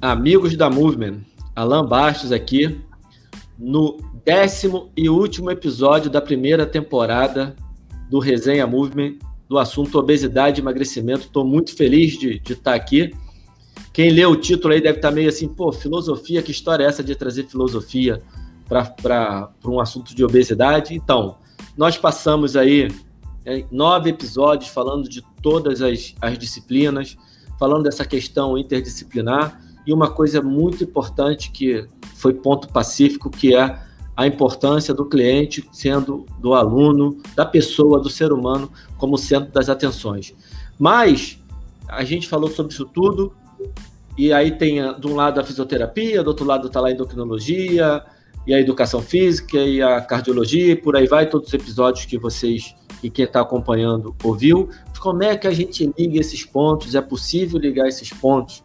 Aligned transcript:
amigos 0.00 0.56
da 0.56 0.70
Movement, 0.70 1.20
Alan 1.54 1.84
Bastos 1.84 2.32
aqui, 2.32 2.80
no 3.58 3.98
décimo 4.24 4.90
e 4.96 5.10
último 5.10 5.50
episódio 5.50 6.10
da 6.10 6.20
primeira 6.20 6.64
temporada 6.64 7.54
do 8.08 8.18
Resenha 8.18 8.66
Movement, 8.66 9.16
do 9.48 9.58
assunto 9.58 9.98
obesidade 9.98 10.60
e 10.60 10.62
emagrecimento. 10.62 11.26
Estou 11.26 11.44
muito 11.44 11.76
feliz 11.76 12.18
de, 12.18 12.40
estar 12.48 12.74
aqui. 12.74 13.12
Quem 13.92 14.10
lê 14.10 14.24
o 14.24 14.36
título 14.36 14.72
aí 14.72 14.80
deve 14.80 14.98
estar 14.98 15.10
meio 15.10 15.28
assim, 15.28 15.48
pô, 15.48 15.70
filosofia, 15.72 16.42
que 16.42 16.50
história 16.50 16.84
é 16.84 16.86
essa 16.86 17.04
de 17.04 17.14
trazer 17.14 17.46
filosofia 17.46 18.22
para 18.66 19.50
um 19.66 19.80
assunto 19.80 20.14
de 20.14 20.24
obesidade? 20.24 20.94
Então, 20.94 21.36
nós 21.76 21.98
passamos 21.98 22.56
aí 22.56 22.88
é, 23.44 23.64
nove 23.70 24.10
episódios 24.10 24.70
falando 24.70 25.08
de 25.08 25.22
todas 25.42 25.82
as, 25.82 26.14
as 26.22 26.38
disciplinas, 26.38 27.18
falando 27.58 27.82
dessa 27.82 28.04
questão 28.06 28.56
interdisciplinar 28.56 29.60
e 29.90 29.92
uma 29.92 30.08
coisa 30.08 30.40
muito 30.40 30.84
importante 30.84 31.50
que 31.50 31.84
foi 32.14 32.32
ponto 32.32 32.68
pacífico, 32.68 33.28
que 33.28 33.56
é 33.56 33.76
a 34.16 34.24
importância 34.24 34.94
do 34.94 35.04
cliente 35.04 35.68
sendo 35.72 36.26
do 36.38 36.54
aluno, 36.54 37.20
da 37.34 37.44
pessoa, 37.44 37.98
do 37.98 38.08
ser 38.08 38.32
humano 38.32 38.70
como 38.96 39.18
centro 39.18 39.50
das 39.50 39.68
atenções. 39.68 40.32
Mas 40.78 41.42
a 41.88 42.04
gente 42.04 42.28
falou 42.28 42.48
sobre 42.48 42.72
isso 42.72 42.84
tudo 42.84 43.34
e 44.16 44.32
aí 44.32 44.52
tem 44.52 44.76
de 45.00 45.06
um 45.08 45.16
lado 45.16 45.40
a 45.40 45.44
fisioterapia, 45.44 46.22
do 46.22 46.28
outro 46.28 46.46
lado 46.46 46.68
está 46.68 46.80
lá 46.80 46.86
a 46.86 46.92
endocrinologia 46.92 48.04
e 48.46 48.54
a 48.54 48.60
educação 48.60 49.02
física 49.02 49.58
e 49.58 49.82
a 49.82 50.00
cardiologia 50.00 50.72
e 50.72 50.76
por 50.76 50.94
aí 50.94 51.08
vai 51.08 51.28
todos 51.28 51.48
os 51.48 51.54
episódios 51.54 52.04
que 52.04 52.16
vocês 52.16 52.76
e 53.02 53.10
quem 53.10 53.24
está 53.24 53.40
acompanhando 53.40 54.14
ouviu. 54.22 54.68
Como 55.00 55.24
é 55.24 55.36
que 55.36 55.48
a 55.48 55.50
gente 55.50 55.92
liga 55.98 56.20
esses 56.20 56.44
pontos? 56.44 56.94
É 56.94 57.00
possível 57.00 57.58
ligar 57.58 57.88
esses 57.88 58.12
pontos? 58.12 58.62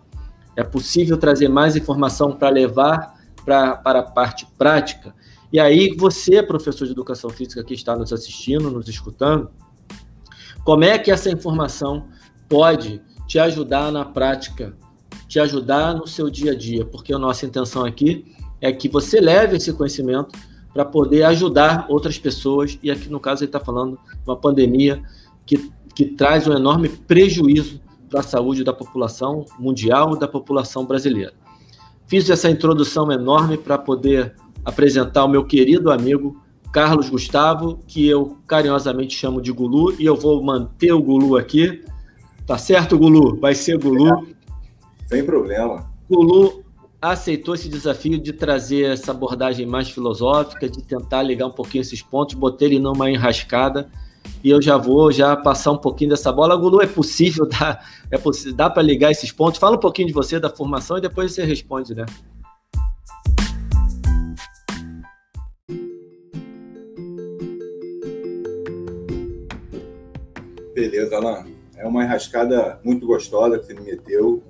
É 0.56 0.64
possível 0.64 1.18
trazer 1.18 1.48
mais 1.48 1.76
informação 1.76 2.32
para 2.32 2.50
levar 2.50 3.20
pra, 3.44 3.76
para 3.76 4.00
a 4.00 4.04
parte 4.04 4.48
prática? 4.58 5.14
E 5.52 5.60
aí, 5.60 5.96
você, 5.98 6.42
professor 6.42 6.86
de 6.86 6.92
educação 6.92 7.30
física 7.30 7.64
que 7.64 7.74
está 7.74 7.96
nos 7.96 8.12
assistindo, 8.12 8.72
nos 8.72 8.88
escutando, 8.88 9.50
como 10.64 10.84
é 10.84 10.98
que 10.98 11.12
essa 11.12 11.30
informação 11.30 12.08
pode 12.50 13.02
te 13.28 13.38
ajudar 13.40 13.92
na 13.92 14.04
prática, 14.04 14.76
te 15.28 15.40
ajudar 15.40 15.94
no 15.94 16.08
seu 16.08 16.30
dia 16.30 16.52
a 16.52 16.56
dia? 16.56 16.86
Porque 16.86 17.14
a 17.14 17.20
nossa 17.20 17.46
intenção 17.46 17.86
aqui 17.86 18.26
é 18.60 18.72
que 18.72 18.90
você 18.90 19.20
leve 19.22 19.58
esse 19.58 19.72
conhecimento 19.74 20.38
para 20.74 20.84
poder 20.84 21.24
ajudar 21.24 21.86
outras 21.88 22.18
pessoas, 22.18 22.78
e 22.84 22.92
aqui 22.92 23.08
no 23.08 23.20
caso 23.20 23.44
ele 23.44 23.50
está 23.50 23.60
falando 23.60 23.98
uma 24.26 24.36
pandemia 24.36 25.02
que, 25.46 25.72
que 25.94 26.06
traz 26.06 26.48
um 26.48 26.54
enorme 26.54 26.90
prejuízo 26.90 27.80
para 28.10 28.20
a 28.20 28.24
saúde 28.24 28.64
da 28.64 28.74
população 28.74 29.46
mundial 29.60 30.16
e 30.16 30.20
da 30.20 30.28
população 30.28 30.86
brasileira. 30.86 31.34
Fiz 32.08 32.30
essa 32.30 32.50
introdução 32.50 33.12
enorme 33.12 33.58
para 33.58 33.78
poder 33.78 34.36
apresentar 34.64 35.26
o 35.26 35.28
meu 35.28 35.44
querido 35.44 35.92
amigo 35.92 36.42
Carlos 36.72 37.10
Gustavo, 37.10 37.80
que 37.88 38.08
eu 38.08 38.38
carinhosamente 38.48 39.16
chamo 39.16 39.42
de 39.42 39.52
Gulu, 39.52 39.96
e 40.00 40.06
eu 40.06 40.16
vou 40.16 40.44
manter 40.44 40.92
o 40.92 41.02
Gulu 41.02 41.38
aqui. 41.38 41.84
Tá 42.46 42.58
certo, 42.58 42.98
Gulu? 42.98 43.40
Vai 43.40 43.56
ser 43.56 43.78
Gulu. 43.78 44.28
Sem 45.08 45.24
problema. 45.24 45.90
Gulu 46.10 46.64
aceitou 47.02 47.56
esse 47.56 47.70
desafio 47.70 48.20
de 48.20 48.34
trazer 48.34 48.92
essa 48.92 49.12
abordagem 49.12 49.66
mais 49.66 49.90
filosófica, 49.90 50.68
de 50.68 50.84
tentar 50.84 51.24
ligar 51.24 51.48
um 51.48 51.52
pouquinho 51.52 51.82
esses 51.82 52.02
pontos, 52.02 52.36
botei 52.36 52.68
ele 52.68 52.80
numa 52.80 53.10
enrascada 53.10 53.90
e 54.46 54.52
eu 54.52 54.62
já 54.62 54.78
vou 54.78 55.12
já 55.12 55.36
passar 55.36 55.72
um 55.72 55.78
pouquinho 55.78 56.12
dessa 56.12 56.32
bola. 56.32 56.56
Gulu, 56.56 56.80
é 56.80 56.86
possível, 56.86 57.48
dá, 57.50 57.84
é 58.12 58.18
possível, 58.20 58.54
dá 58.54 58.70
para 58.70 58.84
ligar 58.84 59.10
esses 59.10 59.32
pontos? 59.32 59.60
Fala 59.60 59.76
um 59.76 59.80
pouquinho 59.80 60.08
de 60.08 60.14
você, 60.14 60.40
da 60.40 60.52
formação 60.52 61.00
e 61.00 61.02
depois 61.02 61.32
você 61.32 61.44
responde, 61.44 61.96
né? 61.96 62.06
Beleza, 70.76 71.16
Alan. 71.16 71.48
É 71.76 71.88
uma 71.88 72.04
enrascada 72.04 72.80
muito 72.84 73.08
gostosa 73.08 73.58
que 73.58 73.66
você 73.66 73.74
me 73.74 73.82
meteu. 73.82 74.44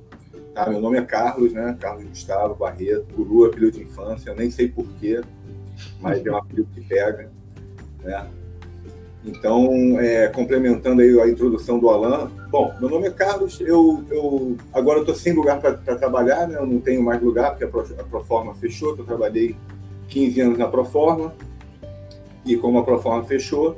Tá? 0.54 0.70
Meu 0.70 0.82
nome 0.82 0.98
é 0.98 1.04
Carlos, 1.04 1.54
né? 1.54 1.78
Carlos 1.80 2.04
Gustavo 2.04 2.54
Barreto. 2.54 3.06
Guru 3.16 3.46
apelido 3.46 3.78
de 3.78 3.84
infância. 3.84 4.32
Eu 4.32 4.36
nem 4.36 4.52
sei 4.52 4.68
porquê, 4.68 5.22
mas 6.02 6.26
é 6.26 6.30
um 6.30 6.36
apelido 6.36 6.68
que 6.74 6.82
pega. 6.82 7.32
Né? 8.04 8.30
Então, 9.26 10.00
é, 10.00 10.28
complementando 10.28 11.02
aí 11.02 11.20
a 11.20 11.28
introdução 11.28 11.80
do 11.80 11.90
Alan, 11.90 12.30
bom, 12.50 12.74
meu 12.80 12.90
nome 12.90 13.08
é 13.08 13.12
Carlos, 13.12 13.60
eu, 13.60 14.04
eu 14.12 14.56
agora 14.72 15.00
estou 15.00 15.16
sem 15.16 15.34
lugar 15.34 15.60
para 15.60 15.74
trabalhar, 15.96 16.48
né? 16.48 16.58
eu 16.58 16.66
não 16.66 16.80
tenho 16.80 17.02
mais 17.02 17.22
lugar 17.22 17.52
porque 17.52 17.64
a, 17.64 17.68
Pro, 17.68 17.82
a 18.00 18.04
Proforma 18.04 18.54
fechou, 18.54 18.96
eu 18.96 19.04
trabalhei 19.04 19.56
15 20.10 20.42
anos 20.42 20.58
na 20.60 20.68
Proforma, 20.68 21.34
e 22.46 22.56
como 22.56 22.78
a 22.78 22.84
Proforma 22.84 23.24
fechou, 23.24 23.76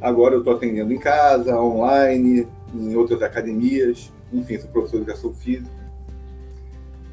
Agora 0.00 0.34
eu 0.34 0.38
estou 0.38 0.54
atendendo 0.54 0.92
em 0.94 0.98
casa, 0.98 1.60
online, 1.60 2.48
em 2.74 2.96
outras 2.96 3.20
academias, 3.20 4.10
enfim, 4.32 4.58
sou 4.58 4.70
professor 4.70 4.96
de 4.96 5.02
educação 5.02 5.34
física. 5.34 5.70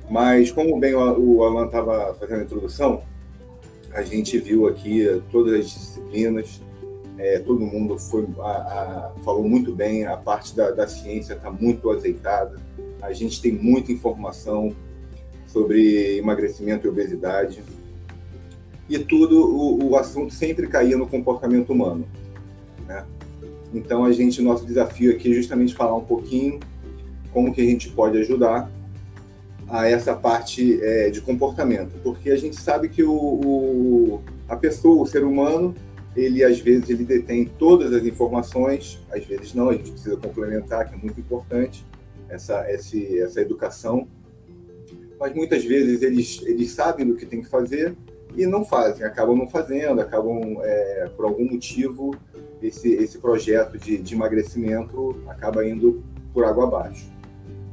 Mas, 0.09 0.52
como 0.52 0.80
bem 0.80 0.96
o 0.96 1.44
Alan 1.44 1.66
estava 1.66 2.14
fazendo 2.14 2.40
a 2.40 2.44
introdução, 2.44 3.02
a 3.94 4.02
gente 4.03 4.38
viu 4.38 4.68
aqui 4.68 5.22
todas 5.30 5.59
as 5.59 5.70
disciplinas, 5.70 6.62
é, 7.17 7.39
todo 7.39 7.59
mundo 7.66 7.97
foi, 7.97 8.28
a, 8.39 8.44
a, 8.44 9.11
falou 9.23 9.47
muito 9.47 9.73
bem, 9.73 10.05
a 10.05 10.16
parte 10.17 10.55
da, 10.55 10.72
da 10.72 10.88
ciência 10.88 11.33
está 11.33 11.50
muito 11.51 11.89
azeitada, 11.89 12.59
a 13.01 13.11
gente 13.13 13.41
tem 13.41 13.51
muita 13.51 13.91
informação 13.91 14.75
sobre 15.45 16.17
emagrecimento 16.17 16.85
e 16.85 16.89
obesidade, 16.89 17.63
e 18.89 19.00
tudo, 19.00 19.45
o, 19.45 19.89
o 19.89 19.97
assunto 19.97 20.33
sempre 20.33 20.67
caía 20.67 20.97
no 20.97 21.07
comportamento 21.07 21.72
humano. 21.72 22.07
Né? 22.88 23.05
Então 23.73 24.05
a 24.05 24.11
gente, 24.11 24.41
nosso 24.41 24.66
desafio 24.66 25.11
aqui 25.11 25.31
é 25.31 25.35
justamente 25.35 25.75
falar 25.75 25.95
um 25.95 26.05
pouquinho 26.05 26.59
como 27.34 27.53
que 27.53 27.61
a 27.61 27.66
gente 27.66 27.89
pode 27.89 28.17
ajudar 28.17 28.72
a 29.67 29.88
essa 29.88 30.16
parte 30.16 30.81
é, 30.81 31.09
de 31.09 31.19
comportamento, 31.19 31.91
porque 32.01 32.31
a 32.31 32.38
gente 32.38 32.55
sabe 32.55 32.88
que 32.88 33.03
o, 33.03 33.13
o, 33.13 34.22
a 34.47 34.55
pessoa, 34.55 35.01
o 35.01 35.05
ser 35.05 35.23
humano, 35.25 35.75
ele 36.17 36.44
às 36.44 36.59
vezes 36.59 36.89
ele 36.89 37.05
detém 37.05 37.45
todas 37.45 37.94
as 37.94 38.03
informações, 38.03 39.00
às 39.11 39.23
vezes 39.23 39.53
não, 39.53 39.69
a 39.69 39.73
gente 39.73 39.91
precisa 39.91 40.17
complementar, 40.17 40.89
que 40.89 40.95
é 40.95 40.97
muito 40.97 41.19
importante 41.19 41.85
essa, 42.28 42.69
esse, 42.72 43.19
essa 43.19 43.39
educação, 43.39 44.07
mas 45.19 45.33
muitas 45.33 45.63
vezes 45.63 46.01
eles, 46.01 46.41
eles 46.44 46.72
sabem 46.72 47.05
do 47.05 47.16
que 47.16 47.25
tem 47.25 47.41
que 47.41 47.47
fazer 47.47 47.95
e 48.35 48.45
não 48.47 48.66
fazem, 48.66 49.05
acabam 49.05 49.38
não 49.38 49.47
fazendo, 49.47 50.01
acabam 50.01 50.57
é, 50.61 51.09
por 51.16 51.25
algum 51.25 51.45
motivo 51.45 52.16
esse, 52.61 52.89
esse 52.89 53.19
projeto 53.19 53.78
de, 53.78 53.97
de 53.97 54.16
emagrecimento 54.16 55.22
acaba 55.28 55.66
indo 55.67 56.03
por 56.34 56.45
água 56.45 56.66
abaixo. 56.66 57.11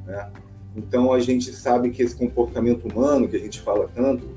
Né? 0.07 0.31
Então 0.77 1.13
a 1.13 1.21
gente 1.21 1.51
sabe 1.53 1.91
que 1.91 2.03
esse 2.03 2.15
comportamento 2.15 2.87
humano 2.89 3.27
que 3.27 3.37
a 3.37 3.41
gente 3.41 3.61
fala 3.61 3.89
tanto 3.95 4.29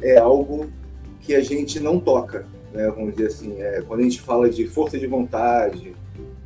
é 0.00 0.16
algo 0.16 0.70
que 1.20 1.34
a 1.34 1.42
gente 1.42 1.78
não 1.78 2.00
toca, 2.00 2.46
né? 2.72 2.90
Vamos 2.90 3.14
dizer 3.14 3.28
assim, 3.28 3.60
é, 3.60 3.82
quando 3.82 4.00
a 4.00 4.02
gente 4.02 4.20
fala 4.20 4.48
de 4.48 4.66
força 4.66 4.98
de 4.98 5.06
vontade, 5.06 5.94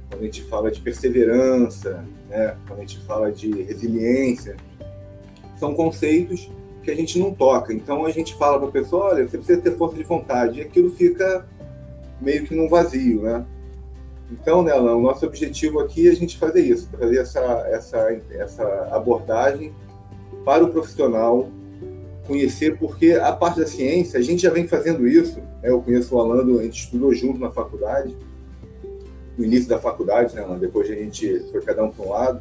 quando 0.08 0.22
a 0.22 0.24
gente 0.24 0.42
fala 0.44 0.70
de 0.70 0.80
perseverança, 0.80 2.04
né? 2.28 2.56
Quando 2.66 2.78
a 2.78 2.82
gente 2.82 2.98
fala 3.00 3.30
de 3.30 3.50
resiliência, 3.62 4.56
são 5.58 5.74
conceitos 5.74 6.50
que 6.82 6.90
a 6.90 6.94
gente 6.94 7.18
não 7.18 7.32
toca. 7.32 7.72
Então 7.72 8.04
a 8.04 8.10
gente 8.10 8.34
fala 8.34 8.58
para 8.58 8.68
a 8.68 8.72
pessoa, 8.72 9.06
olha, 9.06 9.26
você 9.26 9.38
precisa 9.38 9.60
ter 9.60 9.76
força 9.76 9.96
de 9.96 10.04
vontade, 10.04 10.58
e 10.58 10.62
aquilo 10.62 10.90
fica 10.90 11.46
meio 12.20 12.44
que 12.44 12.54
num 12.54 12.68
vazio, 12.68 13.22
né? 13.22 13.44
Então, 14.30 14.62
né, 14.62 14.72
Alan, 14.72 14.96
o 14.96 15.02
nosso 15.02 15.24
objetivo 15.26 15.80
aqui 15.80 16.08
é 16.08 16.10
a 16.10 16.14
gente 16.14 16.38
fazer 16.38 16.62
isso, 16.62 16.88
trazer 16.90 17.18
essa, 17.18 17.40
essa, 17.68 18.20
essa 18.30 18.88
abordagem 18.90 19.72
para 20.44 20.64
o 20.64 20.68
profissional 20.68 21.48
conhecer, 22.26 22.76
porque 22.78 23.12
a 23.12 23.32
parte 23.32 23.60
da 23.60 23.66
ciência, 23.66 24.18
a 24.18 24.22
gente 24.22 24.42
já 24.42 24.50
vem 24.50 24.66
fazendo 24.66 25.06
isso, 25.06 25.38
né? 25.38 25.70
eu 25.70 25.80
conheço 25.80 26.14
o 26.14 26.20
Alan, 26.20 26.58
a 26.58 26.62
gente 26.62 26.84
estudou 26.84 27.12
junto 27.14 27.38
na 27.38 27.50
faculdade, 27.50 28.16
no 29.36 29.44
início 29.44 29.68
da 29.68 29.78
faculdade, 29.78 30.34
né, 30.34 30.42
Alan? 30.42 30.58
depois 30.58 30.90
a 30.90 30.94
gente 30.94 31.40
foi 31.50 31.60
cada 31.60 31.84
um 31.84 31.90
para 31.90 32.04
um 32.04 32.10
lado, 32.10 32.40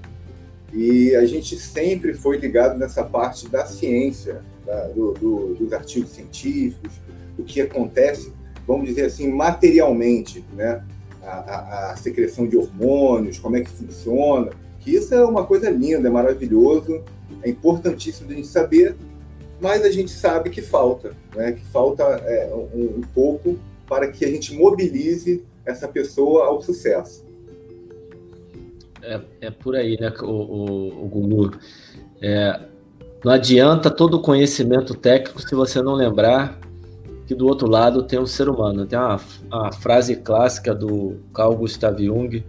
e 0.71 1.15
a 1.15 1.25
gente 1.25 1.57
sempre 1.57 2.13
foi 2.13 2.37
ligado 2.37 2.77
nessa 2.77 3.03
parte 3.03 3.47
da 3.47 3.65
ciência, 3.65 4.41
da, 4.65 4.87
do, 4.87 5.11
do, 5.13 5.55
dos 5.55 5.73
artigos 5.73 6.11
científicos, 6.11 6.93
do 7.37 7.43
que 7.43 7.61
acontece 7.61 8.31
vamos 8.67 8.87
dizer 8.87 9.05
assim, 9.05 9.31
materialmente, 9.31 10.43
né? 10.53 10.83
A, 11.21 11.27
a, 11.27 11.91
a, 11.91 11.95
secreção 11.95 12.45
de 12.45 12.57
hormônios, 12.57 13.39
como 13.39 13.55
é 13.55 13.61
que 13.61 13.69
funciona, 13.69 14.51
que 14.81 14.93
isso 14.93 15.15
é 15.15 15.23
uma 15.23 15.45
coisa 15.45 15.69
linda, 15.69 16.09
é 16.09 16.11
maravilhoso, 16.11 17.01
é 17.41 17.49
importantíssimo 17.49 18.29
a 18.29 18.33
gente 18.33 18.47
saber, 18.47 18.97
mas 19.63 19.85
a 19.85 19.89
gente 19.89 20.11
sabe 20.11 20.49
que 20.49 20.61
falta, 20.61 21.15
né? 21.33 21.53
que 21.53 21.65
falta 21.67 22.03
é, 22.03 22.53
um, 22.53 22.97
um, 22.97 23.01
pouco 23.13 23.57
para 23.87 24.11
que 24.11 24.25
a 24.25 24.27
gente 24.27 24.53
mobilize 24.53 25.41
essa 25.65 25.87
pessoa 25.87 26.47
ao 26.47 26.61
sucesso. 26.61 27.25
É, 29.01 29.21
é 29.39 29.49
por 29.49 29.77
aí, 29.77 29.97
né, 29.97 30.11
o, 30.21 30.25
o, 30.25 31.05
o 31.05 31.07
Gulu? 31.07 31.51
É, 32.21 32.59
Não 33.23 33.31
adianta 33.31 33.89
todo 33.89 34.15
o 34.15 34.21
conhecimento 34.21 34.93
técnico 34.95 35.41
se 35.41 35.55
você 35.55 35.81
não 35.81 35.93
lembrar 35.93 36.59
que 37.25 37.33
do 37.33 37.47
outro 37.47 37.69
lado 37.69 38.03
tem 38.03 38.19
um 38.19 38.25
ser 38.25 38.49
humano. 38.49 38.85
Tem 38.85 38.99
uma, 38.99 39.21
uma 39.49 39.71
frase 39.71 40.17
clássica 40.17 40.75
do 40.75 41.21
Carl 41.33 41.55
Gustav 41.55 41.97
Jung, 42.03 42.43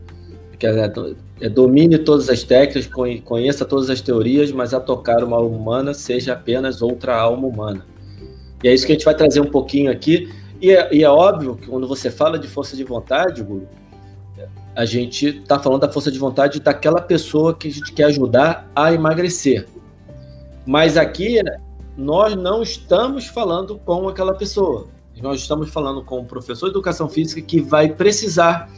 é, 0.66 0.92
é 1.40 1.48
domine 1.48 1.98
todas 1.98 2.28
as 2.28 2.42
técnicas, 2.42 2.90
conheça 3.24 3.64
todas 3.64 3.90
as 3.90 4.00
teorias, 4.00 4.52
mas 4.52 4.72
a 4.72 4.80
tocar 4.80 5.22
uma 5.22 5.36
alma 5.36 5.56
humana 5.56 5.94
seja 5.94 6.32
apenas 6.32 6.82
outra 6.82 7.16
alma 7.16 7.46
humana. 7.46 7.84
E 8.62 8.68
é 8.68 8.74
isso 8.74 8.86
que 8.86 8.92
a 8.92 8.94
gente 8.94 9.04
vai 9.04 9.14
trazer 9.14 9.40
um 9.40 9.50
pouquinho 9.50 9.90
aqui. 9.90 10.32
E 10.60 10.70
é, 10.70 10.94
e 10.94 11.02
é 11.02 11.10
óbvio 11.10 11.56
que 11.56 11.66
quando 11.66 11.86
você 11.86 12.10
fala 12.10 12.38
de 12.38 12.48
força 12.48 12.76
de 12.76 12.84
vontade, 12.84 13.42
Guru, 13.42 13.68
a 14.74 14.84
gente 14.84 15.26
está 15.26 15.58
falando 15.58 15.82
da 15.82 15.92
força 15.92 16.10
de 16.10 16.18
vontade 16.18 16.60
daquela 16.60 17.00
pessoa 17.00 17.54
que 17.54 17.68
a 17.68 17.70
gente 17.70 17.92
quer 17.92 18.04
ajudar 18.04 18.70
a 18.74 18.92
emagrecer. 18.92 19.66
Mas 20.66 20.96
aqui 20.96 21.40
nós 21.96 22.34
não 22.34 22.62
estamos 22.62 23.26
falando 23.26 23.78
com 23.78 24.08
aquela 24.08 24.34
pessoa. 24.34 24.88
Nós 25.22 25.40
estamos 25.40 25.70
falando 25.70 26.02
com 26.02 26.20
o 26.20 26.24
professor 26.24 26.66
de 26.66 26.72
educação 26.72 27.08
física 27.08 27.40
que 27.40 27.60
vai 27.60 27.88
precisar. 27.88 28.68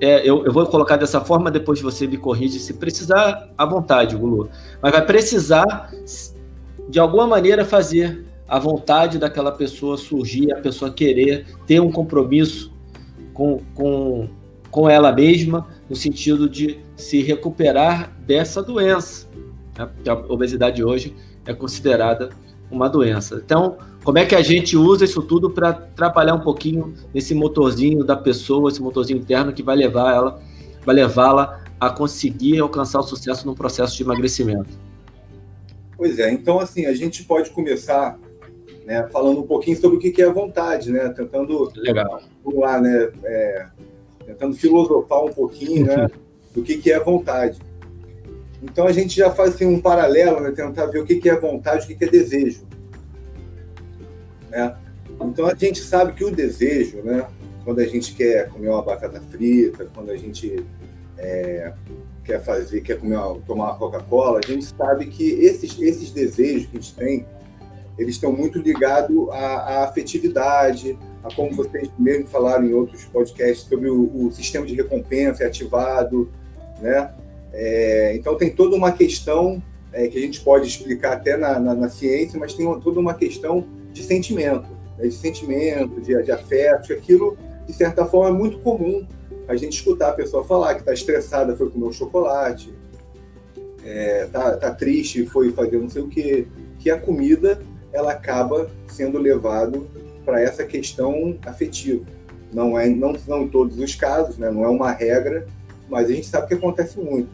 É, 0.00 0.28
eu, 0.28 0.44
eu, 0.44 0.52
vou 0.52 0.66
colocar 0.66 0.96
dessa 0.96 1.20
forma, 1.20 1.50
depois 1.50 1.80
você 1.80 2.06
me 2.06 2.16
corrige 2.16 2.58
se 2.58 2.74
precisar 2.74 3.48
à 3.56 3.64
vontade, 3.64 4.16
Gulu. 4.16 4.48
Mas 4.82 4.92
vai 4.92 5.04
precisar, 5.04 5.90
de 6.88 6.98
alguma 6.98 7.26
maneira, 7.26 7.64
fazer 7.64 8.24
a 8.48 8.58
vontade 8.58 9.18
daquela 9.18 9.52
pessoa 9.52 9.96
surgir, 9.96 10.52
a 10.52 10.60
pessoa 10.60 10.90
querer 10.92 11.46
ter 11.66 11.80
um 11.80 11.90
compromisso 11.90 12.72
com, 13.32 13.60
com, 13.74 14.28
com 14.70 14.88
ela 14.88 15.12
mesma, 15.12 15.66
no 15.88 15.96
sentido 15.96 16.48
de 16.48 16.78
se 16.96 17.22
recuperar 17.22 18.12
dessa 18.26 18.62
doença. 18.62 19.28
Né? 19.78 19.86
Porque 19.86 20.10
a 20.10 20.14
obesidade 20.14 20.84
hoje 20.84 21.14
é 21.46 21.54
considerada 21.54 22.30
uma 22.74 22.88
doença. 22.88 23.40
Então, 23.44 23.76
como 24.02 24.18
é 24.18 24.26
que 24.26 24.34
a 24.34 24.42
gente 24.42 24.76
usa 24.76 25.04
isso 25.04 25.22
tudo 25.22 25.50
para 25.50 25.70
atrapalhar 25.70 26.34
um 26.34 26.40
pouquinho 26.40 26.94
esse 27.14 27.34
motorzinho 27.34 28.04
da 28.04 28.16
pessoa, 28.16 28.70
esse 28.70 28.82
motorzinho 28.82 29.18
interno 29.18 29.52
que 29.52 29.62
vai 29.62 29.76
levar 29.76 30.14
ela, 30.14 30.40
vai 30.84 30.94
levá-la 30.94 31.62
a 31.80 31.90
conseguir 31.90 32.60
alcançar 32.60 33.00
o 33.00 33.02
sucesso 33.02 33.46
no 33.46 33.54
processo 33.54 33.96
de 33.96 34.02
emagrecimento? 34.02 34.70
Pois 35.96 36.18
é, 36.18 36.30
então 36.30 36.60
assim, 36.60 36.86
a 36.86 36.94
gente 36.94 37.24
pode 37.24 37.50
começar 37.50 38.18
né, 38.84 39.08
falando 39.10 39.40
um 39.40 39.46
pouquinho 39.46 39.76
sobre 39.76 39.96
o 39.96 40.00
que 40.00 40.20
é 40.20 40.26
a 40.26 40.32
vontade, 40.32 40.92
né? 40.92 41.08
Tentando 41.08 41.72
Legal. 41.76 42.20
lá, 42.44 42.80
né? 42.80 43.10
É, 43.24 43.66
tentando 44.26 44.54
filosofar 44.54 45.24
um 45.24 45.32
pouquinho 45.32 45.86
né, 45.86 46.08
do 46.54 46.62
que, 46.62 46.76
que 46.76 46.90
é 46.90 46.96
a 46.96 47.02
vontade. 47.02 47.58
Então 48.62 48.86
a 48.86 48.92
gente 48.92 49.16
já 49.16 49.30
faz 49.30 49.54
assim, 49.54 49.66
um 49.66 49.80
paralelo, 49.80 50.40
né, 50.40 50.50
tentar 50.50 50.86
ver 50.86 51.00
o 51.00 51.04
que, 51.04 51.16
que 51.16 51.28
é 51.28 51.38
vontade, 51.38 51.84
o 51.84 51.96
que, 51.96 52.04
é 52.04 52.08
desejo. 52.08 52.66
Né? 54.50 54.76
Então 55.20 55.46
a 55.46 55.54
gente 55.54 55.80
sabe 55.80 56.12
que 56.12 56.24
o 56.24 56.30
desejo, 56.30 57.02
né, 57.02 57.26
quando 57.64 57.80
a 57.80 57.86
gente 57.86 58.14
quer 58.14 58.48
comer 58.48 58.68
uma 58.68 58.82
batata 58.82 59.20
frita, 59.30 59.88
quando 59.94 60.10
a 60.10 60.16
gente 60.16 60.64
é, 61.18 61.72
quer 62.24 62.42
fazer, 62.42 62.80
quer 62.80 62.98
comer 62.98 63.16
uma, 63.16 63.38
tomar 63.40 63.64
uma 63.64 63.76
Coca-Cola, 63.76 64.40
a 64.42 64.46
gente 64.46 64.64
sabe 64.64 65.06
que 65.06 65.30
esses, 65.44 65.80
esses 65.80 66.10
desejos 66.10 66.66
que 66.66 66.76
a 66.76 66.80
gente 66.80 66.94
tem, 66.94 67.26
eles 67.98 68.16
estão 68.16 68.32
muito 68.32 68.58
ligados 68.58 69.28
à, 69.30 69.36
à 69.36 69.84
afetividade, 69.84 70.98
a 71.22 71.34
como 71.34 71.52
vocês 71.54 71.90
mesmo 71.98 72.26
falaram 72.26 72.64
em 72.64 72.74
outros 72.74 73.04
podcasts 73.04 73.66
sobre 73.66 73.88
o, 73.88 74.26
o 74.26 74.32
sistema 74.32 74.66
de 74.66 74.74
recompensa 74.74 75.44
é 75.44 75.46
ativado, 75.46 76.30
né? 76.80 77.14
É, 77.56 78.14
então 78.16 78.36
tem 78.36 78.50
toda 78.50 78.74
uma 78.74 78.92
questão 78.92 79.62
é, 79.92 80.08
que 80.08 80.18
a 80.18 80.20
gente 80.20 80.40
pode 80.40 80.66
explicar 80.66 81.12
até 81.12 81.36
na, 81.36 81.58
na, 81.58 81.74
na 81.74 81.88
ciência, 81.88 82.38
mas 82.38 82.52
tem 82.52 82.66
uma, 82.66 82.80
toda 82.80 82.98
uma 82.98 83.14
questão 83.14 83.64
de 83.92 84.02
sentimento, 84.02 84.68
né? 84.98 85.06
de 85.06 85.14
sentimento, 85.14 86.00
de, 86.00 86.20
de 86.20 86.32
afeto, 86.32 86.92
aquilo 86.92 87.36
de 87.66 87.72
certa 87.72 88.04
forma 88.04 88.36
é 88.36 88.38
muito 88.38 88.58
comum 88.58 89.06
a 89.46 89.54
gente 89.56 89.74
escutar 89.74 90.10
a 90.10 90.12
pessoa 90.12 90.44
falar 90.44 90.74
que 90.74 90.80
está 90.80 90.92
estressada, 90.92 91.56
foi 91.56 91.70
comer 91.70 91.86
um 91.86 91.92
chocolate, 91.92 92.74
é, 93.84 94.26
tá, 94.32 94.56
tá 94.56 94.70
triste, 94.70 95.26
foi 95.26 95.52
fazer 95.52 95.78
não 95.78 95.88
sei 95.88 96.02
o 96.02 96.08
quê, 96.08 96.46
que 96.78 96.90
a 96.90 96.98
comida 96.98 97.62
ela 97.92 98.12
acaba 98.12 98.70
sendo 98.88 99.18
levado 99.18 99.86
para 100.24 100.40
essa 100.40 100.64
questão 100.64 101.38
afetiva. 101.46 102.04
Não 102.52 102.78
é 102.78 102.88
não, 102.88 103.14
não 103.26 103.42
em 103.42 103.48
todos 103.48 103.78
os 103.78 103.94
casos, 103.94 104.38
né? 104.38 104.50
não 104.50 104.64
é 104.64 104.68
uma 104.68 104.90
regra, 104.90 105.46
mas 105.88 106.08
a 106.08 106.12
gente 106.12 106.26
sabe 106.26 106.48
que 106.48 106.54
acontece 106.54 106.98
muito. 106.98 107.28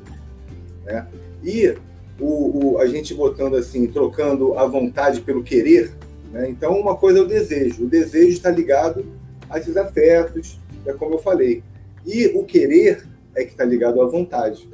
Né? 0.90 1.06
E 1.44 1.74
o, 2.18 2.74
o, 2.74 2.78
a 2.78 2.86
gente 2.86 3.14
botando 3.14 3.56
assim, 3.56 3.86
trocando 3.86 4.58
a 4.58 4.66
vontade 4.66 5.20
pelo 5.20 5.42
querer, 5.42 5.92
né? 6.32 6.48
então 6.50 6.78
uma 6.78 6.96
coisa 6.96 7.20
é 7.20 7.22
o 7.22 7.26
desejo. 7.26 7.84
O 7.84 7.88
desejo 7.88 8.32
está 8.32 8.50
ligado 8.50 9.04
a 9.48 9.58
esses 9.58 9.76
afetos, 9.76 10.60
é 10.84 10.92
como 10.92 11.14
eu 11.14 11.18
falei. 11.18 11.62
E 12.06 12.26
o 12.34 12.44
querer 12.44 13.06
é 13.34 13.44
que 13.44 13.52
está 13.52 13.64
ligado 13.64 14.00
à 14.00 14.06
vontade. 14.06 14.68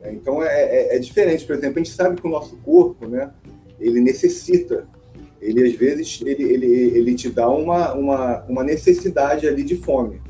Né? 0.00 0.12
Então 0.12 0.42
é, 0.42 0.46
é, 0.46 0.96
é, 0.96 0.98
diferente. 0.98 1.44
Por 1.44 1.56
exemplo, 1.56 1.80
a 1.80 1.84
gente 1.84 1.94
sabe 1.94 2.20
que 2.20 2.26
o 2.26 2.30
nosso 2.30 2.56
corpo, 2.58 3.06
né, 3.06 3.30
ele 3.80 4.00
necessita, 4.00 4.86
ele 5.40 5.64
às 5.64 5.74
vezes 5.74 6.20
ele, 6.24 6.42
ele, 6.42 6.66
ele 6.66 7.14
te 7.14 7.28
dá 7.28 7.48
uma, 7.48 7.92
uma, 7.94 8.44
uma 8.44 8.64
necessidade 8.64 9.48
ali 9.48 9.62
de 9.62 9.76
fome. 9.76 10.20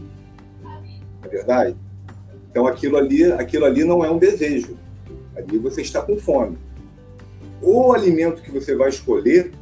É 1.23 1.29
verdade? 1.29 1.77
Então 2.57 2.67
aquilo 2.67 2.97
ali, 2.97 3.23
aquilo 3.33 3.67
ali 3.67 3.85
não 3.85 4.03
é 4.03 4.11
um 4.11 4.17
desejo. 4.17 4.79
Ali 5.37 5.59
você 5.59 5.83
está 5.83 6.01
com 6.01 6.17
fome. 6.17 6.57
O 7.61 7.93
alimento 7.93 8.41
que 8.41 8.51
você 8.51 8.75
vai 8.75 8.89
escolher 8.89 9.53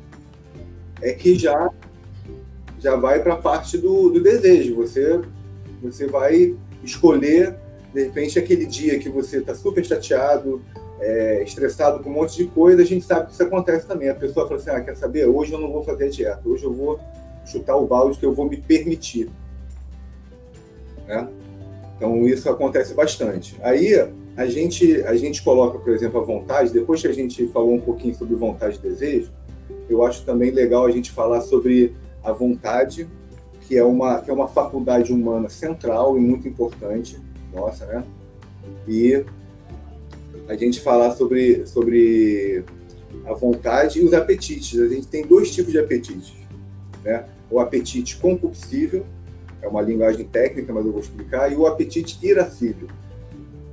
é 1.03 1.13
que 1.13 1.37
já 1.37 1.73
já 2.79 2.95
vai 2.95 3.21
para 3.21 3.35
a 3.35 3.37
parte 3.37 3.77
do, 3.79 4.11
do 4.11 4.23
desejo. 4.23 4.77
Você 4.77 5.21
você 5.83 6.07
vai 6.07 6.55
escolher 6.85 7.57
de 7.93 8.05
repente 8.05 8.39
aquele 8.39 8.65
dia 8.65 8.97
que 9.01 9.09
você 9.09 9.39
está 9.39 9.57
super 9.57 9.85
chateado, 9.85 10.63
é, 11.01 11.43
estressado 11.43 12.01
com 12.01 12.11
um 12.11 12.13
monte 12.13 12.37
de 12.37 12.45
coisa, 12.47 12.81
a 12.81 12.87
gente 12.87 13.05
sabe 13.05 13.27
que 13.27 13.33
isso 13.33 13.43
acontece 13.43 13.89
também. 13.89 14.09
A 14.09 14.15
pessoa 14.15 14.47
fala 14.47 14.61
assim: 14.61 14.71
ah, 14.71 14.81
quer 14.81 14.95
saber? 14.95 15.27
Hoje 15.27 15.53
eu 15.53 15.59
não 15.59 15.73
vou 15.73 15.83
fazer 15.83 16.11
dieta, 16.11 16.49
hoje 16.49 16.63
eu 16.63 16.73
vou 16.73 17.01
chutar 17.45 17.75
o 17.75 17.89
balde 17.89 18.21
que 18.21 18.25
eu 18.25 18.33
vou 18.33 18.49
me 18.49 18.57
permitir. 18.57 19.29
Né? 21.09 21.29
Então 21.97 22.27
isso 22.27 22.49
acontece 22.51 22.95
bastante. 22.95 23.57
Aí 23.63 23.95
a 24.37 24.47
gente 24.47 25.03
a 25.03 25.15
gente 25.17 25.43
coloca, 25.43 25.79
por 25.79 25.93
exemplo, 25.93 26.21
a 26.21 26.25
vontade. 26.25 26.73
Depois 26.73 27.01
que 27.01 27.09
a 27.09 27.13
gente 27.13 27.47
falou 27.49 27.75
um 27.75 27.81
pouquinho 27.81 28.15
sobre 28.15 28.35
vontade 28.35 28.79
e 28.79 28.89
desejo, 28.89 29.31
eu 29.89 30.05
acho 30.05 30.25
também 30.25 30.51
legal 30.51 30.87
a 30.87 30.91
gente 30.91 31.11
falar 31.11 31.41
sobre 31.41 31.95
a 32.23 32.33
vontade, 32.33 33.07
que 33.63 33.77
é 33.77 33.85
uma 33.85 34.21
que 34.21 34.31
é 34.31 34.33
uma 34.33 34.49
faculdade 34.49 35.13
humana 35.13 35.49
central 35.49 36.17
e 36.17 36.21
muito 36.21 36.49
importante, 36.49 37.19
nossa, 37.53 37.87
né? 37.87 38.05
E 38.89 39.25
a 40.49 40.57
gente 40.57 40.81
falar 40.81 41.13
sobre 41.13 41.67
sobre 41.67 42.65
a 43.25 43.35
vontade 43.35 44.01
e 44.01 44.05
os 44.05 44.13
apetites. 44.13 44.81
A 44.81 44.89
gente 44.89 45.07
tem 45.07 45.25
dois 45.25 45.55
tipos 45.55 45.73
de 45.73 45.79
apetites, 45.79 46.33
né? 47.05 47.25
O 47.51 47.61
apetite 47.61 48.17
compulsível, 48.17 49.07
é 49.65 49.69
uma 49.69 49.81
linguagem 49.81 50.27
técnica, 50.27 50.73
mas 50.73 50.85
eu 50.85 50.93
vou 50.93 51.01
explicar, 51.01 51.51
e 51.51 51.57
o 51.57 51.67
apetite 51.67 52.19
irascível. 52.23 52.89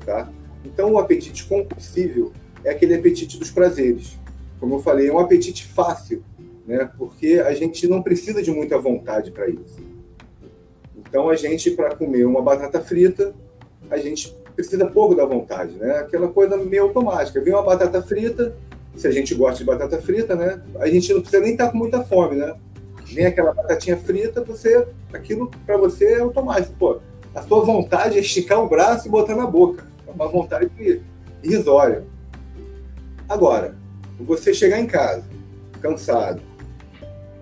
Tá? 0.06 0.32
Então, 0.64 0.94
o 0.94 0.98
apetite 0.98 1.46
compulsível 1.46 2.32
é 2.64 2.72
aquele 2.72 2.96
apetite 2.96 3.38
dos 3.38 3.52
prazeres. 3.52 4.18
Como 4.60 4.76
eu 4.76 4.80
falei, 4.80 5.10
é 5.10 5.14
um 5.14 5.20
apetite 5.20 5.68
fácil, 5.68 6.24
né? 6.66 6.90
porque 6.98 7.44
a 7.46 7.54
gente 7.54 7.88
não 7.88 8.02
precisa 8.02 8.42
de 8.42 8.52
muita 8.52 8.80
vontade 8.80 9.32
para 9.32 9.50
isso. 9.50 9.80
Então, 10.96 11.30
a 11.30 11.36
gente, 11.36 11.72
para 11.72 11.94
comer 11.94 12.26
uma 12.26 12.42
batata 12.42 12.80
frita, 12.80 13.34
a 13.90 13.98
gente 13.98 14.34
precisa 14.56 14.86
pouco 14.86 15.14
da 15.14 15.26
vontade, 15.26 15.74
né? 15.74 15.98
Aquela 15.98 16.30
coisa 16.30 16.56
meio 16.56 16.84
automática. 16.84 17.42
Vem 17.42 17.54
uma 17.54 17.64
batata 17.64 18.02
frita, 18.02 18.56
se 18.96 19.08
a 19.08 19.12
gente 19.12 19.36
gosta 19.36 19.58
de 19.58 19.66
batata 19.66 20.02
frita, 20.02 20.36
né? 20.36 20.62
A 20.80 20.88
gente 20.88 21.14
não 21.14 21.22
precisa 21.22 21.42
nem 21.42 21.54
estar 21.54 21.66
tá 21.66 21.72
com 21.72 21.78
muita 21.78 22.02
fome, 22.04 22.38
né? 22.38 22.56
Vem 23.14 23.26
aquela 23.26 23.54
batatinha 23.54 23.98
frita, 23.98 24.44
você, 24.44 24.88
aquilo 25.14 25.52
para 25.66 25.78
você 25.78 26.14
é 26.14 26.20
automático. 26.20 26.74
Pô, 26.78 27.00
a 27.34 27.42
sua 27.42 27.64
vontade 27.64 28.18
é 28.18 28.22
esticar 28.22 28.64
o 28.64 28.70
braço 28.70 29.08
e 29.08 29.12
botar 29.12 29.36
na 29.36 29.46
boca. 29.46 29.86
É 30.08 30.12
uma 30.12 30.28
vontade 30.28 30.70
irrisória. 31.44 32.04
Agora, 33.28 33.76
você 34.20 34.54
chegar 34.54 34.80
em 34.80 34.86
casa, 34.86 35.24
cansado, 35.82 36.42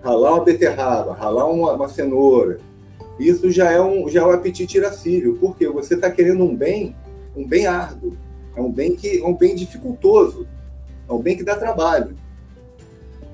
ralar 0.02 0.34
uma 0.34 0.44
beterraba, 0.44 1.14
ralar 1.14 1.46
uma, 1.46 1.72
uma 1.72 1.88
cenoura, 1.88 2.58
isso 3.18 3.50
já 3.50 3.70
é 3.70 3.80
um, 3.80 4.08
já 4.08 4.22
é 4.22 4.24
um 4.24 4.30
apetite 4.30 4.78
irascível, 4.78 5.36
porque 5.40 5.68
você 5.68 5.94
está 5.94 6.10
querendo 6.10 6.42
um 6.44 6.56
bem, 6.56 6.96
um 7.36 7.46
bem 7.46 7.66
árduo, 7.66 8.16
é 8.56 8.60
um 8.60 8.72
bem 8.72 8.96
que 8.96 9.20
é 9.20 9.26
um 9.26 9.34
bem 9.34 9.54
dificultoso, 9.54 10.46
é 11.08 11.12
um 11.12 11.18
bem 11.18 11.36
que 11.36 11.44
dá 11.44 11.56
trabalho. 11.56 12.16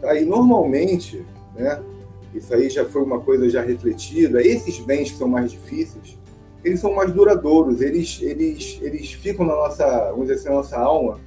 Aí 0.03 0.25
normalmente, 0.25 1.25
né, 1.55 1.81
isso 2.37 2.55
aí 2.55 2.69
já 2.69 2.85
foi 2.85 3.03
uma 3.03 3.21
coisa 3.21 3.49
já 3.49 3.63
refletida. 3.63 4.41
Esses 4.41 4.79
bens 4.79 5.11
que 5.11 5.19
são 5.19 5.29
mais 5.29 5.51
difíceis, 5.51 6.19
eles 6.65 6.81
são 6.81 6.95
mais 6.95 7.13
duradouros, 7.13 7.81
eles, 7.81 8.19
eles, 8.23 8.79
eles 8.83 9.13
ficam 9.13 9.47
na 9.47 9.55
nossa, 9.55 10.11
vamos 10.11 10.27
dizer 10.27 10.35
assim, 10.35 10.49
na 10.49 10.55
nossa 10.57 10.77
alma 10.79 11.21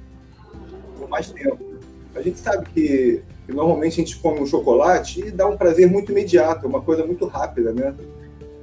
por 0.98 1.08
mais 1.08 1.30
tempo. 1.30 1.58
A 2.14 2.20
gente 2.20 2.38
sabe 2.38 2.66
que, 2.74 3.22
que, 3.46 3.52
normalmente 3.52 3.94
a 3.94 4.04
gente 4.04 4.18
come 4.18 4.40
um 4.40 4.46
chocolate 4.46 5.20
e 5.26 5.30
dá 5.30 5.46
um 5.46 5.56
prazer 5.56 5.88
muito 5.88 6.12
imediato, 6.12 6.66
uma 6.66 6.82
coisa 6.82 7.04
muito 7.06 7.26
rápida, 7.26 7.72
né? 7.72 7.94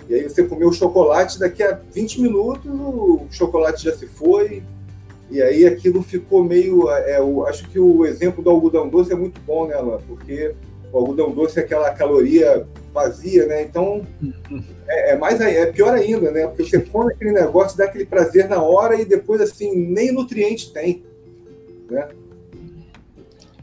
E 0.08 0.14
aí 0.14 0.24
você 0.24 0.44
comeu 0.44 0.70
o 0.70 0.74
chocolate, 0.74 1.40
daqui 1.40 1.64
a 1.64 1.80
20 1.94 2.22
minutos 2.22 2.72
o 2.72 3.26
chocolate 3.30 3.84
já 3.84 3.96
se 3.96 4.06
foi, 4.06 4.64
e 5.30 5.42
aí 5.42 5.66
aquilo 5.66 6.02
ficou 6.02 6.44
meio. 6.44 6.90
É, 6.90 7.20
eu 7.20 7.46
acho 7.46 7.68
que 7.70 7.80
o 7.80 8.06
exemplo 8.06 8.44
do 8.44 8.50
algodão 8.50 8.88
doce 8.88 9.12
é 9.12 9.16
muito 9.16 9.42
bom, 9.42 9.68
né, 9.68 9.76
Alan? 9.76 10.00
Porque 10.08 10.54
o 10.92 10.98
algodão 10.98 11.32
doce 11.32 11.60
é 11.60 11.64
aquela 11.64 11.92
caloria 11.94 12.66
vazia, 12.94 13.46
né? 13.46 13.62
Então 13.62 14.06
é, 14.88 15.12
é, 15.12 15.18
mais 15.18 15.40
é 15.40 15.66
pior 15.72 15.94
ainda, 15.94 16.32
né? 16.32 16.48
Porque 16.48 16.64
você 16.64 16.80
come 16.80 17.14
aquele 17.14 17.32
negócio, 17.32 17.78
dá 17.78 17.86
aquele 17.86 18.06
prazer 18.06 18.48
na 18.48 18.62
hora 18.62 19.00
e 19.00 19.06
depois 19.06 19.42
assim 19.42 19.76
nem 19.76 20.12
nutriente 20.12 20.74
tem, 20.74 21.04
né? 21.90 22.08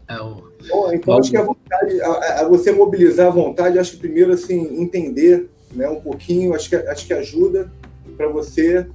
É 0.08 0.20
o... 0.20 0.44
Bom, 0.68 0.92
então 0.92 1.18
acho 1.18 1.30
que 1.30 1.36
a 1.36 1.42
vontade, 1.42 2.00
a, 2.00 2.40
a 2.40 2.48
você 2.48 2.72
mobilizar 2.72 3.26
a 3.26 3.30
vontade, 3.30 3.78
acho 3.78 3.92
que 3.92 3.98
primeiro 3.98 4.32
assim 4.32 4.80
entender, 4.80 5.48
né, 5.72 5.88
um 5.88 6.00
pouquinho, 6.00 6.54
acho 6.54 6.70
que 6.70 6.76
acho 6.76 7.06
que 7.06 7.12
ajuda 7.12 7.70
para 8.16 8.28
você 8.28 8.86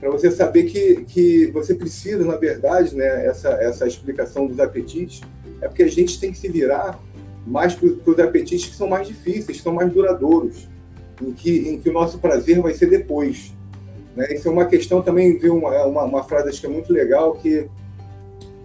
para 0.00 0.10
você 0.10 0.32
saber 0.32 0.64
que, 0.64 1.04
que 1.04 1.46
você 1.52 1.76
precisa, 1.76 2.24
na 2.24 2.34
verdade, 2.34 2.96
né, 2.96 3.24
essa, 3.24 3.50
essa 3.50 3.86
explicação 3.86 4.48
dos 4.48 4.58
apetites, 4.58 5.20
é 5.60 5.68
porque 5.68 5.84
a 5.84 5.88
gente 5.88 6.18
tem 6.18 6.32
que 6.32 6.38
se 6.38 6.48
virar 6.48 6.98
mais 7.46 7.74
para 7.74 7.86
os 7.86 8.18
apetites 8.18 8.68
que 8.68 8.76
são 8.76 8.88
mais 8.88 9.06
difíceis, 9.06 9.58
que 9.58 9.62
são 9.62 9.72
mais 9.72 9.92
duradouros, 9.92 10.68
em 11.20 11.32
que, 11.32 11.68
em 11.68 11.80
que 11.80 11.88
o 11.88 11.92
nosso 11.92 12.18
prazer 12.18 12.60
vai 12.60 12.74
ser 12.74 12.88
depois. 12.88 13.52
Né? 14.16 14.34
Isso 14.34 14.48
é 14.48 14.50
uma 14.50 14.66
questão 14.66 15.02
também, 15.02 15.36
viu, 15.36 15.56
uma, 15.56 15.84
uma, 15.84 16.04
uma 16.04 16.24
frase 16.24 16.60
que 16.60 16.66
é 16.66 16.68
muito 16.68 16.92
legal, 16.92 17.34
que, 17.34 17.68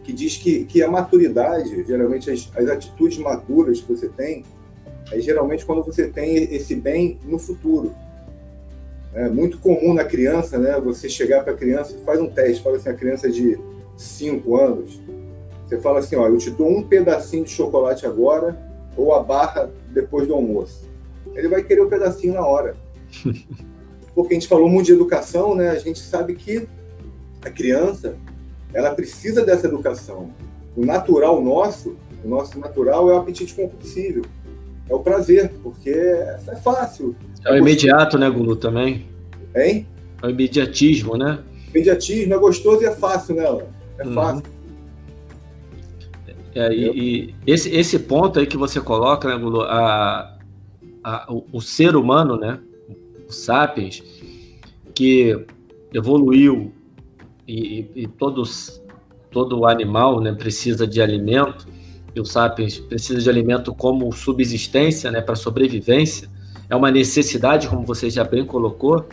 que 0.03 0.13
diz 0.13 0.37
que, 0.37 0.65
que 0.65 0.83
a 0.83 0.89
maturidade, 0.89 1.83
geralmente 1.85 2.29
as, 2.29 2.49
as 2.55 2.69
atitudes 2.69 3.17
maduras 3.17 3.81
que 3.81 3.91
você 3.91 4.07
tem, 4.07 4.43
é 5.11 5.19
geralmente 5.19 5.65
quando 5.65 5.83
você 5.83 6.07
tem 6.07 6.35
esse 6.35 6.75
bem 6.75 7.17
no 7.23 7.39
futuro. 7.39 7.93
É 9.13 9.29
muito 9.29 9.57
comum 9.57 9.93
na 9.93 10.03
criança, 10.03 10.59
né? 10.59 10.79
Você 10.81 11.09
chegar 11.09 11.43
para 11.43 11.53
a 11.53 11.55
criança 11.55 11.97
faz 12.05 12.19
um 12.19 12.27
teste, 12.29 12.61
fala 12.61 12.75
assim, 12.75 12.89
a 12.89 12.93
criança 12.93 13.31
de 13.31 13.57
5 13.95 14.55
anos, 14.57 15.01
você 15.67 15.79
fala 15.79 15.99
assim, 15.99 16.15
ó, 16.15 16.27
eu 16.27 16.37
te 16.37 16.49
dou 16.49 16.69
um 16.69 16.83
pedacinho 16.83 17.43
de 17.43 17.49
chocolate 17.49 18.05
agora 18.05 18.66
ou 18.97 19.13
a 19.13 19.21
barra 19.21 19.69
depois 19.93 20.27
do 20.27 20.33
almoço. 20.33 20.89
Ele 21.35 21.47
vai 21.47 21.63
querer 21.63 21.81
o 21.81 21.85
um 21.85 21.89
pedacinho 21.89 22.33
na 22.33 22.45
hora. 22.45 22.75
Porque 24.15 24.33
a 24.33 24.39
gente 24.39 24.47
falou 24.47 24.67
muito 24.67 24.87
de 24.87 24.93
educação, 24.93 25.55
né? 25.55 25.69
A 25.69 25.77
gente 25.77 25.99
sabe 25.99 26.33
que 26.33 26.67
a 27.41 27.51
criança, 27.51 28.17
ela 28.73 28.89
precisa 28.95 29.45
dessa 29.45 29.67
educação. 29.67 30.31
O 30.75 30.83
natural 30.83 31.39
nosso, 31.41 31.95
o 32.25 32.27
nosso 32.27 32.59
natural 32.59 33.09
é 33.11 33.13
o 33.13 33.17
apetite 33.17 33.53
compulsível. 33.53 34.23
É 34.89 34.93
o 34.93 34.99
prazer, 34.99 35.51
porque 35.61 35.91
é 35.91 36.55
fácil. 36.63 37.15
É 37.45 37.51
o 37.51 37.57
imediato, 37.57 38.17
né, 38.17 38.29
Gulu, 38.29 38.55
também? 38.55 39.05
Hein? 39.55 39.85
É 40.23 40.27
o 40.27 40.29
imediatismo, 40.29 41.15
né? 41.15 41.43
Imediatismo 41.69 42.33
é 42.33 42.37
gostoso 42.37 42.81
e 42.81 42.85
é 42.85 42.91
fácil, 42.91 43.35
né, 43.35 43.43
É 43.99 44.07
uhum. 44.07 44.13
fácil. 44.13 44.43
É, 46.57 46.73
e, 46.73 46.89
e, 46.89 47.35
esse, 47.45 47.69
esse 47.69 47.99
ponto 47.99 48.39
aí 48.39 48.47
que 48.47 48.57
você 48.57 48.81
coloca, 48.81 49.29
né, 49.29 49.37
Gulu, 49.37 49.61
a, 49.61 50.35
a, 51.03 51.31
o, 51.31 51.45
o, 51.53 51.61
ser 51.61 51.95
humano, 51.95 52.35
né, 52.35 52.59
o 53.29 53.31
sapiens, 53.31 54.01
que 54.95 55.45
evoluiu 55.93 56.73
e, 57.47 57.87
e, 57.95 58.01
e 58.03 58.07
todos, 58.07 58.81
todo 59.29 59.67
animal 59.67 60.19
né, 60.19 60.33
precisa 60.33 60.87
de 60.87 60.99
alimento, 60.99 61.67
e 62.15 62.19
o 62.19 62.25
sapiens 62.25 62.79
precisa 62.79 63.21
de 63.21 63.29
alimento 63.29 63.71
como 63.75 64.11
subsistência, 64.11 65.11
né, 65.11 65.21
para 65.21 65.35
sobrevivência, 65.35 66.27
é 66.67 66.75
uma 66.75 66.89
necessidade, 66.89 67.67
como 67.67 67.85
você 67.85 68.09
já 68.09 68.23
bem 68.23 68.43
colocou. 68.43 69.05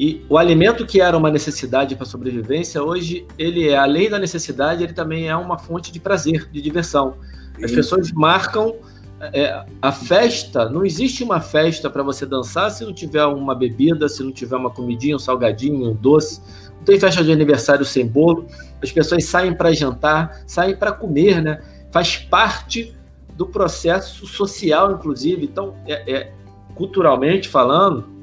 E 0.00 0.24
o 0.30 0.38
alimento 0.38 0.86
que 0.86 0.98
era 0.98 1.14
uma 1.14 1.30
necessidade 1.30 1.94
para 1.94 2.06
sobrevivência, 2.06 2.82
hoje 2.82 3.26
ele 3.36 3.68
é, 3.68 3.76
além 3.76 4.08
da 4.08 4.18
necessidade, 4.18 4.82
ele 4.82 4.94
também 4.94 5.28
é 5.28 5.36
uma 5.36 5.58
fonte 5.58 5.92
de 5.92 6.00
prazer, 6.00 6.48
de 6.50 6.62
diversão. 6.62 7.16
As 7.62 7.70
pessoas 7.70 8.10
marcam 8.10 8.76
é, 9.20 9.62
a 9.82 9.92
festa, 9.92 10.70
não 10.70 10.86
existe 10.86 11.22
uma 11.22 11.38
festa 11.38 11.90
para 11.90 12.02
você 12.02 12.24
dançar 12.24 12.70
se 12.70 12.82
não 12.82 12.94
tiver 12.94 13.26
uma 13.26 13.54
bebida, 13.54 14.08
se 14.08 14.22
não 14.22 14.32
tiver 14.32 14.56
uma 14.56 14.70
comidinha, 14.70 15.16
um 15.16 15.18
salgadinho, 15.18 15.90
um 15.90 15.94
doce. 15.94 16.40
Não 16.78 16.84
tem 16.84 16.98
festa 16.98 17.22
de 17.22 17.30
aniversário 17.30 17.84
sem 17.84 18.06
bolo. 18.06 18.46
As 18.82 18.90
pessoas 18.90 19.26
saem 19.26 19.52
para 19.52 19.70
jantar, 19.74 20.40
saem 20.46 20.74
para 20.74 20.92
comer, 20.92 21.42
né? 21.42 21.62
Faz 21.92 22.16
parte 22.16 22.96
do 23.36 23.44
processo 23.44 24.26
social, 24.26 24.92
inclusive. 24.92 25.44
Então, 25.44 25.74
é, 25.86 26.10
é, 26.10 26.32
culturalmente 26.74 27.50
falando, 27.50 28.18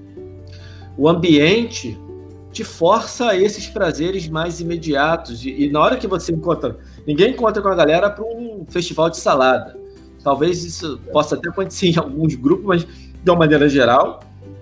o 0.98 1.08
ambiente 1.08 1.98
te 2.52 2.64
força 2.64 3.30
a 3.30 3.38
esses 3.38 3.68
prazeres 3.68 4.28
mais 4.28 4.60
imediatos. 4.60 5.46
E, 5.46 5.66
e, 5.66 5.70
na 5.70 5.80
hora 5.80 5.98
que 5.98 6.08
você 6.08 6.32
encontra. 6.32 6.78
Ninguém 7.06 7.32
encontra 7.32 7.62
com 7.62 7.68
a 7.68 7.76
galera 7.76 8.10
para 8.10 8.26
um 8.26 8.66
festival 8.68 9.10
de 9.10 9.18
salada. 9.18 9.78
Talvez 10.24 10.64
isso 10.64 11.00
possa 11.12 11.36
até 11.36 11.50
acontecer 11.50 11.88
em 11.94 11.98
alguns 11.98 12.36
grupos, 12.36 12.66
mas 12.66 12.84
de 12.84 13.30
uma 13.30 13.38
maneira 13.38 13.70
geral, 13.70 14.22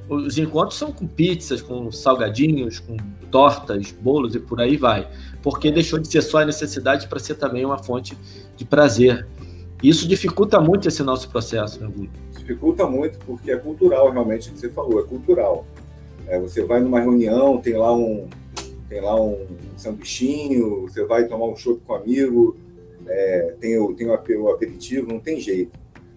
os 0.09 0.37
encontros 0.37 0.77
são 0.77 0.91
com 0.91 1.07
pizzas, 1.07 1.61
com 1.61 1.91
salgadinhos, 1.91 2.79
com 2.79 2.97
tortas, 3.31 3.91
bolos 3.91 4.35
e 4.35 4.39
por 4.39 4.59
aí 4.59 4.75
vai. 4.75 5.07
Porque 5.41 5.71
deixou 5.71 5.97
de 5.97 6.07
ser 6.07 6.21
só 6.21 6.39
a 6.39 6.45
necessidade 6.45 7.07
para 7.07 7.19
ser 7.19 7.35
também 7.35 7.63
uma 7.63 7.81
fonte 7.81 8.17
de 8.57 8.65
prazer. 8.65 9.25
Isso 9.81 10.07
dificulta 10.07 10.59
muito 10.59 10.87
esse 10.87 11.01
nosso 11.03 11.29
processo, 11.29 11.79
né, 11.79 11.87
Guilherme? 11.87 12.25
dificulta 12.45 12.85
muito 12.85 13.17
porque 13.25 13.51
é 13.51 13.57
cultural 13.57 14.11
realmente 14.11 14.49
o 14.49 14.53
que 14.53 14.59
você 14.59 14.69
falou, 14.69 14.99
é 14.99 15.03
cultural. 15.03 15.65
É, 16.27 16.39
você 16.39 16.63
vai 16.63 16.79
numa 16.79 16.99
reunião, 16.99 17.59
tem 17.59 17.73
lá 17.73 17.95
um 17.95 18.27
tem 18.87 19.01
lá 19.01 19.19
um 19.19 19.45
sanduichinho, 19.75 20.81
você 20.81 21.03
vai 21.05 21.27
tomar 21.27 21.47
um 21.47 21.55
chopp 21.55 21.81
com 21.85 21.93
um 21.93 21.95
amigo, 21.95 22.55
é, 23.07 23.55
tem, 23.59 23.77
o, 23.79 23.93
tem 23.93 24.07
o 24.07 24.49
aperitivo, 24.49 25.11
não 25.11 25.19
tem 25.19 25.39
jeito. 25.39 25.71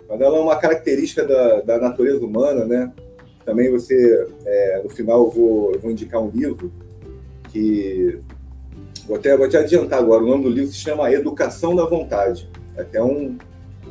Mas 0.09 0.21
ela 0.21 0.39
é 0.39 0.41
uma 0.41 0.57
característica 0.57 1.25
da, 1.27 1.61
da 1.61 1.79
natureza 1.79 2.25
humana, 2.25 2.65
né? 2.65 2.93
Também 3.45 3.71
você, 3.71 4.27
é, 4.45 4.83
no 4.83 4.91
final, 4.91 5.25
eu 5.25 5.31
vou, 5.31 5.73
eu 5.73 5.81
vou 5.81 5.91
indicar 5.91 6.23
um 6.23 6.31
livro 6.31 6.73
que 7.51 8.19
vou 9.07 9.17
até, 9.17 9.37
vou 9.37 9.49
te 9.49 9.57
adiantar 9.57 9.99
agora. 9.99 10.23
O 10.23 10.27
nome 10.27 10.45
do 10.45 10.51
livro 10.51 10.71
se 10.71 10.79
chama 10.79 11.11
Educação 11.13 11.75
da 11.75 11.85
Vontade. 11.85 12.49
É 12.77 12.83
até 12.83 13.03
um, 13.03 13.37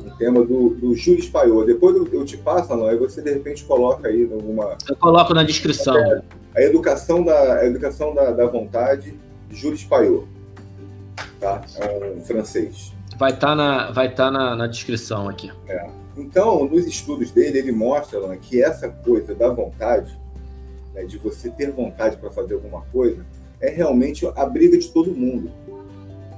um 0.04 0.16
tema 0.16 0.44
do, 0.44 0.70
do 0.70 0.94
Júlio 0.94 1.20
Espaiô. 1.20 1.64
Depois 1.64 1.96
eu, 1.96 2.06
eu 2.12 2.24
te 2.24 2.36
passo, 2.36 2.74
não, 2.74 2.86
aí 2.86 2.96
você 2.96 3.22
de 3.22 3.32
repente 3.32 3.64
coloca 3.64 4.08
aí 4.08 4.28
alguma. 4.32 4.76
Eu 4.88 4.96
coloco 4.96 5.34
na 5.34 5.42
descrição. 5.42 5.96
É, 5.96 6.22
a 6.56 6.62
educação 6.62 7.24
da, 7.24 7.54
a 7.54 7.66
educação 7.66 8.14
da, 8.14 8.30
da 8.30 8.46
vontade, 8.46 9.14
Júlio 9.50 9.76
Espaiô. 9.76 10.24
Tá? 11.40 11.62
É 11.76 12.14
um 12.16 12.20
francês. 12.24 12.92
Vai 13.18 13.32
estar 13.32 13.48
tá 13.48 13.54
na, 13.56 13.90
vai 13.90 14.14
tá 14.14 14.30
na, 14.30 14.56
na 14.56 14.66
descrição 14.66 15.28
aqui. 15.28 15.50
É. 15.68 15.88
Então, 16.16 16.64
nos 16.64 16.86
estudos 16.86 17.30
dele, 17.30 17.58
ele 17.58 17.72
mostra 17.72 18.18
Alan, 18.18 18.36
que 18.36 18.62
essa 18.62 18.88
coisa 18.88 19.34
da 19.34 19.48
vontade, 19.48 20.18
né, 20.92 21.04
de 21.04 21.16
você 21.16 21.48
ter 21.48 21.70
vontade 21.70 22.16
para 22.16 22.30
fazer 22.30 22.54
alguma 22.54 22.82
coisa, 22.92 23.24
é 23.60 23.70
realmente 23.70 24.26
a 24.26 24.46
briga 24.46 24.76
de 24.76 24.88
todo 24.88 25.12
mundo. 25.12 25.50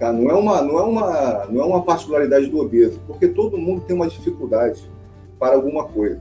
Tá? 0.00 0.10
Não, 0.10 0.30
é 0.30 0.34
uma, 0.34 0.62
não, 0.62 0.78
é 0.78 0.82
uma, 0.82 1.46
não 1.50 1.60
é 1.60 1.64
uma 1.66 1.82
particularidade 1.82 2.46
do 2.46 2.58
obeso, 2.58 2.98
porque 3.06 3.28
todo 3.28 3.58
mundo 3.58 3.82
tem 3.82 3.94
uma 3.94 4.08
dificuldade 4.08 4.90
para 5.38 5.54
alguma 5.54 5.84
coisa, 5.84 6.18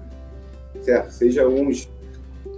certo? 0.81 1.11
Seja 1.11 1.47
uns 1.47 1.89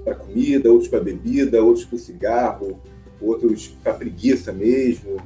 para 0.03 0.15
comida, 0.15 0.71
outros 0.71 0.89
para 0.89 0.99
bebida, 0.99 1.63
outros 1.63 1.85
para 1.85 1.99
cigarro, 1.99 2.79
outros 3.21 3.67
para 3.83 3.93
preguiça 3.93 4.51
mesmo, 4.51 5.17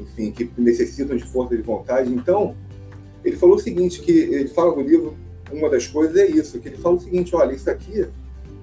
enfim, 0.00 0.32
que 0.32 0.50
necessitam 0.58 1.16
de 1.16 1.24
força 1.24 1.56
de 1.56 1.62
vontade. 1.62 2.12
Então, 2.12 2.56
ele 3.24 3.36
falou 3.36 3.54
o 3.54 3.60
seguinte, 3.60 4.00
que 4.00 4.10
ele 4.10 4.48
fala 4.48 4.74
no 4.74 4.82
livro, 4.82 5.14
uma 5.52 5.70
das 5.70 5.86
coisas 5.86 6.16
é 6.16 6.26
isso, 6.26 6.58
que 6.58 6.66
ele 6.66 6.78
fala 6.78 6.96
o 6.96 7.00
seguinte, 7.00 7.34
olha, 7.36 7.52
isso 7.54 7.70
aqui 7.70 8.08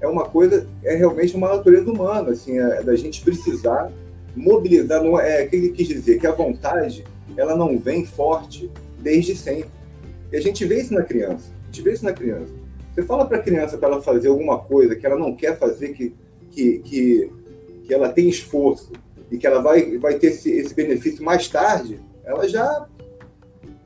é 0.02 0.08
uma 0.08 0.26
coisa, 0.26 0.68
é 0.84 0.94
realmente 0.94 1.38
uma 1.38 1.56
natureza 1.56 1.90
humana, 1.90 2.32
assim, 2.32 2.60
é 2.60 2.84
da 2.84 2.98
gente 2.98 3.22
precisar 3.22 3.90
mobilizar, 4.36 5.04
não 5.04 5.20
é, 5.20 5.44
é 5.44 5.46
que 5.46 5.56
ele 5.56 5.70
quis 5.70 5.88
dizer 5.88 6.20
que 6.20 6.28
a 6.28 6.32
vontade 6.32 7.04
ela 7.38 7.56
não 7.56 7.78
vem 7.78 8.06
forte 8.06 8.70
desde 9.00 9.36
sempre. 9.36 9.70
E 10.32 10.38
a 10.38 10.42
gente 10.42 10.66
vê 10.66 10.82
isso 10.82 10.94
na 10.94 11.04
criança. 11.04 11.52
A 11.64 11.66
gente 11.68 11.82
vê 11.82 11.94
isso 11.94 12.06
na 12.06 12.14
criança. 12.14 12.54
Você 12.94 13.04
fala 13.04 13.26
para 13.26 13.38
a 13.38 13.42
criança 13.42 13.78
para 13.78 13.90
ela 13.90 14.02
fazer 14.02 14.28
alguma 14.28 14.60
coisa 14.60 14.96
que 14.96 15.06
ela 15.06 15.18
não 15.18 15.36
quer 15.36 15.58
fazer, 15.58 15.90
que, 15.90 16.14
que, 16.50 16.80
que, 16.80 17.32
que 17.86 17.94
ela 17.94 18.10
tem 18.10 18.28
esforço 18.28 18.92
e 19.30 19.38
que 19.38 19.48
ela 19.48 19.62
vai, 19.62 19.98
vai 19.98 20.16
ter 20.16 20.28
esse, 20.28 20.52
esse 20.52 20.74
benefício 20.74 21.24
mais 21.24 21.48
tarde, 21.48 22.00
ela 22.26 22.48
já 22.48 22.88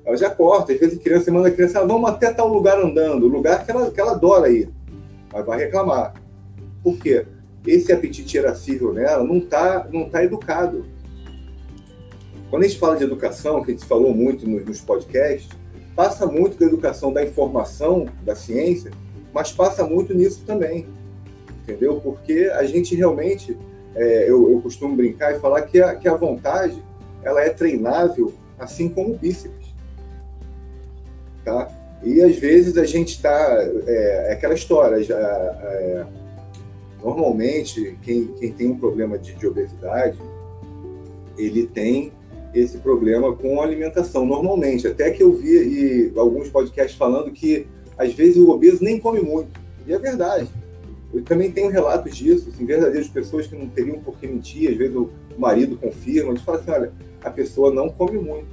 ela 0.03 0.15
já 0.15 0.29
corta. 0.29 0.71
Às 0.73 0.79
vezes 0.79 0.99
a 0.99 1.01
criança 1.01 1.31
manda 1.31 1.47
a 1.47 1.51
criança, 1.51 1.79
ah, 1.79 1.85
vamos 1.85 2.09
até 2.09 2.31
tal 2.31 2.47
lugar 2.47 2.79
andando, 2.79 3.27
lugar 3.27 3.65
que 3.65 3.71
ela, 3.71 3.91
que 3.91 3.99
ela 3.99 4.11
adora 4.11 4.49
ir. 4.49 4.69
Mas 5.33 5.45
vai 5.45 5.57
reclamar. 5.59 6.13
Por 6.83 6.97
quê? 6.97 7.25
Esse 7.65 7.91
apetite 7.91 8.37
irascível 8.37 8.93
nela 8.93 9.23
não 9.23 9.37
está 9.37 9.87
não 9.91 10.09
tá 10.09 10.23
educado. 10.23 10.85
quando 12.49 12.63
a 12.63 12.67
gente 12.67 12.79
fala 12.79 12.95
de 12.95 13.03
educação, 13.03 13.63
que 13.63 13.71
a 13.71 13.73
gente 13.73 13.85
falou 13.85 14.13
muito 14.13 14.47
nos, 14.47 14.65
nos 14.65 14.81
podcasts, 14.81 15.49
passa 15.95 16.25
muito 16.25 16.57
da 16.57 16.65
educação 16.65 17.11
da 17.11 17.23
informação, 17.23 18.07
da 18.23 18.35
ciência, 18.35 18.91
mas 19.33 19.51
passa 19.51 19.85
muito 19.85 20.13
nisso 20.13 20.43
também, 20.45 20.87
entendeu? 21.63 21.99
Porque 22.01 22.51
a 22.53 22.63
gente 22.65 22.95
realmente, 22.95 23.57
é, 23.95 24.29
eu, 24.29 24.51
eu, 24.51 24.61
costumo 24.61 24.95
brincar 24.95 25.35
e 25.35 25.39
falar 25.39 25.61
que 25.63 25.81
a, 25.81 25.95
que 25.95 26.07
a 26.07 26.15
vontade, 26.15 26.83
ela 27.23 27.41
é 27.41 27.49
treinável, 27.49 28.33
assim 28.59 28.89
como 28.89 29.13
o 29.13 29.17
bíceps, 29.17 29.73
tá? 31.43 31.69
E 32.03 32.21
às 32.21 32.35
vezes 32.35 32.77
a 32.77 32.85
gente 32.85 33.15
está, 33.15 33.57
é, 33.87 34.29
é, 34.29 34.33
aquela 34.33 34.53
história, 34.53 35.01
já, 35.01 35.17
é, 35.17 36.05
normalmente 37.05 37.97
quem, 38.01 38.27
quem 38.39 38.51
tem 38.51 38.71
um 38.71 38.79
problema 38.79 39.15
de, 39.19 39.35
de 39.35 39.45
obesidade, 39.45 40.17
ele 41.37 41.67
tem 41.67 42.11
esse 42.51 42.79
problema 42.79 43.35
com 43.35 43.61
a 43.61 43.63
alimentação, 43.63 44.25
normalmente. 44.25 44.87
Até 44.87 45.11
que 45.11 45.21
eu 45.21 45.31
vi 45.33 45.51
e, 45.51 46.13
alguns 46.17 46.49
podcasts 46.49 46.97
falando 46.97 47.31
que 47.31 47.67
às 47.95 48.11
vezes 48.13 48.37
o 48.37 48.49
obeso 48.49 48.83
nem 48.83 48.99
come 48.99 49.21
muito. 49.21 49.49
E 49.85 49.93
é 49.93 49.99
verdade. 49.99 50.49
Eu 51.13 51.21
também 51.23 51.51
tenho 51.51 51.69
relatos 51.69 52.15
disso, 52.15 52.49
assim, 52.49 52.65
verdadeiras 52.65 53.07
pessoas 53.07 53.45
que 53.45 53.55
não 53.55 53.69
teriam 53.69 53.99
por 53.99 54.17
que 54.17 54.27
mentir, 54.27 54.71
às 54.71 54.75
vezes 54.75 54.95
o 54.95 55.09
marido 55.37 55.77
confirma, 55.77 56.31
eles 56.31 56.41
falam 56.41 56.61
assim, 56.61 56.71
olha, 56.71 56.91
a 57.23 57.29
pessoa 57.29 57.71
não 57.71 57.87
come 57.87 58.17
muito. 58.17 58.47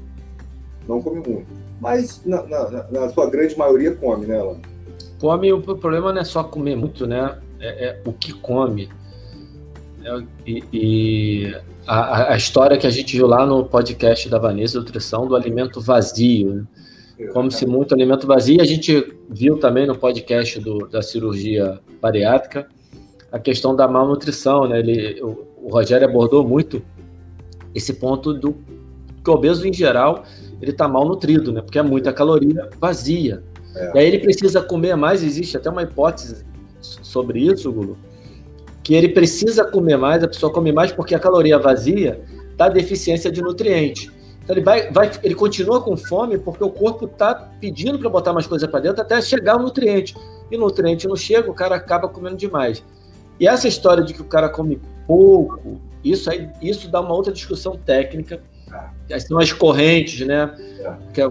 Não 0.86 1.00
come 1.00 1.26
muito. 1.26 1.46
Mas 1.80 2.22
na, 2.26 2.42
na, 2.42 2.86
na 2.90 3.08
sua 3.08 3.30
grande 3.30 3.56
maioria 3.56 3.94
come, 3.94 4.26
né, 4.26 4.38
Alan? 4.38 4.60
Come, 5.18 5.52
o 5.52 5.62
problema 5.62 6.12
não 6.12 6.20
é 6.20 6.24
só 6.24 6.44
comer 6.44 6.76
muito, 6.76 7.06
né? 7.06 7.38
É, 7.62 7.84
é 7.86 8.02
o 8.04 8.12
que 8.12 8.32
come. 8.32 8.88
É, 10.04 10.22
e, 10.44 10.64
e 10.72 11.56
a, 11.86 12.32
a, 12.32 12.36
história 12.36 12.76
que 12.76 12.86
a 12.86 12.90
gente 12.90 13.16
viu 13.16 13.26
lá 13.26 13.46
no 13.46 13.64
podcast 13.64 14.28
da 14.28 14.38
Vanessa 14.38 14.78
Nutrição 14.78 15.28
do 15.28 15.36
alimento 15.36 15.80
vazio. 15.80 16.54
Né? 16.54 17.28
Como 17.32 17.50
se 17.52 17.64
muito 17.64 17.94
alimento 17.94 18.26
vazio. 18.26 18.60
A 18.60 18.64
gente 18.64 19.14
viu 19.30 19.58
também 19.58 19.86
no 19.86 19.96
podcast 19.96 20.58
do, 20.58 20.88
da 20.88 21.00
cirurgia 21.00 21.78
bariátrica 22.00 22.66
a 23.30 23.38
questão 23.38 23.76
da 23.76 23.86
malnutrição. 23.86 24.66
Né? 24.66 24.80
Ele, 24.80 25.22
o, 25.22 25.46
o 25.62 25.68
Rogério 25.70 26.08
abordou 26.08 26.46
muito 26.46 26.82
esse 27.72 27.94
ponto 27.94 28.34
do 28.34 28.56
que 29.22 29.30
o 29.30 29.34
obeso, 29.34 29.66
em 29.66 29.72
geral, 29.72 30.24
ele 30.60 30.72
está 30.72 30.88
mal 30.88 31.06
nutrido, 31.06 31.52
né? 31.52 31.60
porque 31.60 31.78
é 31.78 31.82
muita 31.82 32.12
caloria 32.12 32.68
vazia. 32.80 33.44
É. 33.74 33.92
E 33.94 33.98
aí 34.00 34.06
ele 34.08 34.18
precisa 34.18 34.60
comer 34.60 34.96
mais. 34.96 35.22
Existe 35.22 35.56
até 35.56 35.70
uma 35.70 35.84
hipótese 35.84 36.44
sobre 36.82 37.40
isso, 37.40 37.70
Gulo, 37.72 37.96
que 38.82 38.94
ele 38.94 39.08
precisa 39.08 39.64
comer 39.64 39.96
mais, 39.96 40.22
a 40.22 40.28
pessoa 40.28 40.52
come 40.52 40.72
mais 40.72 40.92
porque 40.92 41.14
a 41.14 41.18
caloria 41.18 41.58
vazia 41.58 42.20
dá 42.56 42.68
deficiência 42.68 43.30
de 43.30 43.40
nutriente. 43.40 44.10
Então 44.42 44.56
ele 44.56 44.64
vai, 44.64 44.90
vai 44.90 45.10
ele 45.22 45.34
continua 45.34 45.80
com 45.80 45.96
fome 45.96 46.36
porque 46.36 46.64
o 46.64 46.70
corpo 46.70 47.06
está 47.06 47.34
pedindo 47.60 47.98
para 47.98 48.10
botar 48.10 48.32
mais 48.32 48.46
coisa 48.46 48.66
para 48.66 48.80
dentro 48.80 49.00
até 49.00 49.20
chegar 49.22 49.56
o 49.56 49.62
nutriente. 49.62 50.16
E 50.50 50.56
o 50.56 50.60
nutriente 50.60 51.06
não 51.06 51.16
chega, 51.16 51.50
o 51.50 51.54
cara 51.54 51.76
acaba 51.76 52.08
comendo 52.08 52.36
demais. 52.36 52.84
E 53.38 53.46
essa 53.46 53.68
história 53.68 54.02
de 54.02 54.12
que 54.12 54.20
o 54.20 54.26
cara 54.26 54.48
come 54.48 54.80
pouco, 55.06 55.80
isso 56.04 56.30
aí, 56.30 56.50
isso 56.60 56.90
dá 56.90 57.00
uma 57.00 57.14
outra 57.14 57.32
discussão 57.32 57.76
técnica. 57.76 58.42
São 59.26 59.38
as 59.38 59.52
correntes, 59.52 60.26
né? 60.26 60.54
Que 61.12 61.20
é, 61.20 61.28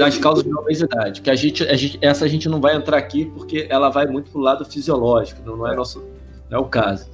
as 0.00 0.18
causas 0.18 0.44
da 0.44 0.58
obesidade. 0.58 1.20
Que 1.20 1.30
a 1.30 1.34
gente, 1.34 1.62
a 1.64 1.76
gente, 1.76 1.98
essa 2.00 2.24
a 2.24 2.28
gente 2.28 2.48
não 2.48 2.60
vai 2.60 2.76
entrar 2.76 2.96
aqui 2.96 3.26
porque 3.26 3.66
ela 3.68 3.90
vai 3.90 4.06
muito 4.06 4.30
para 4.30 4.40
o 4.40 4.42
lado 4.42 4.64
fisiológico, 4.64 5.42
não, 5.44 5.56
não 5.56 5.68
é, 5.68 5.72
é. 5.72 5.76
nosso 5.76 6.02
é 6.50 6.58
o 6.58 6.64
caso. 6.64 7.08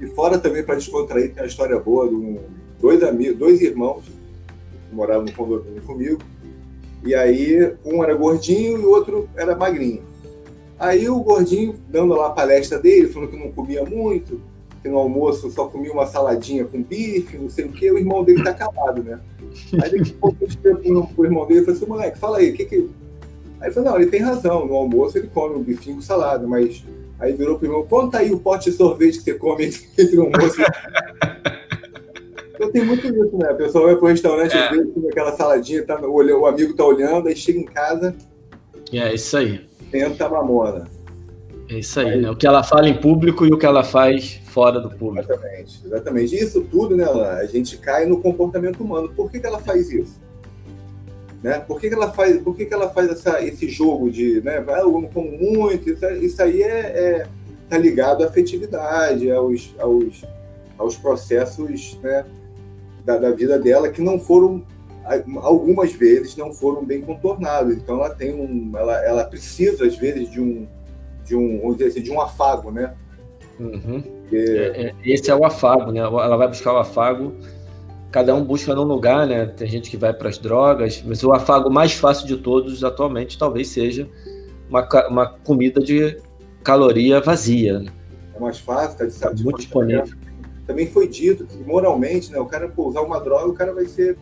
E 0.00 0.06
fora 0.08 0.38
também, 0.38 0.64
para 0.64 0.74
descontrair, 0.74 1.32
tem 1.32 1.42
uma 1.42 1.48
história 1.48 1.78
boa 1.78 2.08
de 2.08 2.14
um, 2.14 2.40
dois, 2.80 3.02
amigos, 3.02 3.38
dois 3.38 3.60
irmãos 3.60 4.02
que 4.04 4.94
moravam 4.94 5.24
no 5.24 5.32
condomínio 5.32 5.82
comigo. 5.82 6.20
E 7.04 7.14
aí, 7.14 7.74
um 7.84 8.02
era 8.02 8.14
gordinho 8.14 8.78
e 8.78 8.84
o 8.84 8.90
outro 8.90 9.28
era 9.36 9.54
magrinho. 9.54 10.02
Aí 10.78 11.08
o 11.08 11.20
gordinho, 11.20 11.78
dando 11.88 12.14
lá 12.14 12.28
a 12.28 12.30
palestra 12.30 12.78
dele, 12.78 13.08
falando 13.08 13.30
que 13.30 13.36
não 13.36 13.52
comia 13.52 13.84
muito, 13.84 14.40
que 14.82 14.88
no 14.88 14.98
almoço 14.98 15.50
só 15.50 15.66
comia 15.66 15.92
uma 15.92 16.06
saladinha 16.06 16.64
com 16.64 16.82
bife, 16.82 17.36
não 17.36 17.50
sei 17.50 17.66
o 17.66 17.72
quê, 17.72 17.90
o 17.90 17.98
irmão 17.98 18.24
dele 18.24 18.42
tá 18.42 18.54
calado, 18.54 19.02
né? 19.02 19.20
Aí 19.74 19.90
daqui 19.90 20.14
a 20.16 20.20
pouco 20.20 20.36
eu 20.40 20.50
chego 20.50 21.06
pro 21.08 21.24
irmão 21.24 21.46
dele 21.46 21.60
e 21.60 21.64
falei 21.64 21.76
assim, 21.78 21.86
moleque, 21.88 22.18
fala 22.18 22.38
aí, 22.38 22.50
o 22.50 22.54
que 22.54 22.64
que... 22.64 22.90
Aí 23.60 23.66
ele 23.66 23.74
falou, 23.74 23.90
não, 23.90 24.00
ele 24.00 24.10
tem 24.10 24.20
razão, 24.20 24.66
no 24.66 24.74
almoço 24.74 25.18
ele 25.18 25.28
come 25.28 25.56
um 25.56 25.62
bifinho 25.62 25.96
com 25.96 26.02
salada, 26.02 26.46
mas 26.46 26.82
Aí 27.20 27.34
virou 27.34 27.58
pro 27.58 27.66
irmão, 27.66 27.86
conta 27.86 28.18
aí 28.18 28.32
o 28.32 28.40
pote 28.40 28.70
de 28.70 28.76
sorvete 28.76 29.18
que 29.18 29.24
você 29.24 29.34
come 29.34 29.66
entre 29.66 30.16
um 30.18 30.22
almoço. 30.22 30.56
Eu 32.58 32.72
tenho 32.72 32.86
muito 32.86 33.06
isso, 33.06 33.36
né? 33.36 33.50
A 33.50 33.54
pessoa 33.54 33.86
vai 33.86 33.96
pro 33.96 34.08
restaurante, 34.08 34.56
é. 34.56 34.70
vezes, 34.70 34.90
aquela 35.10 35.32
saladinha, 35.32 35.84
tá, 35.84 36.00
o, 36.00 36.14
o 36.14 36.46
amigo 36.46 36.74
tá 36.74 36.84
olhando, 36.84 37.28
aí 37.28 37.36
chega 37.36 37.58
em 37.58 37.64
casa. 37.64 38.16
É 38.90 39.14
isso 39.14 39.36
aí. 39.36 39.66
Tenta 39.90 40.26
a 40.26 40.28
mamona. 40.30 40.88
É 41.68 41.78
isso 41.78 42.00
aí, 42.00 42.08
aí, 42.08 42.20
né? 42.22 42.30
O 42.30 42.36
que 42.36 42.46
ela 42.46 42.62
fala 42.62 42.88
em 42.88 42.98
público 42.98 43.44
e 43.44 43.52
o 43.52 43.58
que 43.58 43.66
ela 43.66 43.84
faz 43.84 44.39
fora 44.50 44.80
do 44.80 44.90
público. 44.90 45.32
Exatamente, 45.32 45.80
exatamente. 45.84 46.36
Isso 46.36 46.62
tudo, 46.62 46.96
né, 46.96 47.04
Alain, 47.04 47.38
a 47.38 47.46
gente 47.46 47.78
cai 47.78 48.04
no 48.04 48.20
comportamento 48.20 48.82
humano. 48.82 49.08
Por 49.14 49.30
que, 49.30 49.40
que 49.40 49.46
ela 49.46 49.60
faz 49.60 49.90
isso? 49.90 50.20
Né? 51.42 51.58
Por 51.60 51.80
que, 51.80 51.88
que 51.88 51.94
ela 51.94 52.12
faz, 52.12 52.40
por 52.42 52.54
que, 52.54 52.66
que 52.66 52.74
ela 52.74 52.90
faz 52.90 53.08
essa, 53.08 53.42
esse 53.42 53.68
jogo 53.68 54.10
de, 54.10 54.42
né, 54.42 54.62
ah, 54.68 54.80
eu 54.80 54.92
não 54.92 55.08
como 55.08 55.30
muito, 55.30 55.88
isso, 55.88 56.06
isso 56.06 56.42
aí 56.42 56.62
é, 56.62 56.68
é 56.68 57.26
tá 57.68 57.78
ligado 57.78 58.22
à 58.22 58.26
afetividade, 58.26 59.30
aos, 59.30 59.74
aos, 59.78 60.24
aos 60.76 60.96
processos 60.96 61.98
né, 62.02 62.26
da, 63.04 63.16
da 63.16 63.30
vida 63.30 63.58
dela 63.58 63.88
que 63.88 64.02
não 64.02 64.18
foram 64.18 64.64
algumas 65.38 65.92
vezes 65.92 66.36
não 66.36 66.52
foram 66.52 66.84
bem 66.84 67.00
contornados. 67.00 67.74
Então 67.74 67.96
ela 67.96 68.10
tem 68.10 68.34
um, 68.34 68.76
ela, 68.76 69.04
ela 69.04 69.24
precisa 69.24 69.86
às 69.86 69.96
vezes 69.96 70.30
de 70.30 70.40
um, 70.40 70.68
de 71.24 71.34
um, 71.34 71.60
vamos 71.60 71.78
dizer 71.78 71.90
assim, 71.90 72.02
de 72.02 72.10
um 72.10 72.20
afago, 72.20 72.70
né? 72.70 72.94
Uhum. 73.58 74.19
Porque... 74.30 74.36
É, 74.36 74.82
é, 74.82 74.94
esse 75.04 75.30
é 75.30 75.34
o 75.34 75.44
afago, 75.44 75.90
né? 75.90 76.00
Ela 76.00 76.36
vai 76.36 76.46
buscar 76.48 76.72
o 76.72 76.78
afago 76.78 77.34
cada 78.10 78.34
um 78.34 78.44
busca 78.44 78.74
num 78.74 78.82
lugar, 78.82 79.26
né? 79.26 79.46
Tem 79.46 79.68
gente 79.68 79.90
que 79.90 79.96
vai 79.96 80.12
para 80.12 80.28
as 80.28 80.38
drogas, 80.38 81.02
mas 81.06 81.22
o 81.22 81.32
afago 81.32 81.70
mais 81.70 81.92
fácil 81.92 82.26
de 82.26 82.36
todos 82.36 82.82
atualmente 82.82 83.38
talvez 83.38 83.68
seja 83.68 84.08
uma, 84.68 84.86
uma 85.08 85.26
comida 85.26 85.80
de 85.80 86.16
caloria 86.62 87.20
vazia. 87.20 87.78
Né? 87.78 87.92
É 88.34 88.40
mais 88.40 88.58
fácil, 88.58 88.98
tá 88.98 89.06
de 89.06 89.18
tá 89.18 89.44
muito 89.44 89.58
disponível. 89.58 90.06
Também 90.66 90.86
foi 90.86 91.08
dito 91.08 91.44
que 91.44 91.58
moralmente, 91.58 92.30
né? 92.32 92.38
O 92.38 92.46
cara 92.46 92.68
por 92.68 92.88
usar 92.88 93.02
uma 93.02 93.20
droga, 93.20 93.48
o 93.48 93.54
cara 93.54 93.72
vai 93.72 93.86
ser 93.86 94.16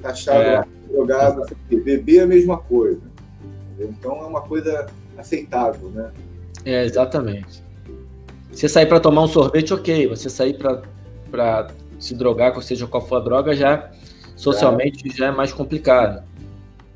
taxado, 0.00 0.38
é, 0.38 0.64
drogado, 0.90 1.42
beber 1.68 2.18
é 2.18 2.22
a 2.22 2.26
mesma 2.26 2.58
coisa. 2.58 3.00
Então 3.78 4.16
é 4.22 4.26
uma 4.26 4.42
coisa 4.42 4.86
aceitável, 5.16 5.90
né? 5.90 6.10
É, 6.64 6.84
exatamente. 6.84 7.62
Você 8.58 8.68
sair 8.68 8.86
para 8.86 8.98
tomar 8.98 9.22
um 9.22 9.28
sorvete, 9.28 9.72
ok. 9.72 10.08
Você 10.08 10.28
sair 10.28 10.58
para 11.30 11.68
se 11.96 12.12
drogar, 12.12 12.56
ou 12.56 12.60
seja 12.60 12.88
qual 12.88 13.06
for 13.06 13.14
a 13.14 13.20
droga, 13.20 13.54
já 13.54 13.88
socialmente 14.34 15.08
já 15.16 15.26
é 15.26 15.30
mais 15.30 15.52
complicado. 15.52 16.24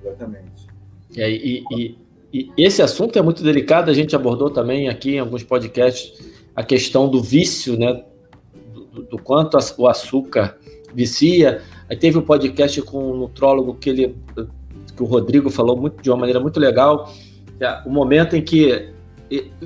Exatamente. 0.05 0.67
E, 1.15 1.23
e, 1.23 1.65
e, 1.71 1.97
e, 2.33 2.51
esse 2.65 2.83
assunto 2.83 3.17
é 3.17 3.23
muito 3.23 3.45
delicado, 3.45 3.93
a 3.93 3.95
gente 3.95 4.17
abordou 4.17 4.51
também 4.51 4.89
aqui 4.89 5.15
em 5.15 5.19
alguns 5.21 5.45
podcasts 5.45 6.21
a 6.57 6.65
questão 6.65 7.09
do 7.09 7.23
vício, 7.23 7.79
né? 7.79 8.03
Do, 8.93 9.05
do 9.05 9.19
quanto 9.19 9.57
o 9.79 9.87
açúcar 9.87 10.59
vicia. 10.93 11.63
Aí 11.89 11.97
teve 11.97 12.19
um 12.19 12.23
podcast 12.23 12.83
com 12.83 13.13
um 13.13 13.17
nutrólogo 13.17 13.75
que 13.75 13.89
ele 13.89 14.17
que 14.97 15.03
o 15.03 15.07
Rodrigo 15.07 15.49
falou 15.49 15.77
muito, 15.77 16.03
de 16.03 16.11
uma 16.11 16.17
maneira 16.17 16.41
muito 16.41 16.59
legal, 16.59 17.15
é 17.61 17.83
o 17.87 17.91
momento 17.91 18.35
em 18.35 18.43
que 18.43 18.92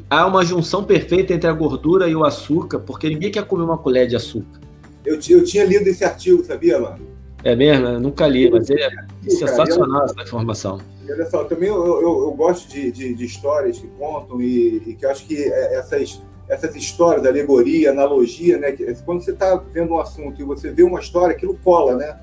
há 0.08 0.26
uma 0.26 0.44
junção 0.44 0.84
perfeita 0.84 1.32
entre 1.32 1.48
a 1.48 1.52
gordura 1.52 2.08
e 2.08 2.14
o 2.14 2.24
açúcar, 2.24 2.78
porque 2.78 3.08
ninguém 3.08 3.30
quer 3.30 3.44
comer 3.44 3.64
uma 3.64 3.78
colher 3.78 4.06
de 4.06 4.16
açúcar. 4.16 4.60
Eu, 5.04 5.18
eu 5.28 5.44
tinha 5.44 5.64
lido 5.64 5.88
esse 5.88 6.04
artigo, 6.04 6.44
sabia, 6.44 6.78
mano? 6.78 6.98
É 7.44 7.54
mesmo? 7.54 7.86
Eu 7.86 8.00
nunca 8.00 8.26
li, 8.26 8.50
mas 8.50 8.68
é 8.70 8.88
sensacional 9.28 10.04
essa 10.04 10.20
informação. 10.20 10.80
Olha 11.08 11.30
só, 11.30 11.44
também 11.44 11.68
eu, 11.68 11.76
eu, 11.76 12.22
eu 12.22 12.32
gosto 12.32 12.68
de, 12.68 12.90
de, 12.90 13.14
de, 13.14 13.24
histórias 13.24 13.78
que 13.78 13.86
contam 13.98 14.40
e, 14.42 14.82
e, 14.84 14.94
que 14.94 15.06
eu 15.06 15.10
acho 15.10 15.24
que 15.24 15.44
é, 15.44 15.76
essas, 15.76 16.20
essas 16.48 16.74
histórias, 16.74 17.24
alegoria, 17.24 17.92
analogia, 17.92 18.58
né? 18.58 18.72
Que, 18.72 18.92
quando 19.04 19.22
você 19.22 19.30
está 19.30 19.54
vendo 19.72 19.92
um 19.92 20.00
assunto 20.00 20.40
e 20.40 20.44
você 20.44 20.72
vê 20.72 20.82
uma 20.82 20.98
história, 20.98 21.36
aquilo 21.36 21.56
cola, 21.62 21.94
né? 21.94 22.18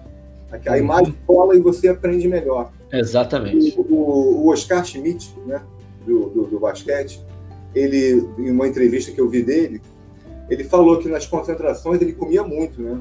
A 0.51 0.71
uhum. 0.71 0.77
imagem 0.77 1.15
cola 1.25 1.55
e 1.55 1.59
você 1.59 1.87
aprende 1.87 2.27
melhor. 2.27 2.69
Exatamente. 2.91 3.73
O, 3.79 3.81
o, 3.81 4.45
o 4.45 4.51
Oscar 4.51 4.83
Schmidt, 4.83 5.33
né? 5.45 5.61
Do, 6.05 6.29
do, 6.29 6.43
do 6.47 6.59
basquete, 6.59 7.21
ele, 7.73 8.27
em 8.37 8.51
uma 8.51 8.67
entrevista 8.67 9.11
que 9.11 9.19
eu 9.19 9.29
vi 9.29 9.43
dele, 9.43 9.81
ele 10.49 10.63
falou 10.63 10.99
que 10.99 11.09
nas 11.09 11.25
concentrações 11.25 12.01
ele 12.01 12.13
comia 12.13 12.43
muito, 12.43 12.81
né? 12.81 12.99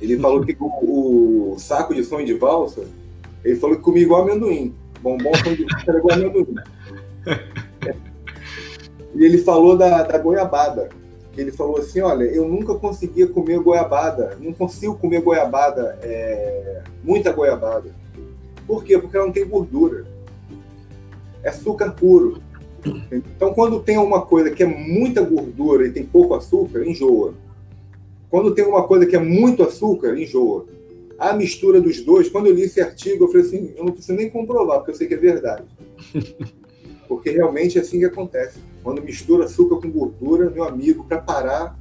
Ele 0.00 0.18
falou 0.18 0.44
que 0.44 0.56
o, 0.60 1.52
o, 1.54 1.58
saco 1.58 1.94
de 1.94 2.04
sonho 2.04 2.26
de 2.26 2.34
valsa, 2.34 2.86
ele 3.44 3.56
falou 3.56 3.76
que 3.76 3.82
comia 3.82 4.02
igual 4.02 4.22
amendoim. 4.22 4.74
Bombom 5.00 5.34
sonho 5.34 5.56
de 5.56 5.64
valsa 5.64 5.84
era 5.88 5.98
igual 5.98 6.14
amendoim. 6.14 6.54
E 9.14 9.24
ele 9.24 9.38
falou 9.38 9.76
da, 9.76 10.02
da 10.02 10.18
goiabada, 10.18 10.88
ele 11.36 11.50
falou 11.52 11.78
assim, 11.78 12.00
olha, 12.00 12.24
eu 12.24 12.48
nunca 12.48 12.74
conseguia 12.74 13.26
comer 13.26 13.58
goiabada, 13.60 14.36
não 14.40 14.52
consigo 14.52 14.96
comer 14.96 15.22
goiabada, 15.22 15.98
é, 16.02 16.82
muita 17.02 17.32
goiabada. 17.32 17.94
Por 18.66 18.84
quê? 18.84 18.98
Porque 18.98 19.16
ela 19.16 19.26
não 19.26 19.32
tem 19.32 19.48
gordura. 19.48 20.04
É 21.42 21.48
açúcar 21.48 21.92
puro. 21.92 22.40
Então, 23.10 23.52
quando 23.52 23.80
tem 23.80 23.98
uma 23.98 24.22
coisa 24.22 24.50
que 24.50 24.62
é 24.62 24.66
muita 24.66 25.22
gordura 25.22 25.86
e 25.86 25.92
tem 25.92 26.04
pouco 26.04 26.34
açúcar, 26.34 26.86
enjoa. 26.86 27.34
Quando 28.30 28.54
tem 28.54 28.64
uma 28.64 28.86
coisa 28.86 29.06
que 29.06 29.16
é 29.16 29.18
muito 29.18 29.62
açúcar, 29.62 30.18
enjoa. 30.18 30.66
A 31.18 31.32
mistura 31.32 31.80
dos 31.80 32.00
dois, 32.02 32.28
quando 32.28 32.46
eu 32.46 32.54
li 32.54 32.62
esse 32.62 32.80
artigo, 32.80 33.24
eu 33.24 33.28
falei 33.28 33.46
assim, 33.46 33.74
eu 33.76 33.84
não 33.84 33.92
preciso 33.92 34.16
nem 34.16 34.30
comprovar, 34.30 34.78
porque 34.78 34.92
eu 34.92 34.94
sei 34.94 35.08
que 35.08 35.14
é 35.14 35.18
verdade. 35.18 35.64
Porque 37.08 37.30
realmente 37.30 37.78
é 37.78 37.80
assim 37.80 37.98
que 37.98 38.04
acontece. 38.04 38.58
Quando 38.82 39.02
mistura 39.02 39.46
açúcar 39.46 39.76
com 39.80 39.90
gordura, 39.90 40.50
meu 40.50 40.62
amigo, 40.62 41.04
para 41.04 41.16
parar. 41.18 41.78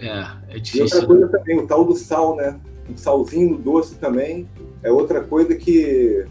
É, 0.00 0.56
é 0.56 0.58
difícil. 0.58 0.80
E 0.80 0.82
outra 0.82 1.06
coisa 1.06 1.26
né? 1.26 1.32
também, 1.32 1.58
o 1.58 1.66
tal 1.66 1.84
do 1.84 1.94
sal, 1.94 2.34
né? 2.34 2.58
Um 2.90 2.96
salzinho 2.96 3.50
no 3.50 3.58
doce 3.58 3.94
também 3.94 4.48
é 4.82 4.90
outra 4.90 5.22
coisa 5.22 5.54
que. 5.54 6.26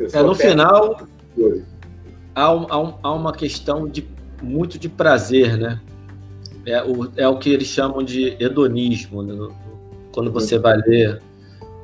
É, 0.00 0.22
no 0.22 0.34
final, 0.34 1.06
há, 2.34 2.46
há, 2.46 2.94
há, 3.02 3.12
uma 3.12 3.32
questão 3.32 3.88
de 3.88 4.06
muito 4.42 4.78
de 4.78 4.88
prazer, 4.88 5.56
né? 5.56 5.80
É 6.64 6.82
o, 6.82 7.10
é 7.16 7.28
o 7.28 7.38
que 7.38 7.50
eles 7.50 7.68
chamam 7.68 8.02
de 8.02 8.36
hedonismo. 8.38 9.22
Né? 9.22 9.48
Quando 10.12 10.30
você 10.30 10.58
vai 10.58 10.76
ler 10.76 11.20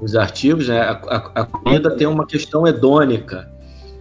os 0.00 0.14
artigos, 0.14 0.68
né? 0.68 0.80
a, 0.80 0.92
a, 0.92 1.16
a 1.42 1.44
comida 1.46 1.90
tem 1.96 2.06
uma 2.06 2.26
questão 2.26 2.66
hedônica. 2.66 3.50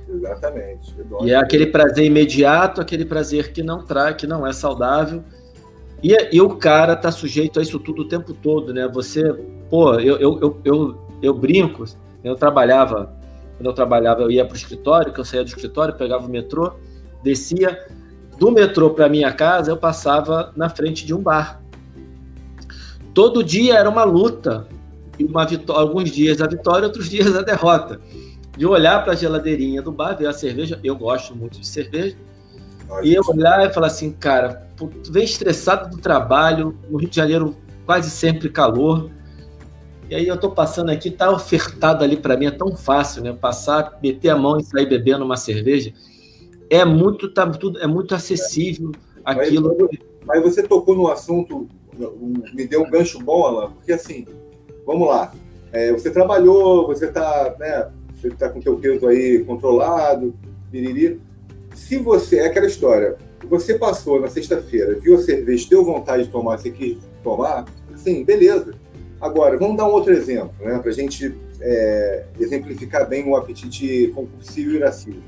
Exatamente. 0.09 0.95
E 1.23 1.31
é 1.31 1.35
aquele 1.35 1.67
prazer 1.67 2.05
imediato, 2.05 2.79
aquele 2.79 3.05
prazer 3.05 3.51
que 3.51 3.61
não 3.61 3.83
traz, 3.83 4.15
que 4.15 4.27
não 4.27 4.45
é 4.45 4.53
saudável. 4.53 5.23
E, 6.01 6.15
e 6.31 6.39
o 6.39 6.55
cara 6.55 6.95
tá 6.95 7.11
sujeito 7.11 7.59
a 7.59 7.63
isso 7.63 7.79
tudo 7.79 8.03
o 8.03 8.07
tempo 8.07 8.33
todo, 8.33 8.73
né? 8.73 8.87
Você, 8.87 9.33
pô, 9.69 9.95
eu, 9.95 10.17
eu, 10.17 10.39
eu, 10.39 10.61
eu, 10.63 10.97
eu 11.21 11.33
brinco, 11.33 11.83
eu 12.23 12.35
trabalhava, 12.35 13.11
quando 13.57 13.65
eu 13.67 13.73
trabalhava, 13.73 14.21
eu 14.21 14.31
ia 14.31 14.45
para 14.45 14.53
o 14.53 14.57
escritório, 14.57 15.11
que 15.11 15.19
eu 15.19 15.25
saía 15.25 15.43
do 15.43 15.47
escritório, 15.47 15.95
pegava 15.95 16.25
o 16.25 16.29
metrô, 16.29 16.73
descia, 17.23 17.87
do 18.37 18.51
metrô 18.51 18.91
para 18.91 19.09
minha 19.09 19.31
casa, 19.31 19.71
eu 19.71 19.77
passava 19.77 20.53
na 20.55 20.69
frente 20.69 21.05
de 21.05 21.13
um 21.13 21.21
bar. 21.21 21.61
Todo 23.13 23.43
dia 23.43 23.75
era 23.75 23.89
uma 23.89 24.03
luta, 24.03 24.67
e 25.19 25.25
uma 25.25 25.45
vitória, 25.45 25.81
alguns 25.81 26.11
dias 26.11 26.41
a 26.41 26.47
vitória, 26.47 26.85
outros 26.85 27.09
dias 27.09 27.35
a 27.35 27.41
derrota 27.41 27.99
de 28.57 28.65
olhar 28.65 29.03
para 29.03 29.13
a 29.13 29.15
geladeirinha 29.15 29.81
do 29.81 29.91
bar, 29.91 30.15
ver 30.15 30.27
a 30.27 30.33
cerveja. 30.33 30.79
Eu 30.83 30.95
gosto 30.95 31.35
muito 31.35 31.59
de 31.59 31.67
cerveja. 31.67 32.15
e 33.03 33.13
eu 33.13 33.21
olhar 33.27 33.67
e 33.67 33.73
falar 33.73 33.87
assim, 33.87 34.11
cara, 34.11 34.67
tu 34.75 34.91
vem 35.11 35.23
estressado 35.23 35.89
do 35.89 36.01
trabalho, 36.01 36.77
no 36.89 36.97
Rio 36.97 37.09
de 37.09 37.15
Janeiro 37.15 37.55
quase 37.85 38.09
sempre 38.09 38.49
calor. 38.49 39.11
E 40.09 40.15
aí 40.15 40.27
eu 40.27 40.39
tô 40.39 40.51
passando 40.51 40.89
aqui, 40.89 41.11
tá 41.11 41.29
ofertado 41.29 42.03
ali 42.03 42.15
para 42.15 42.37
mim, 42.37 42.45
é 42.45 42.51
tão 42.51 42.75
fácil, 42.75 43.21
né? 43.23 43.33
Passar, 43.33 43.99
meter 44.01 44.29
a 44.29 44.37
mão 44.37 44.57
e 44.57 44.63
sair 44.63 44.87
bebendo 44.87 45.25
uma 45.25 45.35
cerveja. 45.35 45.93
É 46.69 46.85
muito, 46.85 47.29
tá, 47.29 47.45
tudo, 47.49 47.79
é 47.79 47.87
muito 47.87 48.15
acessível 48.15 48.91
é. 49.25 49.31
aquilo. 49.31 49.75
Mas, 49.77 49.99
mas, 50.25 50.41
você 50.43 50.63
tocou 50.63 50.95
no 50.95 51.09
assunto, 51.09 51.67
me 52.53 52.65
deu 52.65 52.83
um 52.83 52.89
gancho 52.89 53.19
bom, 53.19 53.45
Alan, 53.45 53.71
porque 53.71 53.91
assim, 53.91 54.25
vamos 54.85 55.09
lá. 55.09 55.33
É, 55.73 55.91
você 55.91 56.09
trabalhou, 56.09 56.87
você 56.87 57.07
tá, 57.07 57.55
né, 57.59 57.89
você 58.15 58.29
está 58.29 58.49
com 58.49 58.59
o 58.59 58.61
teu 58.61 58.77
peso 58.77 59.07
aí 59.07 59.43
controlado, 59.43 60.33
biriri. 60.71 61.19
Se 61.75 61.97
você, 61.97 62.39
é 62.39 62.47
aquela 62.47 62.65
história, 62.65 63.17
você 63.47 63.77
passou 63.77 64.21
na 64.21 64.27
sexta-feira, 64.27 64.97
viu 64.99 65.15
a 65.15 65.19
cerveja, 65.19 65.67
deu 65.69 65.83
vontade 65.83 66.23
de 66.23 66.29
tomar, 66.29 66.57
você 66.57 66.71
quis 66.71 66.97
tomar, 67.23 67.65
sim, 67.95 68.23
beleza. 68.23 68.73
Agora, 69.19 69.57
vamos 69.57 69.77
dar 69.77 69.87
um 69.87 69.91
outro 69.91 70.13
exemplo, 70.13 70.53
né, 70.59 70.77
para 70.79 70.91
a 70.91 70.93
gente 70.93 71.35
é, 71.59 72.25
exemplificar 72.39 73.07
bem 73.07 73.27
o 73.27 73.35
apetite 73.35 74.11
compulsivo 74.13 74.71
e 74.71 74.75
irascível. 74.75 75.21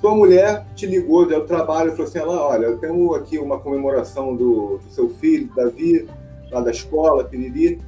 Sua 0.00 0.14
mulher 0.14 0.64
te 0.74 0.86
ligou, 0.86 1.26
deu 1.26 1.44
trabalho 1.44 1.88
e 1.88 1.92
falou 1.92 2.06
assim: 2.06 2.18
olha, 2.20 2.66
eu 2.66 2.78
tenho 2.78 3.14
aqui 3.14 3.38
uma 3.38 3.58
comemoração 3.58 4.34
do, 4.34 4.78
do 4.78 4.90
seu 4.90 5.10
filho, 5.10 5.50
Davi, 5.54 6.08
lá 6.50 6.60
da 6.60 6.70
escola, 6.70 7.24
piriri. 7.24 7.80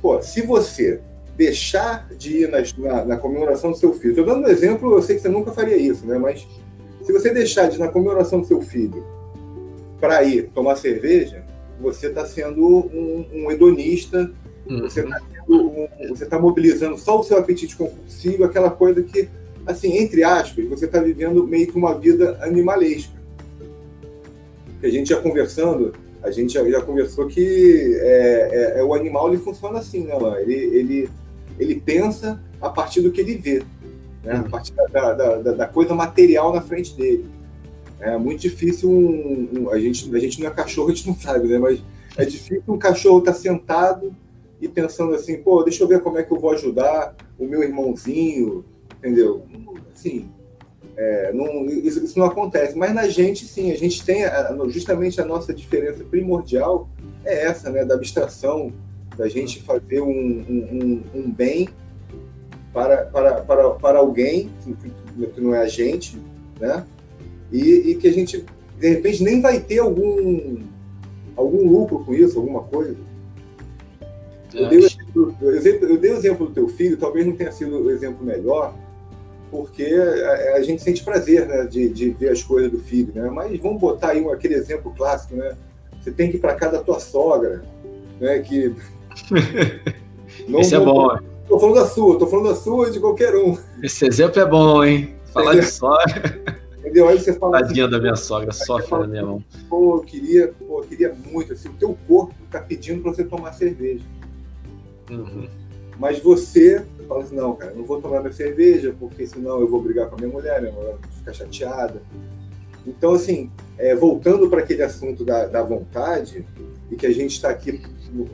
Pô, 0.00 0.20
se 0.22 0.42
você 0.42 1.00
deixar 1.36 2.08
de 2.16 2.42
ir 2.42 2.50
na, 2.50 3.04
na, 3.04 3.16
comemoração 3.16 3.72
do 3.72 3.76
seu 3.76 3.92
filho. 3.92 4.10
Estou 4.10 4.24
dando 4.24 4.46
um 4.46 4.48
exemplo, 4.48 4.94
eu 4.94 5.02
sei 5.02 5.16
que 5.16 5.22
você 5.22 5.28
nunca 5.28 5.52
faria 5.52 5.76
isso, 5.76 6.06
né? 6.06 6.18
Mas 6.18 6.46
se 7.02 7.12
você 7.12 7.32
deixar 7.32 7.68
de 7.68 7.76
ir 7.76 7.80
na 7.80 7.88
comemoração 7.88 8.40
do 8.40 8.46
seu 8.46 8.60
filho 8.60 9.04
para 10.00 10.22
ir 10.22 10.50
tomar 10.54 10.76
cerveja, 10.76 11.43
você 11.80 12.08
está 12.08 12.24
sendo 12.24 12.60
um, 12.62 13.26
um 13.32 13.50
hedonista, 13.50 14.30
uhum. 14.68 14.82
você 14.82 15.00
está 15.00 15.20
um, 15.48 16.14
tá 16.28 16.38
mobilizando 16.38 16.96
só 16.98 17.18
o 17.18 17.22
seu 17.22 17.38
apetite 17.38 17.76
compulsivo, 17.76 18.44
aquela 18.44 18.70
coisa 18.70 19.02
que, 19.02 19.28
assim, 19.66 19.96
entre 19.98 20.22
aspas, 20.22 20.66
você 20.68 20.86
está 20.86 21.00
vivendo 21.00 21.46
meio 21.46 21.66
que 21.66 21.76
uma 21.76 21.98
vida 21.98 22.38
animalesca. 22.42 23.12
Que 24.80 24.86
a 24.86 24.90
gente 24.90 25.10
já 25.10 25.20
conversando, 25.20 25.94
a 26.22 26.30
gente 26.30 26.52
já, 26.52 26.68
já 26.68 26.80
conversou 26.80 27.26
que 27.26 27.96
é, 28.00 28.48
é, 28.76 28.80
é, 28.80 28.84
o 28.84 28.94
animal 28.94 29.28
ele 29.28 29.38
funciona 29.38 29.78
assim, 29.78 30.04
né? 30.04 30.14
Ele, 30.42 30.54
ele 30.54 31.10
ele 31.58 31.80
pensa 31.80 32.40
a 32.60 32.68
partir 32.68 33.00
do 33.00 33.10
que 33.10 33.20
ele 33.20 33.36
vê, 33.36 33.62
né? 34.22 34.42
a 34.44 34.48
partir 34.48 34.72
da, 34.72 35.12
da, 35.12 35.36
da, 35.36 35.52
da 35.52 35.66
coisa 35.66 35.94
material 35.94 36.52
na 36.52 36.60
frente 36.60 36.94
dele. 36.96 37.26
É 38.04 38.18
muito 38.18 38.40
difícil 38.40 38.90
um, 38.90 39.48
um, 39.52 39.70
a 39.70 39.78
gente 39.78 40.14
a 40.14 40.18
gente 40.18 40.38
não 40.38 40.48
é 40.48 40.50
cachorro, 40.50 40.90
a 40.90 40.94
gente 40.94 41.06
não 41.06 41.16
sabe, 41.16 41.48
né? 41.48 41.58
Mas 41.58 41.82
é 42.18 42.24
difícil 42.26 42.62
um 42.68 42.78
cachorro 42.78 43.20
estar 43.20 43.32
tá 43.32 43.38
sentado 43.38 44.14
e 44.60 44.68
pensando 44.68 45.14
assim, 45.14 45.38
pô, 45.38 45.62
deixa 45.62 45.82
eu 45.82 45.88
ver 45.88 46.02
como 46.02 46.18
é 46.18 46.22
que 46.22 46.30
eu 46.30 46.38
vou 46.38 46.50
ajudar 46.50 47.16
o 47.38 47.46
meu 47.46 47.62
irmãozinho, 47.62 48.62
entendeu? 48.98 49.46
Assim, 49.94 50.28
é, 50.96 51.32
não, 51.32 51.64
isso, 51.66 52.04
isso, 52.04 52.18
não 52.18 52.26
acontece. 52.26 52.76
Mas 52.76 52.92
na 52.94 53.08
gente, 53.08 53.46
sim, 53.46 53.72
a 53.72 53.76
gente 53.76 54.04
tem 54.04 54.24
a, 54.24 54.54
justamente 54.68 55.18
a 55.18 55.24
nossa 55.24 55.54
diferença 55.54 56.04
primordial 56.04 56.88
é 57.24 57.46
essa, 57.46 57.70
né? 57.70 57.86
Da 57.86 57.94
abstração, 57.94 58.70
da 59.16 59.28
gente 59.28 59.62
fazer 59.62 60.02
um, 60.02 60.06
um, 60.06 61.02
um 61.14 61.30
bem 61.30 61.70
para, 62.70 63.06
para, 63.06 63.40
para, 63.40 63.70
para 63.70 63.98
alguém 63.98 64.50
que 65.34 65.40
não 65.40 65.54
é 65.54 65.60
a 65.60 65.68
gente, 65.68 66.18
né? 66.60 66.84
E, 67.54 67.92
e, 67.92 67.94
que 67.94 68.08
a 68.08 68.12
gente, 68.12 68.44
de 68.80 68.88
repente, 68.88 69.22
nem 69.22 69.40
vai 69.40 69.60
ter 69.60 69.78
algum, 69.78 70.58
algum 71.36 71.68
lucro 71.68 72.04
com 72.04 72.12
isso, 72.12 72.36
alguma 72.36 72.64
coisa. 72.64 72.96
Eu 74.52 74.68
dei, 74.68 74.80
o 74.80 74.84
exemplo, 75.50 75.88
eu 75.88 75.98
dei 75.98 76.10
o 76.10 76.16
exemplo 76.16 76.46
do 76.46 76.52
teu 76.52 76.66
filho, 76.66 76.96
talvez 76.96 77.24
não 77.24 77.36
tenha 77.36 77.52
sido 77.52 77.80
o 77.80 77.90
exemplo 77.92 78.26
melhor, 78.26 78.74
porque 79.52 79.84
a, 79.84 80.56
a 80.56 80.62
gente 80.62 80.82
sente 80.82 81.04
prazer 81.04 81.46
né, 81.46 81.64
de, 81.64 81.88
de, 81.88 82.10
ver 82.10 82.30
as 82.30 82.42
coisas 82.42 82.72
do 82.72 82.80
filho, 82.80 83.12
né? 83.14 83.30
Mas 83.30 83.56
vamos 83.60 83.80
botar 83.80 84.10
aí 84.10 84.20
um, 84.20 84.30
aquele 84.30 84.54
exemplo 84.54 84.92
clássico, 84.96 85.36
né? 85.36 85.56
Você 86.02 86.10
tem 86.10 86.30
que 86.30 86.38
ir 86.38 86.40
para 86.40 86.56
casa 86.56 86.78
da 86.78 86.82
tua 86.82 86.98
sogra, 86.98 87.62
né? 88.20 88.40
Que 88.40 88.74
Não, 90.48 90.58
Esse 90.58 90.74
é 90.74 90.80
bom. 90.80 91.16
Tô 91.46 91.58
falando 91.58 91.76
da 91.76 91.86
sua, 91.86 92.18
tô 92.18 92.26
falando 92.26 92.48
da 92.48 92.56
sua 92.56 92.88
e 92.88 92.90
de 92.90 92.98
qualquer 92.98 93.36
um. 93.36 93.56
Esse 93.80 94.06
exemplo 94.06 94.40
é 94.40 94.46
bom, 94.46 94.82
hein? 94.82 95.14
Falar 95.32 95.52
Entendeu? 95.52 95.64
de 95.64 95.70
sogra. 95.70 96.63
Entendeu? 96.84 97.08
Aí 97.08 97.18
você 97.18 97.32
fala. 97.32 97.60
Tadinha 97.60 97.84
assim, 97.84 97.92
da 97.92 97.98
minha 97.98 98.14
sogra, 98.14 98.52
sofre 98.52 98.98
na 98.98 99.06
minha 99.06 99.24
mão. 99.24 99.44
Pô, 99.70 99.96
eu 99.96 100.00
queria, 100.02 100.48
pô, 100.48 100.80
eu 100.80 100.84
queria 100.84 101.14
muito. 101.14 101.54
Assim, 101.54 101.70
o 101.70 101.72
teu 101.72 101.96
corpo 102.06 102.34
tá 102.50 102.60
pedindo 102.60 103.00
para 103.02 103.14
você 103.14 103.24
tomar 103.24 103.52
cerveja. 103.52 104.04
Uhum. 105.10 105.48
Mas 105.98 106.18
você 106.18 106.84
fala 107.08 107.22
assim: 107.22 107.36
não, 107.36 107.56
cara, 107.56 107.72
não 107.74 107.84
vou 107.84 108.02
tomar 108.02 108.20
minha 108.20 108.32
cerveja, 108.32 108.94
porque 109.00 109.26
senão 109.26 109.60
eu 109.60 109.68
vou 109.68 109.80
brigar 109.80 110.08
com 110.10 110.16
a 110.16 110.18
minha 110.18 110.30
mulher, 110.30 110.60
minha 110.60 110.74
mulher 110.74 110.96
vai 111.00 111.10
ficar 111.10 111.32
chateada. 111.32 112.02
Então, 112.86 113.14
assim, 113.14 113.50
é, 113.78 113.94
voltando 113.94 114.50
para 114.50 114.60
aquele 114.60 114.82
assunto 114.82 115.24
da, 115.24 115.46
da 115.46 115.62
vontade, 115.62 116.44
e 116.90 116.96
que 116.96 117.06
a 117.06 117.12
gente 117.12 117.32
está 117.32 117.48
aqui 117.48 117.80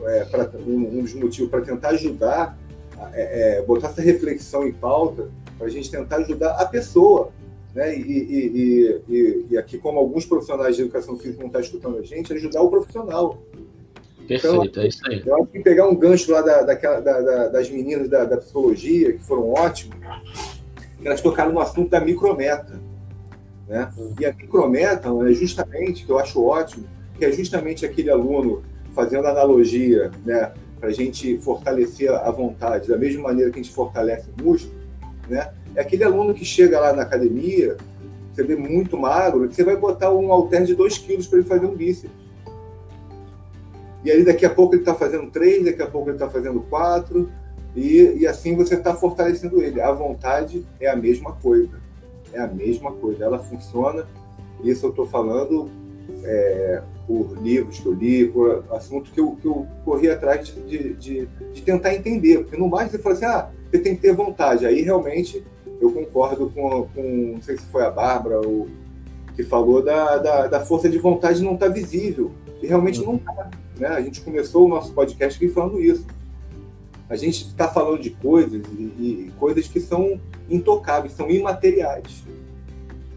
é, 0.05 0.25
pra, 0.25 0.51
um, 0.67 0.99
um, 0.99 1.01
dos 1.01 1.13
motivos 1.13 1.49
para 1.49 1.61
tentar 1.61 1.89
ajudar, 1.89 2.57
é, 3.13 3.59
é, 3.59 3.61
botar 3.61 3.87
essa 3.87 4.01
reflexão 4.01 4.67
em 4.67 4.73
pauta, 4.73 5.29
para 5.57 5.67
a 5.67 5.69
gente 5.69 5.89
tentar 5.89 6.17
ajudar 6.17 6.51
a 6.59 6.65
pessoa. 6.65 7.31
Né? 7.73 7.97
E, 7.97 8.01
e, 8.01 9.01
e, 9.07 9.45
e, 9.51 9.57
aqui, 9.57 9.77
como 9.77 9.97
alguns 9.97 10.25
profissionais 10.25 10.75
de 10.75 10.81
educação 10.81 11.17
física 11.17 11.39
não 11.39 11.47
estão 11.47 11.61
escutando 11.61 11.97
a 11.97 12.01
gente, 12.01 12.33
ajudar 12.33 12.61
o 12.61 12.69
profissional. 12.69 13.41
Perfeito, 14.27 14.65
então, 14.65 14.83
é 14.83 14.87
isso 14.87 15.01
aí. 15.07 15.23
Eu 15.25 15.35
acho 15.35 15.47
que 15.47 15.59
pegar 15.59 15.87
um 15.87 15.95
gancho 15.95 16.31
lá 16.31 16.41
da, 16.41 16.61
daquela, 16.63 16.99
da, 16.99 17.21
da, 17.21 17.47
das 17.47 17.69
meninas 17.69 18.09
da, 18.09 18.25
da, 18.25 18.37
psicologia, 18.37 19.13
que 19.13 19.23
foram 19.23 19.51
ótimas, 19.53 19.99
elas 21.03 21.21
tocaram 21.21 21.51
no 21.51 21.59
assunto 21.59 21.89
da 21.89 21.99
micrometa. 21.99 22.79
Né? 23.67 23.89
E 24.19 24.25
a 24.25 24.33
micrometa 24.33 25.09
é 25.27 25.33
justamente, 25.33 26.05
que 26.05 26.11
eu 26.11 26.19
acho 26.19 26.43
ótimo, 26.43 26.85
que 27.17 27.25
é 27.25 27.31
justamente 27.31 27.85
aquele 27.85 28.09
aluno 28.09 28.63
fazendo 28.93 29.27
analogia, 29.27 30.11
né, 30.25 30.51
para 30.79 30.89
a 30.89 30.91
gente 30.91 31.37
fortalecer 31.37 32.11
a 32.11 32.29
vontade, 32.31 32.89
da 32.89 32.97
mesma 32.97 33.23
maneira 33.23 33.51
que 33.51 33.59
a 33.59 33.63
gente 33.63 33.73
fortalece 33.73 34.29
o 34.37 34.43
músculo, 34.43 34.73
né, 35.29 35.53
é 35.75 35.81
aquele 35.81 36.03
aluno 36.03 36.33
que 36.33 36.45
chega 36.45 36.79
lá 36.79 36.93
na 36.93 37.03
academia 37.03 37.77
você 38.33 38.43
vê 38.43 38.55
muito 38.55 38.97
magro, 38.97 39.51
você 39.51 39.63
vai 39.63 39.75
botar 39.75 40.11
um 40.11 40.31
halter 40.31 40.63
de 40.63 40.73
2 40.73 40.97
quilos 40.99 41.27
para 41.27 41.39
ele 41.39 41.47
fazer 41.47 41.65
um 41.65 41.75
bíceps. 41.75 42.15
E 44.03 44.11
aí 44.11 44.23
daqui 44.23 44.45
a 44.45 44.49
pouco 44.49 44.73
ele 44.73 44.81
está 44.81 44.95
fazendo 44.95 45.29
3, 45.29 45.65
daqui 45.65 45.81
a 45.81 45.87
pouco 45.87 46.09
ele 46.09 46.15
está 46.15 46.29
fazendo 46.29 46.61
4, 46.61 47.29
e, 47.75 48.17
e 48.19 48.27
assim 48.27 48.55
você 48.55 48.75
está 48.75 48.95
fortalecendo 48.95 49.61
ele. 49.61 49.81
A 49.81 49.91
vontade 49.91 50.65
é 50.79 50.89
a 50.89 50.95
mesma 50.95 51.33
coisa. 51.33 51.79
É 52.33 52.39
a 52.39 52.47
mesma 52.47 52.91
coisa. 52.93 53.23
Ela 53.23 53.39
funciona. 53.39 54.07
Isso 54.63 54.85
eu 54.85 54.89
estou 54.89 55.05
falando 55.05 55.69
é, 56.23 56.81
por 57.05 57.37
livros 57.41 57.79
que 57.79 57.85
eu 57.85 57.93
li, 57.93 58.27
por 58.27 58.63
assunto 58.71 59.11
que 59.11 59.19
eu, 59.19 59.35
que 59.35 59.45
eu 59.45 59.67
corri 59.85 60.09
atrás 60.09 60.47
de, 60.47 60.93
de, 60.93 61.27
de 61.53 61.61
tentar 61.61 61.93
entender. 61.93 62.39
Porque 62.39 62.57
não 62.57 62.69
basta 62.69 62.91
você 62.91 62.97
falar 62.97 63.15
assim, 63.15 63.25
ah, 63.25 63.49
você 63.69 63.79
tem 63.79 63.95
que 63.95 64.01
ter 64.01 64.13
vontade. 64.13 64.65
Aí 64.65 64.81
realmente 64.81 65.45
eu 65.81 65.91
concordo 65.91 66.49
com, 66.51 66.87
com 66.93 67.33
não 67.33 67.41
sei 67.41 67.57
se 67.57 67.65
foi 67.65 67.83
a 67.83 67.89
Bárbara 67.89 68.39
ou 68.39 68.69
que 69.35 69.43
falou 69.43 69.83
da, 69.83 70.17
da, 70.17 70.47
da 70.47 70.59
força 70.61 70.87
de 70.87 70.99
vontade 70.99 71.43
não 71.43 71.55
estar 71.55 71.67
tá 71.67 71.73
visível. 71.73 72.31
E 72.61 72.67
realmente 72.67 73.01
não 73.01 73.15
está. 73.15 73.49
Né? 73.77 73.87
A 73.87 74.01
gente 74.01 74.21
começou 74.21 74.65
o 74.65 74.67
nosso 74.67 74.93
podcast 74.93 75.43
aqui 75.43 75.51
falando 75.51 75.81
isso. 75.81 76.05
A 77.09 77.15
gente 77.15 77.47
está 77.47 77.67
falando 77.67 77.99
de 77.99 78.11
coisas 78.11 78.63
e, 78.77 79.27
e, 79.27 79.33
coisas 79.39 79.67
que 79.67 79.79
são 79.79 80.19
intocáveis, 80.49 81.13
são 81.13 81.29
imateriais. 81.29 82.23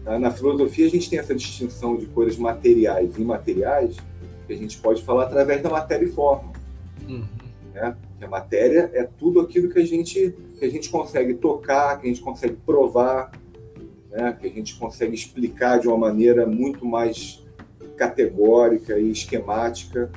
Tá? 0.03 0.17
Na 0.17 0.31
filosofia, 0.31 0.87
a 0.87 0.89
gente 0.89 1.09
tem 1.09 1.19
essa 1.19 1.35
distinção 1.35 1.95
de 1.95 2.07
coisas 2.07 2.37
materiais 2.37 3.15
e 3.15 3.21
imateriais 3.21 3.95
que 4.47 4.53
a 4.53 4.57
gente 4.57 4.77
pode 4.79 5.03
falar 5.03 5.23
através 5.25 5.61
da 5.61 5.69
matéria 5.69 6.05
e 6.05 6.09
forma. 6.09 6.51
Uhum. 7.07 7.44
Né? 7.75 7.93
A 8.21 8.27
matéria 8.27 8.89
é 8.93 9.03
tudo 9.03 9.41
aquilo 9.41 9.69
que 9.69 9.79
a 9.79 9.85
gente 9.85 10.33
que 10.57 10.63
a 10.63 10.69
gente 10.69 10.89
consegue 10.89 11.33
tocar, 11.33 11.99
que 11.99 12.07
a 12.07 12.09
gente 12.09 12.21
consegue 12.21 12.55
provar, 12.65 13.31
né? 14.09 14.35
que 14.39 14.47
a 14.47 14.49
gente 14.49 14.75
consegue 14.75 15.13
explicar 15.13 15.79
de 15.79 15.87
uma 15.89 15.97
maneira 15.97 16.47
muito 16.47 16.85
mais 16.85 17.45
categórica 17.97 18.97
e 18.97 19.11
esquemática. 19.11 20.09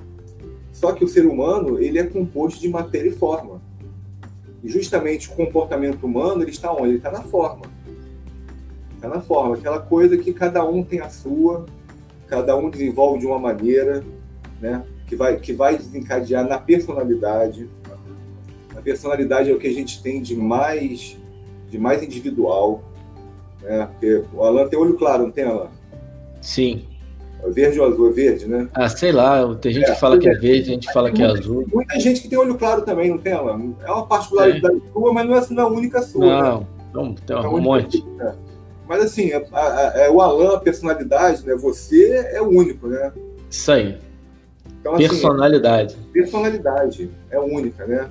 Só 0.73 0.93
que 0.93 1.05
o 1.05 1.09
ser 1.09 1.27
humano 1.27 1.81
ele 1.83 1.99
é 1.99 2.05
composto 2.05 2.61
de 2.61 2.69
matéria 2.69 3.09
e 3.09 3.13
forma. 3.13 3.61
E 4.63 4.69
justamente 4.69 5.29
o 5.29 5.33
comportamento 5.33 6.05
humano 6.05 6.43
ele 6.43 6.53
está 6.53 6.73
onde? 6.73 6.91
Ele 6.91 6.97
está 6.99 7.11
na 7.11 7.23
forma. 7.23 7.67
Está 8.95 9.09
na 9.09 9.21
forma, 9.21 9.57
aquela 9.57 9.81
coisa 9.81 10.17
que 10.17 10.33
cada 10.33 10.65
um 10.65 10.85
tem 10.85 11.01
a 11.01 11.09
sua, 11.09 11.67
cada 12.29 12.57
um 12.57 12.71
desenvolve 12.71 13.21
de 13.21 13.27
uma 13.27 13.39
maneira, 13.39 14.05
né? 14.61 14.85
Que, 15.09 15.17
vai, 15.17 15.37
que 15.39 15.53
vai 15.53 15.77
desencadear 15.77 16.47
na 16.47 16.59
personalidade. 16.59 17.69
A 18.77 18.81
personalidade 18.81 19.51
é 19.51 19.55
o 19.55 19.59
que 19.59 19.67
a 19.67 19.73
gente 19.73 20.03
tem 20.03 20.21
de 20.21 20.37
mais, 20.37 21.17
de 21.69 21.79
mais 21.79 22.03
individual. 22.03 22.83
Né? 23.63 23.89
Porque 23.91 24.25
o 24.35 24.45
Alan 24.45 24.69
tem 24.69 24.79
olho 24.79 24.95
claro, 24.95 25.25
não 25.25 25.31
tem, 25.31 25.45
Alan? 25.45 25.71
Sim. 26.41 26.85
É 27.43 27.51
verde 27.51 27.81
ou 27.81 27.87
azul? 27.87 28.11
É 28.11 28.13
verde, 28.13 28.47
né? 28.47 28.69
Ah, 28.75 28.89
sei 28.89 29.11
lá. 29.11 29.55
Tem 29.57 29.73
gente 29.73 29.89
é, 29.89 29.95
que 29.95 30.01
fala 30.01 30.19
que 30.19 30.29
é 30.29 30.35
verde, 30.35 30.71
a 30.71 30.75
gente 30.75 30.93
fala 30.93 31.11
que 31.11 31.23
é 31.23 31.27
azul. 31.27 31.65
Muita 31.73 31.99
gente 31.99 32.21
que 32.21 32.29
tem 32.29 32.39
olho 32.39 32.57
claro 32.57 32.83
também, 32.83 33.11
não 33.11 33.19
tem, 33.19 33.33
Alan? 33.33 33.75
É 33.83 33.91
uma 33.91 34.07
particularidade 34.07 34.77
é. 34.77 34.93
sua, 34.93 35.13
mas 35.13 35.27
não 35.27 35.37
é, 35.37 35.47
não 35.51 35.63
é 35.63 35.67
a 35.67 35.69
única 35.69 36.03
sua. 36.03 36.27
Não, 36.27 36.61
né? 36.61 36.67
então, 36.93 37.15
tem 37.41 37.51
um, 37.51 37.55
um 37.55 37.61
monte. 37.61 38.05
É. 38.21 38.35
Mas 38.87 39.03
assim, 39.05 39.33
a, 39.33 39.43
a, 39.53 40.07
a, 40.07 40.11
o 40.11 40.21
Alan, 40.21 40.57
a 40.57 40.61
personalidade, 40.61 41.47
né? 41.47 41.55
Você 41.57 42.29
é 42.33 42.43
o 42.43 42.49
único, 42.49 42.89
né? 42.89 43.13
Isso 43.51 43.73
aí. 43.73 44.08
Então, 44.81 44.95
assim, 44.95 45.09
personalidade. 45.09 45.97
Personalidade 46.13 47.11
é 47.31 47.39
única, 47.39 47.87
né? 47.87 48.09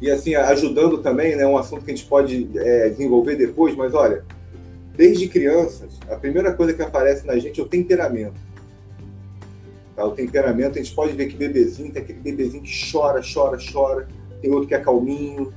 E 0.00 0.10
assim, 0.10 0.34
ajudando 0.34 0.98
também, 0.98 1.36
né? 1.36 1.46
Um 1.46 1.58
assunto 1.58 1.84
que 1.84 1.90
a 1.90 1.94
gente 1.94 2.08
pode 2.08 2.48
é, 2.56 2.88
desenvolver 2.88 3.36
depois, 3.36 3.76
mas 3.76 3.92
olha, 3.92 4.24
desde 4.96 5.28
crianças, 5.28 5.98
a 6.08 6.16
primeira 6.16 6.52
coisa 6.54 6.72
que 6.72 6.82
aparece 6.82 7.26
na 7.26 7.38
gente 7.38 7.60
é 7.60 7.62
o 7.62 7.68
temperamento. 7.68 8.40
Tá? 9.94 10.06
O 10.06 10.12
temperamento, 10.12 10.78
a 10.78 10.82
gente 10.82 10.94
pode 10.94 11.12
ver 11.12 11.26
que 11.26 11.36
bebezinho, 11.36 11.92
tem 11.92 12.02
aquele 12.02 12.20
bebezinho 12.20 12.62
que 12.62 12.90
chora, 12.90 13.20
chora, 13.22 13.58
chora, 13.72 14.08
tem 14.40 14.50
outro 14.50 14.68
que 14.68 14.74
é 14.74 14.78
calminho, 14.78 15.52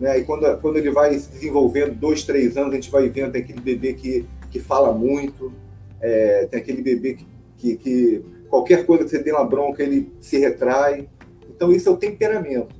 né? 0.00 0.18
E 0.18 0.24
quando, 0.24 0.60
quando 0.60 0.76
ele 0.76 0.90
vai 0.90 1.16
se 1.18 1.30
desenvolvendo, 1.30 1.94
dois, 1.94 2.24
três 2.24 2.56
anos, 2.56 2.72
a 2.72 2.74
gente 2.74 2.90
vai 2.90 3.08
vendo, 3.08 3.32
tem 3.32 3.42
aquele 3.42 3.60
bebê 3.60 3.92
que, 3.92 4.26
que 4.50 4.58
fala 4.58 4.92
muito, 4.92 5.52
é, 6.00 6.46
tem 6.46 6.60
aquele 6.60 6.82
bebê 6.82 7.14
que, 7.14 7.26
que, 7.56 7.76
que 7.76 8.24
qualquer 8.54 8.86
coisa 8.86 9.02
que 9.02 9.10
você 9.10 9.18
dê 9.18 9.32
uma 9.32 9.44
bronca, 9.44 9.82
ele 9.82 10.12
se 10.20 10.38
retrai. 10.38 11.08
Então, 11.50 11.72
isso 11.72 11.88
é 11.88 11.92
o 11.92 11.96
temperamento. 11.96 12.72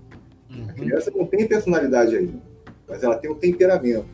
Uhum. 0.49 0.67
A 0.69 0.73
criança 0.73 1.13
não 1.15 1.27
tem 1.27 1.49
personalidade 1.49 2.17
ainda, 2.17 2.39
mas 2.89 3.03
ela 3.03 3.17
tem 3.17 3.29
o 3.29 3.35
temperamento, 3.35 4.07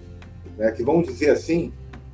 né? 0.57 0.73
que 0.73 0.83
vamos 0.83 1.07
dizer 1.07 1.31
assim, 1.31 1.70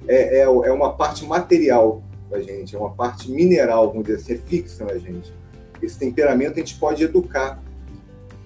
é, 0.08 0.38
é, 0.38 0.42
é 0.42 0.72
uma 0.72 0.94
parte 0.94 1.24
material 1.24 2.02
da 2.28 2.40
gente, 2.40 2.74
é 2.74 2.78
uma 2.78 2.90
parte 2.90 3.30
mineral, 3.30 3.88
vamos 3.88 4.04
dizer 4.04 4.16
assim, 4.16 4.32
é 4.34 4.36
fixa 4.36 4.84
na 4.84 4.98
gente. 4.98 5.32
Esse 5.80 5.96
temperamento 5.96 6.54
a 6.54 6.58
gente 6.58 6.76
pode 6.76 7.04
educar. 7.04 7.62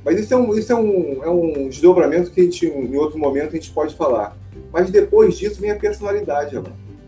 Mas 0.04 0.20
isso 0.20 0.34
é 0.34 0.36
um, 0.36 0.54
isso 0.54 0.70
é 0.70 0.76
um, 0.76 1.24
é 1.24 1.30
um 1.30 1.68
desdobramento 1.68 2.30
que 2.30 2.42
a 2.42 2.44
gente, 2.44 2.66
em 2.66 2.96
outro 2.96 3.18
momento 3.18 3.50
a 3.50 3.56
gente 3.56 3.70
pode 3.70 3.94
falar. 3.94 4.36
Mas 4.70 4.90
depois 4.90 5.38
disso 5.38 5.60
vem 5.60 5.70
a 5.70 5.76
personalidade, 5.76 6.58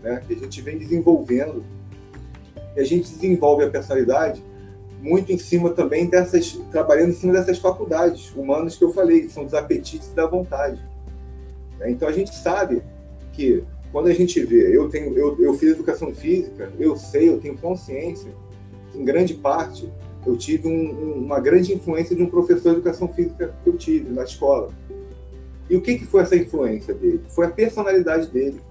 né? 0.01 0.23
que 0.25 0.33
a 0.33 0.37
gente 0.37 0.61
vem 0.61 0.79
desenvolvendo. 0.79 1.63
E 2.75 2.79
a 2.79 2.83
gente 2.83 3.09
desenvolve 3.09 3.63
a 3.63 3.69
personalidade 3.69 4.43
muito 5.01 5.31
em 5.31 5.37
cima 5.37 5.71
também 5.71 6.07
dessas, 6.07 6.53
trabalhando 6.71 7.09
em 7.09 7.15
cima 7.15 7.33
dessas 7.33 7.59
faculdades 7.59 8.33
humanas 8.35 8.75
que 8.75 8.83
eu 8.83 8.93
falei, 8.93 9.21
que 9.21 9.29
são 9.29 9.43
dos 9.43 9.53
apetites 9.53 10.09
e 10.11 10.15
da 10.15 10.25
vontade. 10.25 10.79
Então 11.85 12.07
a 12.07 12.11
gente 12.11 12.33
sabe 12.33 12.81
que 13.33 13.63
quando 13.91 14.07
a 14.07 14.13
gente 14.13 14.41
vê, 14.43 14.75
eu 14.75 14.89
tenho, 14.89 15.15
eu, 15.17 15.39
eu 15.39 15.53
fiz 15.55 15.71
educação 15.71 16.13
física, 16.13 16.71
eu 16.79 16.95
sei, 16.95 17.29
eu 17.29 17.39
tenho 17.39 17.57
consciência, 17.57 18.31
em 18.95 19.03
grande 19.03 19.33
parte 19.33 19.91
eu 20.25 20.37
tive 20.37 20.67
um, 20.67 21.25
uma 21.25 21.39
grande 21.39 21.73
influência 21.73 22.15
de 22.15 22.23
um 22.23 22.29
professor 22.29 22.71
de 22.71 22.77
educação 22.77 23.07
física 23.09 23.53
que 23.63 23.69
eu 23.69 23.77
tive 23.77 24.09
na 24.09 24.23
escola. 24.23 24.69
E 25.69 25.75
o 25.75 25.81
que, 25.81 25.97
que 25.97 26.05
foi 26.05 26.21
essa 26.21 26.35
influência 26.35 26.93
dele? 26.93 27.21
Foi 27.29 27.45
a 27.45 27.49
personalidade 27.49 28.27
dele. 28.27 28.61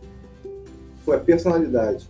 Foi 1.04 1.16
a 1.16 1.20
personalidade. 1.20 2.08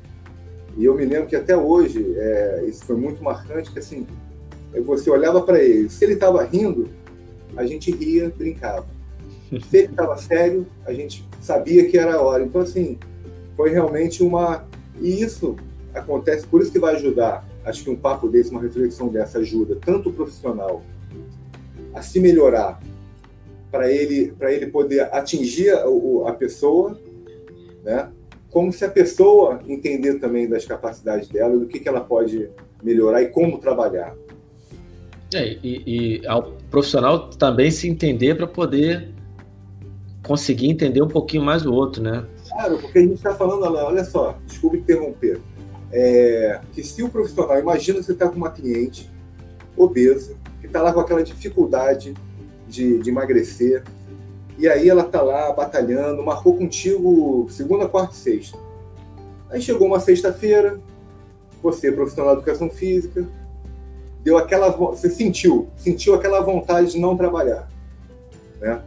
E 0.77 0.85
eu 0.85 0.95
me 0.95 1.05
lembro 1.05 1.27
que 1.27 1.37
até 1.37 1.57
hoje, 1.57 2.15
é, 2.17 2.65
isso 2.67 2.85
foi 2.85 2.97
muito 2.97 3.23
marcante, 3.23 3.71
que 3.71 3.79
assim, 3.79 4.07
você 4.85 5.11
olhava 5.11 5.43
para 5.43 5.63
ele, 5.63 5.91
se 5.91 6.05
ele 6.05 6.15
estava 6.15 6.43
rindo, 6.45 6.89
a 7.57 7.67
gente 7.67 7.91
ria, 7.91 8.33
brincava. 8.37 8.87
Se 9.69 9.77
ele 9.77 9.89
estava 9.89 10.17
sério, 10.17 10.67
a 10.87 10.95
gente 10.95 11.29
sabia 11.39 11.87
que 11.87 11.99
era 11.99 12.15
a 12.15 12.23
hora. 12.23 12.43
Então, 12.43 12.63
assim, 12.63 12.99
foi 13.55 13.69
realmente 13.69 14.23
uma. 14.23 14.65
E 14.99 15.23
isso 15.23 15.57
acontece, 15.93 16.47
por 16.47 16.63
isso 16.63 16.73
que 16.73 16.79
vai 16.79 16.95
ajudar. 16.95 17.47
Acho 17.63 17.85
que 17.85 17.91
um 17.91 17.97
papo 17.97 18.29
desse, 18.29 18.51
uma 18.51 18.63
reflexão 18.63 19.09
dessa 19.09 19.41
ajuda 19.41 19.77
tanto 19.85 20.09
o 20.09 20.13
profissional 20.13 20.83
a 21.93 22.01
se 22.01 22.19
melhorar, 22.19 22.81
para 23.71 23.91
ele, 23.91 24.35
ele 24.41 24.67
poder 24.67 25.01
atingir 25.15 25.71
a, 25.71 25.85
a 26.27 26.33
pessoa, 26.33 26.99
né? 27.85 28.11
Como 28.53 28.71
se 28.71 28.85
a 28.85 28.91
pessoa 28.91 29.61
entender 29.67 30.21
também 30.21 30.47
das 30.47 30.67
capacidades 30.67 31.29
dela, 31.29 31.57
do 31.59 31.67
que, 31.67 31.81
que 31.81 31.88
ela 31.88 32.03
pode 32.03 32.51
melhorar 32.83 33.23
e 33.23 33.29
como 33.29 33.59
trabalhar. 33.59 34.15
É, 35.35 35.57
e, 35.62 36.21
e 36.21 36.27
ao 36.27 36.53
profissional 36.71 37.31
também 37.31 37.71
se 37.71 37.88
entender 37.88 38.35
para 38.35 38.47
poder 38.47 39.09
conseguir 40.23 40.69
entender 40.69 41.03
um 41.03 41.09
pouquinho 41.09 41.43
mais 41.43 41.65
o 41.65 41.73
outro, 41.73 42.03
né? 42.03 42.27
Claro, 42.47 42.79
porque 42.79 42.99
a 42.99 43.01
gente 43.01 43.15
está 43.15 43.35
falando, 43.35 43.65
olha 43.65 44.05
só, 44.05 44.38
desculpe 44.47 44.77
interromper, 44.77 45.41
é, 45.91 46.61
que 46.73 46.83
se 46.83 47.03
o 47.03 47.09
profissional, 47.09 47.59
imagina 47.59 48.03
você 48.03 48.12
está 48.12 48.29
com 48.29 48.37
uma 48.37 48.51
cliente 48.51 49.11
obesa, 49.75 50.37
que 50.61 50.67
está 50.67 50.83
lá 50.83 50.93
com 50.93 51.01
aquela 51.01 51.25
dificuldade 51.25 52.12
de, 52.69 52.99
de 52.99 53.11
emagrecer, 53.11 53.83
e 54.59 54.69
aí 54.69 54.88
ela 54.88 55.03
está 55.03 55.23
lá 55.23 55.53
batalhando, 55.53 56.23
marcou 56.23 56.57
contigo 56.57 57.47
segunda, 57.51 57.88
quarta 57.88 58.15
e 58.15 58.17
sexta. 58.17 58.59
Aí 59.51 59.61
chegou 59.61 59.87
uma 59.87 60.01
sexta-feira, 60.01 60.81
você, 61.62 61.93
profissional 61.93 62.35
de 62.35 62.41
educação 62.41 62.71
física, 62.71 63.27
deu 64.23 64.37
aquela, 64.37 64.71
você 64.71 65.11
sentiu, 65.11 65.69
sentiu 65.77 66.15
aquela 66.15 66.41
vontade 66.41 66.93
de 66.93 66.99
não 66.99 67.17
trabalhar, 67.17 67.69
né? 68.61 68.83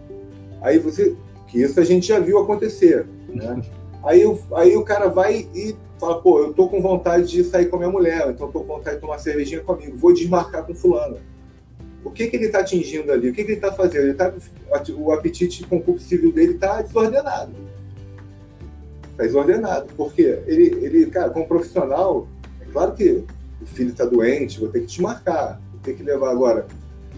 Aí 0.62 0.80
você 0.80 1.16
que 1.48 1.62
isso 1.62 1.80
a 1.80 1.84
gente 1.84 2.08
já 2.08 2.20
viu 2.20 2.40
acontecer. 2.40 3.08
Né? 3.30 3.62
Aí, 4.04 4.22
aí 4.54 4.78
o 4.78 4.84
cara 4.84 5.10
vai 5.10 5.50
e 5.56 5.76
fala, 6.00 6.22
pô, 6.22 6.38
eu 6.40 6.54
tô 6.54 6.70
com 6.70 6.80
vontade 6.80 7.28
de 7.28 7.44
sair 7.44 7.66
com 7.66 7.78
a 7.78 7.80
minha 7.80 7.92
mulher, 7.92 8.30
então 8.30 8.52
tô 8.52 8.60
com 8.60 8.76
vontade 8.76 8.98
de 8.98 9.02
tomar 9.02 9.18
cervejinha 9.18 9.62
comigo, 9.62 9.98
vou 9.98 10.14
desmarcar 10.14 10.64
com 10.64 10.76
fulano. 10.76 11.18
O 12.06 12.12
que, 12.12 12.28
que 12.28 12.36
ele 12.36 12.46
está 12.46 12.60
atingindo 12.60 13.12
ali? 13.12 13.30
O 13.30 13.34
que, 13.34 13.44
que 13.44 13.52
ele 13.52 13.58
está 13.58 13.74
fazendo? 13.74 14.04
Ele 14.06 14.14
tá, 14.14 14.32
o 14.96 15.12
apetite 15.12 15.66
concupiscível 15.66 16.32
dele 16.32 16.54
está 16.54 16.84
desordenado. 16.84 17.52
Está 19.10 19.24
desordenado. 19.24 19.88
Porque 19.98 20.22
ele, 20.46 20.86
ele, 20.86 21.08
cara, 21.08 21.32
como 21.32 21.48
profissional, 21.48 22.28
é 22.62 22.66
claro 22.72 22.94
que 22.94 23.24
o 23.60 23.66
filho 23.66 23.90
está 23.90 24.06
doente, 24.06 24.60
vou 24.60 24.70
ter 24.70 24.82
que 24.82 24.86
desmarcar, 24.86 25.60
vou 25.72 25.82
ter 25.82 25.96
que 25.96 26.04
levar 26.04 26.30
agora. 26.30 26.68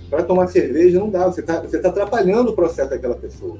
Para 0.10 0.24
tomar 0.24 0.48
cerveja 0.48 0.98
não 0.98 1.10
dá, 1.10 1.26
você 1.26 1.42
está 1.42 1.60
você 1.60 1.80
tá 1.80 1.90
atrapalhando 1.90 2.52
o 2.52 2.56
processo 2.56 2.90
daquela 2.90 3.16
pessoa. 3.16 3.60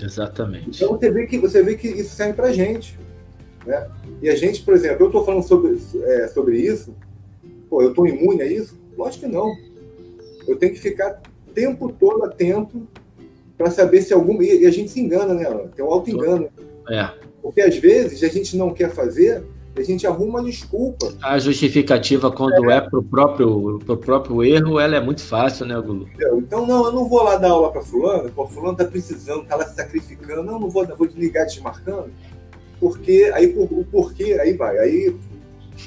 Exatamente. 0.00 0.76
Então 0.76 0.96
você 0.96 1.10
vê 1.10 1.26
que, 1.26 1.38
você 1.38 1.60
vê 1.60 1.74
que 1.74 1.88
isso 1.88 2.14
serve 2.14 2.34
para 2.34 2.52
gente. 2.52 2.96
Né? 3.66 3.84
E 4.22 4.30
a 4.30 4.36
gente, 4.36 4.62
por 4.62 4.74
exemplo, 4.74 5.02
eu 5.02 5.06
estou 5.06 5.24
falando 5.24 5.42
sobre, 5.42 5.76
é, 6.04 6.28
sobre 6.28 6.58
isso, 6.58 6.94
pô, 7.68 7.82
eu 7.82 7.90
estou 7.90 8.06
imune 8.06 8.42
a 8.42 8.46
isso? 8.46 8.78
Lógico 8.96 9.26
que 9.26 9.32
não. 9.32 9.65
Eu 10.46 10.56
tenho 10.56 10.72
que 10.72 10.80
ficar 10.80 11.20
o 11.48 11.52
tempo 11.52 11.92
todo 11.92 12.24
atento 12.24 12.86
para 13.56 13.70
saber 13.70 14.02
se 14.02 14.12
algum. 14.12 14.40
E 14.42 14.66
a 14.66 14.70
gente 14.70 14.90
se 14.90 15.00
engana, 15.00 15.34
né, 15.34 15.46
Alan? 15.46 15.68
Tem 15.68 15.84
um 15.84 15.92
auto-engano. 15.92 16.48
É. 16.90 17.10
Porque 17.42 17.60
às 17.60 17.76
vezes 17.76 18.22
a 18.22 18.28
gente 18.28 18.56
não 18.56 18.72
quer 18.72 18.90
fazer, 18.90 19.44
a 19.76 19.82
gente 19.82 20.06
arruma 20.06 20.40
uma 20.40 20.44
desculpa. 20.44 21.14
A 21.22 21.38
justificativa, 21.38 22.30
quando 22.30 22.70
é, 22.70 22.76
é 22.76 22.80
para 22.80 22.98
o 22.98 23.02
próprio, 23.02 23.78
pro 23.84 23.96
próprio 23.96 24.44
erro, 24.44 24.80
ela 24.80 24.96
é 24.96 25.00
muito 25.00 25.22
fácil, 25.22 25.66
né, 25.66 25.78
Gulu? 25.80 26.08
Então, 26.38 26.66
não, 26.66 26.86
eu 26.86 26.92
não 26.92 27.08
vou 27.08 27.22
lá 27.22 27.36
dar 27.36 27.50
aula 27.50 27.70
para 27.70 27.82
fulano, 27.82 28.30
pô, 28.30 28.46
fulano 28.46 28.72
está 28.72 28.84
precisando, 28.84 29.42
está 29.42 29.56
lá 29.56 29.66
se 29.66 29.74
sacrificando, 29.74 30.42
não, 30.42 30.58
não 30.58 30.70
vou, 30.70 30.86
vou 30.96 31.06
desligar 31.06 31.46
desmarcando, 31.46 32.10
porque 32.80 33.30
aí 33.34 33.54
o 33.56 33.84
porquê, 33.84 34.38
aí 34.40 34.54
vai, 34.54 34.78
aí, 34.78 35.16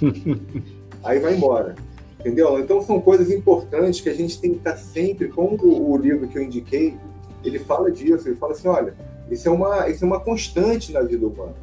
aí 1.03 1.19
vai 1.19 1.35
embora. 1.35 1.75
Entendeu? 2.19 2.59
Então 2.59 2.81
são 2.81 2.99
coisas 2.99 3.31
importantes 3.31 4.01
que 4.01 4.09
a 4.09 4.13
gente 4.13 4.39
tem 4.39 4.51
que 4.51 4.57
estar 4.57 4.75
sempre, 4.75 5.29
como 5.29 5.57
o, 5.63 5.97
livro 5.97 6.27
que 6.27 6.37
eu 6.37 6.43
indiquei, 6.43 6.97
ele 7.43 7.59
fala 7.59 7.89
disso, 7.89 8.27
ele 8.27 8.35
fala 8.35 8.51
assim, 8.51 8.67
olha, 8.67 8.93
isso 9.31 9.47
é 9.47 9.51
uma, 9.51 9.87
isso 9.89 10.03
é 10.03 10.07
uma 10.07 10.19
constante 10.19 10.91
na 10.91 11.01
vida 11.01 11.25
humana 11.25 11.55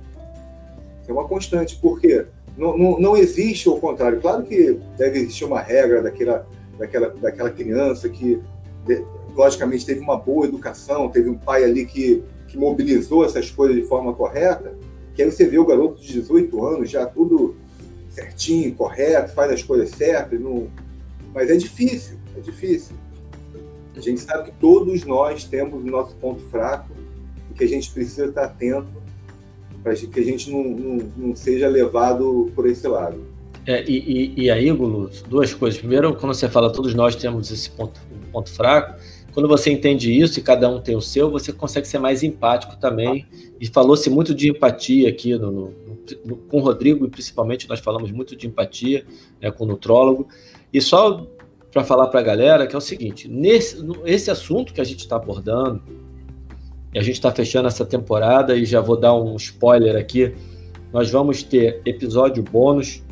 é 1.08 1.12
uma 1.12 1.26
constante, 1.26 1.78
porque 1.80 2.26
não, 2.56 2.76
não, 2.76 2.98
não 2.98 3.16
existe 3.16 3.68
o 3.68 3.76
contrário. 3.76 4.20
Claro 4.20 4.42
que 4.42 4.78
deve 4.96 5.20
existir 5.20 5.44
uma 5.44 5.60
regra 5.60 6.02
daquela, 6.02 6.46
daquela, 6.78 7.08
daquela 7.08 7.50
criança 7.50 8.08
que, 8.08 8.40
logicamente, 9.34 9.86
teve 9.86 10.00
uma 10.00 10.16
boa 10.16 10.46
educação, 10.46 11.08
teve 11.08 11.28
um 11.28 11.38
pai 11.38 11.64
ali 11.64 11.86
que, 11.86 12.22
que 12.48 12.58
mobilizou 12.58 13.24
essas 13.24 13.50
coisas 13.50 13.76
de 13.76 13.84
forma 13.84 14.12
correta, 14.14 14.74
que 15.14 15.22
aí 15.22 15.30
você 15.30 15.46
vê 15.46 15.58
o 15.58 15.66
garoto 15.66 16.00
de 16.00 16.12
18 16.12 16.64
anos 16.64 16.90
já 16.90 17.06
tudo 17.06 17.56
certinho, 18.16 18.74
correto, 18.74 19.34
faz 19.34 19.52
as 19.52 19.62
coisas 19.62 19.90
certas, 19.90 20.40
não... 20.40 20.68
mas 21.34 21.50
é 21.50 21.56
difícil, 21.56 22.16
é 22.34 22.40
difícil. 22.40 22.96
A 23.94 24.00
gente 24.00 24.20
sabe 24.20 24.50
que 24.50 24.56
todos 24.58 25.04
nós 25.04 25.44
temos 25.44 25.82
o 25.82 25.86
nosso 25.86 26.14
ponto 26.16 26.42
fraco 26.44 26.90
e 27.50 27.54
que 27.54 27.64
a 27.64 27.68
gente 27.68 27.90
precisa 27.90 28.26
estar 28.26 28.44
atento 28.44 28.88
para 29.82 29.94
que 29.94 30.20
a 30.20 30.24
gente 30.24 30.50
não, 30.50 30.64
não, 30.64 31.12
não, 31.16 31.36
seja 31.36 31.68
levado 31.68 32.50
por 32.54 32.66
esse 32.66 32.88
lado. 32.88 33.24
É, 33.66 33.84
e, 33.88 34.34
e, 34.36 34.44
e, 34.44 34.50
aí, 34.50 34.70
Gulu, 34.70 35.10
duas 35.28 35.54
coisas. 35.54 35.78
Primeiro, 35.78 36.14
quando 36.16 36.34
você 36.34 36.48
fala 36.48 36.72
todos 36.72 36.94
nós 36.94 37.16
temos 37.16 37.50
esse 37.50 37.70
ponto, 37.70 38.00
ponto 38.32 38.50
fraco, 38.50 39.00
quando 39.32 39.48
você 39.48 39.70
entende 39.70 40.10
isso 40.10 40.38
e 40.38 40.42
cada 40.42 40.68
um 40.68 40.80
tem 40.80 40.96
o 40.96 41.00
seu, 41.00 41.30
você 41.30 41.52
consegue 41.52 41.86
ser 41.86 41.98
mais 41.98 42.22
empático 42.22 42.76
também. 42.76 43.26
Ah. 43.30 43.36
E 43.60 43.66
falou-se 43.66 44.08
muito 44.10 44.34
de 44.34 44.50
empatia 44.50 45.08
aqui 45.08 45.36
no, 45.38 45.50
no, 45.50 45.74
no, 45.85 45.85
com 46.14 46.58
o 46.58 46.60
Rodrigo, 46.60 47.06
e 47.06 47.10
principalmente 47.10 47.68
nós 47.68 47.80
falamos 47.80 48.10
muito 48.10 48.36
de 48.36 48.46
empatia 48.46 49.04
né, 49.40 49.50
com 49.50 49.64
o 49.64 49.66
nutrólogo. 49.66 50.28
E 50.72 50.80
só 50.80 51.26
para 51.72 51.84
falar 51.84 52.06
para 52.08 52.20
a 52.20 52.22
galera 52.22 52.66
que 52.66 52.74
é 52.74 52.78
o 52.78 52.82
seguinte: 52.82 53.28
nesse 53.28 53.76
esse 54.04 54.30
assunto 54.30 54.72
que 54.72 54.80
a 54.80 54.84
gente 54.84 55.00
está 55.00 55.16
abordando, 55.16 55.82
e 56.96 56.98
a 56.98 57.02
gente 57.02 57.14
está 57.16 57.30
fechando 57.30 57.68
essa 57.68 57.84
temporada 57.84 58.56
e 58.56 58.64
já 58.64 58.80
vou 58.80 58.96
dar 58.96 59.14
um 59.14 59.36
spoiler 59.36 59.96
aqui. 59.96 60.34
Nós 60.92 61.10
vamos 61.10 61.42
ter 61.42 61.82
episódio 61.84 62.42
bônus 62.42 63.02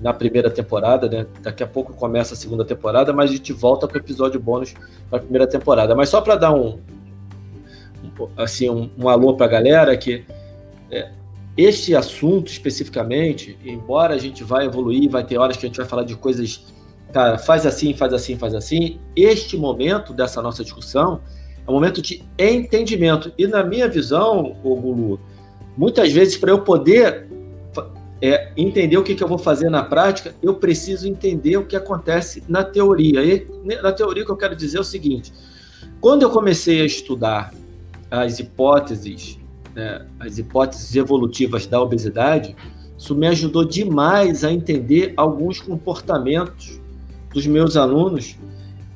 na 0.00 0.12
primeira 0.12 0.50
temporada, 0.50 1.08
né? 1.08 1.26
Daqui 1.40 1.62
a 1.62 1.66
pouco 1.66 1.92
começa 1.92 2.34
a 2.34 2.36
segunda 2.36 2.64
temporada, 2.64 3.12
mas 3.12 3.30
a 3.30 3.34
gente 3.34 3.52
volta 3.52 3.86
com 3.86 3.94
o 3.94 3.98
episódio 3.98 4.40
bônus 4.40 4.74
para 5.08 5.18
a 5.18 5.22
primeira 5.22 5.46
temporada. 5.46 5.94
Mas 5.94 6.08
só 6.08 6.20
para 6.20 6.34
dar 6.34 6.52
um, 6.52 6.80
assim 8.36 8.68
um, 8.68 8.90
um 8.98 9.08
alô 9.08 9.36
para 9.36 9.46
a 9.46 9.48
galera 9.48 9.96
que 9.96 10.24
é, 10.90 11.10
este 11.60 11.94
assunto 11.94 12.50
especificamente, 12.50 13.58
embora 13.64 14.14
a 14.14 14.18
gente 14.18 14.42
vai 14.42 14.64
evoluir, 14.64 15.10
vai 15.10 15.24
ter 15.24 15.36
horas 15.36 15.56
que 15.56 15.66
a 15.66 15.68
gente 15.68 15.76
vai 15.76 15.86
falar 15.86 16.04
de 16.04 16.16
coisas, 16.16 16.64
cara, 17.12 17.36
faz 17.36 17.66
assim, 17.66 17.92
faz 17.92 18.14
assim, 18.14 18.36
faz 18.36 18.54
assim. 18.54 18.98
Este 19.14 19.56
momento 19.56 20.14
dessa 20.14 20.40
nossa 20.40 20.64
discussão 20.64 21.20
é 21.66 21.70
um 21.70 21.74
momento 21.74 22.00
de 22.00 22.22
entendimento. 22.38 23.32
E 23.36 23.46
na 23.46 23.62
minha 23.62 23.88
visão, 23.88 24.56
Gulu, 24.62 25.20
muitas 25.76 26.10
vezes 26.10 26.38
para 26.38 26.50
eu 26.50 26.62
poder 26.62 27.28
é, 28.22 28.52
entender 28.56 28.96
o 28.96 29.02
que, 29.02 29.14
que 29.14 29.22
eu 29.22 29.28
vou 29.28 29.38
fazer 29.38 29.68
na 29.68 29.82
prática, 29.82 30.34
eu 30.42 30.54
preciso 30.54 31.08
entender 31.08 31.56
o 31.56 31.66
que 31.66 31.76
acontece 31.76 32.42
na 32.48 32.62
teoria. 32.62 33.22
E 33.22 33.46
na 33.82 33.92
teoria, 33.92 34.22
o 34.22 34.26
que 34.26 34.32
eu 34.32 34.36
quero 34.36 34.56
dizer 34.56 34.78
é 34.78 34.80
o 34.80 34.84
seguinte: 34.84 35.32
quando 36.00 36.22
eu 36.22 36.30
comecei 36.30 36.80
a 36.80 36.84
estudar 36.84 37.52
as 38.10 38.38
hipóteses, 38.38 39.39
né, 39.74 40.06
as 40.18 40.38
hipóteses 40.38 40.94
evolutivas 40.96 41.66
da 41.66 41.80
obesidade, 41.80 42.56
isso 42.96 43.14
me 43.14 43.26
ajudou 43.26 43.64
demais 43.64 44.44
a 44.44 44.52
entender 44.52 45.14
alguns 45.16 45.60
comportamentos 45.60 46.80
dos 47.32 47.46
meus 47.46 47.76
alunos 47.76 48.36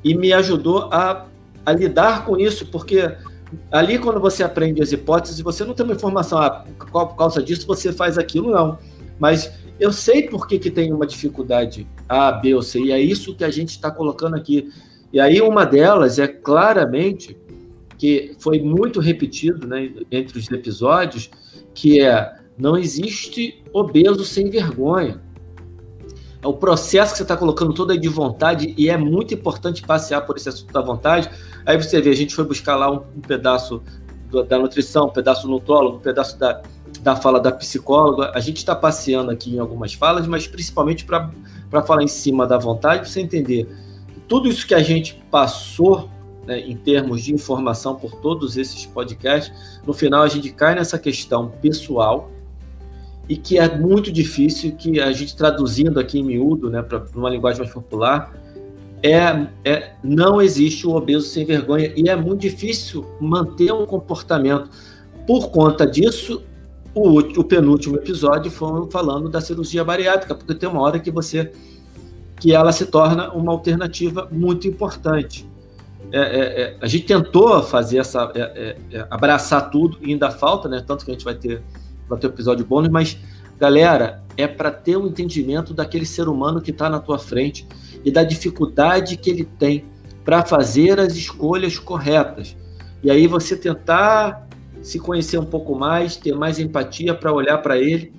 e 0.03 0.13
me 0.13 0.31
ajudou 0.33 0.89
a 0.91 1.25
a 1.65 1.71
lidar 1.73 2.25
com 2.25 2.37
isso, 2.37 2.67
porque 2.67 3.11
ali 3.71 3.97
quando 3.97 4.19
você 4.19 4.43
aprende 4.43 4.81
as 4.81 4.91
hipóteses, 4.91 5.39
você 5.41 5.65
não 5.65 5.73
tem 5.73 5.85
uma 5.85 5.95
informação, 5.95 6.37
ah, 6.37 6.63
por 6.77 7.15
causa 7.15 7.41
disso 7.41 7.65
você 7.65 7.91
faz 7.91 8.17
aquilo, 8.17 8.51
não. 8.51 8.77
Mas 9.19 9.51
eu 9.79 9.91
sei 9.91 10.23
por 10.23 10.47
que, 10.47 10.59
que 10.59 10.69
tem 10.69 10.93
uma 10.93 11.07
dificuldade 11.07 11.87
A, 12.07 12.31
B 12.31 12.53
ou 12.53 12.61
C, 12.61 12.79
e 12.79 12.91
é 12.91 12.99
isso 12.99 13.35
que 13.35 13.43
a 13.43 13.49
gente 13.49 13.69
está 13.69 13.89
colocando 13.89 14.35
aqui. 14.35 14.69
E 15.11 15.19
aí 15.19 15.41
uma 15.41 15.65
delas 15.65 16.19
é 16.19 16.27
claramente 16.27 17.35
que 17.97 18.35
foi 18.39 18.59
muito 18.59 18.99
repetido 18.99 19.67
né, 19.67 19.91
entre 20.11 20.37
os 20.37 20.49
episódios, 20.51 21.29
que 21.73 22.01
é 22.01 22.35
não 22.57 22.77
existe 22.77 23.63
obeso 23.73 24.23
sem 24.23 24.49
vergonha 24.49 25.21
é 26.45 26.47
o 26.47 26.53
processo 26.53 27.13
que 27.13 27.17
você 27.17 27.23
está 27.23 27.35
colocando 27.35 27.73
todo 27.73 27.91
aí 27.91 27.97
de 27.97 28.07
vontade 28.07 28.75
e 28.77 28.87
é 28.87 28.95
muito 28.95 29.33
importante 29.33 29.81
passear 29.81 30.21
por 30.21 30.37
esse 30.37 30.47
assunto 30.47 30.71
da 30.71 30.79
vontade. 30.79 31.27
Aí 31.65 31.75
você 31.75 31.99
vê, 31.99 32.11
a 32.11 32.15
gente 32.15 32.35
foi 32.35 32.45
buscar 32.45 32.75
lá 32.75 32.91
um, 32.91 33.01
um 33.17 33.21
pedaço 33.21 33.81
do, 34.29 34.43
da 34.43 34.59
nutrição, 34.59 35.07
um 35.07 35.09
pedaço 35.09 35.47
do 35.47 35.49
nutrólogo, 35.49 35.97
um 35.97 36.01
pedaço 36.01 36.37
da, 36.37 36.61
da 37.01 37.15
fala 37.15 37.39
da 37.39 37.51
psicóloga. 37.51 38.31
A 38.35 38.39
gente 38.39 38.57
está 38.57 38.75
passeando 38.75 39.31
aqui 39.31 39.55
em 39.55 39.57
algumas 39.57 39.95
falas, 39.95 40.27
mas 40.27 40.45
principalmente 40.45 41.03
para 41.03 41.81
falar 41.81 42.03
em 42.03 42.07
cima 42.07 42.45
da 42.45 42.59
vontade, 42.59 42.99
para 42.99 43.09
você 43.09 43.21
entender 43.21 43.67
tudo 44.27 44.47
isso 44.47 44.67
que 44.67 44.75
a 44.75 44.83
gente 44.83 45.19
passou 45.31 46.11
né, 46.45 46.59
em 46.59 46.75
termos 46.75 47.23
de 47.23 47.33
informação 47.33 47.95
por 47.95 48.15
todos 48.15 48.57
esses 48.57 48.85
podcasts, 48.85 49.79
no 49.85 49.93
final 49.93 50.23
a 50.23 50.27
gente 50.27 50.51
cai 50.51 50.75
nessa 50.75 50.97
questão 50.97 51.49
pessoal 51.61 52.31
e 53.27 53.35
que 53.35 53.57
é 53.57 53.77
muito 53.77 54.11
difícil, 54.11 54.75
que 54.75 54.99
a 54.99 55.11
gente 55.11 55.35
traduzindo 55.35 55.99
aqui 55.99 56.19
em 56.19 56.23
miúdo, 56.23 56.69
né, 56.69 56.81
para 56.81 57.03
uma 57.15 57.29
linguagem 57.29 57.61
mais 57.61 57.73
popular, 57.73 58.33
é, 59.01 59.47
é, 59.63 59.93
não 60.03 60.41
existe 60.41 60.87
o 60.87 60.95
obeso 60.95 61.27
sem 61.27 61.45
vergonha 61.45 61.91
e 61.95 62.09
é 62.09 62.15
muito 62.15 62.41
difícil 62.41 63.05
manter 63.19 63.71
um 63.71 63.85
comportamento. 63.85 64.69
Por 65.27 65.49
conta 65.49 65.85
disso, 65.85 66.43
o, 66.93 67.19
o 67.19 67.43
penúltimo 67.43 67.97
episódio 67.97 68.49
foi 68.49 68.89
falando 68.89 69.27
da 69.27 69.41
cirurgia 69.41 69.83
bariátrica, 69.83 70.33
porque 70.33 70.55
tem 70.55 70.69
uma 70.69 70.81
hora 70.81 70.99
que 70.99 71.11
você 71.11 71.51
que 72.39 72.53
ela 72.53 72.71
se 72.71 72.85
torna 72.85 73.31
uma 73.31 73.51
alternativa 73.51 74.27
muito 74.31 74.67
importante. 74.67 75.47
É, 76.17 76.21
é, 76.21 76.61
é 76.61 76.77
a 76.79 76.87
gente 76.87 77.05
tentou 77.05 77.61
fazer 77.61 77.97
essa 77.97 78.31
é, 78.35 78.77
abraçar 79.09 79.69
tudo 79.69 79.97
e 80.01 80.11
ainda 80.11 80.31
falta, 80.31 80.69
né? 80.69 80.83
Tanto 80.85 81.03
que 81.03 81.11
a 81.11 81.13
gente 81.13 81.25
vai 81.25 81.35
ter 81.35 81.61
para 82.07 82.17
ter 82.17 82.27
episódio 82.27 82.65
bônus, 82.65 82.89
mas 82.89 83.17
galera, 83.57 84.23
é 84.37 84.47
para 84.47 84.71
ter 84.71 84.97
um 84.97 85.07
entendimento 85.07 85.73
daquele 85.73 86.05
ser 86.05 86.27
humano 86.27 86.61
que 86.61 86.71
está 86.71 86.89
na 86.89 86.99
tua 86.99 87.17
frente 87.17 87.67
e 88.03 88.11
da 88.11 88.23
dificuldade 88.23 89.17
que 89.17 89.29
ele 89.29 89.43
tem 89.43 89.85
para 90.23 90.43
fazer 90.43 90.99
as 90.99 91.15
escolhas 91.15 91.77
corretas. 91.77 92.55
E 93.03 93.11
aí 93.11 93.27
você 93.27 93.55
tentar 93.55 94.47
se 94.81 94.99
conhecer 94.99 95.37
um 95.37 95.45
pouco 95.45 95.75
mais, 95.75 96.15
ter 96.15 96.35
mais 96.35 96.59
empatia 96.59 97.13
para 97.13 97.33
olhar 97.33 97.57
para 97.59 97.77
ele 97.77 98.13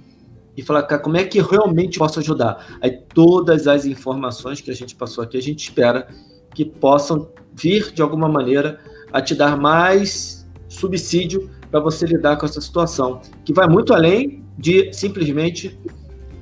e 0.57 0.63
falar, 0.63 0.83
cara, 0.85 1.01
como 1.01 1.17
é 1.17 1.25
que 1.25 1.41
realmente 1.41 1.99
posso 1.99 2.19
ajudar? 2.19 2.79
Aí 2.81 2.91
todas 2.91 3.67
as 3.67 3.85
informações 3.85 4.61
que 4.61 4.71
a 4.71 4.75
gente 4.75 4.95
passou 4.95 5.23
aqui, 5.23 5.37
a 5.37 5.43
gente 5.43 5.61
espera 5.61 6.09
que 6.57 6.65
possam 6.65 7.29
vir 7.55 7.93
de 7.93 8.01
alguma 8.01 8.31
maneira 8.31 8.81
a 9.13 9.21
te 9.21 9.35
dar 9.35 9.59
mais 9.59 10.49
subsídio 10.67 11.51
para 11.71 11.81
você 11.81 12.07
lidar 12.07 12.37
com 12.39 12.47
essa 12.47 12.63
situação, 12.63 13.21
que 13.45 13.53
vai 13.53 13.69
muito 13.69 13.93
além 13.93 14.43
de 14.57 14.91
simplesmente 14.91 15.79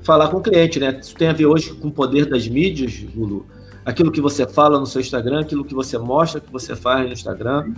falar 0.04 0.28
com 0.28 0.36
o 0.36 0.40
cliente, 0.40 0.78
né? 0.78 0.96
Isso 1.02 1.16
tem 1.16 1.26
a 1.26 1.32
ver 1.32 1.46
hoje 1.46 1.74
com 1.74 1.88
o 1.88 1.90
poder 1.90 2.26
das 2.26 2.46
mídias, 2.46 3.04
Lulu. 3.12 3.44
Aquilo 3.84 4.12
que 4.12 4.20
você 4.20 4.46
fala 4.46 4.78
no 4.78 4.86
seu 4.86 5.00
Instagram, 5.00 5.40
aquilo 5.40 5.64
que 5.64 5.74
você 5.74 5.98
mostra 5.98 6.40
que 6.40 6.52
você 6.52 6.76
faz 6.76 7.04
no 7.06 7.12
Instagram. 7.12 7.74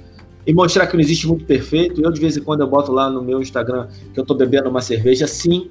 E 0.47 0.53
mostrar 0.53 0.87
que 0.87 0.95
não 0.95 1.01
existe 1.01 1.26
muito 1.26 1.45
perfeito. 1.45 2.01
Eu, 2.01 2.12
de 2.12 2.20
vez 2.20 2.37
em 2.37 2.43
quando, 2.43 2.61
eu 2.61 2.68
boto 2.68 2.93
lá 2.93 3.11
no 3.11 3.20
meu 3.20 3.41
Instagram 3.41 3.89
que 4.12 4.20
eu 4.20 4.22
estou 4.22 4.37
bebendo 4.37 4.68
uma 4.68 4.80
cerveja, 4.80 5.26
sim. 5.26 5.70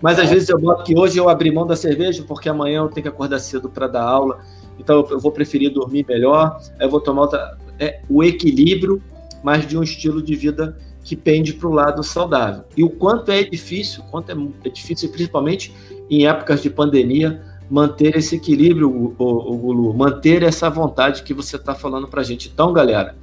Mas 0.00 0.18
às 0.18 0.30
vezes 0.30 0.48
eu 0.48 0.58
boto 0.58 0.82
que 0.82 0.98
hoje 0.98 1.18
eu 1.18 1.28
abri 1.28 1.52
mão 1.52 1.66
da 1.66 1.76
cerveja 1.76 2.24
porque 2.26 2.48
amanhã 2.48 2.78
eu 2.78 2.88
tenho 2.88 3.02
que 3.02 3.08
acordar 3.08 3.38
cedo 3.38 3.68
para 3.68 3.86
dar 3.86 4.02
aula. 4.02 4.40
Então 4.78 5.06
eu 5.10 5.18
vou 5.18 5.32
preferir 5.32 5.72
dormir 5.72 6.04
melhor. 6.08 6.58
eu 6.78 6.88
vou 6.88 7.00
tomar 7.00 7.22
outra. 7.22 7.58
É, 7.78 8.00
o 8.08 8.24
equilíbrio, 8.24 9.02
mas 9.42 9.66
de 9.66 9.76
um 9.76 9.82
estilo 9.82 10.22
de 10.22 10.34
vida 10.34 10.76
que 11.04 11.14
pende 11.14 11.52
para 11.52 11.68
o 11.68 11.72
lado 11.72 12.02
saudável. 12.02 12.64
E 12.76 12.82
o 12.82 12.90
quanto 12.90 13.30
é 13.30 13.44
difícil, 13.44 14.02
quanto 14.10 14.30
é, 14.32 14.34
é 14.64 14.68
difícil, 14.68 15.08
principalmente 15.10 15.72
em 16.10 16.26
épocas 16.26 16.62
de 16.62 16.70
pandemia, 16.70 17.42
manter 17.70 18.16
esse 18.16 18.36
equilíbrio, 18.36 18.90
o, 18.90 19.14
o, 19.18 19.54
o 19.54 19.56
Gulu, 19.56 19.94
manter 19.94 20.42
essa 20.42 20.68
vontade 20.70 21.22
que 21.22 21.34
você 21.34 21.56
está 21.56 21.74
falando 21.74 22.08
para 22.08 22.20
a 22.20 22.24
gente. 22.24 22.50
Então, 22.52 22.72
galera, 22.72 23.16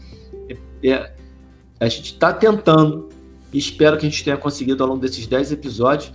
é, 0.49 0.57
é, 0.87 1.11
a 1.79 1.89
gente 1.89 2.13
está 2.13 2.31
tentando, 2.31 3.09
e 3.51 3.57
espero 3.57 3.97
que 3.97 4.05
a 4.05 4.09
gente 4.09 4.23
tenha 4.23 4.37
conseguido 4.37 4.83
ao 4.83 4.89
longo 4.89 5.01
desses 5.01 5.27
10 5.27 5.51
episódios, 5.51 6.13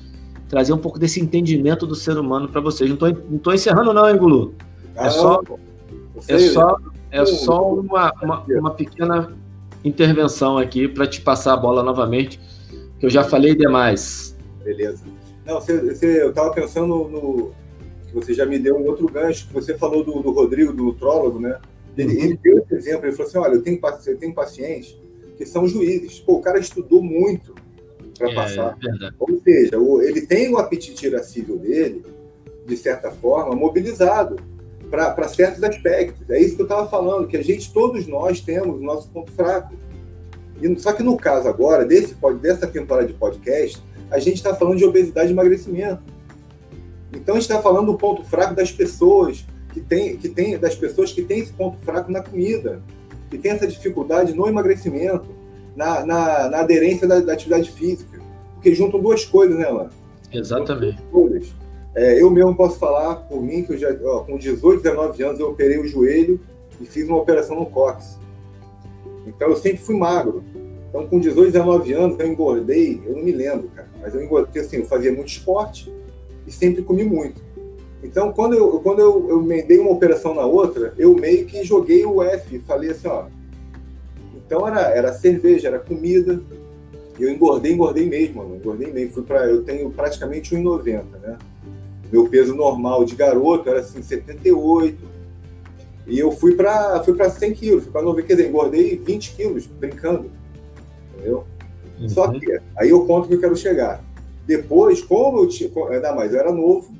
trazer 0.48 0.72
um 0.72 0.78
pouco 0.78 0.98
desse 0.98 1.20
entendimento 1.20 1.86
do 1.86 1.94
ser 1.94 2.18
humano 2.18 2.48
para 2.48 2.60
vocês. 2.60 2.88
Não 2.88 2.96
estou 3.36 3.52
encerrando, 3.52 3.92
não, 3.92 4.08
hein, 4.08 4.16
Gulu? 4.16 4.54
É 4.98 5.10
só, 5.10 5.42
é 6.26 6.38
só, 6.38 6.76
é 7.10 7.24
só 7.24 7.72
uma, 7.72 8.12
uma, 8.22 8.44
uma 8.44 8.70
pequena 8.74 9.32
intervenção 9.84 10.58
aqui 10.58 10.88
para 10.88 11.06
te 11.06 11.20
passar 11.20 11.54
a 11.54 11.56
bola 11.56 11.82
novamente, 11.82 12.40
que 12.98 13.06
eu 13.06 13.10
já 13.10 13.22
falei 13.22 13.54
demais. 13.54 14.36
Beleza. 14.64 15.04
Não, 15.46 15.60
você, 15.60 15.78
você 15.80 16.22
eu 16.22 16.30
estava 16.30 16.52
pensando 16.52 17.08
no, 17.08 17.52
que 18.06 18.14
você 18.14 18.34
já 18.34 18.44
me 18.44 18.58
deu 18.58 18.76
um 18.76 18.86
outro 18.86 19.06
gancho, 19.08 19.46
que 19.46 19.54
você 19.54 19.76
falou 19.78 20.04
do, 20.04 20.20
do 20.20 20.30
Rodrigo, 20.30 20.72
do 20.72 20.84
nutrólogo, 20.84 21.38
né? 21.38 21.58
Ele, 21.96 22.14
uhum. 22.14 22.24
ele, 22.24 22.40
deu 22.42 22.58
esse 22.58 22.74
exemplo, 22.74 23.06
ele 23.06 23.12
falou 23.12 23.28
assim, 23.28 23.38
olha, 23.38 23.54
eu 23.54 23.62
tenho, 23.62 23.80
eu 24.06 24.18
tenho 24.18 24.34
pacientes 24.34 24.96
que 25.36 25.46
são 25.46 25.66
juízes. 25.66 26.18
Pô, 26.20 26.34
o 26.34 26.40
cara 26.40 26.58
estudou 26.58 27.02
muito 27.02 27.54
para 28.18 28.30
é, 28.30 28.34
passar. 28.34 28.78
É 28.84 29.10
Ou 29.18 29.40
seja, 29.40 29.76
ele 30.02 30.26
tem 30.26 30.52
o 30.52 30.58
apetite 30.58 31.06
irascível 31.06 31.56
dele, 31.56 32.04
de 32.66 32.76
certa 32.76 33.10
forma, 33.10 33.54
mobilizado 33.54 34.36
para 34.90 35.28
certos 35.28 35.62
aspectos. 35.62 36.28
É 36.30 36.40
isso 36.40 36.56
que 36.56 36.62
eu 36.62 36.66
estava 36.66 36.88
falando, 36.88 37.26
que 37.26 37.36
a 37.36 37.42
gente, 37.42 37.72
todos 37.72 38.06
nós 38.06 38.40
temos 38.40 38.80
o 38.80 38.82
nosso 38.82 39.08
ponto 39.10 39.30
fraco. 39.32 39.74
E, 40.60 40.78
só 40.78 40.92
que 40.92 41.02
no 41.02 41.16
caso 41.16 41.48
agora, 41.48 41.84
desse, 41.84 42.16
dessa 42.40 42.66
temporada 42.66 43.06
de 43.06 43.14
podcast, 43.14 43.82
a 44.10 44.18
gente 44.18 44.36
está 44.36 44.54
falando 44.54 44.78
de 44.78 44.84
obesidade 44.84 45.28
e 45.28 45.32
emagrecimento. 45.32 46.02
Então 47.12 47.34
a 47.34 47.38
gente 47.38 47.50
está 47.50 47.62
falando 47.62 47.86
do 47.86 47.98
ponto 47.98 48.24
fraco 48.24 48.54
das 48.54 48.70
pessoas, 48.70 49.44
que 49.72 49.80
tem, 49.80 50.16
que 50.16 50.28
tem, 50.28 50.58
das 50.58 50.74
pessoas 50.74 51.12
que 51.12 51.22
têm 51.22 51.40
esse 51.40 51.52
ponto 51.52 51.78
fraco 51.78 52.10
na 52.10 52.22
comida, 52.22 52.82
que 53.30 53.38
tem 53.38 53.52
essa 53.52 53.66
dificuldade 53.66 54.34
no 54.34 54.48
emagrecimento, 54.48 55.28
na, 55.76 56.04
na, 56.04 56.48
na 56.48 56.58
aderência 56.60 57.06
da, 57.06 57.20
da, 57.20 57.32
atividade 57.32 57.70
física. 57.70 58.18
Porque 58.54 58.74
juntam 58.74 59.00
duas 59.00 59.24
coisas, 59.24 59.56
né, 59.56 59.68
Lan? 59.68 59.88
Exatamente. 60.32 60.98
É, 61.98 62.22
eu 62.22 62.30
mesmo 62.30 62.54
posso 62.54 62.78
falar 62.78 63.16
por 63.16 63.42
mim 63.42 63.64
que 63.64 63.72
eu 63.72 63.76
já, 63.76 63.88
ó, 64.04 64.20
com 64.20 64.38
18, 64.38 64.84
19 64.84 65.20
anos, 65.24 65.40
eu 65.40 65.48
operei 65.48 65.78
o 65.78 65.88
joelho 65.88 66.38
e 66.80 66.86
fiz 66.86 67.08
uma 67.08 67.18
operação 67.18 67.58
no 67.58 67.66
cóccix. 67.66 68.16
Então 69.26 69.48
eu 69.48 69.56
sempre 69.56 69.78
fui 69.78 69.96
magro. 69.96 70.44
Então 70.88 71.08
com 71.08 71.18
18, 71.18 71.50
19 71.50 71.92
anos 71.94 72.20
eu 72.20 72.28
engordei, 72.28 73.02
eu 73.04 73.16
não 73.16 73.24
me 73.24 73.32
lembro, 73.32 73.68
cara, 73.74 73.88
mas 74.00 74.14
eu 74.14 74.22
engordei, 74.22 74.46
porque 74.46 74.60
assim, 74.60 74.76
eu 74.76 74.86
fazia 74.86 75.12
muito 75.12 75.26
esporte 75.26 75.92
e 76.46 76.52
sempre 76.52 76.82
comi 76.82 77.02
muito. 77.02 77.42
Então 78.00 78.32
quando 78.32 78.54
eu, 78.54 78.78
quando 78.78 79.00
eu, 79.00 79.28
eu 79.28 79.42
emendei 79.42 79.80
uma 79.80 79.90
operação 79.90 80.32
na 80.32 80.46
outra, 80.46 80.94
eu 80.96 81.16
meio 81.16 81.46
que 81.46 81.64
joguei 81.64 82.06
o 82.06 82.22
F, 82.22 82.60
falei 82.60 82.90
assim, 82.90 83.08
ó. 83.08 83.24
Então 84.36 84.64
era, 84.68 84.82
era 84.82 85.12
cerveja, 85.12 85.66
era 85.66 85.80
comida, 85.80 86.40
eu 87.18 87.28
engordei, 87.28 87.72
engordei 87.72 88.08
mesmo, 88.08 88.36
mano. 88.36 88.54
Engordei 88.54 88.92
mesmo. 88.92 89.14
Fui 89.14 89.22
para 89.24 89.46
eu 89.46 89.64
tenho 89.64 89.90
praticamente 89.90 90.54
1,90, 90.54 91.02
né? 91.20 91.36
Meu 92.10 92.28
peso 92.28 92.54
normal 92.54 93.04
de 93.04 93.14
garoto 93.14 93.68
era 93.68 93.80
assim, 93.80 94.02
78. 94.02 94.98
E 96.06 96.18
eu 96.18 96.32
fui 96.32 96.54
para 96.54 97.02
fui 97.04 97.14
para 97.14 97.28
100 97.28 97.54
quilos, 97.54 97.82
fui 97.84 97.92
para 97.92 98.02
90, 98.02 98.26
quer 98.26 98.34
dizer, 98.34 98.48
engordei 98.48 98.96
20 98.96 99.34
quilos 99.34 99.66
brincando. 99.66 100.30
Entendeu? 101.14 101.44
Uhum. 102.00 102.08
Só 102.08 102.28
que, 102.28 102.60
aí 102.76 102.90
eu 102.90 103.04
conto 103.06 103.28
que 103.28 103.34
eu 103.34 103.40
quero 103.40 103.56
chegar. 103.56 104.02
Depois, 104.46 105.02
como 105.02 105.40
eu 105.40 105.48
tinha, 105.48 105.70
ainda 105.90 106.14
mais, 106.14 106.32
eu 106.32 106.40
era 106.40 106.50
novo, 106.50 106.94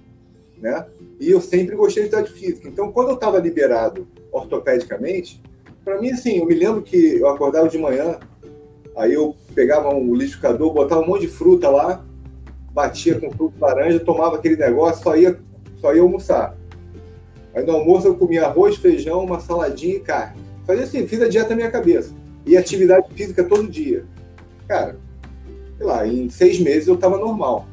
né? 0.59 0.87
E 1.19 1.31
eu 1.31 1.41
sempre 1.41 1.75
gostei 1.75 2.09
de 2.09 2.15
atividade 2.15 2.39
física. 2.39 2.69
Então, 2.69 2.93
quando 2.93 3.09
eu 3.09 3.15
estava 3.15 3.39
liberado 3.39 4.07
ortopedicamente, 4.31 5.41
para 5.85 5.99
mim, 6.01 6.11
assim, 6.11 6.39
eu 6.39 6.47
me 6.47 6.55
lembro 6.55 6.83
que 6.83 7.17
eu 7.17 7.29
acordava 7.29 7.69
de 7.69 7.79
manhã, 7.79 8.19
aí 8.95 9.15
eu 9.15 9.35
pegava 9.55 9.89
um 9.89 10.13
liquidificador, 10.13 10.73
botava 10.73 11.01
um 11.01 11.07
monte 11.07 11.23
de 11.23 11.29
fruta 11.29 11.71
lá, 11.71 12.05
batia 12.79 13.18
com 13.18 13.29
fruto 13.33 13.55
laranja, 13.61 13.99
tomava 13.99 14.37
aquele 14.37 14.57
negócio, 14.57 15.03
só 15.03 15.16
ia, 15.16 15.37
só 15.81 15.93
ia 15.93 16.01
almoçar. 16.01 16.57
Aí 17.53 17.66
no 17.66 17.72
almoço 17.72 18.07
eu 18.07 18.14
comia 18.14 18.47
arroz, 18.47 18.76
feijão, 18.76 19.24
uma 19.24 19.41
saladinha 19.41 19.97
e 19.97 20.01
carne. 20.01 20.41
Fazia 20.64 20.85
assim, 20.85 21.07
fiz 21.09 21.20
a 21.20 21.29
dieta 21.29 21.51
na 21.51 21.57
minha 21.57 21.70
cabeça. 21.70 22.14
E 22.47 22.57
atividade 22.57 23.12
física 23.14 23.43
todo 23.43 23.66
dia. 23.66 24.05
Cara, 24.68 24.97
sei 25.76 25.87
lá, 25.87 26.07
em 26.07 26.31
seis 26.31 26.61
meses 26.61 26.87
eu 26.87 26.97
tava 26.97 27.18
normal. 27.18 27.66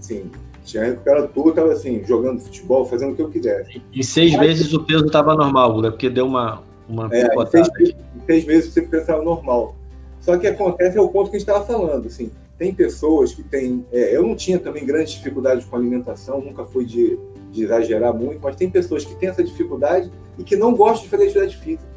Sim, 0.00 0.28
tinha 0.64 0.84
recuperado 0.84 1.28
tudo, 1.28 1.52
tava 1.52 1.72
assim, 1.72 2.02
jogando 2.04 2.40
futebol, 2.40 2.84
fazendo 2.84 3.12
o 3.12 3.16
que 3.16 3.22
eu 3.22 3.30
quisesse. 3.30 3.80
Em 3.94 4.02
seis 4.02 4.32
Mas, 4.32 4.40
meses 4.40 4.72
o 4.72 4.82
peso 4.82 5.06
tava 5.08 5.36
normal, 5.36 5.80
né? 5.80 5.90
Porque 5.90 6.10
deu 6.10 6.26
uma, 6.26 6.64
uma 6.88 7.08
é, 7.12 7.32
em 7.32 7.46
seis, 7.46 7.68
em 7.78 8.26
seis 8.26 8.44
meses 8.44 8.72
você 8.72 8.82
pensava 8.82 9.22
normal. 9.22 9.76
Só 10.18 10.36
que 10.36 10.48
acontece 10.48 10.98
é 10.98 11.00
o 11.00 11.08
ponto 11.08 11.30
que 11.30 11.36
a 11.36 11.38
gente 11.38 11.48
estava 11.48 11.64
falando, 11.64 12.06
assim, 12.06 12.30
tem 12.62 12.72
pessoas 12.72 13.34
que 13.34 13.42
têm. 13.42 13.84
É, 13.90 14.16
eu 14.16 14.22
não 14.22 14.36
tinha 14.36 14.56
também 14.56 14.86
grandes 14.86 15.14
dificuldades 15.14 15.64
com 15.64 15.74
alimentação, 15.74 16.40
nunca 16.40 16.64
fui 16.64 16.84
de, 16.84 17.18
de, 17.50 17.64
exagerar 17.64 18.14
muito, 18.14 18.38
mas 18.40 18.54
tem 18.54 18.70
pessoas 18.70 19.04
que 19.04 19.16
têm 19.16 19.30
essa 19.30 19.42
dificuldade 19.42 20.12
e 20.38 20.44
que 20.44 20.54
não 20.54 20.72
gostam 20.72 21.02
de 21.02 21.08
fazer 21.08 21.24
atividade 21.24 21.56
física. 21.56 21.90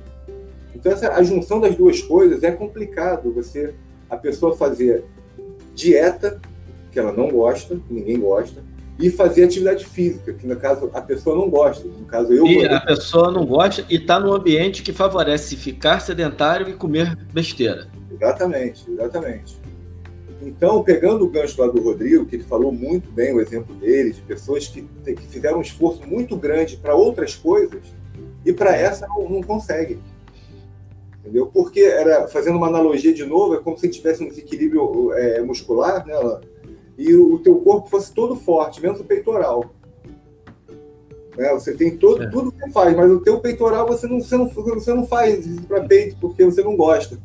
Então, 0.74 0.92
essa, 0.92 1.14
a 1.14 1.22
junção 1.22 1.60
das 1.60 1.76
duas 1.76 2.02
coisas 2.02 2.42
é 2.42 2.52
complicado 2.52 3.32
você, 3.32 3.76
a 4.10 4.18
pessoa 4.18 4.58
fazer 4.58 5.06
dieta, 5.76 6.42
que 6.92 6.98
ela 6.98 7.12
não 7.12 7.30
gosta, 7.30 7.76
que 7.76 7.94
ninguém 7.94 8.20
gosta, 8.20 8.64
e 8.98 9.12
fazer 9.12 9.44
atividade 9.44 9.86
física, 9.86 10.34
que 10.34 10.48
no 10.48 10.56
caso 10.56 10.90
a 10.96 11.02
pessoa 11.02 11.36
não 11.36 11.48
gosta. 11.48 11.88
No 11.88 12.06
caso 12.06 12.34
eu. 12.34 12.44
E 12.48 12.66
a 12.66 12.80
pessoa 12.80 13.30
não 13.30 13.46
gosta 13.46 13.86
e 13.88 13.98
está 13.98 14.20
num 14.20 14.34
ambiente 14.34 14.82
que 14.82 14.92
favorece 14.92 15.56
ficar 15.56 16.00
sedentário 16.00 16.68
e 16.68 16.74
comer 16.74 17.16
besteira. 17.32 17.88
Exatamente, 18.10 18.90
exatamente. 18.90 19.65
Então, 20.46 20.84
pegando 20.84 21.26
o 21.26 21.28
gancho 21.28 21.60
lá 21.60 21.68
do 21.68 21.82
Rodrigo, 21.82 22.24
que 22.28 22.36
ele 22.36 22.44
falou 22.44 22.72
muito 22.72 23.10
bem 23.12 23.34
o 23.34 23.42
exemplo 23.42 23.74
dele, 23.76 24.12
de 24.12 24.22
pessoas 24.22 24.68
que, 24.68 24.84
que 25.04 25.28
fizeram 25.28 25.58
um 25.58 25.62
esforço 25.62 26.08
muito 26.08 26.38
grande 26.38 26.78
para 26.78 26.94
outras 26.94 27.36
coisas 27.36 27.82
e 28.46 28.54
para 28.54 28.78
essa 28.78 29.08
não, 29.08 29.28
não 29.28 29.42
conseguem. 29.42 29.98
Entendeu? 31.20 31.48
Porque, 31.48 31.80
era, 31.80 32.28
fazendo 32.28 32.58
uma 32.58 32.68
analogia 32.68 33.12
de 33.12 33.26
novo, 33.26 33.56
é 33.56 33.60
como 33.60 33.76
se 33.76 33.90
tivesse 33.90 34.24
um 34.24 34.30
desequilíbrio 34.30 35.12
é, 35.14 35.42
muscular, 35.42 36.06
né, 36.06 36.14
e 36.96 37.16
o, 37.16 37.34
o 37.34 37.40
teu 37.40 37.56
corpo 37.56 37.90
fosse 37.90 38.14
todo 38.14 38.36
forte, 38.36 38.80
menos 38.80 39.00
o 39.00 39.04
peitoral. 39.04 39.74
Né? 41.36 41.52
Você 41.54 41.74
tem 41.74 41.98
todo, 41.98 42.22
é. 42.22 42.30
tudo 42.30 42.52
que 42.52 42.60
você 42.60 42.70
faz, 42.70 42.96
mas 42.96 43.12
o 43.12 43.20
teu 43.20 43.40
peitoral 43.40 43.88
você 43.88 44.06
não, 44.06 44.22
você 44.22 44.38
não, 44.38 44.48
você 44.48 44.94
não 44.94 45.08
faz 45.08 45.44
para 45.68 45.84
peito 45.86 46.16
porque 46.22 46.46
você 46.46 46.62
não 46.62 46.78
gosta. 46.78 47.18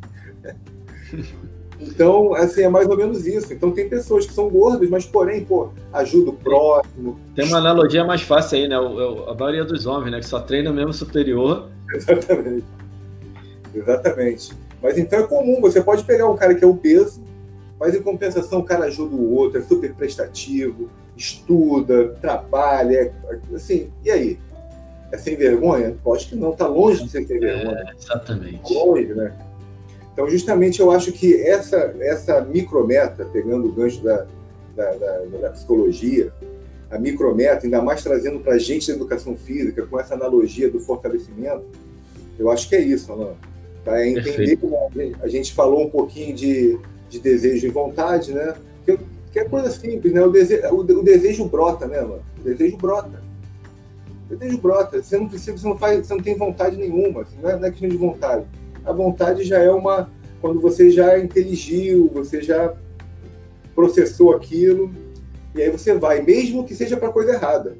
Então, 1.81 2.35
assim, 2.35 2.62
é 2.62 2.68
mais 2.68 2.87
ou 2.89 2.97
menos 2.97 3.26
isso. 3.26 3.53
Então, 3.53 3.70
tem 3.70 3.89
pessoas 3.89 4.26
que 4.26 4.35
são 4.35 4.49
gordas, 4.51 4.89
mas, 4.91 5.07
porém, 5.07 5.45
pô, 5.45 5.70
ajuda 5.93 6.31
o 6.31 6.35
próximo. 6.35 7.18
Tem 7.35 7.47
uma 7.47 7.59
analogia 7.59 8.05
mais 8.05 8.20
fácil 8.20 8.59
aí, 8.59 8.68
né? 8.68 8.78
O, 8.78 9.31
a 9.31 9.35
maioria 9.35 9.64
dos 9.64 9.87
homens, 9.87 10.12
né? 10.12 10.20
Que 10.20 10.26
só 10.26 10.41
treina 10.41 10.72
mesmo 10.72 10.93
superior. 10.93 11.68
Exatamente. 11.93 12.64
Exatamente. 13.74 14.53
Mas 14.83 14.99
então 14.99 15.20
é 15.20 15.26
comum, 15.26 15.61
você 15.61 15.83
pode 15.83 16.05
pegar 16.05 16.28
um 16.28 16.37
cara 16.37 16.55
que 16.55 16.64
é 16.64 16.66
o 16.66 16.76
peso, 16.76 17.22
mas 17.78 17.95
em 17.95 18.03
compensação 18.03 18.61
o 18.61 18.64
cara 18.64 18.87
ajuda 18.87 19.14
o 19.14 19.35
outro, 19.35 19.59
é 19.59 19.62
super 19.62 19.95
prestativo, 19.95 20.91
estuda, 21.16 22.09
trabalha, 22.20 23.12
assim, 23.55 23.91
e 24.05 24.11
aí? 24.11 24.39
É 25.12 25.18
sem 25.18 25.37
vergonha? 25.37 25.97
Acho 26.14 26.28
que 26.28 26.37
não, 26.37 26.53
tá 26.53 26.66
longe 26.66 27.03
de 27.03 27.11
ser 27.11 27.26
sem 27.26 27.39
vergonha. 27.41 27.85
É, 27.89 27.95
exatamente. 27.97 28.62
Tá 28.62 28.68
longe, 28.68 29.12
né? 29.12 29.33
Então, 30.12 30.28
justamente, 30.28 30.80
eu 30.80 30.90
acho 30.90 31.12
que 31.12 31.40
essa, 31.40 31.94
essa 32.00 32.40
micrometa, 32.42 33.24
pegando 33.24 33.68
o 33.68 33.72
gancho 33.72 34.02
da, 34.02 34.26
da, 34.74 34.92
da, 34.92 35.18
da 35.40 35.50
psicologia, 35.50 36.32
a 36.90 36.98
micrometa, 36.98 37.66
ainda 37.66 37.80
mais 37.80 38.02
trazendo 38.02 38.40
para 38.40 38.54
a 38.54 38.58
gente 38.58 38.88
da 38.88 38.96
educação 38.96 39.36
física, 39.36 39.86
com 39.86 39.98
essa 39.98 40.14
analogia 40.14 40.68
do 40.68 40.80
fortalecimento, 40.80 41.64
eu 42.38 42.50
acho 42.50 42.68
que 42.68 42.74
é 42.74 42.80
isso, 42.80 43.12
Alain. 43.12 43.34
Tá? 43.84 44.00
É 44.00 44.08
entender 44.08 44.56
que 44.56 45.16
a 45.22 45.28
gente 45.28 45.54
falou 45.54 45.86
um 45.86 45.90
pouquinho 45.90 46.34
de, 46.34 46.78
de 47.08 47.20
desejo 47.20 47.66
e 47.66 47.70
vontade, 47.70 48.32
né? 48.32 48.54
Que, 48.84 48.98
que 49.32 49.38
é 49.38 49.44
coisa 49.44 49.70
simples, 49.70 50.12
né? 50.12 50.22
O 50.22 50.30
desejo, 50.30 50.66
o, 50.74 50.80
o 50.80 51.02
desejo 51.02 51.44
brota, 51.46 51.86
né, 51.86 51.98
Alain? 52.00 52.20
O 52.40 52.42
desejo 52.42 52.76
brota. 52.76 53.22
O 54.28 54.36
desejo 54.36 54.58
brota. 54.58 55.02
Você 55.02 55.16
não 55.16 55.28
precisa, 55.28 55.56
você 55.56 55.68
não 55.68 55.78
faz, 55.78 56.06
você 56.06 56.14
não 56.14 56.22
tem 56.22 56.36
vontade 56.36 56.76
nenhuma. 56.76 57.22
Assim, 57.22 57.36
não, 57.40 57.50
é, 57.50 57.56
não 57.58 57.66
é 57.66 57.70
questão 57.70 57.88
de 57.88 57.96
vontade 57.96 58.44
a 58.85 58.93
vontade 58.93 59.45
já 59.45 59.59
é 59.59 59.70
uma. 59.70 60.11
Quando 60.41 60.61
você 60.61 60.91
já 60.91 61.18
inteligiu, 61.18 62.09
você 62.12 62.41
já 62.41 62.74
processou 63.74 64.35
aquilo, 64.35 64.91
e 65.55 65.62
aí 65.62 65.70
você 65.70 65.95
vai, 65.95 66.22
mesmo 66.22 66.64
que 66.64 66.74
seja 66.74 66.97
para 66.97 67.12
coisa 67.12 67.33
errada. 67.33 67.76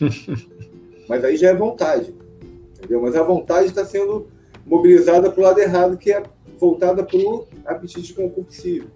Mas 1.08 1.24
aí 1.24 1.36
já 1.36 1.50
é 1.50 1.54
vontade. 1.54 2.14
Entendeu? 2.78 3.02
Mas 3.02 3.16
a 3.16 3.22
vontade 3.22 3.68
está 3.68 3.84
sendo 3.84 4.28
mobilizada 4.66 5.30
para 5.30 5.40
o 5.40 5.44
lado 5.44 5.60
errado, 5.60 5.96
que 5.96 6.12
é 6.12 6.22
voltada 6.58 7.02
para 7.02 7.16
o 7.16 7.46
apetite 7.64 8.14
concupiscível, 8.14 8.88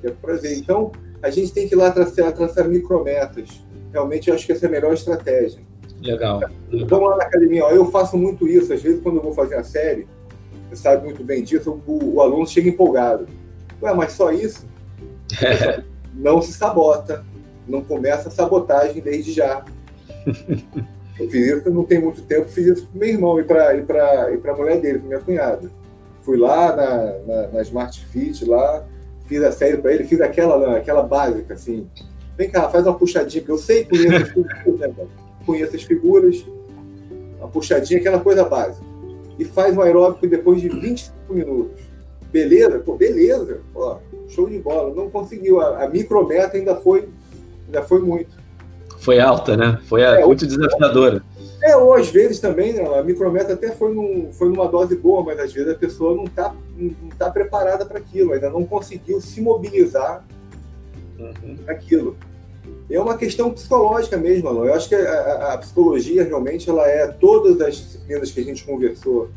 que 0.00 0.06
é 0.06 0.10
prazer. 0.10 0.58
Então, 0.58 0.92
a 1.22 1.30
gente 1.30 1.52
tem 1.52 1.68
que 1.68 1.74
ir 1.74 1.78
lá 1.78 1.90
traçar, 1.90 2.32
traçar 2.32 2.68
micrometas. 2.68 3.62
Realmente, 3.92 4.28
eu 4.28 4.34
acho 4.34 4.46
que 4.46 4.52
essa 4.52 4.66
é 4.66 4.68
a 4.68 4.72
melhor 4.72 4.92
estratégia. 4.92 5.60
Legal. 6.02 6.40
Vamos 6.88 7.10
lá 7.10 7.16
na 7.16 7.24
academia. 7.24 7.64
Ó, 7.64 7.70
eu 7.70 7.90
faço 7.90 8.16
muito 8.16 8.46
isso. 8.46 8.72
Às 8.72 8.82
vezes, 8.82 9.02
quando 9.02 9.16
eu 9.16 9.22
vou 9.22 9.32
fazer 9.32 9.56
a 9.56 9.64
série, 9.64 10.06
você 10.68 10.76
sabe 10.76 11.04
muito 11.04 11.24
bem 11.24 11.42
disso, 11.42 11.82
o, 11.86 12.14
o 12.14 12.20
aluno 12.20 12.46
chega 12.46 12.68
empolgado. 12.68 13.26
Ué, 13.82 13.94
mas 13.94 14.12
só 14.12 14.30
isso? 14.32 14.66
Não 16.14 16.42
se 16.42 16.52
sabota. 16.52 17.24
Não 17.66 17.82
começa 17.82 18.28
a 18.28 18.32
sabotagem 18.32 19.02
desde 19.02 19.32
já. 19.32 19.64
Eu 21.18 21.28
fiz 21.28 21.46
isso 21.48 21.70
não 21.70 21.82
tem 21.82 22.00
muito 22.00 22.22
tempo, 22.22 22.48
fiz 22.48 22.66
isso 22.66 22.86
com 22.86 22.96
meu 22.96 23.08
irmão 23.08 23.40
e 23.40 23.42
para 23.42 23.76
e 23.76 23.82
pra, 23.82 24.32
e 24.32 24.38
pra 24.38 24.54
mulher 24.54 24.80
dele, 24.80 25.00
com 25.00 25.08
minha 25.08 25.18
cunhada. 25.18 25.68
Fui 26.22 26.38
lá 26.38 26.76
na, 26.76 27.18
na, 27.26 27.48
na 27.48 27.62
Smart 27.62 28.06
Fit, 28.06 28.44
lá, 28.44 28.86
fiz 29.26 29.42
a 29.42 29.50
série 29.50 29.78
para 29.78 29.92
ele, 29.92 30.04
fiz 30.04 30.20
aquela, 30.20 30.76
aquela 30.76 31.02
básica, 31.02 31.54
assim. 31.54 31.88
Vem 32.36 32.48
cá, 32.48 32.68
faz 32.68 32.86
uma 32.86 32.96
puxadinha, 32.96 33.42
porque 33.42 33.50
eu 33.50 33.58
sei, 33.58 33.84
conheço 33.84 34.16
as 34.16 34.28
figuras, 34.28 34.96
né, 34.96 35.06
conheço 35.44 35.74
as 35.74 35.82
figuras, 35.82 36.46
uma 37.38 37.48
puxadinha, 37.48 37.98
aquela 37.98 38.20
coisa 38.20 38.44
básica. 38.44 38.86
E 39.38 39.44
faz 39.44 39.76
um 39.76 39.82
aeróbico 39.82 40.26
depois 40.26 40.60
de 40.60 40.68
25 40.68 41.32
minutos. 41.32 41.82
Beleza? 42.32 42.78
Pô, 42.80 42.96
beleza. 42.96 43.60
Ó, 43.74 43.98
show 44.28 44.48
de 44.48 44.58
bola. 44.58 44.94
Não 44.94 45.08
conseguiu. 45.10 45.60
A, 45.60 45.84
a 45.84 45.88
micrometa 45.88 46.56
ainda 46.56 46.76
foi, 46.76 47.08
ainda 47.66 47.82
foi 47.82 48.00
muito. 48.00 48.36
Foi 48.98 49.20
alta, 49.20 49.56
né? 49.56 49.78
Foi 49.84 50.02
é, 50.02 50.24
muito 50.24 50.46
desafiadora. 50.46 51.22
É, 51.62 51.76
ou 51.76 51.94
às 51.94 52.08
vezes 52.08 52.38
também, 52.38 52.72
né, 52.72 52.98
a 52.98 53.02
micrometa 53.02 53.52
até 53.52 53.72
foi, 53.72 53.92
num, 53.92 54.32
foi 54.32 54.48
numa 54.48 54.68
dose 54.68 54.96
boa, 54.96 55.24
mas 55.24 55.38
às 55.40 55.52
vezes 55.52 55.72
a 55.72 55.74
pessoa 55.74 56.14
não 56.14 56.24
está 56.24 56.54
não 56.76 57.10
tá 57.18 57.30
preparada 57.30 57.84
para 57.84 57.98
aquilo, 57.98 58.32
ainda 58.32 58.48
não 58.48 58.64
conseguiu 58.64 59.20
se 59.20 59.40
mobilizar 59.40 60.24
uhum. 61.18 61.56
aquilo. 61.66 62.16
É 62.90 62.98
uma 62.98 63.18
questão 63.18 63.50
psicológica 63.50 64.16
mesmo, 64.16 64.48
Alô. 64.48 64.64
Eu 64.64 64.74
acho 64.74 64.88
que 64.88 64.94
a, 64.94 65.52
a, 65.52 65.58
psicologia 65.58 66.24
realmente 66.24 66.70
ela 66.70 66.88
é 66.88 67.06
todas 67.06 67.60
as 67.60 67.76
disciplinas 67.76 68.30
que 68.30 68.40
a 68.40 68.44
gente 68.44 68.64
conversou 68.64 69.28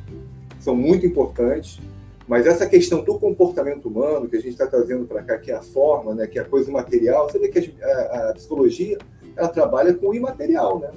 são 0.60 0.74
muito 0.74 1.06
importantes, 1.06 1.80
mas 2.28 2.48
essa 2.48 2.66
questão 2.66 3.04
do 3.04 3.20
comportamento 3.20 3.90
humano 3.90 4.30
que 4.30 4.38
a 4.38 4.40
gente 4.40 4.54
está 4.54 4.68
trazendo 4.68 5.06
para 5.06 5.22
cá, 5.22 5.38
que 5.38 5.52
é 5.52 5.56
a 5.56 5.62
forma, 5.62 6.16
né, 6.16 6.28
que 6.28 6.40
é 6.40 6.42
a 6.42 6.46
coisa 6.46 6.72
material, 6.72 7.30
você 7.30 7.40
vê 7.40 7.50
que 7.50 7.76
a, 7.84 8.30
a 8.30 8.34
psicologia 8.34 8.98
ela 9.36 9.50
trabalha 9.50 9.94
com 9.94 10.08
o 10.08 10.16
imaterial, 10.16 10.80
né? 10.80 10.92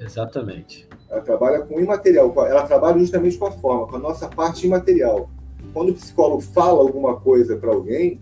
Exatamente. 0.00 0.88
Ela 1.08 1.20
trabalha 1.20 1.60
com 1.60 1.76
o 1.76 1.80
imaterial, 1.80 2.32
ela 2.46 2.66
trabalha 2.66 2.98
justamente 2.98 3.38
com 3.38 3.46
a 3.46 3.52
forma, 3.52 3.86
com 3.86 3.96
a 3.96 4.00
nossa 4.00 4.28
parte 4.28 4.66
imaterial. 4.66 5.30
Quando 5.72 5.90
o 5.90 5.94
psicólogo 5.94 6.40
fala 6.40 6.80
alguma 6.80 7.20
coisa 7.20 7.56
para 7.56 7.70
alguém, 7.70 8.20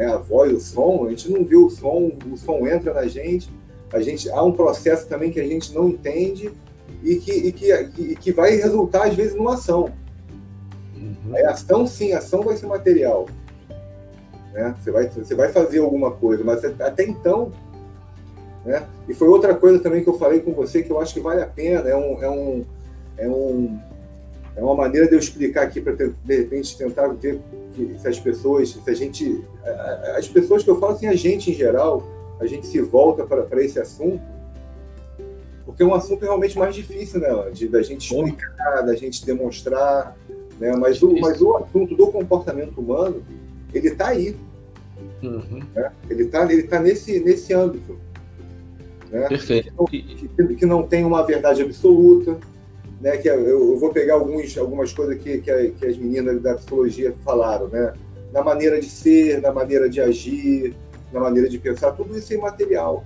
né, 0.00 0.06
a 0.06 0.16
voz, 0.16 0.50
o 0.50 0.60
som, 0.60 1.04
a 1.04 1.10
gente 1.10 1.30
não 1.30 1.44
viu 1.44 1.66
o 1.66 1.70
som, 1.70 2.10
o 2.32 2.34
som 2.34 2.66
entra 2.66 2.94
na 2.94 3.06
gente, 3.06 3.50
a 3.92 4.00
gente 4.00 4.30
há 4.30 4.42
um 4.42 4.52
processo 4.52 5.06
também 5.06 5.30
que 5.30 5.38
a 5.38 5.46
gente 5.46 5.74
não 5.74 5.90
entende 5.90 6.50
e 7.04 7.16
que, 7.16 7.32
e 7.32 7.52
que, 7.52 7.70
e 7.98 8.16
que 8.16 8.32
vai 8.32 8.56
resultar 8.56 9.08
às 9.08 9.14
vezes 9.14 9.34
numa 9.34 9.54
ação. 9.54 9.92
Uhum. 10.96 11.36
A 11.44 11.50
ação 11.50 11.86
sim, 11.86 12.14
a 12.14 12.18
ação 12.18 12.40
vai 12.40 12.56
ser 12.56 12.66
material. 12.66 13.26
Né? 14.54 14.74
Você, 14.80 14.90
vai, 14.90 15.06
você 15.06 15.34
vai 15.34 15.52
fazer 15.52 15.80
alguma 15.80 16.12
coisa, 16.12 16.42
mas 16.42 16.64
até 16.64 17.04
então 17.04 17.52
né? 18.64 18.86
E 19.06 19.12
foi 19.12 19.28
outra 19.28 19.54
coisa 19.54 19.78
também 19.80 20.02
que 20.02 20.08
eu 20.08 20.18
falei 20.18 20.40
com 20.40 20.52
você 20.52 20.82
que 20.82 20.90
eu 20.90 21.00
acho 21.00 21.12
que 21.12 21.20
vale 21.20 21.42
a 21.42 21.46
pena, 21.46 21.88
é, 21.88 21.96
um, 21.96 22.22
é, 22.22 22.30
um, 22.30 22.64
é, 23.18 23.28
um, 23.28 23.78
é 24.56 24.62
uma 24.62 24.74
maneira 24.74 25.06
de 25.06 25.14
eu 25.14 25.18
explicar 25.18 25.62
aqui 25.62 25.80
para 25.80 25.94
de 25.94 26.36
repente 26.36 26.76
tentar 26.76 27.08
ver 27.08 27.40
que, 27.74 27.98
se 27.98 28.08
as 28.08 28.18
pessoas, 28.18 28.70
se 28.70 28.90
a 28.90 28.94
gente, 28.94 29.44
as 30.16 30.28
pessoas 30.28 30.62
que 30.62 30.70
eu 30.70 30.78
falo 30.78 30.92
assim, 30.92 31.06
a 31.06 31.14
gente 31.14 31.50
em 31.50 31.54
geral, 31.54 32.06
a 32.40 32.46
gente 32.46 32.66
se 32.66 32.80
volta 32.80 33.24
para 33.24 33.62
esse 33.62 33.78
assunto, 33.78 34.20
porque 35.64 35.82
é 35.82 35.86
um 35.86 35.94
assunto 35.94 36.22
realmente 36.22 36.58
mais 36.58 36.74
difícil, 36.74 37.20
né, 37.20 37.28
de, 37.52 37.68
da 37.68 37.82
gente 37.82 38.12
explicar, 38.12 38.82
da 38.82 38.94
gente 38.94 39.24
demonstrar, 39.24 40.16
né, 40.58 40.74
mas, 40.76 41.02
o, 41.02 41.14
mas 41.20 41.40
o 41.40 41.56
assunto 41.56 41.94
do 41.94 42.08
comportamento 42.08 42.78
humano, 42.78 43.22
ele 43.72 43.88
está 43.88 44.08
aí, 44.08 44.36
uhum. 45.22 45.62
né? 45.74 45.92
ele 46.08 46.24
está 46.24 46.52
ele 46.52 46.64
tá 46.64 46.80
nesse, 46.80 47.20
nesse 47.20 47.54
âmbito. 47.54 47.96
Né? 49.10 49.28
Perfeito. 49.28 49.72
Que, 49.86 50.54
que, 50.56 50.66
não 50.66 50.82
tem 50.82 51.04
uma 51.04 51.24
verdade 51.24 51.62
absoluta, 51.62 52.38
né? 53.00 53.16
Que 53.16 53.28
eu, 53.28 53.40
eu 53.46 53.78
vou 53.78 53.90
pegar 53.90 54.14
alguns, 54.14 54.56
algumas 54.58 54.92
coisas 54.92 55.16
que, 55.20 55.38
que, 55.38 55.70
que, 55.70 55.86
as 55.86 55.96
meninas 55.96 56.40
da 56.40 56.54
psicologia 56.54 57.14
falaram, 57.24 57.68
né? 57.68 57.92
Na 58.32 58.42
maneira 58.42 58.80
de 58.80 58.88
ser, 58.88 59.40
na 59.40 59.52
maneira 59.52 59.88
de 59.88 60.00
agir, 60.00 60.74
na 61.12 61.20
maneira 61.20 61.48
de 61.48 61.58
pensar, 61.58 61.92
tudo 61.92 62.16
isso 62.16 62.32
é 62.32 62.36
imaterial. 62.36 63.02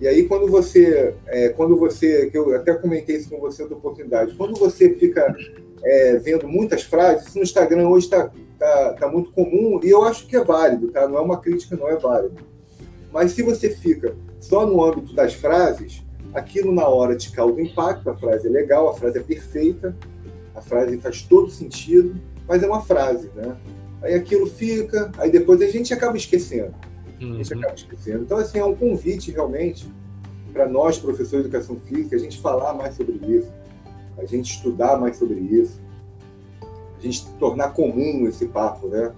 E 0.00 0.08
aí 0.08 0.24
quando 0.24 0.48
você, 0.48 1.14
é, 1.26 1.48
quando 1.50 1.76
você, 1.76 2.28
que 2.30 2.36
eu 2.36 2.54
até 2.54 2.74
comentei 2.74 3.16
isso 3.16 3.30
com 3.30 3.38
você 3.38 3.66
da 3.66 3.76
oportunidade, 3.76 4.34
quando 4.34 4.58
você 4.58 4.90
fica 4.94 5.34
é, 5.82 6.16
vendo 6.16 6.48
muitas 6.48 6.82
frases, 6.82 7.28
isso 7.28 7.38
no 7.38 7.44
Instagram 7.44 7.88
hoje 7.88 8.06
está 8.06 8.30
tá, 8.58 8.92
tá 8.94 9.08
muito 9.08 9.30
comum 9.30 9.80
e 9.82 9.90
eu 9.90 10.02
acho 10.04 10.26
que 10.26 10.36
é 10.36 10.44
válido, 10.44 10.88
tá? 10.88 11.08
Não 11.08 11.16
é 11.16 11.20
uma 11.20 11.40
crítica, 11.40 11.76
não 11.76 11.88
é 11.88 11.96
válido. 11.96 12.36
Mas 13.12 13.32
se 13.32 13.42
você 13.42 13.70
fica 13.70 14.16
só 14.40 14.66
no 14.66 14.82
âmbito 14.84 15.14
das 15.14 15.34
frases, 15.34 16.02
aquilo 16.34 16.72
na 16.72 16.86
hora 16.86 17.16
te 17.16 17.30
causa 17.30 17.60
impacto, 17.62 18.10
a 18.10 18.16
frase 18.16 18.48
é 18.48 18.50
legal, 18.50 18.88
a 18.88 18.94
frase 18.94 19.18
é 19.18 19.22
perfeita, 19.22 19.96
a 20.54 20.60
frase 20.60 20.98
faz 20.98 21.22
todo 21.22 21.50
sentido, 21.50 22.20
mas 22.46 22.62
é 22.62 22.66
uma 22.66 22.82
frase, 22.82 23.30
né? 23.34 23.56
Aí 24.02 24.14
aquilo 24.14 24.46
fica, 24.46 25.10
aí 25.16 25.30
depois 25.30 25.62
a 25.62 25.66
gente 25.68 25.94
acaba 25.94 26.16
esquecendo. 26.16 26.74
Uhum. 27.20 27.34
A 27.34 27.36
gente 27.36 27.54
uhum. 27.54 27.60
acaba 27.60 27.74
esquecendo. 27.74 28.22
Então, 28.24 28.36
assim, 28.36 28.58
é 28.58 28.64
um 28.64 28.74
convite 28.74 29.30
realmente 29.30 29.88
para 30.52 30.68
nós, 30.68 30.98
professores 30.98 31.44
de 31.44 31.50
educação 31.50 31.76
física, 31.76 32.14
a 32.14 32.18
gente 32.18 32.40
falar 32.40 32.74
mais 32.74 32.96
sobre 32.96 33.18
isso, 33.26 33.50
a 34.18 34.24
gente 34.24 34.52
estudar 34.52 35.00
mais 35.00 35.16
sobre 35.16 35.38
isso, 35.38 35.80
a 36.98 37.00
gente 37.00 37.26
tornar 37.38 37.70
comum 37.70 38.26
esse 38.28 38.46
papo, 38.46 38.88
né? 38.88 39.12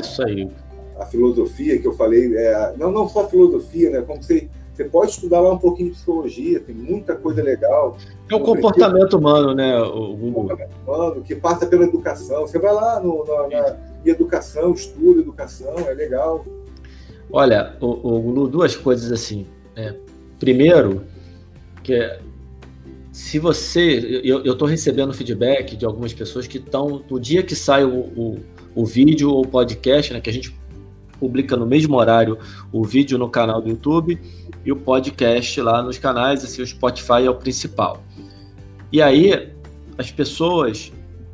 Isso 0.00 0.22
aí 0.22 0.50
a 0.98 1.06
filosofia 1.06 1.78
que 1.78 1.86
eu 1.86 1.92
falei, 1.92 2.36
é, 2.36 2.74
não, 2.76 2.90
não 2.90 3.08
só 3.08 3.24
a 3.24 3.28
filosofia, 3.28 3.90
né? 3.90 4.02
Como 4.02 4.22
você, 4.22 4.48
você 4.78 4.84
pode 4.84 5.10
estudar 5.10 5.40
lá 5.40 5.52
um 5.52 5.58
pouquinho 5.58 5.88
de 5.88 5.96
psicologia, 5.96 6.60
tem 6.60 6.72
muita 6.72 7.16
coisa 7.16 7.42
legal. 7.42 7.96
É 8.30 8.34
o 8.36 8.38
comportamento 8.38 9.14
humano, 9.14 9.52
né? 9.52 9.76
O, 9.82 10.14
o 10.14 10.32
comportamento 10.32 10.76
humano, 10.86 11.22
que 11.22 11.34
passa 11.34 11.66
pela 11.66 11.82
educação. 11.84 12.42
Você 12.42 12.60
vai 12.60 12.72
lá 12.72 13.00
no, 13.00 13.24
na, 13.24 13.48
na 13.48 13.76
educação, 14.06 14.72
estuda 14.72 15.20
educação, 15.20 15.74
é 15.80 15.92
legal. 15.92 16.46
Olha, 17.32 17.76
o, 17.80 18.42
o, 18.42 18.48
duas 18.48 18.76
coisas 18.76 19.10
assim. 19.10 19.48
É, 19.74 19.96
primeiro, 20.38 21.02
que 21.82 21.94
é, 21.94 22.20
se 23.10 23.40
você. 23.40 24.22
Eu 24.22 24.52
estou 24.52 24.68
recebendo 24.68 25.12
feedback 25.12 25.76
de 25.76 25.84
algumas 25.84 26.12
pessoas 26.12 26.46
que 26.46 26.58
estão. 26.58 27.02
No 27.10 27.18
dia 27.18 27.42
que 27.42 27.56
sai 27.56 27.84
o, 27.84 27.98
o, 28.16 28.38
o 28.76 28.86
vídeo 28.86 29.28
ou 29.28 29.44
o 29.44 29.48
podcast, 29.48 30.12
né, 30.12 30.20
que 30.20 30.30
a 30.30 30.32
gente 30.32 30.56
publica 31.18 31.56
no 31.56 31.66
mesmo 31.66 31.96
horário 31.96 32.38
o 32.72 32.84
vídeo 32.84 33.18
no 33.18 33.28
canal 33.28 33.60
do 33.60 33.68
YouTube 33.68 34.18
e 34.64 34.72
o 34.72 34.76
podcast 34.76 35.60
lá 35.60 35.82
nos 35.82 35.98
canais, 35.98 36.44
assim, 36.44 36.62
o 36.62 36.66
Spotify 36.66 37.24
é 37.24 37.30
o 37.30 37.34
principal. 37.34 38.02
E 38.92 39.02
aí, 39.02 39.52
as 39.96 40.10
pessoas, 40.10 40.92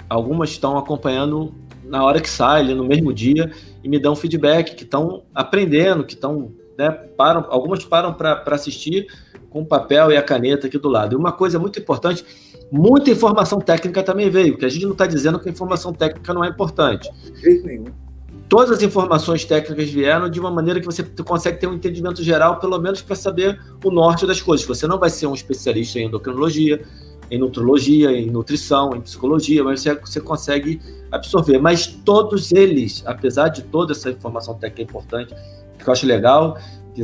algumas 0.08 0.50
estão 0.50 0.76
acompanhando 0.76 1.54
na 1.84 2.02
hora 2.02 2.20
que 2.20 2.28
sai, 2.28 2.60
ali 2.60 2.74
no 2.74 2.84
mesmo 2.84 3.12
dia, 3.12 3.52
e 3.82 3.88
me 3.88 3.98
dão 3.98 4.16
feedback, 4.16 4.74
que 4.74 4.84
estão 4.84 5.22
aprendendo, 5.34 6.04
que 6.04 6.14
estão, 6.14 6.52
né, 6.78 6.90
param, 6.90 7.44
algumas 7.48 7.84
param 7.84 8.12
para 8.12 8.42
assistir 8.46 9.06
com 9.50 9.62
o 9.62 9.66
papel 9.66 10.10
e 10.10 10.16
a 10.16 10.22
caneta 10.22 10.66
aqui 10.66 10.78
do 10.78 10.88
lado. 10.88 11.14
E 11.14 11.16
uma 11.16 11.30
coisa 11.30 11.58
muito 11.58 11.78
importante, 11.78 12.24
muita 12.72 13.10
informação 13.10 13.60
técnica 13.60 14.02
também 14.02 14.30
veio, 14.30 14.56
que 14.56 14.64
a 14.64 14.68
gente 14.68 14.84
não 14.84 14.92
está 14.92 15.06
dizendo 15.06 15.38
que 15.38 15.48
a 15.48 15.52
informação 15.52 15.92
técnica 15.92 16.32
não 16.32 16.42
é 16.42 16.48
importante. 16.48 17.08
De 17.22 17.40
jeito 17.40 17.66
nenhum 17.66 18.03
todas 18.48 18.70
as 18.70 18.82
informações 18.82 19.44
técnicas 19.44 19.90
vieram 19.90 20.28
de 20.28 20.38
uma 20.38 20.50
maneira 20.50 20.80
que 20.80 20.86
você 20.86 21.02
consegue 21.24 21.58
ter 21.58 21.66
um 21.66 21.74
entendimento 21.74 22.22
geral, 22.22 22.58
pelo 22.58 22.78
menos 22.78 23.02
para 23.02 23.16
saber 23.16 23.60
o 23.84 23.90
norte 23.90 24.26
das 24.26 24.40
coisas. 24.40 24.66
Você 24.66 24.86
não 24.86 24.98
vai 24.98 25.10
ser 25.10 25.26
um 25.26 25.34
especialista 25.34 25.98
em 25.98 26.06
endocrinologia, 26.06 26.82
em 27.30 27.38
nutrologia, 27.38 28.12
em 28.12 28.30
nutrição, 28.30 28.94
em 28.94 29.00
psicologia, 29.00 29.64
mas 29.64 29.80
você, 29.80 29.94
você 29.94 30.20
consegue 30.20 30.80
absorver. 31.10 31.58
Mas 31.58 31.86
todos 31.86 32.52
eles, 32.52 33.02
apesar 33.06 33.48
de 33.48 33.62
toda 33.62 33.92
essa 33.92 34.10
informação 34.10 34.54
técnica 34.54 34.82
importante, 34.82 35.34
que 35.78 35.88
eu 35.88 35.92
acho 35.92 36.06
legal, 36.06 36.58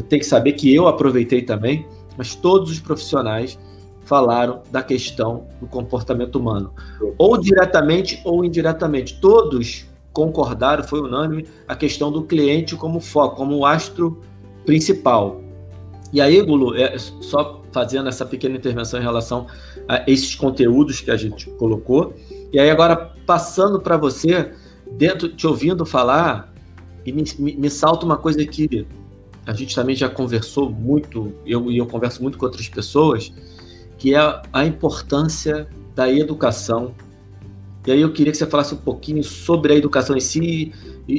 tem 0.09 0.18
que 0.18 0.26
saber 0.26 0.53
que 0.53 0.74
eu 0.74 0.86
aproveitei 0.86 1.43
também, 1.43 1.86
mas 2.16 2.34
todos 2.34 2.70
os 2.70 2.80
profissionais 2.80 3.59
falaram 4.05 4.62
da 4.70 4.82
questão 4.82 5.47
do 5.61 5.66
comportamento 5.66 6.36
humano, 6.36 6.72
ou 7.16 7.38
diretamente 7.38 8.20
ou 8.24 8.45
indiretamente. 8.45 9.20
Todos 9.20 9.86
concordaram, 10.13 10.83
foi 10.83 11.01
unânime, 11.01 11.47
a 11.67 11.77
questão 11.77 12.11
do 12.11 12.23
cliente 12.23 12.77
como 12.77 13.01
foco, 13.01 13.37
como 13.37 13.57
o 13.57 13.67
astro 13.67 14.21
principal. 14.67 15.41
E 16.13 16.21
aí, 16.21 16.41
Gulu, 16.43 16.75
é, 16.75 16.99
só 16.99 17.63
fazendo 17.73 18.09
essa 18.09 18.27
pequena 18.27 18.57
intervenção 18.57 18.99
em 18.99 19.03
relação 19.03 19.47
a 19.89 20.03
esses 20.11 20.35
conteúdos 20.35 21.01
que 21.01 21.11
a 21.11 21.17
gente 21.17 21.49
colocou, 21.51 22.15
e 22.53 22.59
aí 22.59 22.69
agora 22.69 23.13
passando 23.25 23.81
para 23.81 23.97
você, 23.97 24.53
dentro, 24.93 25.29
te 25.29 25.47
ouvindo 25.47 25.87
falar, 25.87 26.53
e 27.07 27.13
me, 27.13 27.25
me, 27.39 27.57
me, 27.57 27.71
salta 27.71 28.05
uma 28.05 28.17
coisa 28.17 28.45
que 28.45 28.87
a 29.47 29.53
gente 29.53 29.75
também 29.75 29.95
já 29.95 30.09
conversou 30.09 30.69
muito, 30.69 31.33
eu, 31.47 31.71
e 31.71 31.79
eu 31.79 31.87
converso 31.87 32.23
muito 32.23 32.37
com 32.37 32.45
outras 32.45 32.69
pessoas, 32.69 33.33
que 33.97 34.15
é 34.15 34.43
a 34.53 34.65
importância 34.65 35.69
da 35.95 36.11
educação. 36.11 36.95
E 37.87 37.93
aí 37.93 38.01
eu 38.01 38.12
queria 38.12 38.31
que 38.31 38.39
você 38.39 38.47
falasse 38.47 38.74
um 38.74 38.78
pouquinho 38.78 39.22
sobre 39.24 39.72
a 39.72 39.76
educação 39.76 40.16
em 40.16 40.20
si 40.20 40.72
e, 41.09 41.14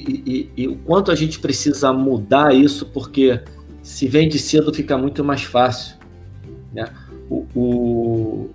e, 0.56 0.64
e, 0.64 0.68
o 0.68 0.76
quanto 0.78 1.12
a 1.12 1.16
gente 1.16 1.40
precisa 1.40 1.92
mudar 1.92 2.54
isso, 2.54 2.86
porque 2.86 3.42
se 3.82 4.08
vem 4.08 4.30
de 4.30 4.38
cedo 4.38 4.74
fica 4.74 4.98
muito 4.98 5.24
mais 5.24 5.44
fácil. 5.44 5.98
Né? 6.72 6.86
O, 7.30 7.48
o, 7.56 8.50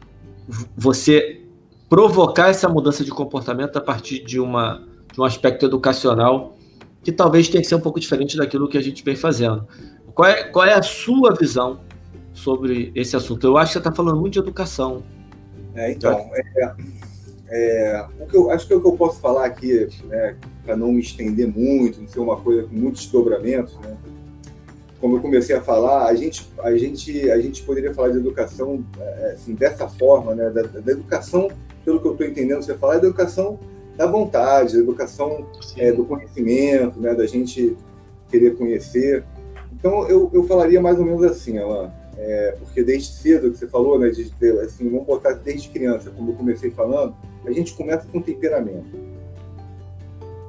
você 0.77 1.43
provocar 1.89 2.49
essa 2.49 2.69
mudança 2.69 3.05
de 3.05 3.11
comportamento 3.11 3.77
a 3.77 3.81
partir 3.81 4.25
de, 4.25 4.39
uma, 4.39 4.83
de 5.13 5.21
um 5.21 5.25
aspecto 5.25 5.67
educacional 5.67 6.57
que 7.03 7.13
talvez 7.13 7.49
tenha 7.49 7.63
que 7.63 7.69
ser 7.69 7.77
um 7.77 7.81
pouco 7.81 8.01
diferente 8.01 8.37
daquilo 8.37 8.69
que 8.69 8.79
a 8.79 8.83
gente 8.83 9.05
vem 9.05 9.15
fazendo. 9.15 9.67
Qual 10.15 10.29
é, 10.29 10.45
qual 10.45 10.65
é 10.65 10.75
a 10.75 10.83
sua 10.83 11.35
visão 11.35 11.81
sobre 12.33 12.91
esse 12.95 13.17
assunto? 13.17 13.47
Eu 13.47 13.57
acho 13.57 13.69
que 13.69 13.73
você 13.75 13.79
está 13.79 13.93
falando 13.93 14.19
muito 14.19 14.35
de 14.35 14.39
educação. 14.39 15.03
É, 15.75 15.93
então, 15.93 16.13
é, 16.13 16.75
é, 17.49 18.05
o 18.21 18.27
que 18.27 18.37
eu, 18.37 18.51
acho 18.51 18.67
que 18.67 18.73
é 18.73 18.77
o 18.77 18.81
que 18.81 18.87
eu 18.87 18.97
posso 18.97 19.21
falar 19.21 19.47
aqui, 19.47 19.89
né, 20.05 20.37
para 20.65 20.77
não 20.77 20.93
me 20.93 21.01
estender 21.01 21.47
muito, 21.47 22.01
não 22.01 22.09
ser 22.09 22.21
uma 22.21 22.37
coisa 22.41 22.65
com 22.65 22.75
muitos 22.75 23.03
desdobramentos, 23.03 23.79
né? 23.81 23.97
Como 25.01 25.17
eu 25.17 25.21
comecei 25.21 25.55
a 25.55 25.61
falar, 25.61 26.07
a 26.07 26.15
gente, 26.15 26.49
a 26.61 26.75
gente, 26.77 27.31
a 27.31 27.39
gente 27.39 27.63
poderia 27.63 27.93
falar 27.93 28.09
de 28.09 28.17
educação 28.17 28.85
é, 28.99 29.33
assim, 29.33 29.55
dessa 29.55 29.87
forma, 29.87 30.35
né? 30.35 30.51
Da, 30.51 30.63
da, 30.63 30.93
educação, 30.93 31.49
pelo 31.85 32.01
que 32.01 32.07
eu 32.07 32.13
estou 32.13 32.27
entendendo 32.27 32.63
você 32.63 32.75
falar, 32.75 32.97
é 32.97 33.01
da 33.01 33.07
educação 33.07 33.59
da 33.97 34.07
vontade, 34.07 34.75
da 34.75 34.81
educação 34.81 35.47
é, 35.77 35.93
do 35.93 36.05
conhecimento, 36.05 36.99
né? 36.99 37.15
Da 37.15 37.27
gente 37.27 37.77
querer 38.29 38.57
conhecer. 38.57 39.23
Então, 39.73 40.09
eu, 40.09 40.31
eu 40.33 40.45
falaria 40.45 40.81
mais 40.81 40.99
ou 40.99 41.05
menos 41.05 41.23
assim, 41.23 41.59
Alain 41.59 41.91
é, 42.17 42.57
porque 42.59 42.83
desde 42.83 43.13
cedo, 43.13 43.51
que 43.51 43.59
você 43.59 43.67
falou, 43.67 43.99
né, 43.99 44.09
de, 44.09 44.33
assim, 44.63 44.89
vamos 44.89 45.07
botar 45.07 45.33
desde 45.33 45.69
criança, 45.69 46.11
como 46.11 46.31
eu 46.31 46.35
comecei 46.35 46.71
falando, 46.71 47.15
a 47.47 47.53
gente 47.53 47.75
começa 47.75 48.07
com 48.07 48.21
temperamento. 48.21 48.87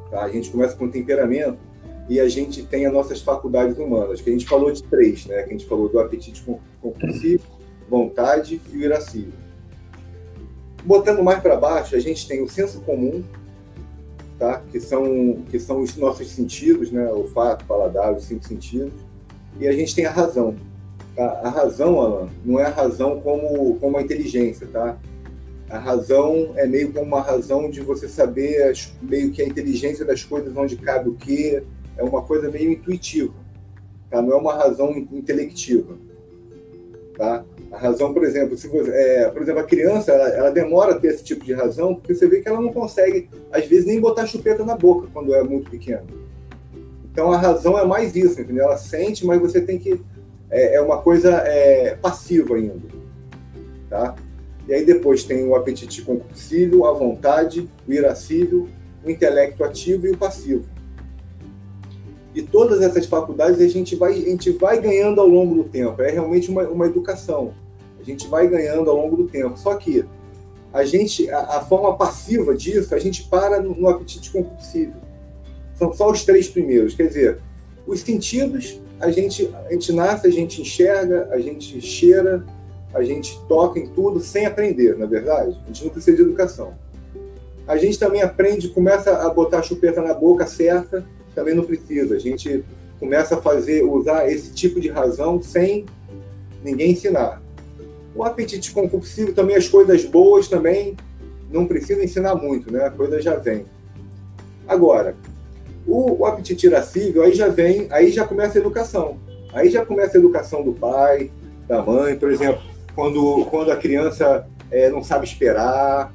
Tá? 0.09 0.23
A 0.23 0.29
gente 0.29 0.49
começa 0.49 0.75
com 0.75 0.89
temperamento 0.89 1.59
e 2.09 2.19
a 2.19 2.27
gente 2.27 2.63
tem 2.63 2.85
as 2.85 2.93
nossas 2.93 3.21
faculdades 3.21 3.77
humanas, 3.77 4.21
que 4.21 4.29
a 4.29 4.33
gente 4.33 4.47
falou 4.47 4.71
de 4.71 4.81
três, 4.83 5.25
né? 5.25 5.43
Que 5.43 5.49
a 5.49 5.57
gente 5.57 5.65
falou 5.65 5.89
do 5.89 5.99
apetite 5.99 6.43
compulsivo, 6.81 7.43
vontade 7.89 8.61
e 8.71 8.77
o 8.77 8.81
irascível. 8.81 9.33
Botando 10.83 11.21
mais 11.21 11.41
para 11.41 11.57
baixo, 11.57 11.95
a 11.95 11.99
gente 11.99 12.27
tem 12.27 12.41
o 12.41 12.47
senso 12.47 12.79
comum, 12.81 13.23
tá? 14.39 14.61
Que 14.71 14.79
são 14.79 15.43
que 15.49 15.59
são 15.59 15.81
os 15.81 15.97
nossos 15.97 16.29
sentidos, 16.29 16.91
né? 16.91 17.11
O 17.11 17.25
fato, 17.25 17.65
paladar, 17.65 18.13
os 18.13 18.23
cinco 18.23 18.47
sentidos. 18.47 18.93
E 19.59 19.67
a 19.67 19.71
gente 19.73 19.93
tem 19.93 20.05
a 20.05 20.11
razão, 20.11 20.55
a, 21.17 21.47
a 21.47 21.49
razão, 21.49 21.99
Alan, 21.99 22.29
não 22.45 22.59
é 22.59 22.65
a 22.65 22.69
razão 22.69 23.19
como, 23.19 23.75
como 23.79 23.97
a 23.97 24.01
inteligência, 24.01 24.67
tá? 24.67 24.97
A 25.69 25.77
razão 25.77 26.53
é 26.55 26.65
meio 26.65 26.93
como 26.93 27.05
uma 27.05 27.21
razão 27.21 27.69
de 27.69 27.81
você 27.81 28.07
saber 28.07 28.63
as, 28.63 28.93
meio 29.01 29.31
que 29.31 29.41
a 29.41 29.45
inteligência 29.45 30.05
das 30.05 30.23
coisas, 30.23 30.55
onde 30.55 30.77
cabe 30.77 31.09
o 31.09 31.15
quê, 31.15 31.61
é 31.97 32.03
uma 32.03 32.21
coisa 32.21 32.49
meio 32.49 32.71
intuitiva, 32.71 33.33
tá? 34.09 34.21
Não 34.21 34.31
é 34.31 34.35
uma 34.35 34.53
razão 34.53 34.95
intelectiva, 35.11 35.97
tá? 37.17 37.43
A 37.69 37.77
razão, 37.77 38.13
por 38.13 38.23
exemplo, 38.23 38.57
se 38.57 38.67
você, 38.69 38.91
é, 38.91 39.29
por 39.29 39.41
exemplo, 39.41 39.59
a 39.59 39.65
criança, 39.65 40.13
ela, 40.13 40.29
ela, 40.29 40.51
demora 40.51 40.93
a 40.93 40.99
ter 40.99 41.09
esse 41.09 41.23
tipo 41.23 41.43
de 41.43 41.53
razão, 41.53 41.95
porque 41.95 42.15
você 42.15 42.27
vê 42.27 42.39
que 42.39 42.47
ela 42.47 42.61
não 42.61 42.71
consegue, 42.71 43.29
às 43.51 43.65
vezes, 43.65 43.85
nem 43.85 43.99
botar 43.99 44.25
chupeta 44.25 44.63
na 44.63 44.77
boca 44.77 45.09
quando 45.11 45.35
é 45.35 45.43
muito 45.43 45.69
pequena. 45.69 46.05
Então, 47.11 47.31
a 47.31 47.37
razão 47.37 47.77
é 47.77 47.83
mais 47.83 48.15
isso, 48.15 48.39
entendeu? 48.39 48.63
Ela 48.63 48.77
sente, 48.77 49.25
mas 49.25 49.41
você 49.41 49.59
tem 49.59 49.77
que 49.77 49.99
é, 50.49 50.75
é 50.75 50.81
uma 50.81 51.01
coisa 51.01 51.31
é, 51.45 51.95
passiva 51.95 52.55
ainda. 52.55 52.87
Tá? 53.89 54.15
E 54.67 54.73
aí 54.73 54.85
depois 54.85 55.23
tem 55.23 55.47
o 55.47 55.55
apetite 55.55 56.01
compulsivo, 56.01 56.85
a 56.85 56.91
vontade, 56.91 57.69
o 57.87 57.93
irascível, 57.93 58.67
o 59.03 59.09
intelecto 59.09 59.63
ativo 59.63 60.07
e 60.07 60.11
o 60.11 60.17
passivo. 60.17 60.65
E 62.35 62.41
todas 62.41 62.81
essas 62.81 63.05
faculdades 63.05 63.61
a 63.61 63.67
gente 63.67 63.95
vai, 63.95 64.11
a 64.13 64.15
gente 64.15 64.51
vai 64.51 64.79
ganhando 64.79 65.21
ao 65.21 65.27
longo 65.27 65.55
do 65.55 65.63
tempo. 65.63 66.01
É 66.01 66.11
realmente 66.11 66.51
uma, 66.51 66.63
uma 66.63 66.85
educação. 66.85 67.53
A 67.99 68.03
gente 68.03 68.27
vai 68.27 68.47
ganhando 68.47 68.89
ao 68.89 68.97
longo 68.97 69.15
do 69.15 69.27
tempo. 69.27 69.57
Só 69.57 69.75
que 69.75 70.05
a 70.71 70.83
gente, 70.83 71.29
a, 71.29 71.57
a 71.57 71.61
forma 71.61 71.95
passiva 71.95 72.53
disso, 72.55 72.93
a 72.93 72.99
gente 72.99 73.23
para 73.23 73.61
no, 73.61 73.73
no 73.73 73.87
apetite 73.87 74.29
compulsivo. 74.29 74.93
São 75.73 75.93
só 75.93 76.11
os 76.11 76.23
três 76.23 76.47
primeiros. 76.47 76.93
Quer 76.93 77.07
dizer, 77.07 77.39
os 77.87 78.01
sentidos 78.01 78.79
a 78.99 79.11
gente, 79.11 79.49
a 79.65 79.71
gente 79.71 79.91
nasce, 79.93 80.27
a 80.27 80.31
gente 80.31 80.61
enxerga, 80.61 81.29
a 81.31 81.39
gente 81.39 81.79
cheira, 81.81 82.45
a 82.93 83.03
gente 83.03 83.39
toca 83.47 83.79
em 83.79 83.87
tudo 83.87 84.19
sem 84.19 84.45
aprender, 84.45 84.97
na 84.97 85.05
é 85.05 85.07
verdade? 85.07 85.57
A 85.63 85.67
gente 85.67 85.85
não 85.85 85.91
precisa 85.91 86.17
de 86.17 86.23
educação. 86.23 86.73
A 87.67 87.75
gente 87.77 87.99
também 87.99 88.21
aprende, 88.21 88.69
começa 88.69 89.11
a 89.11 89.29
botar 89.29 89.59
a 89.59 89.61
chupeta 89.61 90.01
na 90.01 90.13
boca 90.13 90.47
certa, 90.47 91.05
também 91.35 91.53
não 91.53 91.63
precisa. 91.63 92.15
A 92.15 92.19
gente 92.19 92.63
começa 92.99 93.35
a 93.35 93.41
fazer, 93.41 93.83
usar 93.83 94.29
esse 94.29 94.53
tipo 94.53 94.79
de 94.79 94.87
razão 94.87 95.41
sem 95.41 95.85
ninguém 96.63 96.91
ensinar. 96.91 97.41
O 98.15 98.23
apetite 98.23 98.71
compulsivo 98.71 99.33
também, 99.33 99.55
as 99.55 99.67
coisas 99.67 100.03
boas 100.05 100.47
também, 100.47 100.95
não 101.51 101.67
precisa 101.67 102.03
ensinar 102.03 102.35
muito, 102.35 102.71
né? 102.71 102.85
A 102.85 102.91
coisa 102.91 103.21
já 103.21 103.35
vem. 103.35 103.65
Agora, 104.67 105.15
o, 105.85 106.21
o 106.21 106.25
apetite 106.25 106.67
irascível, 106.67 107.23
aí 107.23 107.33
já 107.33 107.47
vem, 107.47 107.87
aí 107.91 108.11
já 108.11 108.25
começa 108.25 108.57
a 108.57 108.61
educação. 108.61 109.17
Aí 109.53 109.69
já 109.69 109.85
começa 109.85 110.17
a 110.17 110.19
educação 110.19 110.63
do 110.63 110.73
pai, 110.73 111.31
da 111.67 111.81
mãe, 111.81 112.17
por 112.17 112.31
exemplo, 112.31 112.61
quando, 112.97 113.45
quando 113.51 113.69
a 113.71 113.75
criança 113.75 114.47
é, 114.71 114.89
não 114.89 115.03
sabe 115.03 115.23
esperar, 115.23 116.11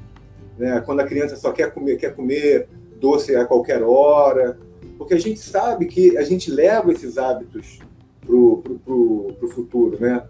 né? 0.57 0.83
quando 0.85 0.99
a 0.99 1.05
criança 1.05 1.37
só 1.37 1.53
quer 1.53 1.73
comer, 1.73 1.95
quer 1.95 2.13
comer 2.13 2.67
doce 2.99 3.33
a 3.37 3.45
qualquer 3.45 3.81
hora, 3.81 4.59
porque 4.97 5.13
a 5.13 5.19
gente 5.19 5.39
sabe 5.39 5.85
que 5.85 6.17
a 6.17 6.23
gente 6.23 6.51
leva 6.51 6.91
esses 6.91 7.17
hábitos 7.17 7.79
para 8.19 8.35
o 8.35 9.49
futuro, 9.53 9.97
né? 9.97 10.23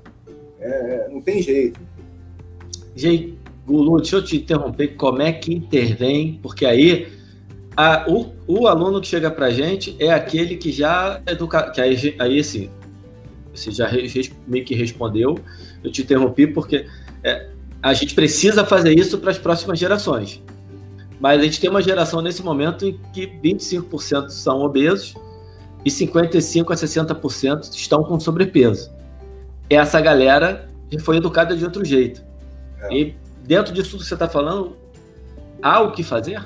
É, 0.60 1.08
não 1.12 1.22
tem 1.24 1.42
jeito. 1.42 1.80
Gente, 2.96 3.36
Gulu, 3.66 3.98
deixa 3.98 4.18
eu 4.18 4.24
te 4.24 4.38
interromper, 4.38 4.90
como 4.90 5.24
é 5.24 5.34
que 5.34 5.52
intervém? 5.56 6.40
Porque 6.40 6.68
aí 6.68 7.08
a, 7.76 8.06
o, 8.08 8.32
o 8.48 8.68
aluno 8.68 9.02
que 9.02 9.08
chega 9.08 9.32
para 9.32 9.48
a 9.48 9.52
gente 9.52 9.96
é 10.00 10.12
aquele 10.12 10.56
que 10.58 10.72
já 10.72 11.20
educa, 11.26 11.72
que 11.72 11.82
aí, 11.82 12.16
aí 12.20 12.40
assim, 12.40 12.70
você 13.52 13.72
já 13.72 13.90
meio 14.48 14.64
que 14.64 14.76
respondeu, 14.76 15.40
eu 15.84 15.92
te 15.92 16.02
interrompi 16.02 16.48
porque 16.48 16.88
é, 17.24 17.50
a 17.82 17.94
gente 17.94 18.16
precisa 18.16 18.66
fazer 18.66 18.98
isso 18.98 19.18
para 19.18 19.32
as 19.32 19.38
próximas 19.38 19.78
gerações. 19.78 20.42
Mas 21.20 21.40
a 21.40 21.44
gente 21.44 21.60
tem 21.60 21.70
uma 21.70 21.82
geração 21.82 22.22
nesse 22.22 22.44
momento 22.44 22.86
em 22.86 23.00
que 23.14 23.28
25% 23.28 24.30
são 24.30 24.62
obesos 24.62 25.16
e 25.86 25.90
55% 25.90 26.72
a 26.72 26.76
60% 26.76 27.74
estão 27.74 28.04
com 28.04 28.20
sobrepeso. 28.20 28.92
Essa 29.70 30.00
galera 30.00 30.70
foi 31.02 31.18
educada 31.18 31.56
de 31.56 31.64
outro 31.64 31.84
jeito. 31.84 32.24
É. 32.82 32.94
E 32.94 33.16
dentro 33.44 33.74
disso 33.74 33.98
que 33.98 34.04
você 34.04 34.14
está 34.14 34.28
falando, 34.28 34.76
há 35.62 35.82
o 35.82 35.92
que 35.92 36.04
fazer? 36.04 36.44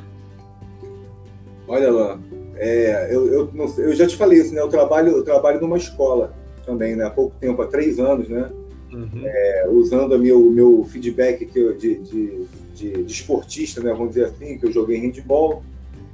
Olha 1.67 1.91
lá, 1.91 2.19
é, 2.55 3.13
eu, 3.13 3.27
eu, 3.27 3.73
eu, 3.77 3.95
já 3.95 4.07
te 4.07 4.15
falei 4.15 4.39
isso, 4.39 4.53
né? 4.53 4.61
Eu 4.61 4.69
trabalho, 4.69 5.17
eu 5.17 5.23
trabalho 5.23 5.59
numa 5.59 5.77
escola 5.77 6.33
também, 6.65 6.95
né? 6.95 7.05
Há 7.05 7.09
pouco 7.09 7.35
tempo, 7.39 7.61
há 7.61 7.67
três 7.67 7.99
anos, 7.99 8.29
né? 8.29 8.49
Uhum. 8.91 9.21
É, 9.23 9.67
usando 9.69 10.13
o 10.15 10.19
meu, 10.19 10.39
meu 10.49 10.85
feedback 10.85 11.45
que 11.45 11.59
eu, 11.59 11.75
de, 11.75 11.95
de, 11.95 12.45
de, 12.73 13.03
de, 13.03 13.11
esportista, 13.11 13.81
né? 13.81 13.91
Vamos 13.91 14.09
dizer 14.09 14.25
assim, 14.25 14.57
que 14.57 14.65
eu 14.65 14.71
joguei 14.71 14.97
handball. 14.97 15.61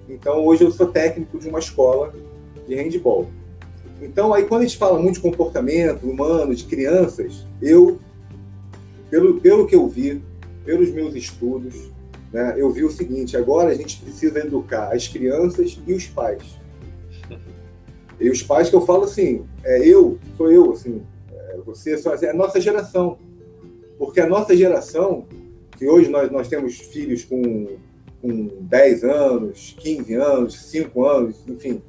Então, 0.10 0.46
hoje 0.46 0.64
eu 0.64 0.72
sou 0.72 0.88
técnico 0.88 1.38
de 1.38 1.48
uma 1.48 1.60
escola 1.60 2.14
de 2.68 2.76
handball. 2.76 3.30
Então, 4.02 4.34
aí 4.34 4.46
quando 4.46 4.62
a 4.62 4.66
gente 4.66 4.78
fala 4.78 5.00
muito 5.00 5.16
de 5.16 5.22
comportamento 5.22 6.04
humano, 6.04 6.54
de 6.54 6.66
crianças, 6.66 7.46
eu, 7.62 8.00
pelo, 9.10 9.40
pelo 9.40 9.68
que 9.68 9.76
eu 9.76 9.88
vi, 9.88 10.22
pelos 10.66 10.92
meus 10.92 11.16
estudos, 11.16 11.76
né, 12.32 12.56
eu 12.58 12.72
vi 12.72 12.84
o 12.84 12.92
seguinte: 12.92 13.38
agora 13.38 13.72
a 13.72 13.76
gente 13.76 14.02
precisa 14.02 14.40
educar 14.40 14.94
as 14.94 15.08
crianças 15.08 15.80
e 15.86 15.94
os 15.94 16.08
pais. 16.08 16.44
E 18.20 18.30
os 18.30 18.44
pais 18.44 18.70
que 18.70 18.76
eu 18.76 18.86
falo 18.86 19.04
assim, 19.04 19.44
é 19.66 19.86
eu, 19.86 20.18
sou 20.38 20.50
eu, 20.50 20.72
assim, 20.72 21.02
você, 21.66 21.96
é 22.26 22.30
a 22.30 22.34
nossa 22.34 22.60
geração. 22.60 23.18
Porque 23.98 24.20
a 24.20 24.28
nossa 24.28 24.56
geração, 24.56 25.26
que 25.78 25.88
hoje 25.88 26.10
nós, 26.10 26.32
nós 26.32 26.48
temos 26.48 26.78
filhos 26.78 27.24
com, 27.24 27.78
com 28.22 28.50
10 28.62 29.04
anos, 29.04 29.76
15 29.80 30.14
anos, 30.16 30.56
5 30.62 31.06
anos, 31.06 31.44
enfim, 31.48 31.82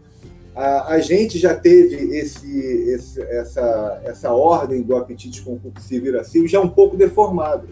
a, 0.55 0.95
a 0.95 0.99
gente 1.01 1.39
já 1.39 1.55
teve 1.55 2.17
esse, 2.17 2.61
esse, 2.91 3.21
essa, 3.23 4.01
essa 4.05 4.33
ordem 4.33 4.83
do 4.83 4.97
apetite 4.97 5.43
compulsivo 5.43 6.07
irascível 6.07 6.47
já 6.47 6.61
um 6.61 6.69
pouco 6.69 6.97
deformada. 6.97 7.67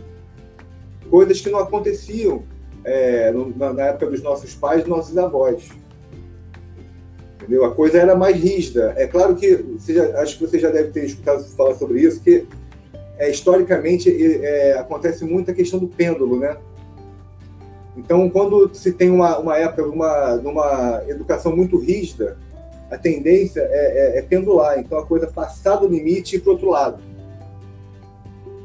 Coisas 1.09 1.41
que 1.41 1.51
não 1.51 1.61
aconteciam 1.61 2.43
é, 2.85 3.33
na, 3.57 3.73
na, 3.73 3.83
época 3.85 4.07
dos 4.07 4.23
nossos 4.23 4.55
pais, 4.55 4.87
nossos 4.87 5.17
avós. 5.17 5.69
Entendeu? 7.43 7.65
A 7.65 7.75
coisa 7.75 7.99
era 7.99 8.15
mais 8.15 8.37
rígida. 8.37 8.95
É 8.97 9.07
claro 9.07 9.35
que, 9.35 9.57
você 9.57 9.95
já, 9.95 10.21
acho 10.21 10.39
que 10.39 10.47
você 10.47 10.59
já 10.59 10.71
deve 10.71 10.91
ter 10.91 11.05
escutado 11.05 11.43
falar 11.57 11.75
sobre 11.75 12.01
isso, 12.01 12.21
que 12.21 12.47
é, 13.19 13.29
historicamente 13.29 14.09
é, 14.43 14.79
acontece 14.79 15.25
muito 15.25 15.51
a 15.51 15.55
questão 15.55 15.79
do 15.79 15.89
pêndulo, 15.89 16.39
né? 16.39 16.57
Então, 17.97 18.31
quando 18.31 18.73
se 18.75 18.93
tem 18.93 19.11
uma, 19.11 19.39
uma 19.39 19.59
época, 19.59 19.85
uma, 19.85 20.35
uma 20.35 21.03
educação 21.09 21.55
muito 21.55 21.77
rígida, 21.77 22.39
a 22.91 22.97
tendência 22.97 23.61
é, 23.61 24.17
é, 24.17 24.19
é 24.19 24.23
pendular. 24.23 24.79
Então, 24.79 24.99
a 24.99 25.05
coisa 25.05 25.27
passar 25.27 25.77
do 25.77 25.89
limite 25.89 26.37
e 26.37 26.39
para 26.39 26.53
outro 26.53 26.71
lado. 26.71 27.03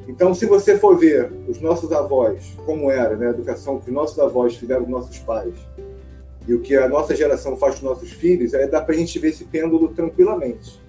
Então, 0.08 0.34
se 0.34 0.46
você 0.46 0.78
for 0.78 0.98
ver 0.98 1.32
os 1.48 1.60
nossos 1.60 1.92
avós, 1.92 2.56
como 2.66 2.90
era 2.90 3.16
né, 3.18 3.28
a 3.28 3.32
educação 3.32 3.80
que 3.80 3.90
os 3.90 3.94
nossos 3.94 4.18
avós 4.20 4.56
fizeram 4.56 4.86
com 4.86 4.92
nossos 4.92 5.18
pais, 5.20 5.54
e 6.48 6.54
o 6.54 6.60
que 6.62 6.76
a 6.76 6.88
nossa 6.88 7.16
geração 7.16 7.58
faz 7.58 7.80
com 7.80 7.86
nossos 7.86 8.12
filhos, 8.12 8.54
aí 8.54 8.68
dá 8.68 8.82
para 8.82 8.96
a 8.96 8.98
gente 8.98 9.20
ver 9.20 9.30
esse 9.30 9.44
pêndulo 9.44 9.90
tranquilamente. 9.90 10.80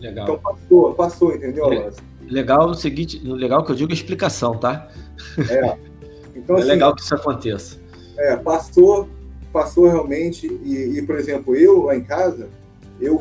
Legal. 0.00 0.24
Então 0.24 0.38
passou, 0.38 0.94
passou, 0.94 1.34
entendeu, 1.34 1.92
Legal 2.26 2.68
no 2.68 2.74
seguinte, 2.74 3.20
legal 3.24 3.64
que 3.64 3.72
eu 3.72 3.76
digo 3.76 3.92
explicação, 3.92 4.56
tá? 4.58 4.88
É. 5.48 5.90
Então, 6.32 6.56
é 6.56 6.60
assim, 6.60 6.68
legal 6.68 6.94
que 6.94 7.02
isso 7.02 7.14
aconteça. 7.14 7.76
É, 8.16 8.36
passou, 8.36 9.08
passou 9.52 9.88
realmente, 9.88 10.46
e, 10.46 10.96
e, 10.96 11.02
por 11.02 11.16
exemplo, 11.16 11.54
eu 11.54 11.82
lá 11.82 11.96
em 11.96 12.02
casa, 12.02 12.48
eu 13.00 13.20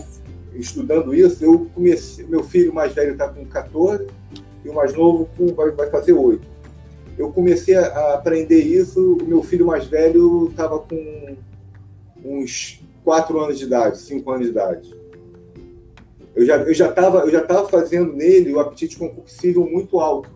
estudando 0.53 1.13
isso, 1.13 1.43
eu 1.43 1.67
comecei, 1.73 2.25
meu 2.27 2.43
filho 2.43 2.71
mais 2.71 2.93
velho 2.93 3.13
está 3.13 3.27
com 3.27 3.43
14 3.45 4.07
e 4.63 4.69
o 4.69 4.73
mais 4.73 4.93
novo 4.93 5.27
com, 5.35 5.47
vai, 5.53 5.71
vai 5.71 5.89
fazer 5.89 6.13
8 6.13 6.59
eu 7.19 7.33
comecei 7.33 7.75
a 7.75 8.13
aprender 8.13 8.61
isso, 8.61 9.17
o 9.21 9.25
meu 9.25 9.43
filho 9.43 9.65
mais 9.65 9.85
velho 9.85 10.47
estava 10.49 10.79
com 10.79 11.35
uns 12.23 12.81
4 13.03 13.39
anos 13.39 13.57
de 13.57 13.65
idade, 13.65 13.97
5 13.99 14.29
anos 14.31 14.45
de 14.45 14.51
idade. 14.51 14.99
Eu 16.35 16.45
já 16.45 16.57
eu 16.57 16.73
já 16.73 16.89
estava 16.89 17.19
eu 17.19 17.31
já 17.31 17.41
tava 17.41 17.67
fazendo 17.67 18.13
nele 18.13 18.53
o 18.53 18.59
apetite 18.59 18.97
compulsivo 18.97 19.69
muito 19.69 19.99
alto. 19.99 20.29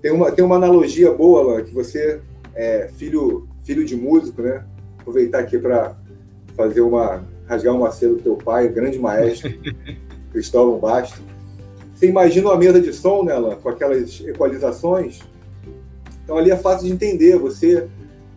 Tem 0.00 0.12
uma 0.12 0.30
tem 0.30 0.44
uma 0.44 0.56
analogia 0.56 1.12
boa 1.12 1.42
lá 1.42 1.62
que 1.62 1.72
você 1.72 2.20
é 2.54 2.88
filho 2.96 3.48
filho 3.64 3.84
de 3.84 3.96
músico, 3.96 4.42
né? 4.42 4.64
Aproveitar 4.98 5.40
aqui 5.40 5.58
para 5.58 5.96
fazer 6.56 6.80
uma 6.80 7.24
rasgar 7.46 7.74
uma 7.74 7.90
seda 7.90 8.14
do 8.14 8.22
teu 8.22 8.36
pai, 8.36 8.68
grande 8.68 8.98
maestro 8.98 9.52
Cristóvão 10.32 10.78
Bastos 10.78 11.22
você 11.94 12.08
imagina 12.08 12.48
uma 12.48 12.58
mesa 12.58 12.80
de 12.80 12.92
som 12.92 13.22
nela, 13.22 13.56
com 13.56 13.68
aquelas 13.68 14.20
equalizações. 14.20 15.20
Então 16.22 16.36
ali 16.36 16.50
é 16.50 16.56
fácil 16.56 16.86
de 16.86 16.92
entender. 16.92 17.38
Você 17.38 17.88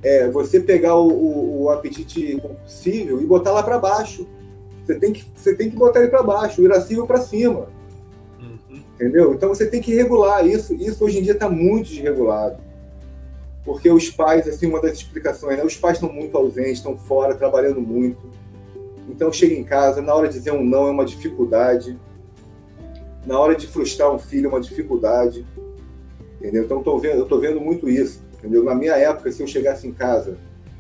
é, 0.04 0.30
você 0.30 0.60
pegar 0.60 0.96
o, 0.96 1.08
o, 1.08 1.64
o 1.64 1.70
apetite 1.70 2.40
compulsível 2.42 3.22
e 3.22 3.26
botar 3.26 3.52
lá 3.52 3.64
para 3.64 3.80
baixo. 3.80 4.28
Você 4.86 4.96
tem 4.96 5.12
que 5.12 5.26
você 5.36 5.54
tem 5.54 5.70
que 5.70 5.76
botar 5.76 6.00
ele 6.00 6.10
para 6.10 6.24
baixo, 6.24 6.62
o 6.62 6.66
irascível 6.66 7.06
para 7.06 7.20
cima. 7.20 7.68
Uhum. 8.40 8.82
Entendeu? 8.96 9.34
Então 9.34 9.50
você 9.50 9.66
tem 9.66 9.82
que 9.82 9.94
regular 9.94 10.46
isso. 10.46 10.74
Isso 10.76 11.04
hoje 11.04 11.20
em 11.20 11.24
dia 11.24 11.34
está 11.34 11.50
muito 11.50 11.90
desregulado. 11.90 12.58
Porque 13.66 13.92
os 13.92 14.10
pais, 14.10 14.48
assim, 14.48 14.68
uma 14.68 14.82
das 14.82 14.94
explicações, 14.94 15.58
né? 15.58 15.64
os 15.64 15.76
pais 15.76 15.98
estão 15.98 16.12
muito 16.12 16.38
ausentes, 16.38 16.78
estão 16.78 16.98
fora, 16.98 17.36
trabalhando 17.36 17.82
muito. 17.82 18.30
Então 19.10 19.32
chega 19.32 19.56
em 19.56 19.64
casa, 19.64 20.02
na 20.02 20.14
hora 20.14 20.28
de 20.30 20.36
dizer 20.36 20.52
um 20.52 20.64
não 20.64 20.88
é 20.88 20.92
uma 20.92 21.04
dificuldade 21.04 21.98
na 23.28 23.38
hora 23.38 23.56
de 23.56 23.68
frustrar 23.68 24.10
um 24.10 24.18
filho 24.18 24.46
é 24.46 24.50
uma 24.50 24.62
dificuldade, 24.62 25.46
entendeu? 26.40 26.64
Então 26.64 26.82
tô 26.82 26.98
vendo, 26.98 27.18
eu 27.18 27.24
estou 27.24 27.40
vendo 27.40 27.60
muito 27.60 27.90
isso, 27.90 28.24
entendeu? 28.48 28.64
Na 28.64 28.74
minha 28.74 28.94
época, 28.94 29.32
se 29.32 29.44
eu 29.44 29.48
chegasse 29.48 29.86
em 29.86 29.92
casa 29.92 30.38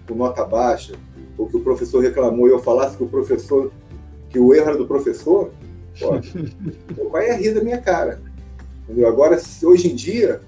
com 0.08 0.16
nota 0.16 0.46
baixa, 0.46 0.94
ou 1.38 1.48
que 1.48 1.58
o 1.58 1.60
professor 1.60 2.02
reclamou 2.02 2.48
e 2.48 2.52
eu 2.52 2.60
falasse 2.60 2.96
que 2.96 3.04
o 3.04 3.08
professor, 3.08 3.72
que 4.30 4.40
o 4.40 4.54
erro 4.54 4.70
era 4.70 4.78
do 4.78 4.88
professor, 4.88 5.52
pô, 6.00 6.12
meu 6.96 7.10
pai 7.12 7.28
ia 7.28 7.36
rir 7.36 7.54
da 7.54 7.62
minha 7.62 7.80
cara, 7.80 8.22
entendeu? 8.86 9.08
Agora, 9.08 9.38
hoje 9.64 9.92
em 9.92 9.96
dia, 9.96 10.42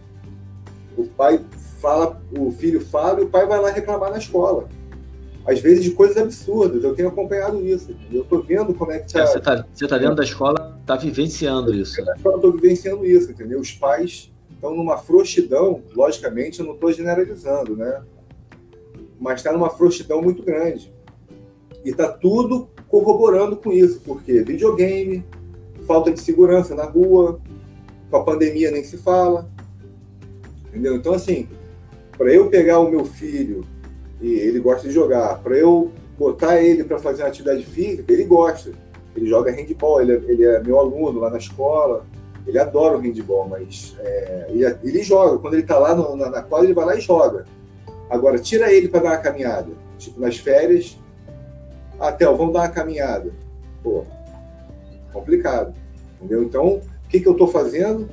o 0.98 1.04
pai 1.04 1.42
fala, 1.82 2.22
o 2.32 2.52
filho 2.52 2.80
fala 2.80 3.20
e 3.20 3.24
o 3.24 3.30
pai 3.30 3.46
vai 3.46 3.60
lá 3.60 3.70
reclamar 3.70 4.12
na 4.12 4.18
escola 4.18 4.68
às 5.46 5.60
vezes 5.62 5.84
de 5.84 5.92
coisas 5.92 6.16
absurdas. 6.18 6.84
Eu 6.84 6.94
tenho 6.94 7.08
acompanhado 7.08 7.66
isso. 7.66 7.96
Eu 8.12 8.22
estou 8.22 8.44
vendo 8.44 8.72
como 8.74 8.92
é 8.92 9.00
que 9.00 9.08
está. 9.08 9.26
Você 9.26 9.40
está 9.40 9.64
tá, 9.64 9.88
tá 9.88 9.98
dentro 9.98 10.16
da 10.16 10.24
escola, 10.24 10.78
está 10.80 10.96
vivenciando 10.96 11.74
isso. 11.74 12.00
Eu 12.24 12.36
estou 12.36 12.52
vivenciando 12.52 13.04
isso, 13.04 13.32
entendeu? 13.32 13.60
Os 13.60 13.72
pais 13.72 14.32
estão 14.60 14.76
numa 14.76 14.98
frouxidão, 14.98 15.82
logicamente, 15.96 16.60
eu 16.60 16.66
não 16.66 16.74
estou 16.74 16.92
generalizando, 16.92 17.78
né? 17.78 18.04
Mas 19.18 19.40
está 19.40 19.54
numa 19.54 19.70
frouxidão 19.70 20.22
muito 20.22 20.44
grande. 20.44 20.94
E 21.84 21.92
está 21.92 22.10
tudo 22.10 22.68
corroborando 22.90 23.56
com 23.56 23.72
isso, 23.72 24.02
porque 24.02 24.44
videogame, 24.44 25.24
falta 25.88 26.12
de 26.12 26.20
segurança 26.20 26.76
na 26.76 26.84
rua, 26.84 27.40
com 28.12 28.18
a 28.18 28.24
pandemia 28.24 28.70
nem 28.70 28.84
se 28.84 28.98
fala. 28.98 29.50
Entendeu? 30.68 30.98
Então, 30.98 31.14
assim, 31.14 31.48
para 32.18 32.34
eu 32.34 32.50
pegar 32.50 32.80
o 32.80 32.92
meu 32.92 33.06
filho 33.06 33.64
e 34.22 34.34
ele 34.34 34.60
gosta 34.60 34.90
de 34.90 34.94
jogar. 34.94 35.40
Para 35.40 35.58
eu 35.58 35.90
botar 36.18 36.62
ele 36.62 36.84
para 36.84 37.00
fazer 37.00 37.24
uma 37.24 37.30
atividade 37.30 37.66
física, 37.66 38.12
ele 38.12 38.26
gosta. 38.26 38.74
Ele 39.16 39.26
joga 39.26 39.52
handball, 39.52 40.02
ele 40.02 40.12
é, 40.12 40.16
ele 40.28 40.46
é 40.46 40.62
meu 40.62 40.78
aluno 40.78 41.20
lá 41.20 41.30
na 41.30 41.38
escola, 41.38 42.06
ele 42.46 42.58
adora 42.58 42.98
o 42.98 43.00
handball, 43.00 43.48
mas 43.48 43.96
é, 44.00 44.48
ele, 44.50 44.66
ele, 44.84 45.04
joga. 45.04 45.38
Quando 45.40 45.54
ele 45.54 45.64
está 45.64 45.78
lá 45.78 45.96
no, 45.96 46.16
na, 46.16 46.30
na, 46.30 46.42
quadra, 46.42 46.66
ele 46.66 46.74
vai 46.74 46.86
lá 46.86 46.96
e 46.96 47.02
joga. 47.02 47.46
Agora, 48.10 48.40
tira 48.40 48.72
ele 48.72 48.88
para 48.88 49.02
dar 49.02 49.10
uma 49.10 49.18
caminhada. 49.18 49.72
Tipo, 49.98 50.20
nas 50.20 50.38
férias, 50.38 50.98
até, 52.00 52.26
ah, 52.26 52.32
vamos 52.32 52.54
dar 52.54 52.62
uma 52.62 52.70
caminhada. 52.70 53.32
Pô, 53.84 54.06
complicado. 55.12 55.74
Entendeu? 56.18 56.44
Então, 56.44 56.68
o 56.78 57.10
que, 57.10 57.20
que 57.20 57.28
eu 57.28 57.34
estou 57.34 57.48
fazendo? 57.48 58.10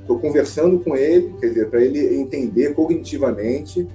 Estou 0.00 0.18
conversando 0.18 0.80
com 0.80 0.96
ele, 0.96 1.34
quer 1.40 1.48
dizer, 1.48 1.70
para 1.70 1.80
ele 1.80 2.16
entender 2.16 2.74
cognitivamente 2.74 3.86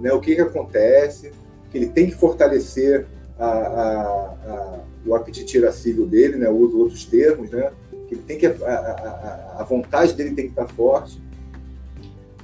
né, 0.00 0.12
o 0.12 0.20
que, 0.20 0.34
que 0.34 0.40
acontece, 0.40 1.30
que 1.70 1.78
ele 1.78 1.86
tem 1.88 2.06
que 2.06 2.14
fortalecer 2.14 3.06
a, 3.38 3.46
a, 3.46 4.02
a, 4.46 4.80
o 5.06 5.14
apetite 5.14 5.56
irascível 5.56 6.06
dele, 6.06 6.36
né, 6.36 6.48
uso 6.48 6.78
outros 6.78 7.04
termos, 7.04 7.50
né, 7.50 7.70
que 8.08 8.14
ele 8.14 8.22
tem 8.22 8.38
que 8.38 8.46
a, 8.46 9.56
a, 9.58 9.64
vontade 9.64 10.12
dele 10.14 10.34
tem 10.34 10.46
que 10.46 10.50
estar 10.52 10.66
forte. 10.66 11.20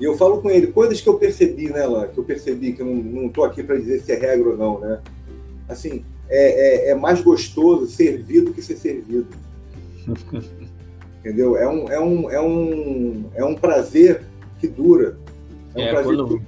E 0.00 0.04
eu 0.04 0.16
falo 0.16 0.40
com 0.40 0.50
ele 0.50 0.68
coisas 0.68 1.00
que 1.00 1.08
eu 1.08 1.18
percebi, 1.18 1.70
né, 1.70 1.86
Lan, 1.86 2.08
que 2.08 2.18
eu 2.18 2.24
percebi 2.24 2.72
que 2.72 2.80
eu 2.80 2.86
não 2.86 3.26
estou 3.26 3.44
aqui 3.44 3.62
para 3.62 3.76
dizer 3.76 4.00
se 4.00 4.12
é 4.12 4.16
regra 4.16 4.50
ou 4.50 4.56
não, 4.56 4.80
né? 4.80 5.00
Assim, 5.68 6.04
é, 6.28 6.88
é, 6.88 6.90
é 6.90 6.94
mais 6.94 7.20
gostoso 7.20 7.86
servir 7.86 8.42
do 8.42 8.52
que 8.52 8.62
ser 8.62 8.76
servido. 8.76 9.28
Entendeu? 11.20 11.56
É 11.56 11.68
um, 11.68 11.88
é 11.88 12.00
um, 12.00 12.30
é 12.30 12.40
um, 12.40 13.30
é 13.34 13.44
um 13.44 13.54
prazer 13.54 14.22
que 14.58 14.66
dura. 14.66 15.18
É 15.74 15.78
um 15.78 15.82
é, 15.82 15.90
prazer 15.90 16.16
quando, 16.16 16.28
que 16.28 16.44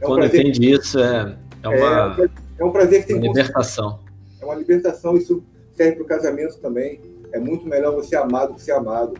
é 0.00 0.04
um 0.04 0.08
Quando 0.08 0.20
prazer... 0.20 0.40
entende 0.40 0.70
isso, 0.72 0.98
é, 0.98 1.38
é, 1.62 1.68
uma, 1.68 2.16
é, 2.22 2.28
é 2.58 2.64
um 2.64 2.70
prazer 2.70 3.00
que 3.00 3.06
tem 3.06 3.16
uma 3.16 3.26
libertação. 3.26 3.98
É 4.40 4.44
uma 4.44 4.54
libertação, 4.54 5.16
isso 5.16 5.42
serve 5.72 5.96
para 5.96 6.04
o 6.04 6.06
casamento 6.06 6.58
também. 6.58 7.00
É 7.34 7.40
muito 7.40 7.66
melhor 7.66 7.92
você 7.92 8.14
amar 8.14 8.46
do 8.46 8.54
que 8.54 8.62
ser 8.62 8.70
amado. 8.70 9.14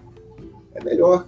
É 0.73 0.83
melhor. 0.85 1.27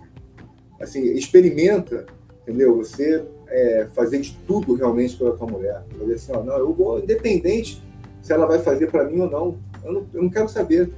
Assim, 0.80 1.03
experimenta, 1.14 2.07
entendeu? 2.43 2.76
Você 2.76 3.24
é, 3.49 3.89
fazer 3.93 4.20
de 4.20 4.32
tudo 4.47 4.74
realmente 4.74 5.16
pela 5.16 5.37
tua 5.37 5.49
mulher. 5.49 5.82
Fazer 5.99 6.14
assim, 6.14 6.32
ó, 6.32 6.45
não, 6.45 6.57
eu 6.57 6.72
vou, 6.72 7.01
independente 7.01 7.82
se 8.22 8.32
ela 8.32 8.47
vai 8.47 8.61
fazer 8.61 8.89
para 8.89 9.05
mim 9.05 9.20
ou 9.20 9.28
não, 9.30 9.59
eu 9.84 9.93
não, 9.93 10.07
eu 10.14 10.22
não 10.22 10.30
quero 10.30 10.49
saber. 10.49 10.93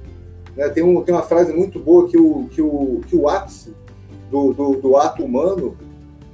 Né? 0.55 0.69
Tem, 0.69 0.83
um, 0.83 1.01
tem 1.03 1.13
uma 1.13 1.23
frase 1.23 1.51
muito 1.53 1.79
boa 1.79 2.07
que 2.07 2.19
o, 2.19 2.47
que 2.49 2.61
o, 2.61 3.01
que 3.07 3.15
o 3.15 3.27
ápice 3.27 3.73
do, 4.29 4.53
do, 4.53 4.75
do 4.75 4.95
ato 4.95 5.23
humano 5.23 5.75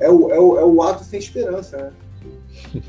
é 0.01 0.09
o, 0.09 0.31
é, 0.31 0.39
o, 0.39 0.59
é 0.59 0.65
o 0.65 0.81
ato 0.81 1.05
sem 1.05 1.17
esperança, 1.19 1.77
né? 1.77 2.81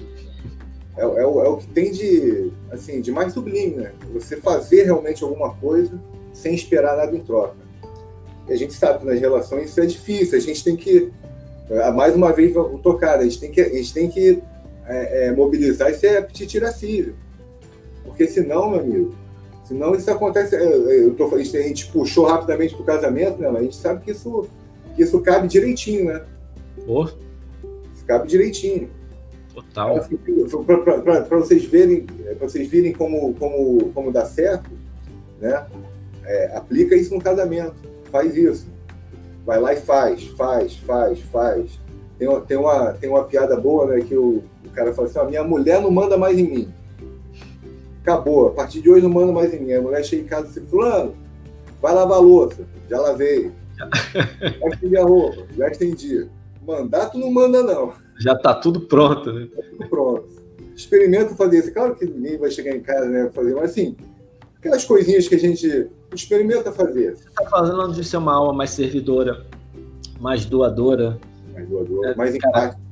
É, 0.97 1.03
é, 1.03 1.27
o, 1.27 1.45
é 1.45 1.49
o 1.49 1.59
que 1.59 1.67
tem 1.67 1.93
de, 1.93 2.51
assim, 2.71 3.03
de 3.03 3.13
mais 3.13 3.35
sublime, 3.35 3.77
né? 3.77 3.93
Você 4.15 4.39
fazer 4.39 4.85
realmente 4.85 5.23
alguma 5.23 5.55
coisa 5.55 6.01
sem 6.37 6.55
esperar 6.55 6.97
nada 6.97 7.17
em 7.17 7.21
troca. 7.21 7.57
E 8.49 8.53
a 8.53 8.57
gente 8.57 8.75
sabe 8.75 9.01
que 9.01 9.07
nas 9.07 9.19
relações 9.19 9.71
isso 9.71 9.81
é 9.81 9.87
difícil, 9.87 10.39
a 10.39 10.41
gente 10.41 10.63
tem 10.63 10.77
que, 10.77 11.11
é, 11.69 11.91
mais 11.91 12.15
uma 12.15 12.33
vez, 12.33 12.55
tocar, 12.83 13.19
a 13.19 13.25
gente 13.25 13.41
tem 13.41 13.51
que, 13.51 13.61
a 13.61 13.69
gente 13.69 13.93
tem 13.93 14.09
que 14.09 14.43
é, 14.87 15.27
é, 15.27 15.33
mobilizar 15.33 15.91
esse 15.91 16.07
apetite 16.07 16.59
irascível. 16.59 17.15
Porque 18.05 18.29
senão, 18.29 18.71
meu 18.71 18.81
amigo, 18.81 19.15
senão 19.65 19.95
isso 19.95 20.11
acontece. 20.11 20.55
Eu 20.55 21.15
tô, 21.15 21.35
a 21.35 21.43
gente 21.43 21.91
puxou 21.91 22.27
rapidamente 22.27 22.75
para 22.75 22.83
o 22.83 22.87
casamento, 22.87 23.41
né? 23.41 23.49
Mas 23.49 23.61
a 23.61 23.65
gente 23.65 23.77
sabe 23.77 24.05
que 24.05 24.13
isso, 24.13 24.47
que 24.95 25.03
isso 25.03 25.21
cabe 25.21 25.49
direitinho, 25.49 26.05
né? 26.05 26.25
Oh. 26.87 27.05
Isso 27.05 28.05
cabe 28.07 28.29
direitinho. 28.29 28.89
Total. 29.53 29.99
Para 31.29 31.39
vocês 31.39 31.65
verem, 31.65 32.07
para 32.39 32.49
vocês 32.49 32.69
verem 32.69 32.93
como, 32.93 33.35
como, 33.35 33.91
como 33.93 34.13
dá 34.13 34.25
certo, 34.25 34.71
né? 35.41 35.67
É, 36.27 36.57
aplica 36.57 36.95
isso 36.97 37.15
no 37.15 37.21
casamento. 37.21 37.75
Faz 38.11 38.37
isso. 38.37 38.67
Vai 39.45 39.61
lá 39.61 39.73
e 39.73 39.77
faz, 39.77 40.25
faz, 40.29 40.77
faz, 40.77 41.21
faz. 41.21 41.79
Tem 42.19 42.29
uma, 42.29 42.41
tem 42.41 42.57
uma, 42.57 42.93
tem 42.95 43.11
uma 43.11 43.25
piada 43.25 43.57
boa, 43.57 43.87
né? 43.87 44.01
Que 44.01 44.17
o, 44.17 44.43
o 44.65 44.71
cara 44.75 44.93
fala 44.93 45.09
assim: 45.09 45.19
a 45.19 45.25
minha 45.25 45.45
mulher 45.45 45.81
não 45.81 45.91
manda 45.91 46.17
mais 46.17 46.39
em 46.39 46.49
mim. 46.49 46.75
acabou. 48.03 48.49
A 48.49 48.51
partir 48.53 48.81
de 48.81 48.91
hoje 48.91 49.03
não 49.03 49.11
manda 49.11 49.33
mais 49.33 49.55
em 49.55 49.61
mim. 49.61 49.73
A 49.73 49.83
mulher 49.83 50.05
chega 50.05 50.23
em 50.23 50.27
casa 50.27 50.49
e 50.49 50.61
diz, 50.61 50.69
fulano, 50.69 51.15
vai 51.81 51.95
lavar 51.95 52.19
a 52.19 52.21
louça. 52.21 52.67
Já 52.91 53.01
lavei. 53.01 53.53
vai 54.61 54.71
estender 54.73 55.01
a 55.01 55.05
roupa. 55.05 55.47
Já 55.57 55.69
estendi. 55.69 56.29
Mandato 56.67 57.19
não 57.19 57.31
manda, 57.31 57.63
não. 57.63 57.93
Já 58.19 58.33
está 58.33 58.55
tudo 58.55 58.81
pronto, 58.81 59.33
né? 59.33 59.47
Tá 59.55 59.63
tudo 59.71 59.89
pronto. 59.89 60.29
Experimenta 60.75 61.35
fazer 61.35 61.59
isso. 61.59 61.73
Claro 61.73 61.95
que 61.95 62.05
ninguém 62.05 62.39
vai 62.39 62.51
chegar 62.51 62.75
em 62.75 62.81
casa 62.81 63.07
né, 63.09 63.31
fazer, 63.33 63.55
mas 63.55 63.71
assim, 63.71 63.97
aquelas 64.59 64.85
coisinhas 64.85 65.29
que 65.29 65.35
a 65.35 65.39
gente 65.39 65.89
experimenta 66.15 66.73
fazer. 66.73 67.17
Você 67.17 67.29
está 67.29 67.45
falando 67.45 67.95
de 67.95 68.05
ser 68.05 68.17
uma 68.17 68.35
alma 68.35 68.53
mais 68.53 68.71
servidora, 68.71 69.47
mais 70.21 70.45
doadora. 70.45 71.19
Mais 71.53 71.69
doadora, 71.69 72.11
é, 72.11 72.15
mais 72.15 72.35
empática. 72.35 72.87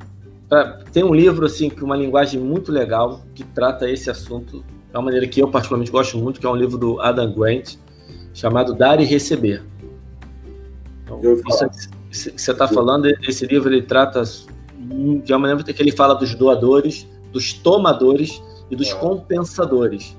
Tem 0.93 1.03
um 1.03 1.15
livro, 1.15 1.47
assim, 1.47 1.69
com 1.69 1.85
uma 1.85 1.97
linguagem 1.97 2.41
muito 2.41 2.71
legal, 2.71 3.23
que 3.35 3.43
trata 3.43 3.91
esse 3.91 4.11
assunto 4.11 4.59
de 4.59 4.97
uma 4.97 5.03
maneira 5.03 5.27
que 5.27 5.41
eu 5.41 5.51
particularmente 5.51 5.91
gosto 5.91 6.17
muito, 6.19 6.39
que 6.39 6.47
é 6.47 6.49
um 6.49 6.55
livro 6.55 6.79
do 6.79 7.01
Adam 7.01 7.33
Grant, 7.33 7.77
chamado 8.33 8.75
Dar 8.75 9.01
e 9.01 9.05
Receber. 9.05 9.62
Então, 11.05 11.21
isso 12.11 12.31
que 12.31 12.41
você 12.41 12.53
está 12.53 12.69
falando, 12.69 13.07
esse 13.07 13.47
livro 13.47 13.69
ele 13.69 13.83
trata 13.83 14.23
de 14.23 15.33
uma 15.33 15.39
maneira 15.39 15.62
que 15.65 15.83
ele 15.83 15.91
fala 15.91 16.15
dos 16.15 16.35
doadores, 16.35 17.09
dos 17.33 17.53
tomadores 17.53 18.41
e 18.71 18.77
dos 18.77 18.91
é. 18.91 18.95
compensadores. 18.95 20.17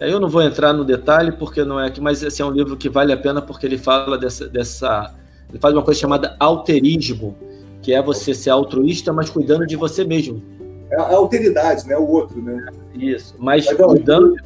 Eu 0.00 0.18
não 0.18 0.28
vou 0.28 0.42
entrar 0.42 0.72
no 0.72 0.84
detalhe 0.84 1.32
porque 1.32 1.64
não 1.64 1.78
é 1.78 1.86
aqui, 1.86 2.00
mas 2.00 2.22
esse 2.22 2.42
é 2.42 2.44
um 2.44 2.50
livro 2.50 2.76
que 2.76 2.88
vale 2.88 3.12
a 3.12 3.16
pena 3.16 3.40
porque 3.40 3.66
ele 3.66 3.78
fala 3.78 4.18
dessa, 4.18 4.48
dessa 4.48 5.14
ele 5.52 5.58
faz 5.60 5.74
uma 5.74 5.82
coisa 5.82 6.00
chamada 6.00 6.34
alterismo, 6.40 7.36
que 7.82 7.92
é 7.92 8.02
você 8.02 8.32
ser 8.32 8.50
altruísta, 8.50 9.12
mas 9.12 9.28
cuidando 9.28 9.66
de 9.66 9.76
você 9.76 10.02
mesmo. 10.02 10.42
É 10.90 10.96
a 10.96 11.14
alteridade, 11.14 11.86
né? 11.86 11.96
O 11.96 12.08
outro, 12.08 12.40
né? 12.40 12.66
Isso, 12.94 13.34
mas, 13.38 13.66
mas 13.66 13.76
cuidando. 13.76 14.36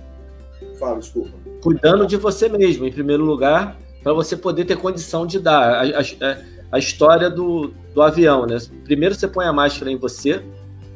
Fala, 0.78 0.98
desculpa. 0.98 1.30
Cuidando 1.62 2.06
de 2.06 2.16
você 2.16 2.48
mesmo, 2.48 2.84
em 2.86 2.92
primeiro 2.92 3.24
lugar, 3.24 3.76
para 4.02 4.12
você 4.12 4.36
poder 4.36 4.64
ter 4.64 4.76
condição 4.76 5.26
de 5.26 5.38
dar. 5.38 5.84
A, 5.84 6.00
a, 6.00 6.36
a, 6.72 6.78
história 6.78 7.30
do, 7.30 7.72
do 7.94 8.02
avião, 8.02 8.46
né? 8.46 8.58
Primeiro 8.84 9.14
você 9.14 9.28
põe 9.28 9.46
a 9.46 9.52
máscara 9.52 9.90
em 9.90 9.96
você, 9.96 10.42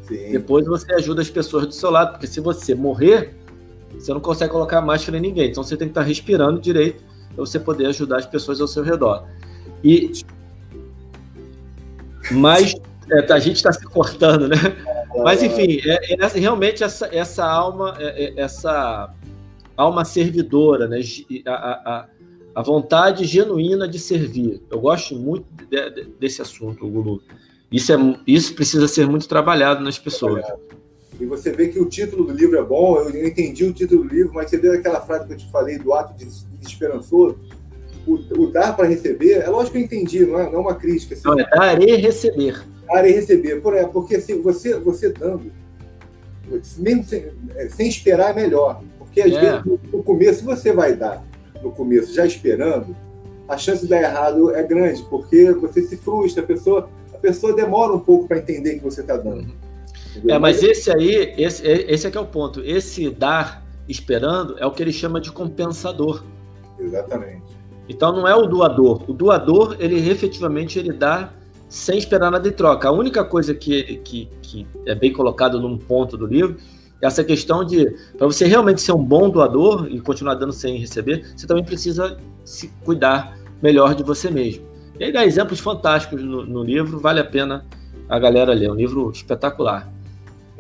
Sim. 0.03 0.33
depois 0.33 0.67
você 0.67 0.93
ajuda 0.95 1.23
as 1.23 1.31
pessoas 1.31 1.67
do 1.67 1.73
seu 1.73 1.91
lado, 1.91 2.13
porque 2.13 2.27
se 2.27 2.41
você 2.41 2.75
morrer, 2.75 3.37
você 4.01 4.13
não 4.13 4.21
consegue 4.21 4.51
colocar 4.51 4.81
máscara 4.81 5.19
em 5.19 5.21
ninguém. 5.21 5.51
Então 5.51 5.63
você 5.63 5.77
tem 5.77 5.89
que 5.89 5.93
estar 5.93 6.03
respirando 6.03 6.61
direito 6.61 7.03
para 7.35 7.45
você 7.45 7.59
poder 7.59 7.87
ajudar 7.87 8.19
as 8.19 8.27
pessoas 8.27 8.61
ao 8.61 8.67
seu 8.67 8.83
redor. 8.83 9.27
E 9.85 10.13
mas 12.31 12.75
é, 13.11 13.33
a 13.33 13.39
gente 13.39 13.57
está 13.57 13.73
se 13.73 13.85
cortando, 13.85 14.49
né? 14.49 14.57
Mas 15.25 15.43
enfim, 15.43 15.81
é, 15.85 16.15
é, 16.15 16.27
realmente 16.39 16.85
essa, 16.85 17.09
essa 17.15 17.45
alma, 17.45 17.97
é, 17.99 18.25
é, 18.25 18.41
essa 18.41 19.13
alma 19.77 20.05
servidora, 20.05 20.87
né? 20.87 21.01
A, 21.47 21.53
a, 21.53 22.07
a, 22.55 22.63
vontade 22.63 23.25
genuína 23.25 23.89
de 23.89 23.99
servir. 23.99 24.63
Eu 24.71 24.81
gosto 24.81 25.17
muito 25.17 25.47
de, 25.69 25.91
de, 25.91 26.05
desse 26.21 26.41
assunto, 26.41 26.87
Gulu. 26.87 27.21
Isso, 27.73 27.93
é, 27.93 27.97
isso 28.27 28.55
precisa 28.55 28.87
ser 28.87 29.07
muito 29.09 29.29
trabalhado 29.29 29.83
nas 29.83 29.99
pessoas. 29.99 30.45
Trabalhado. 30.45 30.80
E 31.21 31.27
você 31.27 31.53
vê 31.53 31.69
que 31.69 31.79
o 31.79 31.85
título 31.85 32.25
do 32.25 32.33
livro 32.33 32.59
é 32.59 32.63
bom, 32.63 32.97
eu 32.99 33.27
entendi 33.27 33.65
o 33.65 33.73
título 33.73 34.05
do 34.05 34.09
livro, 34.09 34.33
mas 34.33 34.49
você 34.49 34.57
vê 34.57 34.71
aquela 34.71 35.01
frase 35.03 35.27
que 35.27 35.35
eu 35.35 35.37
te 35.37 35.51
falei 35.51 35.79
do 35.79 35.93
ato 35.93 36.17
de, 36.17 36.25
de 36.25 36.67
esperançoso. 36.67 37.39
O, 38.07 38.15
o 38.15 38.47
dar 38.51 38.75
para 38.75 38.89
receber, 38.89 39.35
é 39.35 39.49
lógico 39.49 39.73
que 39.73 39.79
eu 39.79 39.83
entendi, 39.83 40.25
não 40.25 40.41
é, 40.41 40.45
não 40.45 40.55
é 40.55 40.59
uma 40.59 40.75
crítica. 40.75 41.15
Assim, 41.15 41.29
não, 41.29 41.39
é 41.39 41.51
dar 41.51 41.83
e 41.83 41.97
receber. 41.97 42.65
Dar 42.87 43.07
e 43.07 43.13
receber. 43.13 43.61
Por, 43.61 43.77
é, 43.77 43.85
porque 43.85 44.17
assim, 44.17 44.41
você, 44.41 44.79
você 44.79 45.11
dando, 45.11 45.53
mesmo 46.79 47.05
sem, 47.05 47.27
é, 47.55 47.69
sem 47.69 47.87
esperar, 47.87 48.31
é 48.31 48.43
melhor. 48.43 48.83
Porque 48.99 49.21
às 49.21 49.33
é. 49.33 49.41
vezes 49.41 49.65
no, 49.67 49.79
no 49.93 50.03
começo, 50.03 50.43
você 50.43 50.73
vai 50.73 50.97
dar 50.97 51.23
no 51.63 51.71
começo 51.71 52.15
já 52.15 52.25
esperando, 52.25 52.97
a 53.47 53.59
chance 53.59 53.83
de 53.83 53.89
dar 53.89 54.01
errado 54.01 54.55
é 54.55 54.63
grande, 54.63 55.03
porque 55.11 55.53
você 55.53 55.83
se 55.83 55.97
frustra, 55.99 56.43
a 56.43 56.47
pessoa, 56.47 56.89
a 57.13 57.19
pessoa 57.19 57.53
demora 57.53 57.93
um 57.93 58.01
pouco 58.01 58.27
para 58.27 58.39
entender 58.39 58.79
que 58.79 58.85
você 58.85 59.03
está 59.03 59.19
dando. 59.19 59.43
Uhum. 59.43 59.70
É, 60.29 60.39
mas 60.39 60.63
esse 60.63 60.91
aí, 60.91 61.35
esse, 61.37 61.67
esse 61.67 62.07
é 62.07 62.11
que 62.11 62.19
é 62.19 62.21
o 62.21 62.27
ponto. 62.27 62.61
Esse 62.65 63.11
dar 63.11 63.65
esperando 63.89 64.57
é 64.59 64.67
o 64.67 64.71
que 64.71 64.83
ele 64.83 64.93
chama 64.93 65.21
de 65.21 65.31
compensador. 65.33 66.23
Exatamente. 66.79 67.43
Então 67.89 68.13
não 68.13 68.27
é 68.27 68.35
o 68.35 68.47
doador. 68.47 69.03
O 69.09 69.13
doador, 69.13 69.77
ele 69.79 70.09
efetivamente 70.09 70.79
ele 70.79 70.93
dá 70.93 71.33
sem 71.69 71.99
esperar 71.99 72.31
nada 72.31 72.49
em 72.49 72.53
troca. 72.53 72.89
A 72.89 72.93
única 72.93 73.25
coisa 73.25 73.55
que, 73.55 73.97
que, 73.99 74.29
que 74.43 74.67
é 74.87 74.95
bem 74.95 75.13
colocado 75.13 75.61
num 75.61 75.77
ponto 75.77 76.17
do 76.17 76.27
livro 76.27 76.57
é 77.01 77.07
essa 77.07 77.25
questão 77.25 77.65
de, 77.65 77.89
para 78.17 78.27
você 78.27 78.47
realmente 78.47 78.81
ser 78.81 78.93
um 78.93 79.03
bom 79.03 79.31
doador 79.31 79.89
e 79.91 80.01
continuar 80.01 80.35
dando 80.35 80.53
sem 80.53 80.79
receber, 80.79 81.33
você 81.37 81.47
também 81.47 81.65
precisa 81.65 82.19
se 82.45 82.69
cuidar 82.85 83.39
melhor 83.63 83.95
de 83.95 84.03
você 84.03 84.31
mesmo. 84.31 84.65
E 84.99 85.05
aí 85.05 85.13
dá 85.13 85.25
exemplos 85.25 85.61
fantásticos 85.61 86.23
no, 86.23 86.45
no 86.45 86.63
livro, 86.63 86.99
vale 86.99 87.21
a 87.21 87.25
pena 87.25 87.65
a 88.09 88.19
galera 88.19 88.53
ler. 88.53 88.67
É 88.67 88.71
um 88.71 88.75
livro 88.75 89.11
espetacular. 89.11 89.91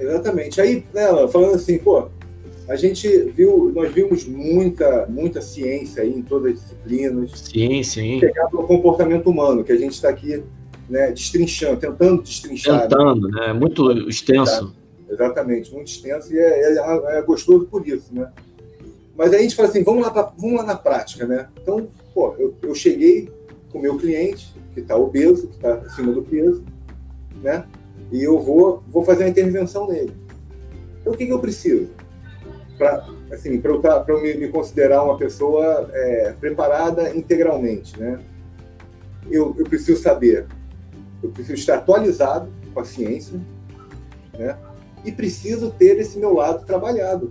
Exatamente. 0.00 0.60
Aí, 0.60 0.84
né, 0.94 1.06
falando 1.28 1.54
assim, 1.54 1.78
pô, 1.78 2.08
a 2.68 2.76
gente 2.76 3.08
viu, 3.30 3.72
nós 3.74 3.92
vimos 3.92 4.24
muita, 4.24 5.06
muita 5.06 5.42
ciência 5.42 6.02
aí 6.02 6.16
em 6.16 6.22
todas 6.22 6.52
as 6.52 6.60
disciplinas. 6.60 7.30
Sim, 7.52 7.82
sim. 7.82 8.20
Pegar 8.20 8.46
o 8.46 8.62
comportamento 8.62 9.28
humano, 9.28 9.64
que 9.64 9.72
a 9.72 9.76
gente 9.76 9.92
está 9.92 10.08
aqui 10.08 10.42
né, 10.88 11.10
destrinchando, 11.10 11.78
tentando 11.78 12.22
destrinchar. 12.22 12.82
Tentando, 12.82 13.28
né? 13.28 13.52
Muito 13.52 13.90
extenso. 14.08 14.74
Exatamente, 15.08 15.72
muito 15.72 15.88
extenso 15.88 16.32
e 16.32 16.38
é, 16.38 16.76
é, 16.76 17.18
é, 17.18 17.22
gostoso 17.22 17.66
por 17.66 17.86
isso, 17.86 18.14
né? 18.14 18.30
Mas 19.16 19.32
aí 19.32 19.40
a 19.40 19.42
gente 19.42 19.56
fala 19.56 19.68
assim, 19.68 19.82
vamos 19.82 20.02
lá, 20.02 20.10
pra, 20.10 20.32
vamos 20.38 20.56
lá 20.56 20.62
na 20.64 20.76
prática, 20.76 21.26
né? 21.26 21.48
Então, 21.60 21.88
pô, 22.14 22.34
eu, 22.38 22.54
eu 22.62 22.74
cheguei 22.74 23.28
com 23.72 23.78
o 23.78 23.82
meu 23.82 23.98
cliente, 23.98 24.54
que 24.72 24.80
está 24.80 24.96
obeso, 24.96 25.48
que 25.48 25.56
está 25.56 25.74
acima 25.74 26.12
do 26.12 26.22
peso, 26.22 26.64
né? 27.42 27.64
E 28.10 28.22
eu 28.22 28.38
vou, 28.38 28.82
vou 28.88 29.04
fazer 29.04 29.24
uma 29.24 29.30
intervenção 29.30 29.88
nele. 29.88 30.12
Então, 31.00 31.12
o 31.12 31.16
que, 31.16 31.26
que 31.26 31.32
eu 31.32 31.38
preciso? 31.38 31.88
Para 32.76 33.06
assim, 33.30 33.60
eu, 33.62 33.80
tá, 33.80 34.04
eu 34.08 34.20
me, 34.20 34.34
me, 34.34 34.48
considerar 34.48 35.04
uma 35.04 35.16
pessoa 35.16 35.88
é, 35.92 36.34
preparada 36.38 37.14
integralmente, 37.14 37.98
né? 37.98 38.20
Eu, 39.30 39.54
eu 39.58 39.64
preciso 39.64 40.02
saber, 40.02 40.46
eu 41.22 41.30
preciso 41.30 41.54
estar 41.54 41.76
atualizado 41.76 42.48
com 42.74 42.80
a 42.80 42.84
ciência, 42.84 43.40
né? 44.36 44.56
E 45.04 45.12
preciso 45.12 45.70
ter 45.70 45.98
esse 45.98 46.18
meu 46.18 46.34
lado 46.34 46.64
trabalhado 46.66 47.30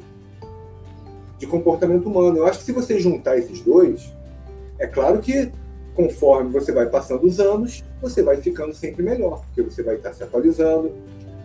de 1.37 1.45
comportamento 1.45 2.07
humano. 2.07 2.37
Eu 2.37 2.45
acho 2.45 2.59
que 2.59 2.65
se 2.65 2.71
você 2.71 2.99
juntar 2.99 3.37
esses 3.37 3.61
dois, 3.61 4.13
é 4.77 4.87
claro 4.87 5.19
que 5.19 5.51
conforme 5.93 6.49
você 6.51 6.71
vai 6.71 6.87
passando 6.87 7.25
os 7.25 7.39
anos, 7.39 7.83
você 8.01 8.21
vai 8.23 8.37
ficando 8.37 8.73
sempre 8.73 9.03
melhor, 9.03 9.43
porque 9.45 9.61
você 9.61 9.83
vai 9.83 9.95
estar 9.95 10.13
se 10.13 10.23
atualizando, 10.23 10.91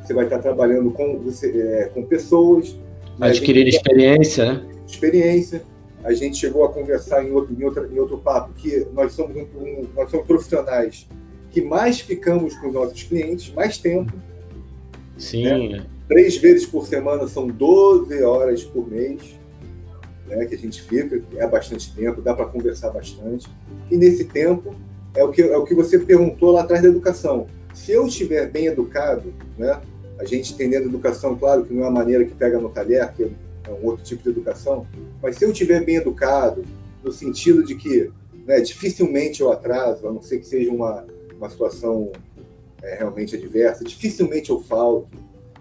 você 0.02 0.12
vai 0.14 0.24
estar 0.24 0.38
trabalhando 0.38 0.90
com, 0.90 1.18
você, 1.18 1.50
é, 1.50 1.84
com 1.86 2.04
pessoas. 2.04 2.76
Né? 3.18 3.28
Adquirir 3.28 3.66
experiência, 3.66 4.52
né? 4.52 4.66
Experiência. 4.86 5.62
A 6.02 6.12
gente 6.12 6.36
chegou 6.36 6.64
a 6.64 6.72
conversar 6.72 7.24
em 7.24 7.32
outro, 7.32 7.54
em 7.58 7.64
outro, 7.64 7.90
em 7.90 7.98
outro 7.98 8.18
papo 8.18 8.52
que 8.52 8.86
nós 8.92 9.12
somos, 9.12 9.36
um, 9.36 9.86
nós 9.96 10.10
somos 10.10 10.26
profissionais 10.26 11.08
que 11.50 11.62
mais 11.62 12.00
ficamos 12.00 12.54
com 12.56 12.66
os 12.66 12.74
nossos 12.74 13.02
clientes, 13.04 13.52
mais 13.54 13.78
tempo. 13.78 14.12
Sim. 15.16 15.68
Né? 15.68 15.86
Três 16.08 16.36
vezes 16.36 16.66
por 16.66 16.86
semana 16.86 17.26
são 17.26 17.46
12 17.46 18.22
horas 18.22 18.62
por 18.64 18.90
mês 18.90 19.38
né, 20.26 20.44
que 20.46 20.54
a 20.54 20.58
gente 20.58 20.82
fica, 20.82 21.22
é 21.36 21.46
bastante 21.46 21.94
tempo, 21.94 22.20
dá 22.20 22.34
para 22.34 22.46
conversar 22.46 22.90
bastante. 22.90 23.48
E 23.90 23.96
nesse 23.96 24.24
tempo, 24.24 24.74
é 25.14 25.22
o, 25.22 25.30
que, 25.30 25.42
é 25.42 25.56
o 25.56 25.64
que 25.64 25.74
você 25.74 25.98
perguntou 25.98 26.52
lá 26.52 26.62
atrás 26.62 26.82
da 26.82 26.88
educação. 26.88 27.46
Se 27.72 27.92
eu 27.92 28.06
estiver 28.06 28.50
bem 28.50 28.66
educado, 28.66 29.32
né, 29.56 29.80
a 30.18 30.24
gente 30.24 30.52
entendendo 30.52 30.88
educação, 30.88 31.36
claro 31.36 31.64
que 31.64 31.72
não 31.72 31.84
é 31.84 31.88
a 31.88 31.90
maneira 31.90 32.24
que 32.24 32.34
pega 32.34 32.58
no 32.58 32.68
talher, 32.68 33.12
que 33.12 33.24
é 33.24 33.70
um 33.70 33.86
outro 33.86 34.04
tipo 34.04 34.22
de 34.22 34.30
educação, 34.30 34.86
mas 35.22 35.36
se 35.36 35.44
eu 35.44 35.50
estiver 35.50 35.84
bem 35.84 35.96
educado, 35.96 36.64
no 37.02 37.12
sentido 37.12 37.64
de 37.64 37.74
que 37.74 38.10
né, 38.46 38.60
dificilmente 38.60 39.40
eu 39.40 39.50
atraso, 39.50 40.06
a 40.06 40.12
não 40.12 40.22
ser 40.22 40.38
que 40.38 40.46
seja 40.46 40.70
uma, 40.70 41.04
uma 41.36 41.48
situação 41.48 42.12
é, 42.82 42.96
realmente 42.96 43.36
adversa, 43.36 43.84
dificilmente 43.84 44.50
eu 44.50 44.60
falto, 44.60 45.08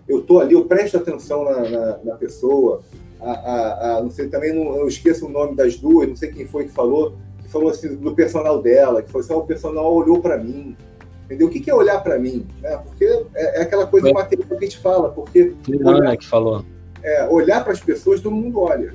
eu 0.07 0.19
estou 0.19 0.39
ali, 0.39 0.53
eu 0.53 0.65
presto 0.65 0.97
atenção 0.97 1.45
na, 1.45 1.69
na, 1.69 1.97
na 2.03 2.15
pessoa, 2.15 2.81
a, 3.19 3.31
a, 3.31 3.97
a, 3.97 4.03
não 4.03 4.11
sei, 4.11 4.27
também 4.27 4.53
não, 4.53 4.77
eu 4.77 4.87
esqueço 4.87 5.25
o 5.25 5.29
nome 5.29 5.55
das 5.55 5.77
duas, 5.77 6.09
não 6.09 6.15
sei 6.15 6.29
quem 6.29 6.45
foi 6.45 6.65
que 6.65 6.71
falou, 6.71 7.15
falou 7.53 7.69
assim 7.69 7.95
do 7.95 8.13
personal 8.13 8.61
dela, 8.61 9.01
que 9.01 9.09
falou 9.09 9.23
assim, 9.23 9.33
oh, 9.33 9.37
o 9.37 9.45
personal 9.45 9.93
olhou 9.93 10.19
para 10.19 10.37
mim. 10.37 10.75
Entendeu? 11.25 11.47
O 11.47 11.49
que, 11.49 11.61
que 11.61 11.69
é 11.69 11.73
olhar 11.73 12.03
para 12.03 12.19
mim? 12.19 12.45
Né? 12.61 12.75
Porque 12.77 13.05
é, 13.33 13.59
é 13.59 13.61
aquela 13.61 13.87
coisa 13.87 14.09
é. 14.09 14.13
material 14.13 14.47
que 14.47 14.55
a 14.55 14.59
gente 14.59 14.79
fala, 14.79 15.09
porque. 15.09 15.53
Olhar, 15.83 16.17
que 16.17 16.25
falou. 16.25 16.65
É, 17.01 17.27
olhar 17.27 17.63
para 17.63 17.71
as 17.71 17.79
pessoas, 17.79 18.19
todo 18.19 18.35
mundo 18.35 18.59
olha. 18.59 18.93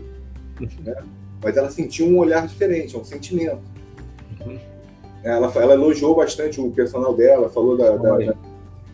Né? 0.61 0.97
Mas 1.43 1.57
ela 1.57 1.71
sentiu 1.71 2.07
um 2.07 2.19
olhar 2.19 2.47
diferente, 2.47 2.97
um 2.97 3.05
sentimento. 3.05 3.61
Uhum. 4.45 4.59
Ela, 5.23 5.51
ela 5.57 5.75
elogiou 5.75 6.15
bastante 6.15 6.61
o 6.61 6.71
personal 6.71 7.15
dela, 7.15 7.49
falou 7.49 7.77
da, 7.77 7.97
da, 7.97 8.17
da, 8.17 8.35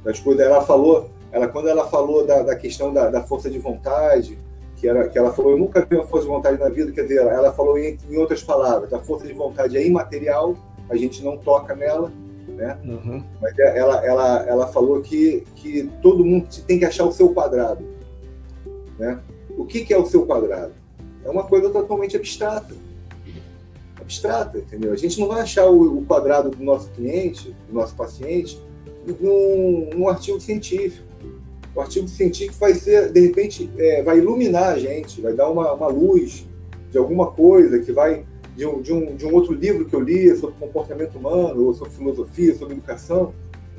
das 0.04 0.20
coisas. 0.20 0.44
Ela 0.44 0.62
falou, 0.62 1.10
ela, 1.32 1.48
quando 1.48 1.68
ela 1.68 1.86
falou 1.86 2.26
da, 2.26 2.42
da 2.42 2.56
questão 2.56 2.92
da, 2.92 3.08
da 3.10 3.22
força 3.22 3.50
de 3.50 3.58
vontade, 3.58 4.38
que, 4.84 4.88
era, 4.88 5.08
que 5.08 5.18
ela 5.18 5.32
falou, 5.32 5.52
eu 5.52 5.58
nunca 5.58 5.82
vi 5.82 5.96
uma 5.96 6.06
força 6.06 6.26
de 6.26 6.30
vontade 6.30 6.60
na 6.60 6.68
vida, 6.68 6.92
quer 6.92 7.04
dizer, 7.04 7.20
ela 7.20 7.50
falou 7.54 7.78
em, 7.78 7.96
em 8.10 8.18
outras 8.18 8.42
palavras, 8.42 8.92
a 8.92 8.98
força 8.98 9.26
de 9.26 9.32
vontade 9.32 9.78
é 9.78 9.86
imaterial, 9.86 10.54
a 10.90 10.94
gente 10.94 11.24
não 11.24 11.38
toca 11.38 11.74
nela, 11.74 12.12
né? 12.48 12.78
Uhum. 12.84 13.24
Mas 13.40 13.58
é, 13.58 13.78
ela, 13.78 14.04
ela, 14.04 14.44
ela 14.46 14.66
falou 14.66 15.00
que, 15.00 15.42
que 15.56 15.90
todo 16.02 16.22
mundo 16.22 16.48
tem 16.66 16.78
que 16.78 16.84
achar 16.84 17.06
o 17.06 17.12
seu 17.12 17.32
quadrado, 17.32 17.82
né? 18.98 19.18
O 19.56 19.64
que, 19.64 19.86
que 19.86 19.94
é 19.94 19.98
o 19.98 20.04
seu 20.04 20.26
quadrado? 20.26 20.74
É 21.24 21.30
uma 21.30 21.44
coisa 21.44 21.70
totalmente 21.70 22.14
abstrata. 22.14 22.74
Abstrata, 23.98 24.58
entendeu? 24.58 24.92
A 24.92 24.96
gente 24.96 25.18
não 25.18 25.28
vai 25.28 25.40
achar 25.40 25.64
o, 25.64 26.00
o 26.00 26.04
quadrado 26.04 26.50
do 26.50 26.62
nosso 26.62 26.90
cliente, 26.90 27.56
do 27.68 27.74
nosso 27.74 27.94
paciente, 27.94 28.62
num, 29.18 29.88
num 29.94 30.08
artigo 30.10 30.38
científico 30.38 31.13
o 31.74 31.80
artigo 31.80 32.06
científico 32.08 32.58
vai 32.58 32.74
ser, 32.74 33.10
de 33.10 33.20
repente, 33.20 33.70
é, 33.76 34.02
vai 34.02 34.18
iluminar 34.18 34.74
a 34.74 34.78
gente, 34.78 35.20
vai 35.20 35.32
dar 35.32 35.50
uma, 35.50 35.72
uma 35.72 35.88
luz 35.88 36.46
de 36.90 36.98
alguma 36.98 37.32
coisa 37.32 37.80
que 37.80 37.90
vai 37.90 38.24
de 38.56 38.64
um, 38.66 38.80
de, 38.80 38.92
um, 38.92 39.16
de 39.16 39.26
um 39.26 39.34
outro 39.34 39.52
livro 39.52 39.84
que 39.84 39.94
eu 39.94 40.00
li 40.00 40.34
sobre 40.36 40.54
comportamento 40.58 41.18
humano, 41.18 41.64
ou 41.64 41.74
sobre 41.74 41.92
filosofia, 41.92 42.54
sobre 42.54 42.74
educação, 42.74 43.34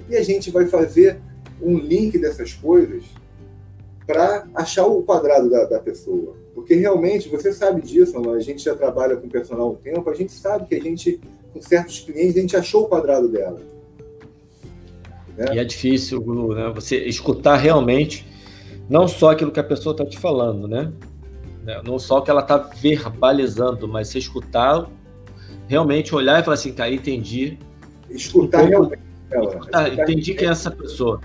e 0.09 0.15
a 0.15 0.23
gente 0.23 0.51
vai 0.51 0.65
fazer 0.65 1.19
um 1.61 1.77
link 1.77 2.17
dessas 2.17 2.53
coisas 2.53 3.05
para 4.05 4.47
achar 4.53 4.85
o 4.85 5.01
quadrado 5.01 5.49
da, 5.49 5.65
da, 5.65 5.79
pessoa. 5.79 6.35
Porque 6.53 6.75
realmente, 6.75 7.29
você 7.29 7.51
sabe 7.51 7.81
disso, 7.81 8.17
a 8.29 8.39
gente 8.39 8.63
já 8.63 8.75
trabalha 8.75 9.15
com 9.15 9.27
personal 9.27 9.67
há 9.67 9.71
um 9.71 9.75
tempo, 9.75 10.09
a 10.09 10.13
gente 10.13 10.33
sabe 10.33 10.67
que 10.67 10.75
a 10.75 10.81
gente, 10.81 11.19
com 11.53 11.61
certos 11.61 12.01
clientes, 12.01 12.37
a 12.37 12.41
gente 12.41 12.57
achou 12.57 12.83
o 12.83 12.87
quadrado 12.87 13.27
dela. 13.27 13.61
Né? 15.38 15.55
E 15.55 15.59
é 15.59 15.63
difícil, 15.63 16.21
Gulu, 16.21 16.55
né? 16.55 16.71
Você 16.73 16.97
escutar 17.05 17.57
realmente 17.57 18.25
não 18.89 19.07
só 19.07 19.31
aquilo 19.31 19.51
que 19.51 19.59
a 19.59 19.63
pessoa 19.63 19.93
está 19.93 20.05
te 20.05 20.17
falando, 20.17 20.67
né? 20.67 20.91
né? 21.63 21.81
Não 21.83 21.97
só 21.97 22.19
o 22.19 22.21
que 22.21 22.29
ela 22.29 22.41
está 22.41 22.57
verbalizando, 22.57 23.88
mas 23.88 24.09
você 24.09 24.19
escutar, 24.19 24.86
realmente 25.67 26.13
olhar 26.13 26.39
e 26.39 26.43
falar 26.43 26.53
assim, 26.53 26.71
cara, 26.71 26.93
entendi. 26.93 27.57
Escutar 28.09 28.63
um 28.63 28.67
realmente. 28.67 29.01
Escutar, 29.31 29.91
entendi 29.91 30.33
quem 30.33 30.47
é 30.47 30.51
essa 30.51 30.71
pessoa. 30.71 31.19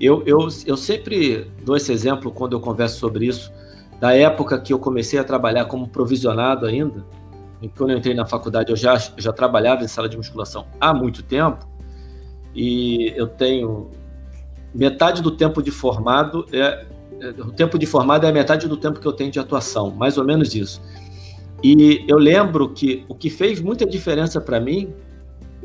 Eu, 0.00 0.22
eu, 0.26 0.48
eu 0.66 0.76
sempre 0.76 1.50
dou 1.64 1.76
esse 1.76 1.90
exemplo 1.90 2.30
quando 2.30 2.52
eu 2.52 2.60
converso 2.60 2.98
sobre 2.98 3.26
isso, 3.26 3.52
da 3.98 4.14
época 4.14 4.60
que 4.60 4.72
eu 4.72 4.78
comecei 4.78 5.18
a 5.18 5.24
trabalhar 5.24 5.64
como 5.64 5.88
provisionado 5.88 6.66
ainda, 6.66 7.04
quando 7.76 7.90
eu 7.90 7.98
entrei 7.98 8.14
na 8.14 8.24
faculdade 8.24 8.70
eu 8.70 8.76
já, 8.76 8.96
já 9.16 9.32
trabalhava 9.32 9.82
em 9.82 9.88
sala 9.88 10.08
de 10.08 10.16
musculação 10.16 10.66
há 10.80 10.94
muito 10.94 11.24
tempo, 11.24 11.66
e 12.58 13.12
eu 13.16 13.28
tenho 13.28 13.88
metade 14.74 15.22
do 15.22 15.30
tempo 15.30 15.62
de 15.62 15.70
formado 15.70 16.44
é, 16.52 16.84
é 17.20 17.28
o 17.40 17.52
tempo 17.52 17.78
de 17.78 17.86
formado 17.86 18.26
é 18.26 18.28
a 18.28 18.32
metade 18.32 18.66
do 18.66 18.76
tempo 18.76 18.98
que 18.98 19.06
eu 19.06 19.12
tenho 19.12 19.30
de 19.30 19.38
atuação, 19.38 19.92
mais 19.92 20.18
ou 20.18 20.24
menos 20.24 20.54
isso. 20.56 20.82
E 21.62 22.04
eu 22.08 22.18
lembro 22.18 22.68
que 22.70 23.04
o 23.08 23.14
que 23.14 23.30
fez 23.30 23.60
muita 23.60 23.86
diferença 23.86 24.40
para 24.40 24.58
mim 24.58 24.92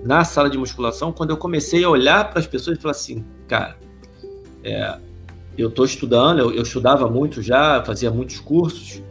na 0.04 0.24
sala 0.24 0.50
de 0.50 0.58
musculação, 0.58 1.12
quando 1.12 1.32
eu 1.32 1.38
comecei 1.38 1.84
a 1.84 1.89
olhar 1.89 2.30
para 2.30 2.39
as 2.39 2.48
pessoas 2.48 2.78
e 2.78 2.82
falar 2.82 2.91
assim, 2.91 3.26
cara, 3.48 3.76
é, 4.64 4.98
eu 5.58 5.70
estou 5.70 5.86
estudando, 5.86 6.39
eu, 6.39 6.52
eu, 6.52 6.62
estudava 6.62 7.10
muito 7.10 7.41
já, 7.41 7.84
fazia 7.84 8.12
muitos 8.12 8.39
cursos, 8.39 9.02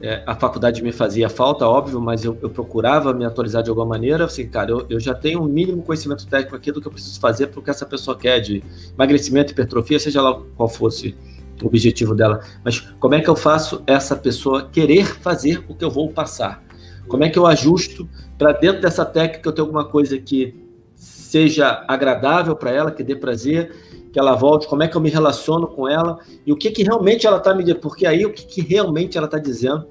é, 0.00 0.22
a 0.26 0.34
faculdade 0.34 0.82
me 0.82 0.92
fazia 0.92 1.28
falta, 1.28 1.66
óbvio, 1.66 2.00
mas 2.00 2.24
eu, 2.24 2.36
eu, 2.42 2.50
procurava 2.50 3.14
me 3.14 3.24
atualizar 3.24 3.62
de 3.62 3.70
alguma 3.70 3.86
maneira. 3.86 4.26
Assim, 4.26 4.46
cara, 4.46 4.70
eu, 4.70 4.86
eu 4.90 5.00
já 5.00 5.14
tenho 5.14 5.42
um 5.42 5.46
mínimo 5.46 5.82
conhecimento 5.82 6.26
técnico 6.26 6.54
aqui 6.54 6.70
do 6.70 6.80
que 6.80 6.86
eu 6.86 6.92
preciso 6.92 7.18
fazer 7.18 7.46
para 7.46 7.60
o 7.60 7.62
que 7.62 7.70
essa 7.70 7.86
pessoa 7.86 8.16
quer 8.16 8.40
de 8.40 8.62
emagrecimento, 8.94 9.52
hipertrofia, 9.52 9.98
seja 9.98 10.20
lá 10.20 10.38
qual 10.54 10.68
fosse 10.68 11.16
o 11.62 11.66
objetivo 11.66 12.14
dela. 12.14 12.40
Mas 12.62 12.80
como 12.80 13.14
é 13.14 13.20
que 13.20 13.30
eu 13.30 13.36
faço 13.36 13.82
essa 13.86 14.14
pessoa 14.14 14.68
querer 14.70 15.06
fazer 15.06 15.64
o 15.68 15.74
que 15.74 15.84
eu 15.84 15.90
vou 15.90 16.10
passar? 16.10 16.62
Como 17.08 17.24
é 17.24 17.30
que 17.30 17.38
eu 17.38 17.46
ajusto 17.46 18.08
para 18.36 18.52
dentro 18.52 18.82
dessa 18.82 19.04
técnica 19.04 19.48
eu 19.48 19.52
ter 19.52 19.62
alguma 19.62 19.84
coisa 19.84 20.18
que 20.18 20.54
seja 20.94 21.84
agradável 21.88 22.54
para 22.54 22.70
ela, 22.70 22.90
que 22.90 23.02
dê 23.02 23.16
prazer, 23.16 23.72
que 24.16 24.20
ela 24.20 24.34
volte, 24.34 24.66
como 24.66 24.82
é 24.82 24.88
que 24.88 24.96
eu 24.96 25.00
me 25.02 25.10
relaciono 25.10 25.66
com 25.66 25.86
ela 25.86 26.18
e 26.46 26.50
o 26.50 26.56
que, 26.56 26.70
que 26.70 26.82
realmente 26.82 27.26
ela 27.26 27.36
está 27.36 27.54
me 27.54 27.62
dizendo, 27.62 27.80
porque 27.80 28.06
aí 28.06 28.24
o 28.24 28.32
que, 28.32 28.46
que 28.46 28.62
realmente 28.62 29.18
ela 29.18 29.26
está 29.26 29.38
dizendo. 29.38 29.86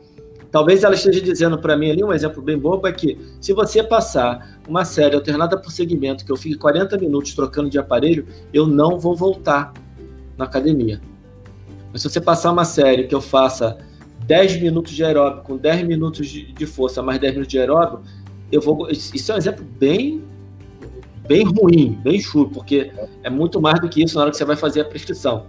Talvez 0.50 0.84
ela 0.84 0.96
esteja 0.96 1.22
dizendo 1.22 1.60
para 1.60 1.78
mim 1.78 1.92
ali, 1.92 2.04
um 2.04 2.12
exemplo 2.12 2.42
bem 2.42 2.58
bobo 2.58 2.88
é 2.88 2.92
que 2.92 3.20
se 3.40 3.54
você 3.54 3.84
passar 3.84 4.60
uma 4.68 4.84
série 4.84 5.14
alternada 5.14 5.56
por 5.62 5.72
segmento, 5.72 6.26
que 6.26 6.32
eu 6.32 6.36
fique 6.36 6.56
40 6.56 6.98
minutos 6.98 7.36
trocando 7.36 7.70
de 7.70 7.78
aparelho, 7.78 8.26
eu 8.52 8.66
não 8.66 8.98
vou 8.98 9.16
voltar 9.16 9.72
na 10.36 10.46
academia. 10.46 11.00
Mas 11.94 12.02
se 12.02 12.10
você 12.10 12.20
passar 12.20 12.52
uma 12.52 12.66
série 12.66 13.04
que 13.04 13.14
eu 13.14 13.22
faça 13.22 13.78
10 14.26 14.60
minutos 14.60 14.94
de 14.94 15.06
aeróbico 15.06 15.46
com 15.46 15.56
10 15.56 15.86
minutos 15.86 16.28
de, 16.28 16.66
força 16.66 17.00
mais 17.04 17.20
10 17.20 17.34
minutos 17.34 17.52
de 17.52 17.60
aeróbico, 17.60 18.02
eu 18.52 18.60
vou. 18.60 18.90
Isso 18.90 19.32
é 19.32 19.36
um 19.36 19.38
exemplo 19.38 19.64
bem 19.78 20.24
bem 21.28 21.44
ruim, 21.44 22.00
bem 22.04 22.20
chulo, 22.20 22.50
porque 22.50 22.92
é 23.24 23.30
muito 23.30 23.62
mais 23.62 23.80
do 23.80 23.90
que 23.90 24.04
isso 24.04 24.16
na 24.16 24.22
hora 24.22 24.32
que 24.32 24.38
você 24.38 24.46
vai 24.46 24.56
fazer 24.56 24.82
a 24.82 24.86
prescrição. 24.86 25.48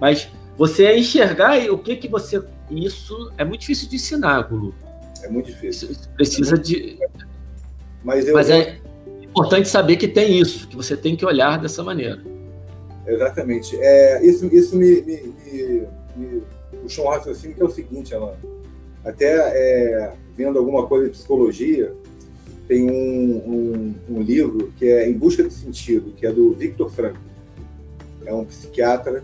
Mas 0.00 0.28
você 0.56 0.96
enxergar 0.96 1.58
o 1.70 1.78
que 1.78 1.96
que 1.96 2.08
você. 2.08 2.42
Isso 2.70 3.32
é 3.36 3.44
muito 3.44 3.60
difícil 3.60 3.88
de 3.88 3.96
ensinar, 3.96 4.42
Gulu. 4.42 4.74
É 5.22 5.28
muito 5.28 5.46
difícil. 5.46 5.90
Isso 5.90 6.08
precisa 6.10 6.58
de. 6.58 6.98
Mas. 8.02 8.30
Mas 8.30 8.50
é 8.50 8.78
importante 9.22 9.68
saber 9.68 9.96
que 9.96 10.06
tem 10.06 10.38
isso, 10.38 10.68
que 10.68 10.76
você 10.76 10.96
tem 10.96 11.16
que 11.16 11.24
olhar 11.24 11.58
dessa 11.58 11.82
maneira. 11.82 12.22
Exatamente. 13.06 13.76
É, 13.80 14.24
isso 14.24 14.46
isso 14.46 14.76
me, 14.76 15.02
me, 15.02 15.34
me, 15.44 15.88
me 16.16 16.42
puxou 16.82 17.06
um 17.06 17.10
raciocínio 17.10 17.56
que 17.56 17.62
é 17.62 17.64
o 17.64 17.70
seguinte, 17.70 18.14
Alan. 18.14 18.34
Até 19.04 19.34
é, 19.34 20.12
vendo 20.34 20.58
alguma 20.58 20.86
coisa 20.86 21.06
de 21.06 21.10
psicologia, 21.10 21.94
tem 22.66 22.90
um, 22.90 23.36
um, 23.36 23.94
um, 24.08 24.22
livro 24.22 24.72
que 24.78 24.86
é 24.86 25.08
Em 25.08 25.12
Busca 25.12 25.42
de 25.42 25.52
Sentido, 25.52 26.12
que 26.16 26.26
é 26.26 26.32
do 26.32 26.52
Victor 26.54 26.90
Frankl. 26.90 27.18
É 28.24 28.32
um 28.32 28.44
psiquiatra 28.44 29.22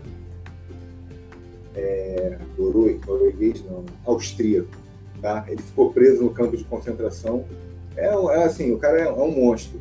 é, 1.75 2.37
norueguês, 2.57 3.63
não, 3.65 3.83
austríaco. 4.05 4.69
Tá? 5.21 5.45
Ele 5.47 5.61
ficou 5.61 5.91
preso 5.91 6.23
no 6.23 6.29
campo 6.29 6.55
de 6.55 6.63
concentração. 6.63 7.45
É, 7.95 8.07
é 8.07 8.43
assim, 8.43 8.71
o 8.71 8.77
cara 8.77 8.99
é, 8.99 9.07
é 9.07 9.11
um 9.11 9.31
monstro. 9.31 9.79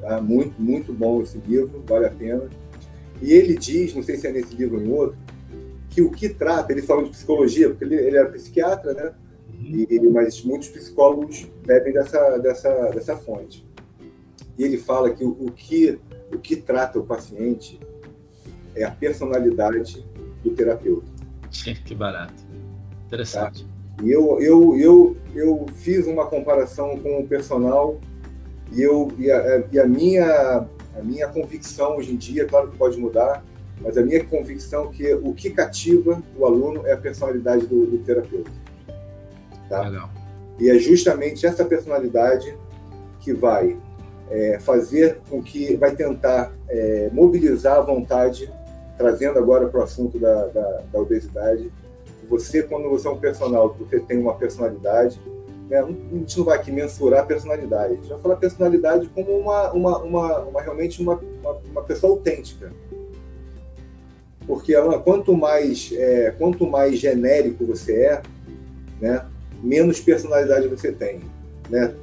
Tá? 0.00 0.20
Muito, 0.20 0.60
muito 0.60 0.92
bom 0.92 1.22
esse 1.22 1.38
livro, 1.38 1.82
vale 1.86 2.06
a 2.06 2.10
pena. 2.10 2.48
E 3.22 3.32
ele 3.32 3.56
diz, 3.56 3.94
não 3.94 4.02
sei 4.02 4.16
se 4.16 4.26
é 4.26 4.32
nesse 4.32 4.54
livro 4.54 4.78
ou 4.78 4.82
em 4.82 4.90
outro, 4.90 5.16
que 5.90 6.00
o 6.02 6.10
que 6.10 6.28
trata, 6.28 6.72
ele 6.72 6.82
fala 6.82 7.04
de 7.04 7.10
psicologia, 7.10 7.68
porque 7.68 7.84
ele, 7.84 7.96
ele 7.96 8.16
era 8.16 8.30
psiquiatra, 8.30 8.94
né? 8.94 9.12
E, 9.60 10.00
mas 10.12 10.42
muitos 10.42 10.68
psicólogos 10.68 11.46
bebem 11.66 11.92
dessa, 11.92 12.38
dessa, 12.38 12.90
dessa 12.90 13.16
fonte. 13.16 13.66
E 14.58 14.64
ele 14.64 14.78
fala 14.78 15.10
que 15.10 15.24
o, 15.24 15.30
o, 15.30 15.50
que 15.52 15.98
o 16.32 16.38
que 16.38 16.56
trata 16.56 16.98
o 16.98 17.04
paciente 17.04 17.78
é 18.74 18.84
a 18.84 18.90
personalidade 18.90 20.04
do 20.42 20.50
terapeuta. 20.50 21.06
Que 21.84 21.94
barato. 21.94 22.34
Interessante. 23.06 23.64
Tá? 23.64 23.70
E 24.02 24.10
eu, 24.10 24.40
eu, 24.40 24.78
eu, 24.78 25.16
eu 25.34 25.66
fiz 25.74 26.06
uma 26.06 26.26
comparação 26.26 26.98
com 26.98 27.20
o 27.20 27.26
personal 27.26 28.00
e, 28.72 28.80
eu, 28.80 29.12
e, 29.18 29.30
a, 29.30 29.64
e 29.70 29.78
a, 29.78 29.86
minha, 29.86 30.66
a 30.96 31.02
minha 31.02 31.28
convicção 31.28 31.96
hoje 31.96 32.12
em 32.12 32.16
dia, 32.16 32.46
claro 32.46 32.70
que 32.70 32.78
pode 32.78 32.98
mudar, 32.98 33.44
mas 33.80 33.98
a 33.98 34.02
minha 34.02 34.24
convicção 34.24 34.88
é 34.90 34.92
que 34.92 35.14
o 35.14 35.34
que 35.34 35.50
cativa 35.50 36.22
o 36.36 36.46
aluno 36.46 36.86
é 36.86 36.92
a 36.92 36.96
personalidade 36.96 37.66
do, 37.66 37.86
do 37.86 37.98
terapeuta. 37.98 38.50
Tá? 39.70 39.88
Legal. 39.88 40.10
E 40.58 40.68
é 40.68 40.78
justamente 40.78 41.46
essa 41.46 41.64
personalidade 41.64 42.54
que 43.20 43.32
vai 43.32 43.78
é, 44.28 44.58
fazer 44.58 45.20
com 45.30 45.40
que 45.40 45.76
vai 45.76 45.94
tentar 45.94 46.52
é, 46.68 47.08
mobilizar 47.12 47.78
a 47.78 47.80
vontade, 47.80 48.52
trazendo 48.98 49.38
agora 49.38 49.68
para 49.68 49.80
o 49.80 49.82
assunto 49.82 50.18
da, 50.18 50.46
da, 50.48 50.82
da, 50.92 51.00
obesidade. 51.00 51.72
Você, 52.28 52.64
quando 52.64 52.90
você 52.90 53.06
é 53.06 53.10
um 53.10 53.18
personal, 53.18 53.76
você 53.78 54.00
tem 54.00 54.18
uma 54.18 54.34
personalidade, 54.34 55.20
né, 55.68 55.78
a 55.78 55.86
gente 55.86 56.36
não 56.36 56.44
vai 56.44 56.58
aqui 56.58 56.72
mensurar 56.72 57.20
a 57.20 57.26
personalidade, 57.26 57.92
a 57.92 57.96
gente 57.96 58.08
vai 58.08 58.18
falar 58.18 58.36
personalidade 58.36 59.08
como 59.08 59.30
uma, 59.30 59.72
uma, 59.72 59.98
uma, 59.98 60.38
uma 60.40 60.62
realmente 60.62 61.00
uma, 61.00 61.14
uma, 61.14 61.52
uma, 61.70 61.82
pessoa 61.82 62.12
autêntica. 62.12 62.72
Porque 64.46 64.74
ela, 64.74 64.98
quanto 64.98 65.36
mais 65.36 65.92
é, 65.92 66.34
quanto 66.36 66.66
mais 66.66 66.98
genérico 66.98 67.64
você 67.64 68.04
é, 68.04 68.22
né, 69.00 69.24
menos 69.62 70.00
personalidade 70.00 70.68
você 70.68 70.92
tem. 70.92 71.20
Né? 71.68 71.94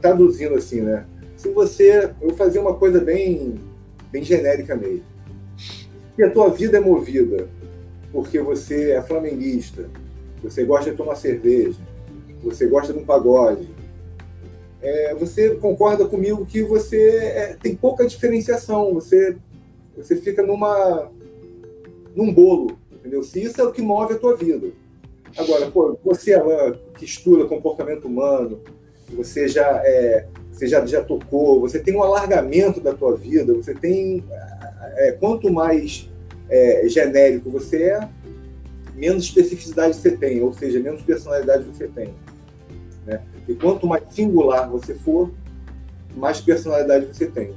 Traduzindo 0.00 0.54
assim, 0.54 0.80
né? 0.80 1.04
Se 1.36 1.50
você. 1.50 2.04
Eu 2.20 2.28
vou 2.28 2.34
fazer 2.34 2.58
uma 2.58 2.74
coisa 2.74 3.00
bem, 3.00 3.54
bem 4.10 4.22
genérica 4.22 4.74
mesmo. 4.76 5.04
Se 6.16 6.22
a 6.22 6.30
tua 6.30 6.48
vida 6.50 6.76
é 6.76 6.80
movida 6.80 7.48
porque 8.12 8.38
você 8.38 8.92
é 8.92 9.02
flamenguista, 9.02 9.90
você 10.40 10.64
gosta 10.64 10.90
de 10.90 10.96
tomar 10.96 11.16
cerveja, 11.16 11.78
você 12.40 12.66
gosta 12.66 12.92
de 12.92 13.00
um 13.00 13.04
pagode, 13.04 13.68
é, 14.80 15.14
você 15.14 15.56
concorda 15.56 16.06
comigo 16.06 16.46
que 16.46 16.62
você 16.62 17.00
é, 17.16 17.56
tem 17.60 17.74
pouca 17.74 18.06
diferenciação, 18.06 18.94
você, 18.94 19.36
você 19.96 20.14
fica 20.14 20.42
numa, 20.42 21.10
num 22.14 22.32
bolo, 22.32 22.78
entendeu? 22.92 23.22
Se 23.22 23.42
isso 23.42 23.60
é 23.60 23.64
o 23.64 23.72
que 23.72 23.82
move 23.82 24.14
a 24.14 24.18
tua 24.18 24.36
vida. 24.36 24.68
Agora, 25.36 25.70
pô, 25.70 25.98
você, 26.04 26.34
Alan, 26.34 26.76
que 26.96 27.04
estuda 27.04 27.44
comportamento 27.46 28.06
humano, 28.06 28.60
você 29.10 29.48
já, 29.48 29.82
é, 29.84 30.26
você 30.50 30.66
já, 30.66 30.84
já 30.86 31.02
tocou, 31.02 31.60
você 31.60 31.78
tem 31.78 31.94
um 31.94 32.02
alargamento 32.02 32.80
da 32.80 32.94
tua 32.94 33.16
vida, 33.16 33.52
você 33.52 33.74
tem. 33.74 34.24
É, 34.96 35.12
quanto 35.12 35.52
mais 35.52 36.08
é, 36.48 36.88
genérico 36.88 37.50
você 37.50 37.82
é, 37.84 38.08
menos 38.94 39.24
especificidade 39.24 39.96
você 39.96 40.12
tem, 40.16 40.40
ou 40.42 40.52
seja, 40.52 40.78
menos 40.78 41.02
personalidade 41.02 41.64
você 41.64 41.88
tem. 41.88 42.14
Né? 43.04 43.20
E 43.48 43.54
quanto 43.54 43.86
mais 43.86 44.04
singular 44.10 44.70
você 44.70 44.94
for, 44.94 45.30
mais 46.16 46.40
personalidade 46.40 47.06
você 47.06 47.26
tem. 47.26 47.52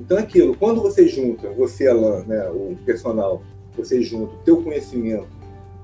Então, 0.00 0.18
é 0.18 0.22
aquilo, 0.22 0.56
quando 0.56 0.80
você 0.80 1.06
junta, 1.06 1.48
você, 1.50 1.86
Alan, 1.86 2.24
né, 2.24 2.48
o 2.48 2.76
personal, 2.84 3.42
você 3.76 4.02
junta 4.02 4.34
o 4.34 4.38
teu 4.38 4.62
conhecimento 4.62 5.28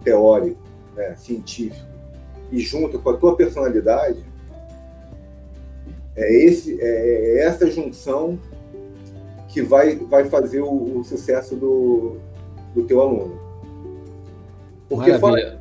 teórico, 0.02 0.58
né, 0.95 1.14
científico, 1.16 1.86
e 2.51 2.61
junta 2.61 2.99
com 2.99 3.11
a 3.11 3.16
tua 3.16 3.36
personalidade, 3.36 4.24
é, 6.16 6.45
esse, 6.45 6.80
é, 6.80 7.38
é 7.38 7.47
essa 7.47 7.70
junção 7.70 8.38
que 9.49 9.62
vai, 9.62 9.97
vai 9.97 10.24
fazer 10.24 10.61
o, 10.61 10.99
o 10.99 11.05
sucesso 11.05 11.57
do, 11.57 12.16
do 12.74 12.84
teu 12.84 13.01
aluno. 13.01 13.38
Porque 14.88 15.18
fora, 15.18 15.61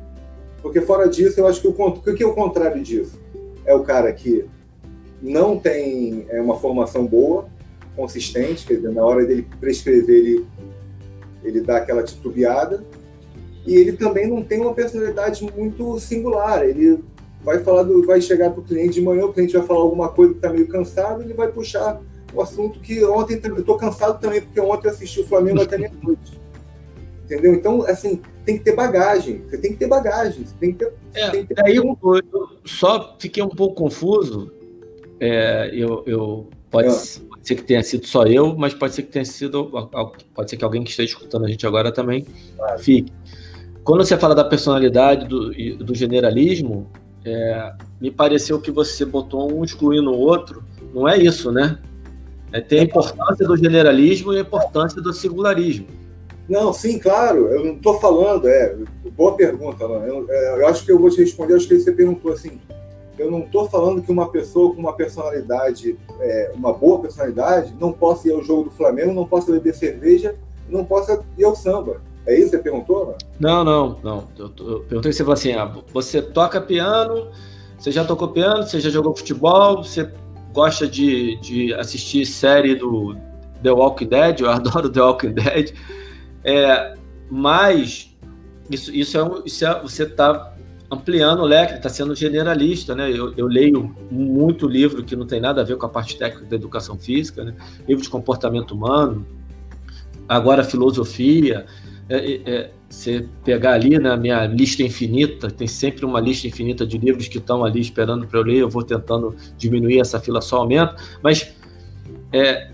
porque 0.62 0.80
fora 0.80 1.08
disso, 1.08 1.40
eu 1.40 1.46
acho 1.46 1.60
que 1.60 1.68
o, 1.68 1.70
o 1.70 2.00
que 2.00 2.22
é 2.22 2.26
o 2.26 2.34
contrário 2.34 2.82
disso? 2.82 3.20
É 3.64 3.74
o 3.74 3.82
cara 3.82 4.12
que 4.12 4.46
não 5.20 5.58
tem 5.58 6.26
é, 6.28 6.40
uma 6.40 6.58
formação 6.58 7.06
boa, 7.06 7.46
consistente, 7.96 8.66
quer 8.66 8.74
dizer, 8.74 8.90
na 8.90 9.04
hora 9.04 9.24
dele 9.24 9.46
prescrever, 9.60 10.16
ele, 10.16 10.46
ele 11.42 11.60
dá 11.60 11.78
aquela 11.78 12.02
titubeada, 12.02 12.84
e 13.66 13.76
ele 13.76 13.92
também 13.92 14.28
não 14.28 14.42
tem 14.42 14.60
uma 14.60 14.74
personalidade 14.74 15.44
muito 15.56 15.98
singular. 15.98 16.62
Ele 16.64 17.02
vai 17.42 17.62
falar 17.62 17.82
do, 17.82 18.04
vai 18.06 18.20
chegar 18.20 18.50
para 18.50 18.60
o 18.60 18.64
cliente 18.64 18.94
de 18.94 19.02
manhã, 19.02 19.24
o 19.24 19.32
cliente 19.32 19.56
vai 19.56 19.66
falar 19.66 19.80
alguma 19.80 20.08
coisa 20.08 20.32
que 20.32 20.38
está 20.38 20.50
meio 20.50 20.68
cansado, 20.68 21.22
ele 21.22 21.34
vai 21.34 21.48
puxar 21.48 22.00
o 22.32 22.40
assunto 22.40 22.80
que 22.80 23.04
ontem 23.04 23.40
eu 23.42 23.58
estou 23.58 23.76
cansado 23.76 24.20
também 24.20 24.40
porque 24.40 24.60
ontem 24.60 24.88
eu 24.88 24.92
assisti 24.92 25.20
o 25.20 25.26
Flamengo 25.26 25.62
até 25.62 25.78
meia-noite. 25.78 26.40
Entendeu? 27.24 27.54
Então, 27.54 27.82
assim, 27.82 28.20
tem 28.44 28.58
que 28.58 28.64
ter 28.64 28.74
bagagem. 28.74 29.42
Você 29.48 29.56
tem 29.56 29.72
que 29.72 29.78
ter 29.78 29.86
bagagem. 29.86 30.44
Tem 30.60 30.72
que 30.72 30.78
ter. 30.78 30.92
É, 31.14 31.30
tem 31.30 31.46
que 31.46 31.54
ter 31.54 31.62
daí 31.62 31.76
eu, 31.76 31.98
eu, 32.02 32.48
só 32.66 33.16
fiquei 33.18 33.42
um 33.42 33.48
pouco 33.48 33.74
confuso. 33.74 34.52
É, 35.18 35.70
eu, 35.72 36.02
eu 36.06 36.48
pode, 36.70 36.88
é. 36.88 36.90
pode, 36.90 37.48
ser 37.48 37.54
que 37.54 37.62
tenha 37.62 37.82
sido 37.82 38.06
só 38.06 38.24
eu, 38.24 38.54
mas 38.54 38.74
pode 38.74 38.94
ser 38.94 39.04
que 39.04 39.12
tenha 39.12 39.24
sido. 39.24 39.70
Pode 40.34 40.50
ser 40.50 40.56
que 40.58 40.64
alguém 40.64 40.84
que 40.84 40.90
esteja 40.90 41.14
escutando 41.14 41.46
a 41.46 41.48
gente 41.48 41.66
agora 41.66 41.90
também 41.90 42.26
claro. 42.56 42.78
fique. 42.78 43.10
Quando 43.84 44.02
você 44.02 44.16
fala 44.16 44.34
da 44.34 44.44
personalidade 44.44 45.28
do, 45.28 45.50
do 45.84 45.94
generalismo, 45.94 46.90
é, 47.22 47.72
me 48.00 48.10
pareceu 48.10 48.58
que 48.58 48.70
você 48.70 49.04
botou 49.04 49.52
um 49.52 49.62
excluindo 49.62 50.10
o 50.10 50.18
outro. 50.18 50.64
Não 50.94 51.06
é 51.06 51.18
isso, 51.18 51.52
né? 51.52 51.78
É, 52.50 52.62
tem 52.62 52.80
a 52.80 52.84
importância 52.84 53.46
do 53.46 53.56
generalismo 53.56 54.32
e 54.32 54.38
a 54.38 54.40
importância 54.40 55.02
do 55.02 55.12
singularismo. 55.12 55.86
Não, 56.48 56.72
sim, 56.72 56.98
claro. 56.98 57.48
Eu 57.48 57.62
não 57.62 57.74
estou 57.74 58.00
falando. 58.00 58.48
É 58.48 58.74
boa 59.14 59.36
pergunta. 59.36 59.84
Eu, 59.84 60.26
é, 60.30 60.60
eu, 60.60 60.66
acho 60.66 60.82
que 60.82 60.90
eu 60.90 60.98
vou 60.98 61.10
te 61.10 61.20
responder. 61.20 61.54
Acho 61.54 61.68
que 61.68 61.78
você 61.78 61.92
perguntou 61.92 62.32
assim. 62.32 62.58
Eu 63.18 63.30
não 63.30 63.40
estou 63.40 63.68
falando 63.68 64.02
que 64.02 64.10
uma 64.10 64.30
pessoa 64.30 64.74
com 64.74 64.80
uma 64.80 64.94
personalidade, 64.94 65.96
é, 66.20 66.52
uma 66.54 66.72
boa 66.72 67.00
personalidade, 67.00 67.74
não 67.78 67.92
possa 67.92 68.28
ir 68.28 68.32
ao 68.32 68.42
jogo 68.42 68.64
do 68.64 68.70
Flamengo, 68.70 69.12
não 69.12 69.26
possa 69.26 69.52
beber 69.52 69.74
cerveja, 69.74 70.34
não 70.68 70.84
possa 70.84 71.22
ir 71.36 71.44
ao 71.44 71.54
samba. 71.54 72.00
É 72.26 72.34
isso 72.38 72.50
que 72.50 72.56
você 72.56 72.62
perguntou? 72.62 73.16
Não, 73.38 73.62
não, 73.64 73.98
não. 74.02 74.28
Eu, 74.38 74.52
eu 74.58 74.80
perguntei 74.80 75.12
se 75.12 75.18
você 75.18 75.24
falou 75.24 75.34
assim: 75.34 75.52
ah, 75.52 75.72
você 75.92 76.22
toca 76.22 76.60
piano, 76.60 77.28
você 77.78 77.92
já 77.92 78.04
tocou 78.04 78.28
piano, 78.28 78.62
você 78.62 78.80
já 78.80 78.90
jogou 78.90 79.14
futebol, 79.14 79.82
você 79.82 80.10
gosta 80.52 80.86
de, 80.86 81.36
de 81.36 81.74
assistir 81.74 82.24
série 82.24 82.74
do 82.74 83.14
The 83.62 83.70
Walking 83.70 84.06
Dead, 84.06 84.40
eu 84.40 84.48
adoro 84.50 84.88
The 84.88 85.00
Walking 85.00 85.32
Dead. 85.32 85.72
É, 86.42 86.94
mas 87.30 88.14
isso, 88.70 88.94
isso, 88.94 89.18
é, 89.18 89.42
isso 89.44 89.66
é, 89.66 89.82
você 89.82 90.04
está 90.04 90.54
ampliando 90.90 91.40
o 91.40 91.44
leque, 91.44 91.74
está 91.74 91.88
sendo 91.88 92.14
generalista, 92.14 92.94
né? 92.94 93.10
Eu, 93.10 93.34
eu, 93.36 93.46
leio 93.46 93.94
muito 94.10 94.68
livro 94.68 95.02
que 95.02 95.16
não 95.16 95.26
tem 95.26 95.40
nada 95.40 95.60
a 95.60 95.64
ver 95.64 95.76
com 95.76 95.86
a 95.86 95.88
parte 95.88 96.16
técnica 96.16 96.46
da 96.46 96.56
educação 96.56 96.98
física, 96.98 97.42
né? 97.42 97.54
livro 97.88 98.02
de 98.02 98.08
comportamento 98.08 98.72
humano, 98.72 99.26
agora 100.28 100.62
filosofia. 100.62 101.66
É, 102.08 102.16
é, 102.16 102.42
é 102.46 102.70
você 102.94 103.26
pegar 103.44 103.72
ali 103.72 103.98
na 103.98 104.16
minha 104.16 104.46
lista 104.46 104.82
infinita, 104.82 105.50
tem 105.50 105.66
sempre 105.66 106.04
uma 106.04 106.20
lista 106.20 106.46
infinita 106.46 106.86
de 106.86 106.96
livros 106.96 107.26
que 107.26 107.38
estão 107.38 107.64
ali 107.64 107.80
esperando 107.80 108.26
para 108.26 108.38
eu 108.38 108.44
ler, 108.44 108.58
eu 108.58 108.68
vou 108.68 108.84
tentando 108.84 109.34
diminuir 109.58 110.00
essa 110.00 110.20
fila, 110.20 110.40
só 110.40 110.58
aumenta, 110.58 110.94
mas 111.22 111.54
é, 112.32 112.70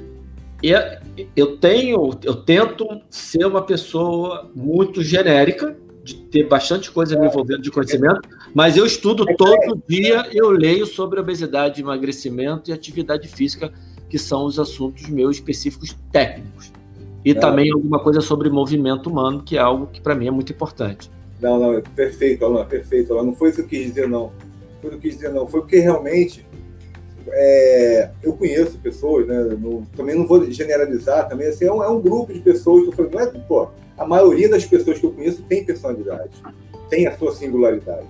é, 0.62 1.00
eu 1.34 1.56
tenho, 1.56 2.10
eu 2.22 2.34
tento 2.34 2.86
ser 3.08 3.46
uma 3.46 3.62
pessoa 3.62 4.50
muito 4.54 5.02
genérica, 5.02 5.76
de 6.02 6.14
ter 6.14 6.48
bastante 6.48 6.90
coisa 6.90 7.18
me 7.18 7.26
envolvendo 7.26 7.62
de 7.62 7.70
conhecimento, 7.70 8.28
mas 8.54 8.76
eu 8.76 8.86
estudo 8.86 9.24
todo 9.36 9.82
dia, 9.88 10.26
eu 10.32 10.50
leio 10.50 10.86
sobre 10.86 11.20
obesidade, 11.20 11.80
emagrecimento 11.80 12.70
e 12.70 12.72
atividade 12.72 13.28
física, 13.28 13.72
que 14.08 14.18
são 14.18 14.44
os 14.44 14.58
assuntos 14.58 15.08
meus 15.08 15.36
específicos 15.36 15.96
técnicos. 16.10 16.72
E 17.24 17.34
também 17.34 17.70
alguma 17.70 17.98
coisa 17.98 18.20
sobre 18.20 18.48
movimento 18.48 19.10
humano, 19.10 19.42
que 19.42 19.56
é 19.56 19.60
algo 19.60 19.86
que 19.86 20.00
para 20.00 20.14
mim 20.14 20.26
é 20.26 20.30
muito 20.30 20.52
importante. 20.52 21.10
Não, 21.40 21.58
não, 21.58 21.82
perfeito, 21.82 22.44
Alan, 22.44 22.64
perfeito, 22.64 23.12
Alan. 23.12 23.24
Não 23.24 23.34
foi 23.34 23.50
isso 23.50 23.56
que 23.56 23.62
eu 23.62 23.68
quis 23.68 23.88
dizer, 23.88 24.08
não. 24.08 24.30
Foi 24.80 24.88
o 24.88 24.92
que 24.92 24.96
eu 24.96 25.00
quis 25.00 25.14
dizer, 25.16 25.30
não. 25.30 25.46
Foi 25.46 25.60
porque 25.60 25.78
realmente 25.78 26.46
é, 27.28 28.10
eu 28.22 28.32
conheço 28.32 28.78
pessoas, 28.78 29.26
né? 29.26 29.56
Não, 29.58 29.82
também 29.96 30.16
não 30.16 30.26
vou 30.26 30.44
generalizar, 30.50 31.28
também 31.28 31.48
assim, 31.48 31.66
é 31.66 31.72
um, 31.72 31.82
é 31.82 31.88
um 31.88 32.00
grupo 32.00 32.32
de 32.32 32.40
pessoas 32.40 32.82
que 32.84 32.88
eu 32.88 32.92
falei, 32.92 33.10
não 33.12 33.20
é, 33.20 33.26
pô, 33.26 33.68
a 33.96 34.06
maioria 34.06 34.48
das 34.48 34.64
pessoas 34.64 34.98
que 34.98 35.04
eu 35.04 35.12
conheço 35.12 35.42
tem 35.42 35.64
personalidade, 35.64 36.30
tem 36.88 37.06
a 37.06 37.16
sua 37.16 37.32
singularidade. 37.32 38.06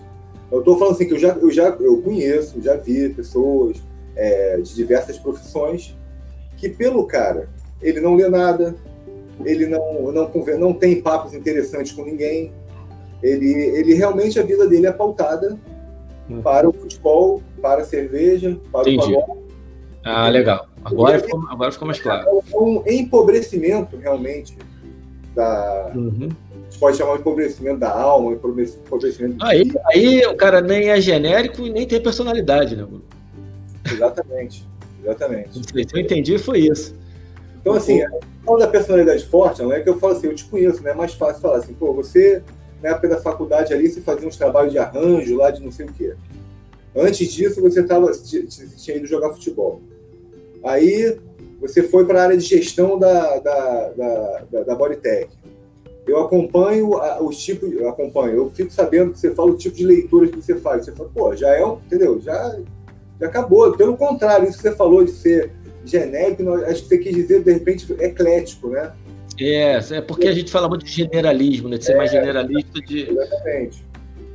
Eu 0.50 0.61
estou 0.61 0.78
falando 0.78 0.94
assim 0.94 1.06
que 1.06 1.14
eu 1.14 1.18
já, 1.18 1.30
eu 1.34 1.50
já 1.50 1.68
eu 1.80 2.00
conheço, 2.02 2.61
já 2.61 2.76
vi 2.76 3.08
pessoas 3.11 3.76
é, 4.16 4.56
de 4.56 4.74
diversas 4.74 5.18
profissões 5.18 5.96
que 6.56 6.68
pelo 6.68 7.04
cara 7.06 7.48
ele 7.80 8.00
não 8.00 8.14
lê 8.14 8.28
nada, 8.28 8.74
ele 9.45 9.66
não 9.66 10.12
não 10.12 10.30
não 10.59 10.72
tem 10.72 11.00
papos 11.00 11.34
interessantes 11.34 11.92
com 11.92 12.04
ninguém, 12.04 12.53
ele 13.22 13.53
ele 13.53 13.95
realmente 13.95 14.38
a 14.38 14.42
vida 14.42 14.68
dele 14.68 14.87
é 14.87 14.92
pautada 14.92 15.58
hum. 16.29 16.41
para 16.42 16.68
o 16.68 16.72
futebol 16.72 17.42
para 17.61 17.83
a 17.83 17.84
cerveja, 17.84 18.58
para 18.72 18.91
Entendi. 18.91 19.14
o 19.14 19.21
pagode. 19.21 19.41
Ah, 20.04 20.29
legal. 20.29 20.67
Agora 20.84 21.18
ficou, 21.18 21.46
agora 21.49 21.72
ficou 21.72 21.87
mais 21.87 22.00
claro. 22.00 22.26
É 22.26 22.57
um 22.57 22.83
empobrecimento, 22.87 23.96
realmente, 23.96 24.57
da... 25.34 25.92
Uhum. 25.95 26.29
A 26.30 26.71
gente 26.71 26.79
pode 26.79 26.96
chamar 26.96 27.14
de 27.14 27.21
empobrecimento 27.21 27.80
da 27.80 27.91
alma, 27.91 28.33
empobrecimento... 28.33 29.45
Aí, 29.45 29.71
aí 29.92 30.26
o 30.26 30.37
cara 30.37 30.61
nem 30.61 30.88
é 30.88 31.00
genérico 31.00 31.67
e 31.67 31.71
nem 31.71 31.87
tem 31.87 32.00
personalidade, 32.00 32.76
né, 32.76 32.84
Bruno? 32.84 33.04
Exatamente, 33.84 34.67
exatamente. 35.03 35.58
O 35.58 35.62
que 35.62 35.87
eu 35.95 36.00
entendi 36.00 36.38
foi 36.38 36.61
isso. 36.61 36.95
Então, 37.61 37.74
assim, 37.74 38.00
falando 38.45 38.61
da 38.61 38.68
personalidade 38.68 39.26
forte, 39.26 39.62
não 39.62 39.72
é 39.72 39.80
que 39.80 39.88
eu 39.88 39.99
falo 39.99 40.14
assim, 40.14 40.26
eu 40.26 40.34
te 40.34 40.45
conheço, 40.45 40.82
né? 40.82 40.92
É 40.92 40.95
mais 40.95 41.14
fácil 41.14 41.42
falar 41.42 41.58
assim, 41.58 41.74
pô, 41.74 41.92
você, 41.92 42.42
na 42.82 42.91
época 42.91 43.08
da 43.08 43.20
faculdade 43.20 43.72
ali, 43.74 43.88
você 43.88 44.00
fazia 44.00 44.26
uns 44.26 44.37
trabalhos 44.37 44.72
de 44.72 44.78
arranjo 44.78 45.37
lá, 45.37 45.50
de 45.50 45.62
não 45.62 45.70
sei 45.70 45.87
o 45.87 45.92
quê. 45.92 46.14
Antes 46.96 47.30
disso, 47.32 47.61
você 47.61 47.82
tava, 47.82 48.11
tinha 48.12 48.96
ido 48.96 49.07
jogar 49.07 49.30
futebol. 49.30 49.80
Aí 50.64 51.18
você 51.61 51.82
foi 51.82 52.07
para 52.07 52.20
a 52.20 52.24
área 52.24 52.37
de 52.37 52.45
gestão 52.45 52.99
da, 52.99 53.38
da, 53.38 53.88
da, 53.91 54.45
da, 54.50 54.62
da 54.62 54.74
Bodytech. 54.74 55.28
Eu 56.07 56.18
acompanho 56.20 56.91
os 57.20 57.37
tipos, 57.38 57.70
eu 57.72 57.88
acompanho, 57.88 58.34
eu 58.34 58.50
fico 58.50 58.72
sabendo 58.72 59.12
que 59.12 59.20
você 59.20 59.32
fala 59.32 59.50
o 59.50 59.57
tipo 59.57 59.76
de 59.76 59.84
leituras 59.84 60.30
que 60.30 60.37
você 60.37 60.57
faz. 60.57 60.84
Você 60.84 60.92
fala, 60.92 61.11
pô, 61.14 61.37
já 61.37 61.54
é, 61.54 61.62
entendeu? 61.62 62.20
Já, 62.20 62.58
já 63.20 63.26
acabou. 63.26 63.76
Pelo 63.76 63.96
contrário, 63.96 64.49
isso 64.49 64.57
que 64.57 64.62
você 64.62 64.74
falou 64.74 65.04
de 65.04 65.12
ser 65.12 65.53
genérico, 65.84 66.48
acho 66.64 66.82
que 66.82 66.88
você 66.88 66.98
quis 66.98 67.14
dizer, 67.14 67.42
de 67.42 67.52
repente, 67.52 67.92
eclético, 67.98 68.68
né? 68.68 68.92
É, 69.38 69.78
é 69.92 70.00
porque 70.00 70.28
a 70.28 70.32
gente 70.32 70.50
fala 70.50 70.68
muito 70.68 70.84
de 70.84 70.92
generalismo, 70.92 71.68
né? 71.68 71.78
De 71.78 71.84
ser 71.84 71.92
é, 71.92 71.96
mais 71.96 72.11
generalista 72.11 72.80
de. 72.80 73.11
Exatamente. 73.11 73.84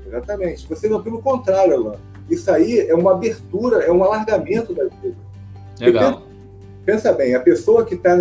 Exatamente. 0.07 0.67
Você 0.67 0.89
não, 0.89 1.01
pelo 1.01 1.21
contrário, 1.21 1.73
Alan 1.73 1.99
isso 2.29 2.51
aí 2.51 2.79
é 2.79 2.93
uma 2.95 3.11
abertura, 3.11 3.83
é 3.83 3.91
um 3.91 4.03
alargamento 4.03 4.73
da 4.73 4.85
vida. 4.85 5.15
Legal. 5.79 6.13
Pensa, 6.13 7.09
pensa, 7.09 7.13
bem, 7.13 7.35
a 7.35 7.39
pessoa 7.39 7.85
que 7.85 7.95
está. 7.95 8.17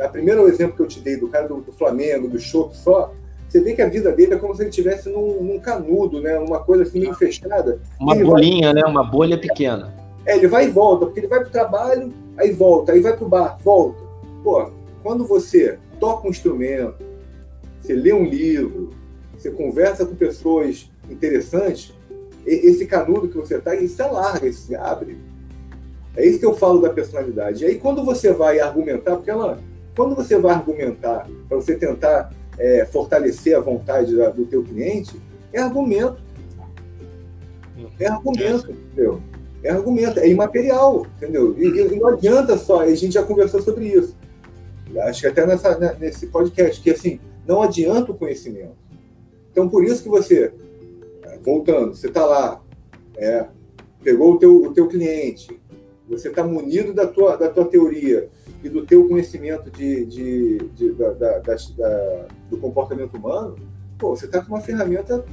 A 0.00 0.08
primeiro 0.08 0.46
exemplo 0.48 0.76
que 0.76 0.82
eu 0.82 0.86
te 0.86 1.00
dei 1.00 1.16
do 1.16 1.28
cara 1.28 1.48
do, 1.48 1.60
do 1.60 1.72
Flamengo, 1.72 2.28
do 2.28 2.38
chope 2.38 2.76
só, 2.76 3.12
você 3.48 3.60
vê 3.60 3.72
que 3.72 3.80
a 3.80 3.88
vida 3.88 4.12
dele 4.12 4.34
é 4.34 4.36
como 4.36 4.54
se 4.54 4.62
ele 4.62 4.70
estivesse 4.70 5.08
num, 5.08 5.42
num, 5.42 5.58
canudo, 5.58 6.20
né? 6.20 6.38
Uma 6.38 6.60
coisa 6.60 6.82
assim 6.82 7.00
meio 7.00 7.14
fechada. 7.14 7.80
Uma 7.98 8.14
bolinha, 8.14 8.72
vai... 8.72 8.82
né? 8.82 8.88
Uma 8.88 9.02
bolha 9.02 9.38
pequena. 9.38 9.94
É, 10.28 10.36
ele 10.36 10.46
vai 10.46 10.66
e 10.66 10.70
volta, 10.70 11.06
porque 11.06 11.20
ele 11.20 11.26
vai 11.26 11.40
para 11.40 11.48
o 11.48 11.52
trabalho, 11.52 12.12
aí 12.36 12.52
volta, 12.52 12.92
aí 12.92 13.00
vai 13.00 13.16
para 13.16 13.24
o 13.24 13.28
bar, 13.28 13.58
volta. 13.64 13.98
Pô, 14.44 14.70
quando 15.02 15.26
você 15.26 15.78
toca 15.98 16.28
um 16.28 16.30
instrumento, 16.30 17.02
você 17.80 17.94
lê 17.94 18.12
um 18.12 18.26
livro, 18.26 18.90
você 19.32 19.50
conversa 19.50 20.04
com 20.04 20.14
pessoas 20.14 20.90
interessante, 21.08 21.96
esse 22.44 22.84
canudo 22.84 23.28
que 23.28 23.38
você 23.38 23.56
está, 23.56 23.74
ele 23.74 23.88
se 23.88 24.02
alarga, 24.02 24.44
ele 24.44 24.54
se 24.54 24.76
abre. 24.76 25.18
É 26.14 26.26
isso 26.26 26.38
que 26.38 26.44
eu 26.44 26.54
falo 26.54 26.82
da 26.82 26.90
personalidade. 26.90 27.64
E 27.64 27.66
aí, 27.66 27.78
quando 27.78 28.04
você 28.04 28.30
vai 28.30 28.60
argumentar, 28.60 29.16
porque 29.16 29.30
ela, 29.30 29.58
quando 29.96 30.14
você 30.14 30.36
vai 30.38 30.54
argumentar 30.54 31.26
para 31.48 31.56
você 31.56 31.74
tentar 31.74 32.34
é, 32.58 32.84
fortalecer 32.84 33.56
a 33.56 33.60
vontade 33.60 34.14
da, 34.14 34.28
do 34.28 34.44
teu 34.44 34.62
cliente, 34.62 35.18
é 35.54 35.60
argumento. 35.60 36.20
É 37.98 38.08
argumento, 38.08 38.70
entendeu? 38.70 39.22
É 39.62 39.70
argumento, 39.70 40.20
é 40.20 40.28
imaterial, 40.28 41.06
entendeu? 41.16 41.54
E, 41.58 41.66
e, 41.66 41.96
não 41.96 42.08
adianta 42.08 42.56
só, 42.56 42.80
a 42.80 42.94
gente 42.94 43.14
já 43.14 43.22
conversou 43.22 43.60
sobre 43.60 43.86
isso. 43.86 44.16
Acho 45.02 45.22
que 45.22 45.26
até 45.26 45.46
nessa, 45.46 45.76
né, 45.78 45.96
nesse 45.98 46.28
podcast, 46.28 46.80
que 46.80 46.90
assim, 46.90 47.20
não 47.46 47.62
adianta 47.62 48.12
o 48.12 48.14
conhecimento. 48.14 48.76
Então, 49.50 49.68
por 49.68 49.84
isso 49.84 50.02
que 50.02 50.08
você, 50.08 50.52
voltando, 51.42 51.94
você 51.94 52.06
está 52.06 52.24
lá, 52.24 52.62
é, 53.16 53.46
pegou 54.02 54.34
o 54.34 54.38
teu, 54.38 54.62
o 54.64 54.72
teu 54.72 54.86
cliente, 54.86 55.60
você 56.08 56.28
está 56.28 56.44
munido 56.44 56.94
da 56.94 57.06
tua, 57.06 57.36
da 57.36 57.48
tua 57.48 57.66
teoria 57.66 58.28
e 58.62 58.68
do 58.68 58.84
teu 58.86 59.06
conhecimento 59.08 59.70
de, 59.70 60.04
de, 60.06 60.58
de 60.74 60.92
da, 60.92 61.10
da, 61.12 61.38
da, 61.38 62.26
do 62.50 62.56
comportamento 62.58 63.16
humano, 63.16 63.56
pô, 63.98 64.16
você 64.16 64.26
está 64.26 64.40
com 64.40 64.54
uma 64.54 64.60
ferramenta. 64.60 65.24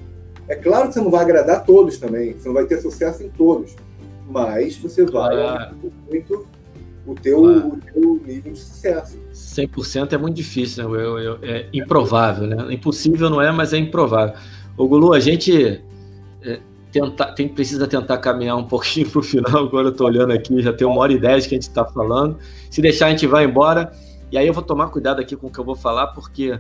É 0.48 0.56
claro 0.56 0.88
que 0.88 0.94
você 0.94 1.02
não 1.02 1.10
vai 1.10 1.22
agradar 1.22 1.66
todos 1.66 1.98
também, 1.98 2.34
você 2.34 2.48
não 2.48 2.54
vai 2.54 2.66
ter 2.66 2.80
sucesso 2.80 3.24
em 3.24 3.30
todos, 3.30 3.76
mas 4.28 4.76
você 4.78 5.06
vai 5.06 5.36
ah. 5.44 5.74
muito 6.10 6.48
o 7.06 7.14
teu, 7.14 7.42
claro. 7.42 7.68
o 7.68 7.78
teu 7.78 8.22
nível 8.26 8.54
de 8.54 8.60
sucesso. 8.60 9.20
100% 9.32 10.14
é 10.14 10.18
muito 10.18 10.36
difícil, 10.36 10.90
né? 10.90 10.96
Eu, 10.96 11.20
eu, 11.20 11.40
é 11.44 11.68
improvável, 11.72 12.48
né? 12.48 12.74
Impossível 12.74 13.30
não 13.30 13.42
é, 13.42 13.52
mas 13.52 13.74
é 13.74 13.78
improvável. 13.78 14.36
O 14.76 14.88
Gulu, 14.88 15.14
a 15.14 15.20
gente 15.20 15.82
é, 16.42 16.60
tenta, 16.92 17.26
tem, 17.34 17.48
precisa 17.48 17.88
tentar 17.88 18.18
caminhar 18.18 18.58
um 18.58 18.64
pouquinho 18.68 19.10
para 19.10 19.20
o 19.20 19.24
final. 19.24 19.66
Agora 19.66 19.88
eu 19.88 19.92
estou 19.92 20.08
olhando 20.08 20.34
aqui, 20.34 20.62
já 20.62 20.74
tem 20.74 20.88
uma 20.88 21.00
hora 21.00 21.14
e 21.14 21.20
dez 21.20 21.46
que 21.46 21.54
a 21.54 21.58
gente 21.58 21.70
está 21.70 21.86
falando. 21.86 22.38
Se 22.72 22.82
deixar, 22.82 23.08
a 23.08 23.10
gente 23.12 23.28
vai 23.28 23.46
embora. 23.46 23.92
E 24.32 24.38
aí 24.38 24.48
eu 24.48 24.54
vou 24.54 24.64
tomar 24.64 24.90
cuidado 24.90 25.22
aqui 25.22 25.36
com 25.36 25.48
o 25.48 25.52
que 25.52 25.60
eu 25.60 25.64
vou 25.64 25.76
falar, 25.76 26.08
porque 26.08 26.60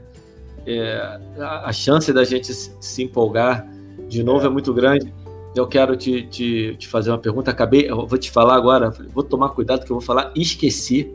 é, 0.68 1.20
a, 1.40 1.70
a, 1.70 1.74
chance 1.74 2.14
da 2.14 2.24
gente 2.24 2.54
se 2.54 3.04
empolgar 3.04 3.68
de 4.08 4.24
novo 4.24 4.46
é, 4.46 4.48
é 4.48 4.50
muito 4.50 4.74
grande. 4.74 5.12
Eu 5.56 5.68
quero 5.68 5.96
te, 5.96 6.24
te, 6.24 6.76
te, 6.76 6.88
fazer 6.88 7.12
uma 7.12 7.18
pergunta. 7.18 7.50
Acabei, 7.50 7.90
eu 7.90 8.06
vou 8.06 8.18
te 8.18 8.30
falar 8.30 8.56
agora. 8.56 8.92
Vou 9.14 9.24
tomar 9.24 9.50
cuidado 9.50 9.86
que 9.86 9.92
eu 9.92 9.96
vou 9.96 10.06
falar. 10.06 10.32
Esqueci 10.36 11.14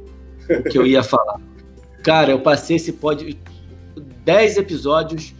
o 0.48 0.62
que 0.62 0.78
eu 0.78 0.86
ia 0.86 1.02
falar. 1.02 1.38
Cara, 2.02 2.30
eu 2.30 2.40
passei 2.40 2.76
esse 2.76 2.94
pod 2.94 3.38
10 4.24 4.56
episódios 4.56 5.34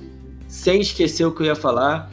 sem 0.47 0.81
esquecer 0.81 1.25
o 1.25 1.33
que 1.33 1.43
eu 1.43 1.47
ia 1.47 1.57
falar. 1.57 2.11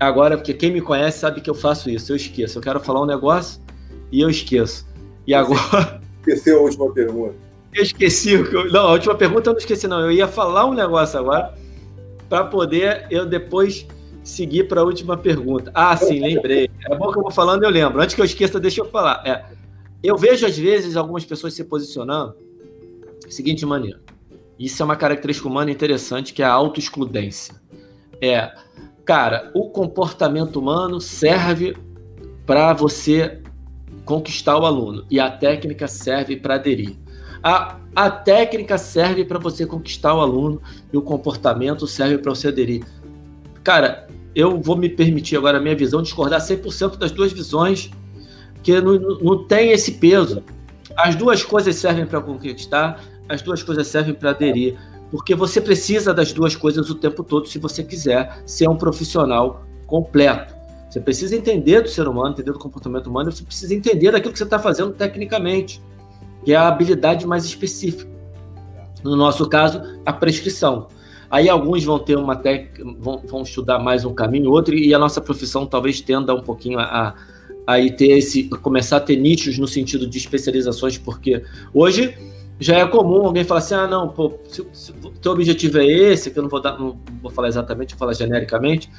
Agora, 0.00 0.36
porque 0.36 0.52
quem 0.52 0.72
me 0.72 0.80
conhece 0.80 1.18
sabe 1.18 1.40
que 1.40 1.48
eu 1.48 1.54
faço 1.54 1.88
isso, 1.88 2.10
eu 2.10 2.16
esqueço. 2.16 2.58
Eu 2.58 2.62
quero 2.62 2.80
falar 2.80 3.02
um 3.02 3.06
negócio 3.06 3.60
e 4.10 4.20
eu 4.20 4.28
esqueço. 4.28 4.88
E 5.26 5.34
agora. 5.34 6.00
Esqueceu 6.20 6.58
a 6.58 6.62
última 6.62 6.92
pergunta. 6.92 7.34
Eu 7.72 7.82
esqueci 7.82 8.34
o 8.34 8.48
que 8.48 8.56
eu... 8.56 8.70
Não, 8.72 8.88
a 8.88 8.92
última 8.92 9.14
pergunta 9.14 9.48
eu 9.48 9.52
não 9.52 9.60
esqueci, 9.60 9.86
não. 9.86 10.00
Eu 10.00 10.10
ia 10.10 10.26
falar 10.26 10.66
um 10.66 10.74
negócio 10.74 11.18
agora 11.18 11.54
para 12.28 12.44
poder 12.44 13.06
eu 13.10 13.24
depois 13.24 13.86
seguir 14.22 14.68
para 14.68 14.80
a 14.80 14.84
última 14.84 15.16
pergunta. 15.16 15.70
Ah, 15.74 15.96
sim, 15.96 16.20
lembrei. 16.20 16.70
É 16.88 16.94
bom 16.96 17.10
que 17.10 17.18
eu 17.18 17.22
vou 17.22 17.30
falando, 17.30 17.64
eu 17.64 17.70
lembro. 17.70 18.00
Antes 18.00 18.14
que 18.14 18.20
eu 18.20 18.24
esqueça, 18.24 18.60
deixa 18.60 18.80
eu 18.80 18.86
falar. 18.86 19.22
É, 19.26 19.44
eu 20.02 20.16
vejo, 20.16 20.46
às 20.46 20.56
vezes, 20.56 20.96
algumas 20.96 21.24
pessoas 21.24 21.54
se 21.54 21.64
posicionando 21.64 22.34
da 23.22 23.30
seguinte 23.30 23.64
maneira. 23.64 24.00
Isso 24.58 24.82
é 24.82 24.84
uma 24.84 24.96
característica 24.96 25.48
humana 25.48 25.70
interessante, 25.70 26.32
que 26.32 26.42
é 26.42 26.46
a 26.46 26.52
autoexcludência. 26.52 27.54
É, 28.20 28.52
Cara, 29.10 29.50
o 29.54 29.68
comportamento 29.70 30.60
humano 30.60 31.00
serve 31.00 31.76
para 32.46 32.72
você 32.72 33.42
conquistar 34.04 34.56
o 34.56 34.64
aluno 34.64 35.04
e 35.10 35.18
a 35.18 35.28
técnica 35.28 35.88
serve 35.88 36.36
para 36.36 36.54
aderir. 36.54 36.96
A, 37.42 37.76
a 37.92 38.08
técnica 38.08 38.78
serve 38.78 39.24
para 39.24 39.40
você 39.40 39.66
conquistar 39.66 40.14
o 40.14 40.20
aluno 40.20 40.62
e 40.92 40.96
o 40.96 41.02
comportamento 41.02 41.88
serve 41.88 42.18
para 42.18 42.30
você 42.30 42.46
aderir. 42.46 42.84
Cara, 43.70 44.08
eu 44.34 44.60
vou 44.60 44.76
me 44.76 44.88
permitir 44.88 45.36
agora 45.36 45.58
a 45.58 45.60
minha 45.60 45.76
visão 45.76 46.02
discordar 46.02 46.40
100% 46.40 46.96
das 46.96 47.12
duas 47.12 47.32
visões, 47.32 47.88
que 48.64 48.80
não, 48.80 48.98
não 48.98 49.44
tem 49.46 49.70
esse 49.70 49.92
peso. 49.92 50.42
As 50.96 51.14
duas 51.14 51.44
coisas 51.44 51.76
servem 51.76 52.04
para 52.04 52.20
conquistar, 52.20 53.00
as 53.28 53.42
duas 53.42 53.62
coisas 53.62 53.86
servem 53.86 54.12
para 54.12 54.30
aderir. 54.30 54.76
Porque 55.12 55.36
você 55.36 55.60
precisa 55.60 56.12
das 56.12 56.32
duas 56.32 56.56
coisas 56.56 56.90
o 56.90 56.96
tempo 56.96 57.22
todo 57.22 57.46
se 57.46 57.60
você 57.60 57.84
quiser 57.84 58.42
ser 58.44 58.68
um 58.68 58.74
profissional 58.74 59.64
completo. 59.86 60.52
Você 60.90 60.98
precisa 60.98 61.36
entender 61.36 61.82
do 61.82 61.88
ser 61.88 62.08
humano, 62.08 62.30
entender 62.30 62.50
do 62.50 62.58
comportamento 62.58 63.06
humano, 63.06 63.30
você 63.30 63.44
precisa 63.44 63.72
entender 63.72 64.10
daquilo 64.10 64.32
que 64.32 64.38
você 64.38 64.42
está 64.42 64.58
fazendo 64.58 64.90
tecnicamente, 64.94 65.80
que 66.44 66.52
é 66.52 66.56
a 66.56 66.66
habilidade 66.66 67.24
mais 67.24 67.44
específica. 67.44 68.10
No 69.04 69.14
nosso 69.14 69.48
caso, 69.48 69.80
a 70.04 70.12
prescrição. 70.12 70.88
Aí 71.30 71.48
alguns 71.48 71.84
vão 71.84 71.98
ter 71.98 72.18
uma 72.18 72.34
técnica, 72.34 72.82
vão, 72.98 73.22
vão 73.24 73.42
estudar 73.42 73.78
mais 73.78 74.04
um 74.04 74.12
caminho, 74.12 74.50
outro, 74.50 74.74
e 74.74 74.92
a 74.92 74.98
nossa 74.98 75.20
profissão 75.20 75.64
talvez 75.64 76.00
tenda 76.00 76.34
um 76.34 76.42
pouquinho 76.42 76.80
a, 76.80 77.14
a, 77.66 77.74
a 77.76 77.92
ter 77.92 78.18
esse, 78.18 78.48
começar 78.48 78.96
a 78.96 79.00
ter 79.00 79.16
nichos 79.16 79.56
no 79.56 79.68
sentido 79.68 80.08
de 80.08 80.18
especializações, 80.18 80.98
porque 80.98 81.42
hoje 81.72 82.16
já 82.58 82.78
é 82.78 82.86
comum 82.86 83.26
alguém 83.26 83.44
falar 83.44 83.60
assim: 83.60 83.74
ah, 83.74 83.86
não, 83.86 84.08
pô, 84.08 84.34
se, 84.48 84.66
se 84.72 84.92
teu 85.22 85.30
objetivo 85.32 85.78
é 85.78 85.86
esse, 85.86 86.32
que 86.32 86.38
eu 86.38 86.42
não 86.42 86.50
vou, 86.50 86.60
dar, 86.60 86.78
não 86.78 86.98
vou 87.22 87.30
falar 87.30 87.46
exatamente, 87.46 87.94
vou 87.94 87.98
falar 88.00 88.12
genericamente. 88.12 88.90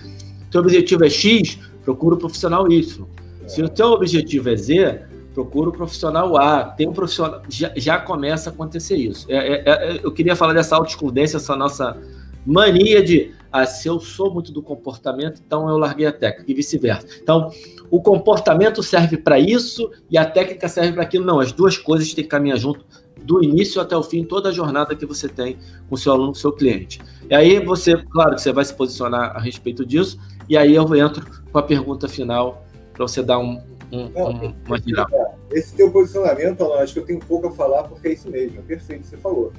Teu 0.49 0.61
objetivo 0.61 1.03
é 1.03 1.09
X, 1.09 1.59
procura 1.83 2.15
o 2.15 2.17
profissional 2.17 2.69
Y. 2.71 3.05
Se 3.45 3.61
o 3.61 3.67
teu 3.67 3.87
objetivo 3.87 4.49
é 4.49 4.55
Z, 4.55 5.01
procura 5.33 5.69
o 5.69 5.73
profissional 5.73 6.37
A. 6.37 6.63
Tem 6.63 6.87
um 6.87 6.93
profissional. 6.93 7.41
Já, 7.49 7.71
já 7.75 7.99
começa 7.99 8.49
a 8.49 8.53
acontecer 8.53 8.95
isso. 8.95 9.27
É, 9.29 9.35
é, 9.35 9.63
é 9.65 9.99
eu 10.01 10.11
queria 10.11 10.35
falar 10.35 10.53
dessa 10.53 10.75
autoexcludência, 10.75 11.37
essa 11.37 11.55
nossa 11.55 11.97
mania 12.45 13.03
de 13.03 13.33
ah, 13.51 13.65
se 13.65 13.87
eu 13.87 13.99
sou 13.99 14.33
muito 14.33 14.51
do 14.51 14.63
comportamento, 14.63 15.41
então 15.45 15.67
eu 15.67 15.77
larguei 15.77 16.05
a 16.05 16.13
técnica 16.13 16.49
e 16.49 16.53
vice-versa. 16.53 17.05
Então, 17.21 17.51
o 17.89 18.01
comportamento 18.01 18.81
serve 18.81 19.17
para 19.17 19.37
isso 19.37 19.91
e 20.09 20.17
a 20.17 20.25
técnica 20.25 20.69
serve 20.69 20.93
para 20.93 21.03
aquilo. 21.03 21.25
Não, 21.25 21.39
as 21.39 21.51
duas 21.51 21.77
coisas 21.77 22.13
têm 22.13 22.23
que 22.23 22.29
caminhar 22.29 22.57
junto 22.57 22.85
do 23.21 23.43
início 23.43 23.81
até 23.81 23.95
o 23.95 24.01
fim, 24.01 24.23
toda 24.23 24.49
a 24.49 24.51
jornada 24.51 24.95
que 24.95 25.05
você 25.05 25.27
tem 25.27 25.57
com 25.89 25.95
o 25.95 25.97
seu 25.97 26.13
aluno, 26.13 26.31
com 26.31 26.37
o 26.37 26.39
seu 26.39 26.53
cliente. 26.53 27.01
E 27.29 27.35
aí 27.35 27.63
você, 27.63 27.97
claro 27.97 28.35
que 28.35 28.41
você 28.41 28.53
vai 28.53 28.63
se 28.63 28.73
posicionar 28.73 29.35
a 29.35 29.39
respeito 29.39 29.85
disso, 29.85 30.17
e 30.47 30.57
aí 30.57 30.73
eu 30.73 30.95
entro 30.95 31.25
com 31.51 31.59
a 31.59 31.63
pergunta 31.63 32.07
final 32.07 32.65
para 32.93 33.05
você 33.05 33.21
dar 33.21 33.37
um, 33.37 33.61
um, 33.91 34.09
Não, 34.09 34.29
um, 34.31 34.55
uma 34.65 34.79
final. 34.79 35.05
Esse 35.51 35.75
teu 35.75 35.91
posicionamento, 35.91 36.63
Alan, 36.63 36.81
acho 36.81 36.93
que 36.93 36.99
eu 36.99 37.05
tenho 37.05 37.19
pouco 37.19 37.47
a 37.47 37.51
falar 37.51 37.83
porque 37.83 38.07
é 38.07 38.13
isso 38.13 38.29
mesmo, 38.29 38.59
é 38.59 38.61
perfeito, 38.61 39.05
você 39.05 39.17
falou. 39.17 39.51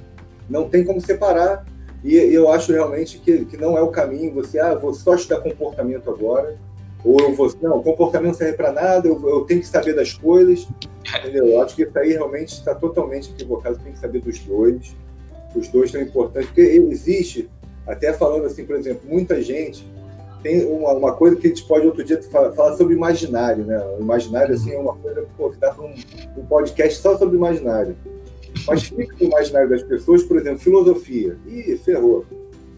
Não 0.49 0.67
tem 0.67 0.83
como 0.83 0.99
separar, 0.99 1.65
e 2.03 2.33
eu 2.33 2.49
acho 2.51 2.71
realmente 2.71 3.17
que, 3.19 3.45
que 3.45 3.57
não 3.57 3.77
é 3.77 3.81
o 3.81 3.87
caminho, 3.87 4.33
você, 4.33 4.59
ah, 4.59 4.75
vou 4.75 4.93
só 4.93 5.15
estudar 5.15 5.41
comportamento 5.41 6.09
agora, 6.09 6.57
ou 7.03 7.19
eu 7.19 7.33
vou, 7.33 7.53
não, 7.61 7.81
comportamento 7.81 8.31
não 8.31 8.37
serve 8.37 8.57
para 8.57 8.71
nada, 8.71 9.07
eu, 9.07 9.29
eu, 9.29 9.41
tenho 9.41 9.61
que 9.61 9.67
saber 9.67 9.93
das 9.93 10.13
coisas, 10.13 10.67
entendeu? 11.17 11.47
Eu 11.47 11.61
acho 11.61 11.75
que 11.75 11.83
isso 11.83 11.97
aí 11.97 12.11
realmente 12.13 12.53
está 12.53 12.73
totalmente 12.75 13.31
equivocado, 13.31 13.79
tem 13.79 13.93
que 13.93 13.99
saber 13.99 14.21
dos 14.21 14.39
dois. 14.39 14.95
Os 15.55 15.67
dois 15.67 15.91
são 15.91 16.01
importantes, 16.01 16.47
porque 16.47 16.61
existe, 16.61 17.49
até 17.85 18.11
falando 18.13 18.45
assim, 18.45 18.65
por 18.65 18.75
exemplo, 18.75 19.01
muita 19.07 19.41
gente 19.41 19.85
tem 20.41 20.65
uma, 20.65 20.93
uma 20.93 21.13
coisa 21.13 21.37
que 21.37 21.47
a 21.47 21.49
gente 21.49 21.63
pode 21.65 21.85
outro 21.85 22.03
dia 22.03 22.21
falar, 22.23 22.51
falar 22.51 22.75
sobre 22.75 22.93
imaginário, 22.93 23.63
né? 23.63 23.81
O 23.97 24.01
imaginário, 24.01 24.53
assim, 24.53 24.73
é 24.73 24.77
uma 24.77 24.95
coisa 24.95 25.25
pô, 25.37 25.49
que 25.49 25.57
dá 25.57 25.71
para 25.71 25.85
um, 25.85 25.93
um 26.37 26.45
podcast 26.45 26.99
só 26.99 27.17
sobre 27.17 27.37
imaginário. 27.37 27.95
Mas 28.67 28.83
fica 28.83 29.15
no 29.19 29.25
imaginário 29.25 29.69
das 29.69 29.83
pessoas, 29.83 30.23
por 30.23 30.37
exemplo, 30.37 30.59
filosofia. 30.59 31.37
Ih, 31.47 31.77
ferrou. 31.77 32.25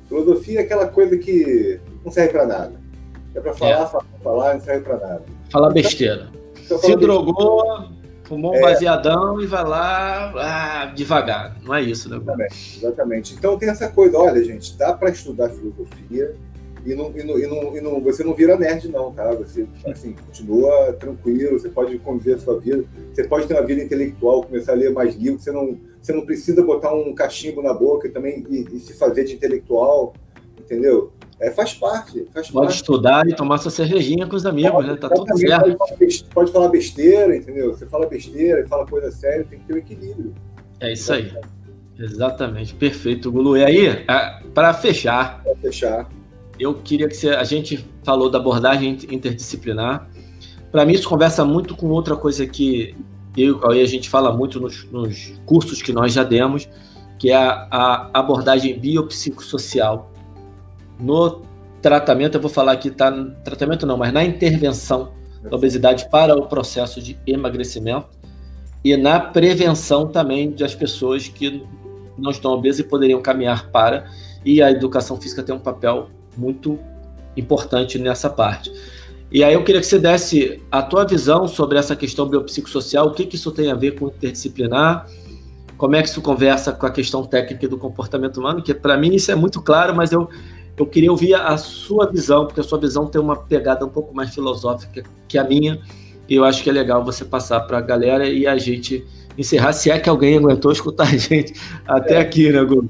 Filosofia 0.08 0.60
é 0.60 0.64
aquela 0.64 0.88
coisa 0.88 1.18
que 1.18 1.80
não 2.04 2.12
serve 2.12 2.32
para 2.32 2.46
nada 2.46 2.86
é 3.36 3.42
para 3.42 3.54
falar, 3.54 3.72
é. 3.72 3.86
falar, 3.86 4.06
falar, 4.24 4.54
não 4.54 4.62
serve 4.62 4.82
para 4.82 4.98
nada. 4.98 5.24
Falar 5.52 5.70
besteira. 5.72 6.30
Então, 6.64 6.78
Se 6.80 6.96
drogou, 6.96 7.90
fumou 8.24 8.54
um 8.54 8.56
é. 8.56 8.62
baseadão 8.62 9.42
e 9.42 9.46
vai 9.46 9.64
lá 9.64 10.34
ah, 10.36 10.86
devagar. 10.96 11.58
Não 11.64 11.76
é 11.76 11.82
isso, 11.82 12.10
né? 12.10 12.16
Exatamente, 12.16 12.78
exatamente. 12.78 13.34
Então 13.36 13.58
tem 13.58 13.70
essa 13.70 13.90
coisa, 13.90 14.18
olha, 14.18 14.44
gente, 14.44 14.76
dá 14.78 14.94
para 14.94 15.10
estudar 15.10 15.50
filosofia 15.50 16.34
e, 16.86 16.94
não, 16.94 17.12
e, 17.18 17.24
não, 17.24 17.40
e, 17.40 17.48
não, 17.48 17.78
e 17.78 17.82
não, 17.82 18.00
você 18.00 18.24
não 18.24 18.34
vira 18.34 18.56
nerd, 18.56 18.88
não, 18.90 19.12
tá? 19.12 19.34
Você 19.34 19.68
assim, 19.88 20.14
continua 20.14 20.94
tranquilo, 20.94 21.60
você 21.60 21.68
pode 21.68 21.98
conviver 21.98 22.36
a 22.36 22.40
sua 22.40 22.60
vida, 22.60 22.86
você 23.12 23.24
pode 23.24 23.48
ter 23.48 23.56
uma 23.56 23.66
vida 23.66 23.82
intelectual, 23.82 24.44
começar 24.44 24.74
a 24.74 24.76
ler 24.76 24.92
mais 24.92 25.16
livros, 25.16 25.44
você 25.44 25.52
não, 25.52 25.78
você 26.00 26.14
não 26.14 26.26
precisa 26.26 26.64
botar 26.64 26.94
um 26.94 27.14
cachimbo 27.16 27.64
na 27.64 27.74
boca 27.74 28.08
e 28.08 28.12
também 28.12 28.46
e, 28.50 28.68
e 28.72 28.80
se 28.80 28.94
fazer 28.94 29.24
de 29.24 29.34
intelectual, 29.34 30.14
entendeu? 30.60 31.12
É, 31.40 31.50
faz 31.50 31.74
parte. 31.74 32.28
Faz 32.34 32.50
pode 32.50 32.68
parte. 32.68 32.76
estudar 32.76 33.28
e 33.28 33.36
tomar 33.36 33.58
sua 33.58 33.72
cervejinha 33.72 34.28
com 34.28 34.36
os 34.36 34.46
amigos, 34.46 34.72
pode, 34.72 34.88
né? 34.88 34.96
Tá 34.96 35.10
tudo 35.10 35.38
certo. 35.38 35.78
Pode, 35.78 36.26
pode, 36.34 36.52
falar 36.52 36.70
besteira, 36.70 37.36
entendeu? 37.36 37.74
Você 37.74 37.86
fala 37.88 38.06
besteira 38.06 38.62
e 38.62 38.68
fala 38.68 38.86
coisa 38.86 39.12
séria, 39.12 39.44
tem 39.50 39.60
que 39.60 39.66
ter 39.66 39.74
um 39.74 39.78
equilíbrio. 39.78 40.34
É 40.80 40.94
isso 40.94 41.12
aí. 41.12 41.34
Exatamente, 41.98 42.74
perfeito, 42.76 43.32
Gulu. 43.32 43.58
E 43.58 43.64
aí, 43.64 44.06
para 44.54 44.74
fechar. 44.74 45.44
Para 45.44 45.56
fechar. 45.56 46.10
Eu 46.60 46.74
queria 46.76 47.08
que 47.08 47.16
você, 47.16 47.30
a 47.30 47.44
gente 47.44 47.86
falou 48.04 48.30
da 48.30 48.38
abordagem 48.38 48.98
interdisciplinar. 49.10 50.10
Para 50.72 50.86
mim, 50.86 50.94
isso 50.94 51.08
conversa 51.08 51.44
muito 51.46 51.76
com 51.76 51.88
outra 51.88 52.16
coisa 52.16 52.46
que 52.46 52.96
eu 53.38 53.46
e 53.46 53.52
o 53.52 53.60
Cauê, 53.60 53.82
a 53.82 53.88
gente 53.88 54.10
fala 54.10 54.32
muito 54.32 54.60
nos, 54.60 54.90
nos, 54.92 55.34
cursos 55.46 55.82
que 55.82 55.92
nós 55.92 56.14
já 56.14 56.24
demos, 56.24 56.70
que 57.20 57.32
é 57.32 57.36
a, 57.36 57.70
a 57.72 58.20
abordagem 58.20 58.80
biopsicossocial. 58.80 60.12
No 61.00 61.42
tratamento, 61.82 62.38
eu 62.38 62.42
vou 62.42 62.50
falar 62.50 62.72
aqui, 62.72 62.90
tá? 62.90 63.12
Tratamento 63.44 63.86
não, 63.86 63.98
mas 63.98 64.14
na 64.14 64.24
intervenção 64.24 65.12
da 65.44 65.56
obesidade 65.56 66.10
para 66.10 66.36
o 66.36 66.48
processo 66.48 67.02
de 67.02 67.18
emagrecimento 67.28 68.08
e 68.84 68.96
na 68.96 69.20
prevenção 69.20 70.08
também 70.08 70.52
das 70.52 70.74
pessoas 70.74 71.28
que 71.28 71.64
não 72.18 72.32
estão 72.32 72.52
obesas 72.52 72.80
e 72.80 72.84
poderiam 72.84 73.22
caminhar 73.22 73.70
para. 73.70 74.10
E 74.46 74.62
a 74.62 74.72
educação 74.72 75.20
física 75.20 75.44
tem 75.44 75.54
um 75.54 75.60
papel 75.60 76.10
muito 76.38 76.80
importante 77.38 77.98
nessa 78.00 78.30
parte. 78.30 78.72
E 79.32 79.44
aí 79.44 79.54
eu 79.54 79.64
queria 79.64 79.82
que 79.82 79.88
você 79.88 80.00
desse 80.00 80.62
a 80.72 80.82
tua 80.82 81.06
visão 81.06 81.48
sobre 81.48 81.78
essa 81.78 81.96
questão 81.96 82.28
biopsicossocial, 82.28 83.08
o 83.08 83.12
que, 83.12 83.26
que 83.26 83.36
isso 83.36 83.52
tem 83.52 83.72
a 83.72 83.76
ver 83.76 84.00
com 84.00 84.08
interdisciplinar, 84.08 85.08
como 85.78 85.96
é 85.96 86.02
que 86.02 86.08
isso 86.08 86.22
conversa 86.22 86.72
com 86.72 86.86
a 86.86 86.92
questão 86.92 87.24
técnica 87.26 87.68
do 87.68 87.78
comportamento 87.78 88.38
humano, 88.38 88.62
que 88.62 88.74
para 88.74 88.96
mim 88.98 89.14
isso 89.14 89.32
é 89.32 89.36
muito 89.36 89.62
claro, 89.62 89.96
mas 89.96 90.12
eu, 90.12 90.30
eu 90.78 90.86
queria 90.86 91.12
ouvir 91.12 91.34
a 91.34 91.58
sua 91.58 92.10
visão, 92.10 92.46
porque 92.46 92.62
a 92.62 92.64
sua 92.64 92.80
visão 92.80 93.08
tem 93.08 93.20
uma 93.20 93.36
pegada 93.36 93.86
um 93.86 93.90
pouco 93.90 94.16
mais 94.16 94.34
filosófica 94.34 95.04
que 95.28 95.38
a 95.38 95.44
minha, 95.44 95.82
e 96.30 96.36
eu 96.36 96.46
acho 96.46 96.64
que 96.64 96.70
é 96.70 96.74
legal 96.74 97.04
você 97.04 97.26
passar 97.26 97.60
para 97.62 97.80
a 97.80 97.82
galera 97.82 98.28
e 98.30 98.48
a 98.48 98.58
gente 98.58 99.06
encerrar, 99.38 99.74
se 99.74 99.92
é 99.92 100.00
que 100.00 100.10
alguém 100.10 100.38
aguentou 100.38 100.72
escutar 100.72 101.08
a 101.08 101.18
gente 101.18 101.54
até 101.86 102.16
é. 102.16 102.20
aqui, 102.20 102.52
né, 102.52 102.64
Gu? 102.64 102.90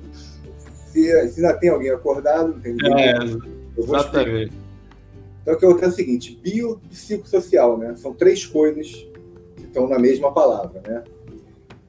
Se, 0.96 1.28
se 1.28 1.46
ainda 1.46 1.60
tem 1.60 1.70
alguém 1.70 1.90
acordado, 1.90 2.58
entendeu? 2.58 2.98
É, 2.98 3.18
exatamente. 3.78 4.54
Então, 5.42 5.54
o 5.54 5.58
que 5.58 5.66
eu 5.66 5.78
é 5.78 5.88
o 5.88 5.92
seguinte: 5.92 6.40
bio 6.42 6.80
e 6.86 6.88
psicossocial, 6.88 7.78
né? 7.78 7.94
São 7.98 8.14
três 8.14 8.46
coisas 8.46 9.06
que 9.58 9.64
estão 9.64 9.90
na 9.90 10.00
mesma 10.00 10.32
palavra, 10.32 10.82
né? 10.88 11.04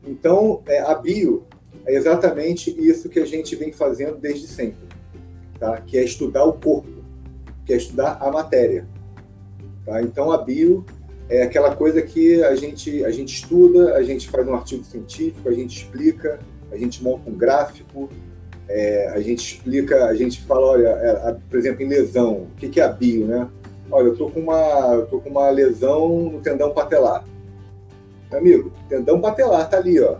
Então, 0.04 0.60
é, 0.66 0.80
a 0.80 0.94
bio 0.96 1.44
é 1.86 1.94
exatamente 1.94 2.76
isso 2.76 3.08
que 3.08 3.20
a 3.20 3.24
gente 3.24 3.54
vem 3.54 3.72
fazendo 3.72 4.16
desde 4.16 4.48
sempre, 4.48 4.88
tá? 5.60 5.80
Que 5.80 5.98
é 5.98 6.04
estudar 6.04 6.44
o 6.44 6.54
corpo, 6.54 7.04
que 7.64 7.72
é 7.72 7.76
estudar 7.76 8.18
a 8.20 8.28
matéria, 8.28 8.88
tá? 9.84 10.02
Então, 10.02 10.32
a 10.32 10.38
bio 10.38 10.84
é 11.28 11.44
aquela 11.44 11.76
coisa 11.76 12.02
que 12.02 12.42
a 12.42 12.56
gente, 12.56 13.04
a 13.04 13.10
gente 13.12 13.34
estuda, 13.36 13.94
a 13.94 14.02
gente 14.02 14.28
faz 14.28 14.48
um 14.48 14.54
artigo 14.54 14.82
científico, 14.82 15.48
a 15.48 15.52
gente 15.52 15.76
explica, 15.76 16.40
a 16.72 16.76
gente 16.76 17.02
monta 17.04 17.30
um 17.30 17.34
gráfico, 17.34 18.10
é, 18.68 19.08
a 19.08 19.20
gente 19.20 19.54
explica, 19.54 20.06
a 20.06 20.14
gente 20.14 20.42
fala, 20.42 20.66
olha, 20.66 20.88
é, 20.88 21.10
a, 21.28 21.36
por 21.48 21.58
exemplo, 21.58 21.82
em 21.82 21.88
lesão, 21.88 22.42
o 22.42 22.48
que, 22.56 22.68
que 22.68 22.80
é 22.80 22.84
a 22.84 22.88
bio, 22.88 23.26
né? 23.26 23.48
Olha, 23.90 24.08
eu 24.08 24.16
tô 24.16 24.28
com 24.28 24.40
uma, 24.40 24.94
eu 24.94 25.06
tô 25.06 25.20
com 25.20 25.30
uma 25.30 25.48
lesão 25.50 26.30
no 26.30 26.40
tendão 26.40 26.72
patelar. 26.72 27.24
Amigo, 28.32 28.72
tendão 28.88 29.20
patelar 29.20 29.68
tá 29.70 29.76
ali, 29.76 30.00
ó. 30.00 30.16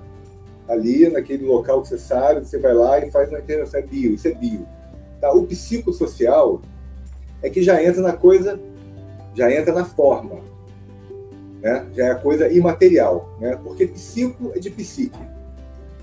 Ali, 0.68 1.08
naquele 1.08 1.44
local 1.44 1.82
que 1.82 1.88
você 1.88 1.98
sabe, 1.98 2.44
você 2.44 2.58
vai 2.58 2.74
lá 2.74 2.98
e 2.98 3.10
faz 3.10 3.28
uma 3.28 3.38
intervenção, 3.38 3.80
é 3.80 3.82
bio, 3.82 4.14
isso 4.14 4.28
é 4.28 4.32
bio. 4.32 4.66
Tá? 5.20 5.32
O 5.32 5.44
psicossocial 5.44 6.60
é 7.42 7.50
que 7.50 7.62
já 7.62 7.82
entra 7.82 8.02
na 8.02 8.12
coisa, 8.12 8.58
já 9.34 9.52
entra 9.52 9.72
na 9.72 9.84
forma 9.84 10.40
né? 11.66 11.84
já 11.94 12.06
é 12.06 12.14
coisa 12.14 12.48
imaterial, 12.52 13.28
né? 13.40 13.58
porque 13.62 13.86
psico 13.86 14.52
é 14.54 14.58
de 14.60 14.70
psique. 14.70 15.18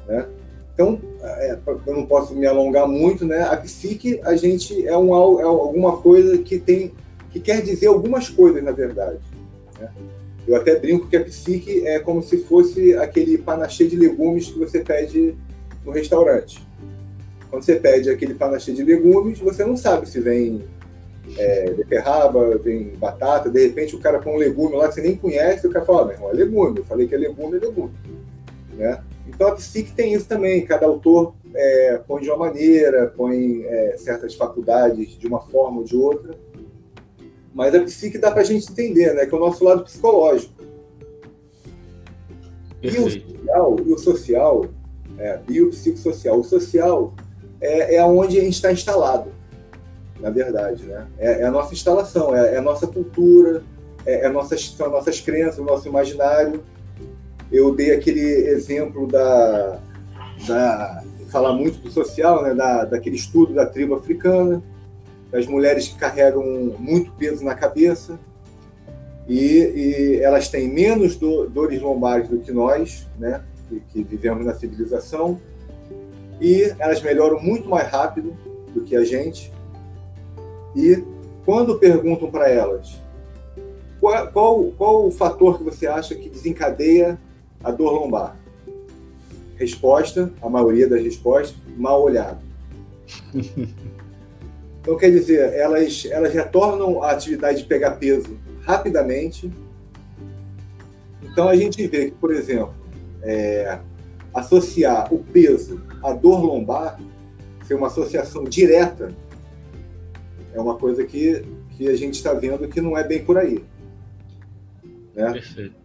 Né? 0.07 0.25
Então, 0.73 0.99
é, 1.21 1.57
eu 1.85 1.93
não 1.93 2.05
posso 2.05 2.33
me 2.33 2.45
alongar 2.45 2.87
muito, 2.87 3.25
né? 3.25 3.43
A 3.43 3.55
psique, 3.57 4.19
a 4.23 4.35
gente 4.35 4.87
é, 4.87 4.97
um, 4.97 5.39
é 5.39 5.43
alguma 5.43 5.97
coisa 5.97 6.37
que 6.39 6.57
tem, 6.57 6.91
que 7.31 7.39
quer 7.39 7.61
dizer 7.61 7.87
algumas 7.87 8.27
coisas, 8.27 8.63
na 8.63 8.71
verdade. 8.71 9.19
Né? 9.79 9.89
Eu 10.47 10.55
até 10.55 10.75
brinco 10.75 11.07
que 11.07 11.15
a 11.15 11.23
psique 11.23 11.85
é 11.87 11.99
como 11.99 12.23
se 12.23 12.37
fosse 12.39 12.95
aquele 12.97 13.37
panachê 13.37 13.87
de 13.87 13.95
legumes 13.95 14.47
que 14.47 14.57
você 14.57 14.79
pede 14.79 15.35
no 15.85 15.91
restaurante. 15.91 16.65
Quando 17.49 17.63
você 17.63 17.75
pede 17.75 18.09
aquele 18.09 18.33
panachê 18.33 18.73
de 18.73 18.83
legumes, 18.83 19.37
você 19.37 19.63
não 19.63 19.77
sabe 19.77 20.09
se 20.09 20.19
vem 20.19 20.63
é, 21.37 21.69
beterraba, 21.69 22.59
tem 22.59 22.95
batata, 22.97 23.49
de 23.49 23.61
repente 23.61 23.95
o 23.95 23.99
cara 23.99 24.19
põe 24.19 24.33
um 24.33 24.37
legume 24.37 24.75
lá 24.75 24.87
que 24.87 24.95
você 24.95 25.01
nem 25.01 25.15
conhece, 25.15 25.67
o 25.67 25.69
cara 25.69 25.85
fala, 25.85 26.05
meu 26.05 26.13
irmão, 26.15 26.29
é 26.31 26.33
legume, 26.33 26.79
eu 26.79 26.85
falei 26.85 27.07
que 27.07 27.13
é 27.13 27.17
legume, 27.17 27.57
é 27.57 27.59
legume. 27.59 27.91
Né? 28.75 28.99
Então 29.33 29.47
a 29.47 29.55
psique 29.55 29.91
tem 29.91 30.13
isso 30.13 30.25
também, 30.25 30.65
cada 30.65 30.85
autor 30.85 31.33
é, 31.55 32.01
põe 32.07 32.21
de 32.21 32.29
uma 32.29 32.37
maneira, 32.37 33.07
põe 33.15 33.63
é, 33.63 33.95
certas 33.97 34.35
faculdades 34.35 35.17
de 35.17 35.27
uma 35.27 35.41
forma 35.41 35.79
ou 35.79 35.83
de 35.83 35.95
outra, 35.95 36.35
mas 37.53 37.73
a 37.73 37.81
psique 37.81 38.17
dá 38.17 38.31
para 38.31 38.41
a 38.41 38.45
gente 38.45 38.71
entender, 38.71 39.13
né, 39.13 39.25
que 39.25 39.33
é 39.33 39.37
o 39.37 39.41
nosso 39.41 39.63
lado 39.63 39.83
psicológico. 39.83 40.53
E 42.81 42.87
o 42.87 43.09
social, 43.09 43.75
e 43.85 43.93
o 43.93 43.97
social 43.97 44.65
é, 45.17 45.37
biopsicossocial, 45.37 46.39
o 46.39 46.43
social 46.43 47.13
é, 47.61 47.95
é 47.95 48.05
onde 48.05 48.37
a 48.39 48.43
gente 48.43 48.55
está 48.55 48.71
instalado 48.71 49.31
na 50.23 50.29
verdade, 50.29 50.85
né? 50.85 51.05
É, 51.17 51.41
é 51.41 51.43
a 51.43 51.51
nossa 51.51 51.73
instalação, 51.73 52.33
é, 52.33 52.55
é, 52.55 52.57
a 52.57 52.61
nossa 52.61 52.87
cultura, 52.87 53.61
é, 54.05 54.25
é 54.25 54.29
nossas, 54.29 54.69
são 54.69 54.89
nossas 54.89 55.19
crenças, 55.19 55.59
o 55.59 55.65
nosso 55.65 55.85
imaginário. 55.85 56.63
Eu 57.53 57.75
dei 57.75 57.91
aquele 57.91 58.19
exemplo 58.19 59.05
da, 59.05 59.79
da 60.47 61.03
falar 61.29 61.53
muito 61.53 61.77
do 61.77 61.91
social, 61.91 62.41
né? 62.41 62.55
Da, 62.55 62.83
daquele 62.83 63.15
estudo 63.15 63.53
da 63.53 63.63
tribo 63.63 63.93
africana, 63.93 64.61
das 65.31 65.45
mulheres 65.45 65.87
que 65.87 65.95
carregam 65.95 66.43
muito 66.79 67.11
peso 67.11 67.45
na 67.45 67.53
cabeça 67.53 68.19
e, 69.27 69.37
e 69.75 70.19
elas 70.23 70.49
têm 70.49 70.67
menos 70.67 71.15
do, 71.15 71.47
dores 71.47 71.79
lombares 71.79 72.27
do 72.27 72.39
que 72.39 72.51
nós, 72.51 73.07
né? 73.19 73.43
Que, 73.69 73.79
que 73.81 74.03
vivemos 74.03 74.43
na 74.43 74.55
civilização 74.55 75.39
e 76.41 76.73
elas 76.79 77.03
melhoram 77.03 77.39
muito 77.39 77.69
mais 77.69 77.87
rápido 77.87 78.35
do 78.73 78.81
que 78.81 78.95
a 78.95 79.05
gente 79.05 79.53
e 80.75 81.03
quando 81.45 81.77
perguntam 81.77 82.31
para 82.31 82.49
elas 82.49 82.99
qual, 83.99 84.27
qual, 84.31 84.63
qual 84.77 85.07
o 85.07 85.11
fator 85.11 85.59
que 85.59 85.63
você 85.63 85.87
acha 85.87 86.15
que 86.15 86.27
desencadeia 86.27 87.17
a 87.63 87.71
dor 87.71 87.91
lombar? 87.91 88.37
Resposta, 89.55 90.31
a 90.41 90.49
maioria 90.49 90.87
das 90.87 91.01
respostas, 91.01 91.55
mal 91.77 92.01
olhado. 92.01 92.39
Então, 94.83 94.97
quer 94.97 95.11
dizer, 95.11 95.53
elas, 95.53 96.05
elas 96.11 96.33
retornam 96.33 97.01
à 97.01 97.11
atividade 97.11 97.59
de 97.59 97.63
pegar 97.63 97.91
peso 97.91 98.37
rapidamente. 98.63 99.49
Então, 101.21 101.47
a 101.47 101.55
gente 101.55 101.87
vê 101.87 102.07
que, 102.07 102.17
por 102.17 102.33
exemplo, 102.33 102.73
é, 103.21 103.79
associar 104.33 105.13
o 105.13 105.19
peso 105.19 105.81
à 106.03 106.11
dor 106.11 106.43
lombar 106.43 106.99
ser 107.65 107.75
uma 107.75 107.87
associação 107.87 108.43
direta 108.43 109.15
é 110.53 110.59
uma 110.59 110.75
coisa 110.75 111.05
que, 111.05 111.43
que 111.71 111.87
a 111.87 111.95
gente 111.95 112.15
está 112.15 112.33
vendo 112.33 112.67
que 112.67 112.81
não 112.81 112.97
é 112.97 113.03
bem 113.03 113.23
por 113.23 113.37
aí. 113.37 113.63
Né? 115.15 115.31
Perfeito. 115.31 115.75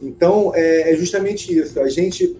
Então, 0.00 0.52
é, 0.54 0.92
é 0.92 0.96
justamente 0.96 1.56
isso. 1.56 1.78
A 1.80 1.88
gente 1.88 2.36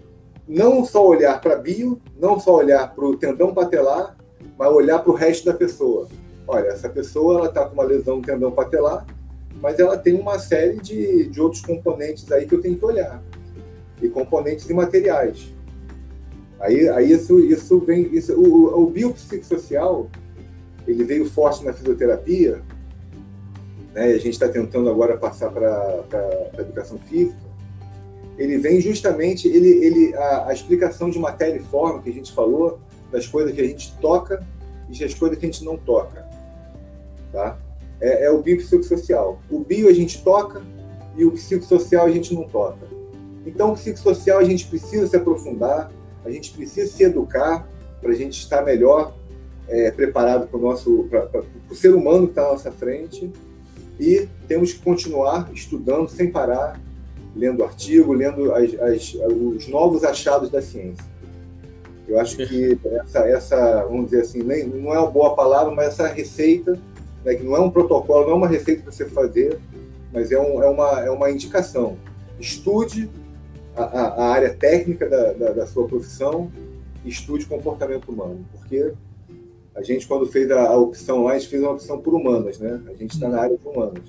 não 0.49 0.85
só 0.85 1.07
olhar 1.07 1.41
para 1.41 1.55
a 1.55 1.59
bio, 1.59 2.01
não 2.19 2.41
só 2.41 2.57
olhar 2.57 2.95
para 2.95 3.05
o 3.05 3.16
tendão 3.16 3.55
patelar, 3.55 4.16
mas 4.59 4.73
olhar 4.73 4.99
para 4.99 5.12
o 5.12 5.15
resto 5.15 5.45
da 5.45 5.55
pessoa. 5.55 6.09
Olha, 6.47 6.69
essa 6.69 6.89
pessoa 6.89 7.47
está 7.47 7.65
com 7.66 7.74
uma 7.74 7.85
lesão 7.85 8.16
no 8.16 8.23
tendão 8.23 8.51
patelar, 8.51 9.07
mas 9.61 9.78
ela 9.78 9.97
tem 9.97 10.15
uma 10.15 10.39
série 10.39 10.78
de, 10.78 11.27
de 11.28 11.41
outros 11.41 11.62
componentes 11.62 12.31
aí 12.32 12.47
que 12.47 12.55
eu 12.55 12.61
tenho 12.61 12.77
que 12.77 12.85
olhar. 12.85 13.23
E 14.03 14.09
componentes 14.09 14.69
imateriais. 14.69 15.53
Aí, 16.59 16.89
aí 16.89 17.12
isso, 17.12 17.39
isso 17.39 17.78
vem. 17.81 18.15
Isso, 18.15 18.35
o, 18.35 18.82
o 18.82 18.87
biopsicossocial 18.91 20.09
ele 20.87 21.05
veio 21.05 21.28
forte 21.28 21.65
na 21.65 21.73
fisioterapia, 21.73 22.62
né, 23.95 24.11
e 24.11 24.15
a 24.15 24.19
gente 24.19 24.31
está 24.31 24.49
tentando 24.49 24.89
agora 24.89 25.16
passar 25.16 25.51
para 25.51 26.05
a 26.57 26.61
educação 26.61 26.99
física, 26.99 27.49
ele 28.41 28.57
vem 28.57 28.81
justamente, 28.81 29.47
ele, 29.47 29.69
ele, 29.85 30.15
a, 30.15 30.49
a, 30.49 30.55
explicação 30.55 31.11
de 31.11 31.19
matéria 31.19 31.59
e 31.59 31.62
forma 31.62 32.01
que 32.01 32.09
a 32.09 32.12
gente 32.12 32.33
falou, 32.33 32.81
das 33.12 33.27
coisas 33.27 33.53
que 33.55 33.61
a 33.61 33.67
gente 33.67 33.93
toca 34.01 34.43
e 34.89 34.99
das 34.99 35.12
coisas 35.12 35.39
que 35.39 35.45
a 35.45 35.49
gente 35.51 35.62
não 35.62 35.77
toca. 35.77 36.27
Tá? 37.31 37.59
É, 38.01 38.25
é 38.25 38.31
o 38.31 38.41
biopsicossocial. 38.41 39.43
O 39.51 39.61
bio 39.61 39.91
a 39.91 39.93
gente 39.93 40.25
toca 40.25 40.62
e 41.17 41.25
o 41.25 41.33
psicossocial 41.33 42.07
a 42.07 42.11
gente 42.11 42.35
não 42.35 42.45
toca. 42.45 42.89
Então, 43.45 43.73
o 43.73 43.75
psicossocial 43.75 44.39
a 44.39 44.45
gente 44.45 44.67
precisa 44.67 45.07
se 45.07 45.17
aprofundar, 45.17 45.93
a 46.25 46.31
gente 46.31 46.53
precisa 46.53 46.91
se 46.91 47.03
educar 47.03 47.69
para 48.01 48.11
a 48.11 48.15
gente 48.15 48.39
estar 48.39 48.62
melhor 48.62 49.15
é, 49.69 49.91
preparado 49.91 50.47
para 50.47 50.59
o 50.59 50.62
nosso 50.62 51.07
para 51.11 51.45
o 51.71 51.75
ser 51.75 51.95
humano 51.95 52.27
que 52.27 52.33
está 52.33 52.43
à 52.43 52.53
nossa 52.53 52.73
frente 52.73 53.31
e 53.99 54.27
temos 54.49 54.73
que 54.73 54.81
continuar 54.81 55.51
estudando 55.53 56.09
sem 56.09 56.31
parar, 56.31 56.81
lendo 57.35 57.65
artigo, 57.65 58.12
lendo 58.12 58.52
as, 58.52 58.74
as, 58.81 59.15
os 59.15 59.69
novos 59.69 60.05
achados 60.05 60.51
da 60.51 60.61
ciência. 60.61 61.05
Eu 62.09 62.19
acho 62.19 62.36
que 62.36 62.78
essa, 62.85 63.20
essa, 63.20 63.85
vamos 63.85 64.07
dizer 64.07 64.23
assim, 64.23 64.43
nem, 64.43 64.66
não 64.66 64.93
é 64.93 64.98
uma 64.98 65.11
boa 65.11 65.36
palavra, 65.36 65.73
mas 65.73 65.89
essa 65.89 66.09
receita, 66.09 66.77
né, 67.24 67.35
que 67.35 67.44
não 67.44 67.55
é 67.55 67.61
um 67.61 67.70
protocolo, 67.70 68.24
não 68.24 68.32
é 68.32 68.35
uma 68.35 68.48
receita 68.48 68.82
para 68.82 68.90
você 68.90 69.05
fazer, 69.07 69.61
mas 70.12 70.32
é, 70.32 70.40
um, 70.40 70.61
é, 70.61 70.69
uma, 70.69 71.01
é 71.02 71.11
uma 71.11 71.31
indicação. 71.31 71.97
Estude 72.39 73.09
a, 73.77 73.85
a, 73.85 74.07
a 74.24 74.28
área 74.32 74.52
técnica 74.52 75.09
da, 75.09 75.32
da, 75.32 75.52
da, 75.52 75.66
sua 75.69 75.86
profissão, 75.86 76.51
estude 77.05 77.47
comportamento 77.47 78.11
humano, 78.11 78.44
porque 78.52 78.93
a 79.74 79.82
gente, 79.82 80.07
quando 80.09 80.27
fez 80.27 80.51
a, 80.51 80.66
a 80.66 80.77
opção 80.77 81.23
lá, 81.23 81.32
a 81.32 81.39
gente 81.39 81.48
fez 81.48 81.62
uma 81.62 81.73
opção 81.73 82.01
por 82.01 82.12
humanas, 82.12 82.59
né? 82.59 82.81
A 82.89 82.94
gente 82.94 83.15
está 83.15 83.28
na 83.28 83.40
área 83.40 83.57
de 83.57 83.66
humanas. 83.66 84.02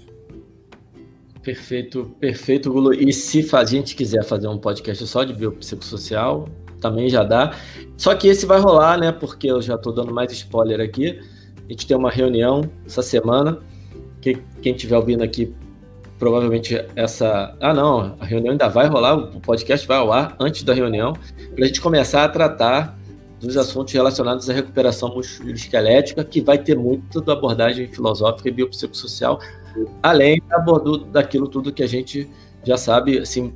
Perfeito, 1.42 2.16
perfeito, 2.20 2.72
Gulo. 2.72 2.94
E 2.94 3.12
se 3.12 3.48
a 3.54 3.66
gente 3.66 3.96
quiser 3.96 4.24
fazer 4.24 4.48
um 4.48 4.58
podcast 4.58 5.06
só 5.08 5.24
de 5.24 5.34
biopsicossocial, 5.34 6.48
também 6.80 7.10
já 7.10 7.24
dá. 7.24 7.56
Só 7.98 8.14
que 8.16 8.28
esse 8.28 8.46
vai 8.46 8.60
rolar, 8.60 9.00
né? 9.00 9.12
Porque 9.12 9.48
eu 9.48 9.62
já 9.62 9.76
estou 9.76 9.94
dando 9.94 10.14
mais 10.14 10.32
spoiler 10.32 10.80
aqui. 10.80 11.20
A 11.68 11.72
gente 11.72 11.88
tem 11.88 11.98
uma 11.98 12.12
reunião 12.12 12.70
essa 12.86 13.02
semana. 13.02 13.60
Que, 14.22 14.38
quem 14.62 14.76
estiver 14.76 14.98
ouvindo 14.98 15.24
aqui, 15.24 15.52
provavelmente 16.20 16.76
essa. 16.96 17.56
Ah, 17.60 17.74
não, 17.74 18.16
a 18.20 18.26
reunião 18.26 18.52
ainda 18.52 18.68
vai 18.68 18.86
rolar, 18.88 19.16
o 19.16 19.42
podcast 19.42 19.88
vai 19.88 19.98
ao 19.98 20.14
ar 20.14 20.36
antes 20.40 20.62
da 20.62 20.72
reunião, 20.72 21.14
para 21.56 21.66
a 21.66 21.68
gente 21.68 21.82
começar 21.82 22.24
a 22.24 22.30
tratar 22.30 22.96
dos 23.40 23.58
assuntos 23.58 23.92
relacionados 23.92 24.48
à 24.48 24.54
recuperação 24.54 25.16
musculoesquelética, 25.16 26.24
que 26.24 26.40
vai 26.40 26.60
ter 26.60 26.78
muito 26.78 27.20
da 27.20 27.34
abordagem 27.34 27.88
filosófica 27.88 28.48
e 28.50 28.52
biopsicossocial, 28.52 29.40
além 30.02 30.42
do, 30.66 30.98
daquilo 31.00 31.48
tudo 31.48 31.72
que 31.72 31.84
a 31.84 31.88
gente 31.88 32.30
já 32.64 32.78
sabe, 32.78 33.20
assim, 33.20 33.54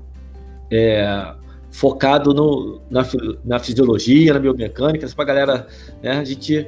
é, 0.71 1.33
focado 1.71 2.33
no, 2.33 2.81
na, 2.89 3.05
na, 3.43 3.59
fisiologia, 3.59 4.33
na 4.33 4.39
biomecânica, 4.39 5.07
para 5.15 5.23
a 5.23 5.27
galera, 5.27 5.67
né, 6.01 6.11
a 6.11 6.23
gente 6.23 6.67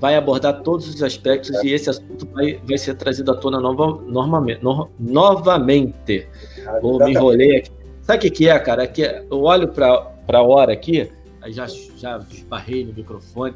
vai 0.00 0.16
abordar 0.16 0.62
todos 0.62 0.88
os 0.88 1.02
aspectos 1.02 1.54
é. 1.54 1.66
e 1.66 1.72
esse 1.72 1.88
assunto 1.88 2.26
vai, 2.32 2.60
vai 2.66 2.78
ser 2.78 2.94
trazido 2.94 3.30
à 3.30 3.34
tona 3.34 3.60
nova, 3.60 4.02
normalmente, 4.06 4.62
no, 4.62 4.88
novamente. 4.98 6.26
Ah, 6.66 6.78
Vou 6.80 6.98
me 6.98 7.12
enrolei 7.12 7.58
aqui. 7.58 7.70
Sabe 8.02 8.18
o 8.18 8.20
que, 8.22 8.30
que 8.30 8.48
é, 8.48 8.58
cara? 8.58 8.84
É 8.84 8.86
que 8.86 9.02
eu 9.02 9.42
olho 9.42 9.68
para 9.68 10.12
a 10.28 10.42
hora 10.42 10.72
aqui, 10.72 11.10
aí 11.42 11.52
já, 11.52 11.66
já 11.96 12.18
esbarrei 12.30 12.84
no 12.84 12.92
microfone, 12.92 13.54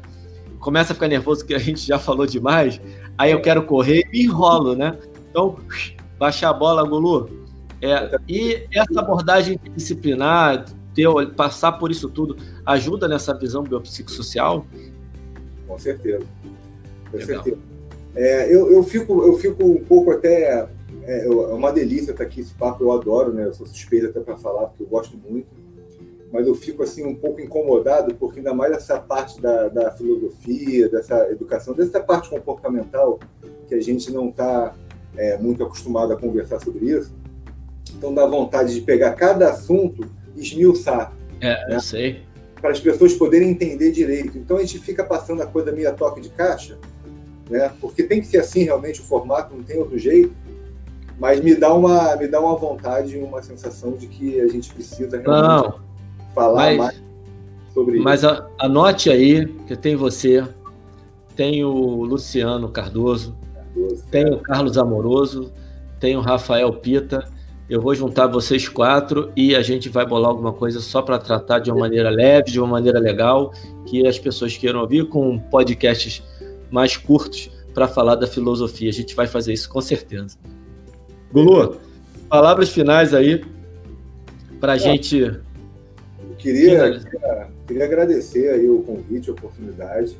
começa 0.59 0.93
a 0.93 0.95
ficar 0.95 1.07
nervoso 1.07 1.45
que 1.45 1.53
a 1.53 1.59
gente 1.59 1.85
já 1.85 1.97
falou 1.97 2.25
demais, 2.25 2.79
aí 3.17 3.31
eu 3.31 3.41
quero 3.41 3.63
correr 3.63 4.03
e 4.05 4.09
me 4.09 4.23
enrolo, 4.23 4.75
né? 4.75 4.97
Então, 5.31 5.57
baixar 6.19 6.49
a 6.49 6.53
bola, 6.53 6.87
Gulu. 6.87 7.29
É, 7.81 8.19
e 8.27 8.67
essa 8.75 8.99
abordagem 8.99 9.59
disciplinar, 9.75 10.65
ter, 10.93 11.07
passar 11.35 11.71
por 11.73 11.89
isso 11.89 12.09
tudo, 12.09 12.37
ajuda 12.65 13.07
nessa 13.07 13.33
visão 13.33 13.63
biopsicossocial? 13.63 14.65
Com 15.67 15.79
certeza. 15.79 16.25
Com 17.09 17.17
Legal. 17.17 17.43
certeza. 17.43 17.57
É, 18.13 18.53
eu, 18.53 18.71
eu, 18.71 18.83
fico, 18.83 19.23
eu 19.25 19.37
fico 19.37 19.65
um 19.65 19.83
pouco 19.83 20.11
até. 20.11 20.69
É, 21.03 21.25
é 21.25 21.29
uma 21.29 21.71
delícia 21.71 22.11
estar 22.11 22.23
aqui 22.23 22.41
esse 22.41 22.53
papo, 22.53 22.83
eu 22.83 22.91
adoro, 22.91 23.33
né? 23.33 23.45
Eu 23.45 23.53
sou 23.53 23.65
suspeito 23.65 24.07
até 24.07 24.19
para 24.19 24.37
falar, 24.37 24.67
porque 24.67 24.83
eu 24.83 24.87
gosto 24.87 25.17
muito. 25.17 25.47
Mas 26.31 26.45
eu 26.45 26.53
fico 26.53 26.83
assim 26.83 27.05
um 27.05 27.15
pouco 27.15 27.41
incomodado, 27.41 28.13
porque 28.15 28.39
ainda 28.39 28.53
mais 28.53 28.73
essa 28.73 28.99
parte 28.99 29.41
da, 29.41 29.69
da 29.69 29.91
filosofia, 29.91 30.87
dessa 30.87 31.29
educação, 31.31 31.73
dessa 31.73 31.99
parte 31.99 32.29
comportamental, 32.29 33.19
que 33.67 33.75
a 33.75 33.81
gente 33.81 34.11
não 34.11 34.29
está 34.29 34.75
é, 35.15 35.37
muito 35.37 35.63
acostumado 35.63 36.13
a 36.13 36.17
conversar 36.17 36.59
sobre 36.59 36.85
isso. 36.85 37.13
Então 37.95 38.13
dá 38.13 38.25
vontade 38.25 38.73
de 38.73 38.81
pegar 38.81 39.13
cada 39.13 39.49
assunto 39.49 40.09
e 40.35 40.41
esmiuçar. 40.41 41.13
É, 41.39 41.67
né? 41.67 41.75
eu 41.75 41.81
sei. 41.81 42.23
Para 42.59 42.71
as 42.71 42.79
pessoas 42.79 43.13
poderem 43.13 43.49
entender 43.49 43.91
direito. 43.91 44.37
Então 44.37 44.57
a 44.57 44.61
gente 44.61 44.79
fica 44.79 45.03
passando 45.03 45.41
a 45.41 45.45
coisa 45.45 45.71
meio 45.71 45.89
a 45.89 45.93
toque 45.93 46.21
de 46.21 46.29
caixa, 46.29 46.77
né? 47.49 47.71
porque 47.81 48.03
tem 48.03 48.21
que 48.21 48.27
ser 48.27 48.37
assim 48.37 48.63
realmente 48.63 49.01
o 49.01 49.03
formato, 49.03 49.55
não 49.55 49.63
tem 49.63 49.77
outro 49.77 49.97
jeito. 49.97 50.33
Mas 51.19 51.39
me 51.39 51.53
dá 51.53 51.73
uma, 51.73 52.15
me 52.15 52.27
dá 52.27 52.39
uma 52.39 52.55
vontade, 52.55 53.17
uma 53.17 53.43
sensação 53.43 53.91
de 53.91 54.07
que 54.07 54.39
a 54.41 54.47
gente 54.47 54.73
precisa 54.73 55.19
realmente 55.19 55.63
não, 55.63 55.79
falar 56.33 56.75
mas, 56.75 56.77
mais 56.77 57.03
sobre 57.73 57.99
mas 57.99 58.23
isso. 58.23 58.31
Mas 58.31 58.43
anote 58.59 59.09
aí 59.11 59.45
que 59.67 59.75
tem 59.75 59.95
você, 59.95 60.43
tem 61.35 61.63
o 61.63 62.03
Luciano 62.03 62.69
Cardoso, 62.69 63.35
tem 64.09 64.25
o 64.29 64.37
Carlos 64.39 64.77
Amoroso, 64.77 65.51
tem 65.99 66.15
o 66.15 66.21
Rafael 66.21 66.71
Pita. 66.73 67.27
Eu 67.69 67.81
vou 67.81 67.95
juntar 67.95 68.27
vocês 68.27 68.67
quatro 68.67 69.31
e 69.35 69.55
a 69.55 69.61
gente 69.61 69.87
vai 69.87 70.05
bolar 70.05 70.29
alguma 70.29 70.51
coisa 70.51 70.81
só 70.81 71.01
para 71.01 71.17
tratar 71.17 71.59
de 71.59 71.71
uma 71.71 71.79
maneira 71.79 72.09
leve, 72.09 72.51
de 72.51 72.59
uma 72.59 72.67
maneira 72.67 72.99
legal, 72.99 73.53
que 73.85 74.05
as 74.05 74.19
pessoas 74.19 74.57
queiram 74.57 74.81
ouvir, 74.81 75.07
com 75.07 75.39
podcasts 75.39 76.21
mais 76.69 76.97
curtos 76.97 77.49
para 77.73 77.87
falar 77.87 78.15
da 78.15 78.27
filosofia. 78.27 78.89
A 78.89 78.93
gente 78.93 79.15
vai 79.15 79.25
fazer 79.25 79.53
isso 79.53 79.69
com 79.69 79.79
certeza. 79.79 80.37
Gulu, 81.31 81.77
palavras 82.27 82.69
finais 82.69 83.13
aí 83.13 83.41
para 84.59 84.73
a 84.73 84.77
gente. 84.77 85.19
Eu 85.19 85.41
queria, 86.37 86.99
queria, 86.99 87.47
queria 87.67 87.85
agradecer 87.85 88.49
aí 88.49 88.69
o 88.69 88.81
convite, 88.83 89.29
a 89.29 89.33
oportunidade 89.33 90.17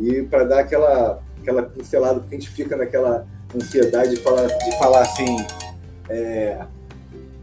e 0.00 0.22
para 0.22 0.44
dar 0.44 0.60
aquela 0.60 1.22
aquela 1.42 1.62
pincelada, 1.64 2.20
porque 2.20 2.36
a 2.36 2.38
gente 2.38 2.50
fica 2.50 2.76
naquela 2.76 3.26
ansiedade 3.54 4.16
de 4.16 4.22
falar, 4.22 4.46
de 4.46 4.78
falar 4.78 5.02
assim, 5.02 5.36
é, 6.08 6.64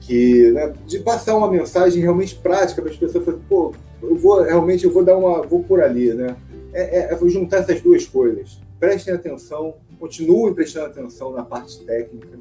que, 0.02 0.52
né, 0.52 0.74
de 0.88 1.00
passar 1.00 1.36
uma 1.36 1.52
mensagem 1.52 2.02
realmente 2.02 2.36
prática 2.36 2.82
para 2.82 2.90
as 2.90 2.98
pessoas, 2.98 3.24
falarem, 3.24 3.46
pô, 3.48 3.74
eu 4.02 4.16
vou 4.16 4.42
realmente, 4.42 4.86
eu 4.86 4.92
vou 4.92 5.04
dar 5.04 5.18
uma, 5.18 5.44
vou 5.44 5.64
por 5.64 5.82
ali, 5.82 6.14
né? 6.14 6.36
É, 6.74 7.00
é, 7.00 7.14
é 7.14 7.30
juntar 7.30 7.58
essas 7.58 7.82
duas 7.82 8.06
coisas. 8.06 8.60
Prestem 8.80 9.14
atenção, 9.14 9.76
continuem 10.00 10.54
prestando 10.54 10.88
atenção 10.88 11.32
na 11.34 11.44
parte 11.44 11.80
técnica 11.84 12.40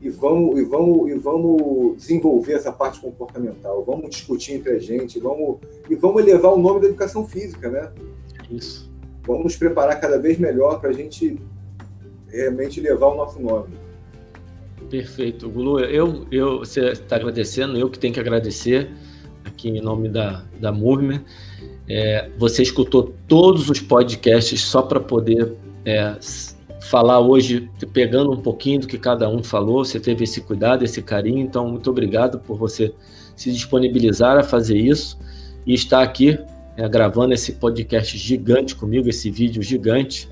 e 0.00 0.08
vamos, 0.08 0.58
e 0.58 0.64
vamos, 0.64 1.10
e 1.10 1.14
vamos 1.14 1.96
desenvolver 1.98 2.54
essa 2.54 2.72
parte 2.72 3.00
comportamental. 3.00 3.84
Vamos 3.84 4.08
discutir 4.08 4.54
entre 4.54 4.72
a 4.72 4.78
gente, 4.78 5.20
vamos, 5.20 5.58
e 5.88 5.94
vamos 5.94 6.22
elevar 6.22 6.54
o 6.54 6.58
nome 6.58 6.80
da 6.80 6.86
educação 6.86 7.26
física, 7.26 7.68
né? 7.68 7.92
Isso 8.50 8.89
vamos 9.26 9.44
nos 9.44 9.56
preparar 9.56 10.00
cada 10.00 10.18
vez 10.18 10.38
melhor 10.38 10.80
para 10.80 10.90
a 10.90 10.92
gente 10.92 11.38
realmente 12.28 12.80
levar 12.80 13.08
o 13.08 13.16
nosso 13.16 13.40
nome. 13.40 13.74
Perfeito. 14.88 15.48
Gulu, 15.48 15.80
eu, 15.80 16.26
eu, 16.30 16.58
você 16.58 16.90
está 16.90 17.16
agradecendo, 17.16 17.76
eu 17.78 17.88
que 17.88 17.98
tenho 17.98 18.12
que 18.12 18.20
agradecer 18.20 18.90
aqui 19.44 19.68
em 19.68 19.80
nome 19.80 20.08
da, 20.08 20.44
da 20.60 20.72
Movement. 20.72 21.22
É, 21.88 22.30
você 22.38 22.62
escutou 22.62 23.14
todos 23.26 23.68
os 23.68 23.80
podcasts 23.80 24.60
só 24.60 24.82
para 24.82 25.00
poder 25.00 25.52
é, 25.84 26.16
falar 26.80 27.20
hoje, 27.20 27.68
pegando 27.92 28.32
um 28.32 28.40
pouquinho 28.40 28.80
do 28.80 28.86
que 28.86 28.98
cada 28.98 29.28
um 29.28 29.42
falou. 29.42 29.84
Você 29.84 30.00
teve 30.00 30.24
esse 30.24 30.40
cuidado, 30.40 30.84
esse 30.84 31.02
carinho. 31.02 31.40
Então, 31.40 31.68
muito 31.68 31.90
obrigado 31.90 32.40
por 32.40 32.56
você 32.56 32.92
se 33.36 33.52
disponibilizar 33.52 34.38
a 34.38 34.42
fazer 34.42 34.76
isso 34.76 35.18
e 35.66 35.74
estar 35.74 36.02
aqui 36.02 36.38
é, 36.80 36.88
gravando 36.88 37.34
esse 37.34 37.52
podcast 37.52 38.16
gigante 38.16 38.74
comigo, 38.74 39.06
esse 39.06 39.30
vídeo 39.30 39.62
gigante. 39.62 40.26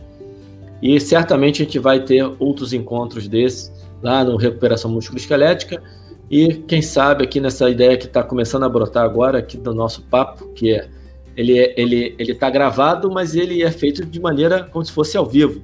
E 0.81 0.99
certamente 0.99 1.61
a 1.61 1.65
gente 1.67 1.79
vai 1.79 2.03
ter 2.03 2.25
outros 2.39 2.73
encontros 2.73 3.29
desses 3.29 3.71
lá 4.03 4.25
no 4.25 4.35
Recuperação 4.37 4.91
Musculoesquelética. 4.91 5.83
E 6.31 6.55
quem 6.55 6.81
sabe 6.81 7.25
aqui 7.25 7.39
nessa 7.39 7.69
ideia 7.69 7.99
que 7.99 8.07
está 8.07 8.23
começando 8.23 8.63
a 8.63 8.69
brotar 8.69 9.05
agora 9.05 9.41
aqui 9.41 9.59
do 9.59 9.75
nosso 9.75 10.03
papo, 10.05 10.49
que 10.55 10.73
é 10.73 10.89
ele 11.37 11.59
é, 11.59 11.75
ele 11.77 12.15
ele 12.19 12.33
está 12.33 12.49
gravado, 12.49 13.11
mas 13.11 13.35
ele 13.35 13.63
é 13.63 13.71
feito 13.71 14.07
de 14.07 14.19
maneira 14.19 14.65
como 14.65 14.83
se 14.83 14.91
fosse 14.91 15.19
ao 15.19 15.27
vivo. 15.27 15.63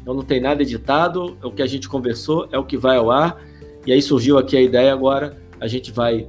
Então 0.00 0.14
não 0.14 0.22
tem 0.22 0.40
nada 0.40 0.62
editado, 0.62 1.36
é 1.42 1.46
o 1.46 1.50
que 1.50 1.60
a 1.60 1.66
gente 1.66 1.90
conversou, 1.90 2.48
é 2.50 2.58
o 2.58 2.64
que 2.64 2.78
vai 2.78 2.96
ao 2.96 3.10
ar. 3.10 3.38
E 3.86 3.92
aí 3.92 4.00
surgiu 4.00 4.38
aqui 4.38 4.56
a 4.56 4.62
ideia 4.62 4.94
agora, 4.94 5.36
a 5.60 5.68
gente 5.68 5.92
vai 5.92 6.26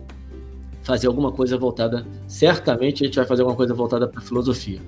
fazer 0.83 1.07
alguma 1.07 1.31
coisa 1.31 1.57
voltada, 1.57 2.05
certamente 2.27 3.03
a 3.03 3.07
gente 3.07 3.15
vai 3.15 3.25
fazer 3.25 3.41
alguma 3.41 3.57
coisa 3.57 3.73
voltada 3.73 4.07
para 4.07 4.19
a 4.19 4.23
filosofia. 4.23 4.79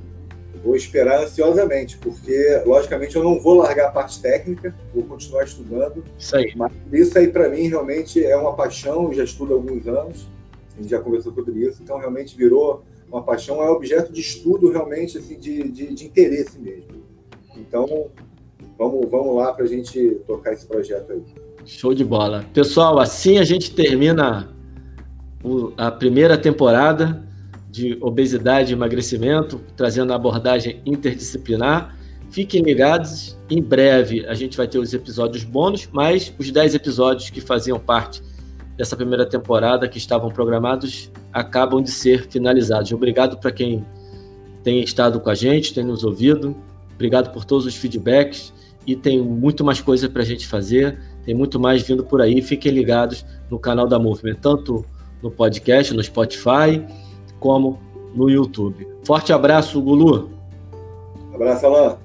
Vou 0.64 0.76
esperar 0.76 1.24
ansiosamente, 1.24 1.98
porque 1.98 2.62
logicamente 2.66 3.16
eu 3.16 3.24
não 3.24 3.40
vou 3.40 3.56
largar 3.56 3.88
a 3.88 3.92
parte 3.92 4.20
técnica, 4.20 4.76
vou 4.94 5.04
continuar 5.04 5.44
estudando. 5.44 6.04
Isso 6.18 6.36
aí. 6.36 6.54
Mas 6.56 6.72
isso 6.92 7.18
aí 7.18 7.28
para 7.28 7.50
mim 7.50 7.68
realmente 7.68 8.24
é 8.24 8.36
uma 8.36 8.54
paixão, 8.54 9.06
eu 9.06 9.14
já 9.14 9.24
estudo 9.24 9.54
há 9.54 9.58
alguns 9.58 9.88
anos, 9.88 10.28
a 10.76 10.82
gente 10.82 10.90
já 10.90 11.00
conversou 11.00 11.34
sobre 11.34 11.60
isso, 11.60 11.82
então 11.82 11.98
realmente 11.98 12.36
virou 12.36 12.84
uma 13.08 13.22
paixão, 13.22 13.62
é 13.62 13.70
objeto 13.70 14.12
de 14.12 14.20
estudo 14.20 14.72
realmente 14.72 15.18
assim, 15.18 15.40
de, 15.40 15.70
de, 15.70 15.94
de 15.94 16.06
interesse 16.06 16.60
mesmo. 16.60 17.04
Então 17.56 18.10
vamos, 18.78 19.10
vamos 19.10 19.36
lá 19.36 19.54
para 19.54 19.66
a 19.66 19.68
gente 19.68 20.18
tocar 20.28 20.52
esse 20.52 20.66
projeto 20.66 21.14
aí. 21.14 21.22
Show 21.64 21.94
de 21.94 22.04
bola. 22.04 22.44
Pessoal, 22.54 23.00
assim 23.00 23.38
a 23.38 23.44
gente 23.44 23.74
termina 23.74 24.55
o, 25.46 25.74
a 25.78 25.92
primeira 25.92 26.38
temporada 26.38 27.24
de 27.70 27.98
obesidade 28.02 28.72
e 28.72 28.74
emagrecimento, 28.74 29.62
trazendo 29.78 30.12
a 30.12 30.16
abordagem 30.16 30.82
interdisciplinar. 30.86 31.96
Fiquem 32.32 32.64
ligados, 32.64 33.38
em 33.50 33.62
breve 33.62 34.26
a 34.26 34.34
gente 34.34 34.58
vai 34.58 34.68
ter 34.68 34.80
os 34.80 34.94
episódios 34.94 35.44
bônus, 35.44 35.88
mas 35.92 36.34
os 36.40 36.50
10 36.50 36.74
episódios 36.76 37.30
que 37.30 37.40
faziam 37.40 37.80
parte 37.80 38.24
dessa 38.76 38.96
primeira 38.96 39.26
temporada, 39.26 39.88
que 39.88 39.98
estavam 39.98 40.32
programados, 40.32 41.12
acabam 41.32 41.82
de 41.82 41.92
ser 41.92 42.28
finalizados. 42.28 42.92
Obrigado 42.92 43.38
para 43.38 43.52
quem 43.52 43.86
tem 44.64 44.82
estado 44.82 45.20
com 45.20 45.30
a 45.30 45.36
gente, 45.36 45.74
tem 45.74 45.84
nos 45.84 46.04
ouvido. 46.04 46.56
Obrigado 46.96 47.32
por 47.32 47.46
todos 47.46 47.66
os 47.66 47.76
feedbacks 47.76 48.54
e 48.88 48.96
tem 48.96 49.22
muito 49.22 49.64
mais 49.64 49.80
coisa 49.80 50.10
para 50.10 50.22
a 50.22 50.26
gente 50.26 50.48
fazer, 50.48 50.98
tem 51.26 51.36
muito 51.36 51.60
mais 51.60 51.84
vindo 51.84 52.04
por 52.04 52.22
aí. 52.22 52.42
Fiquem 52.42 52.72
ligados 52.72 53.26
no 53.50 53.60
canal 53.60 53.88
da 53.88 54.00
Movement, 54.00 54.36
tanto 54.36 54.86
no 55.26 55.32
podcast, 55.32 55.92
no 55.92 56.04
Spotify, 56.04 56.86
como 57.40 57.80
no 58.14 58.30
YouTube. 58.30 58.88
Forte 59.04 59.34
abraço, 59.34 59.82
Gulu. 59.82 60.30
Abraço, 61.34 61.66
Alan. 61.66 62.05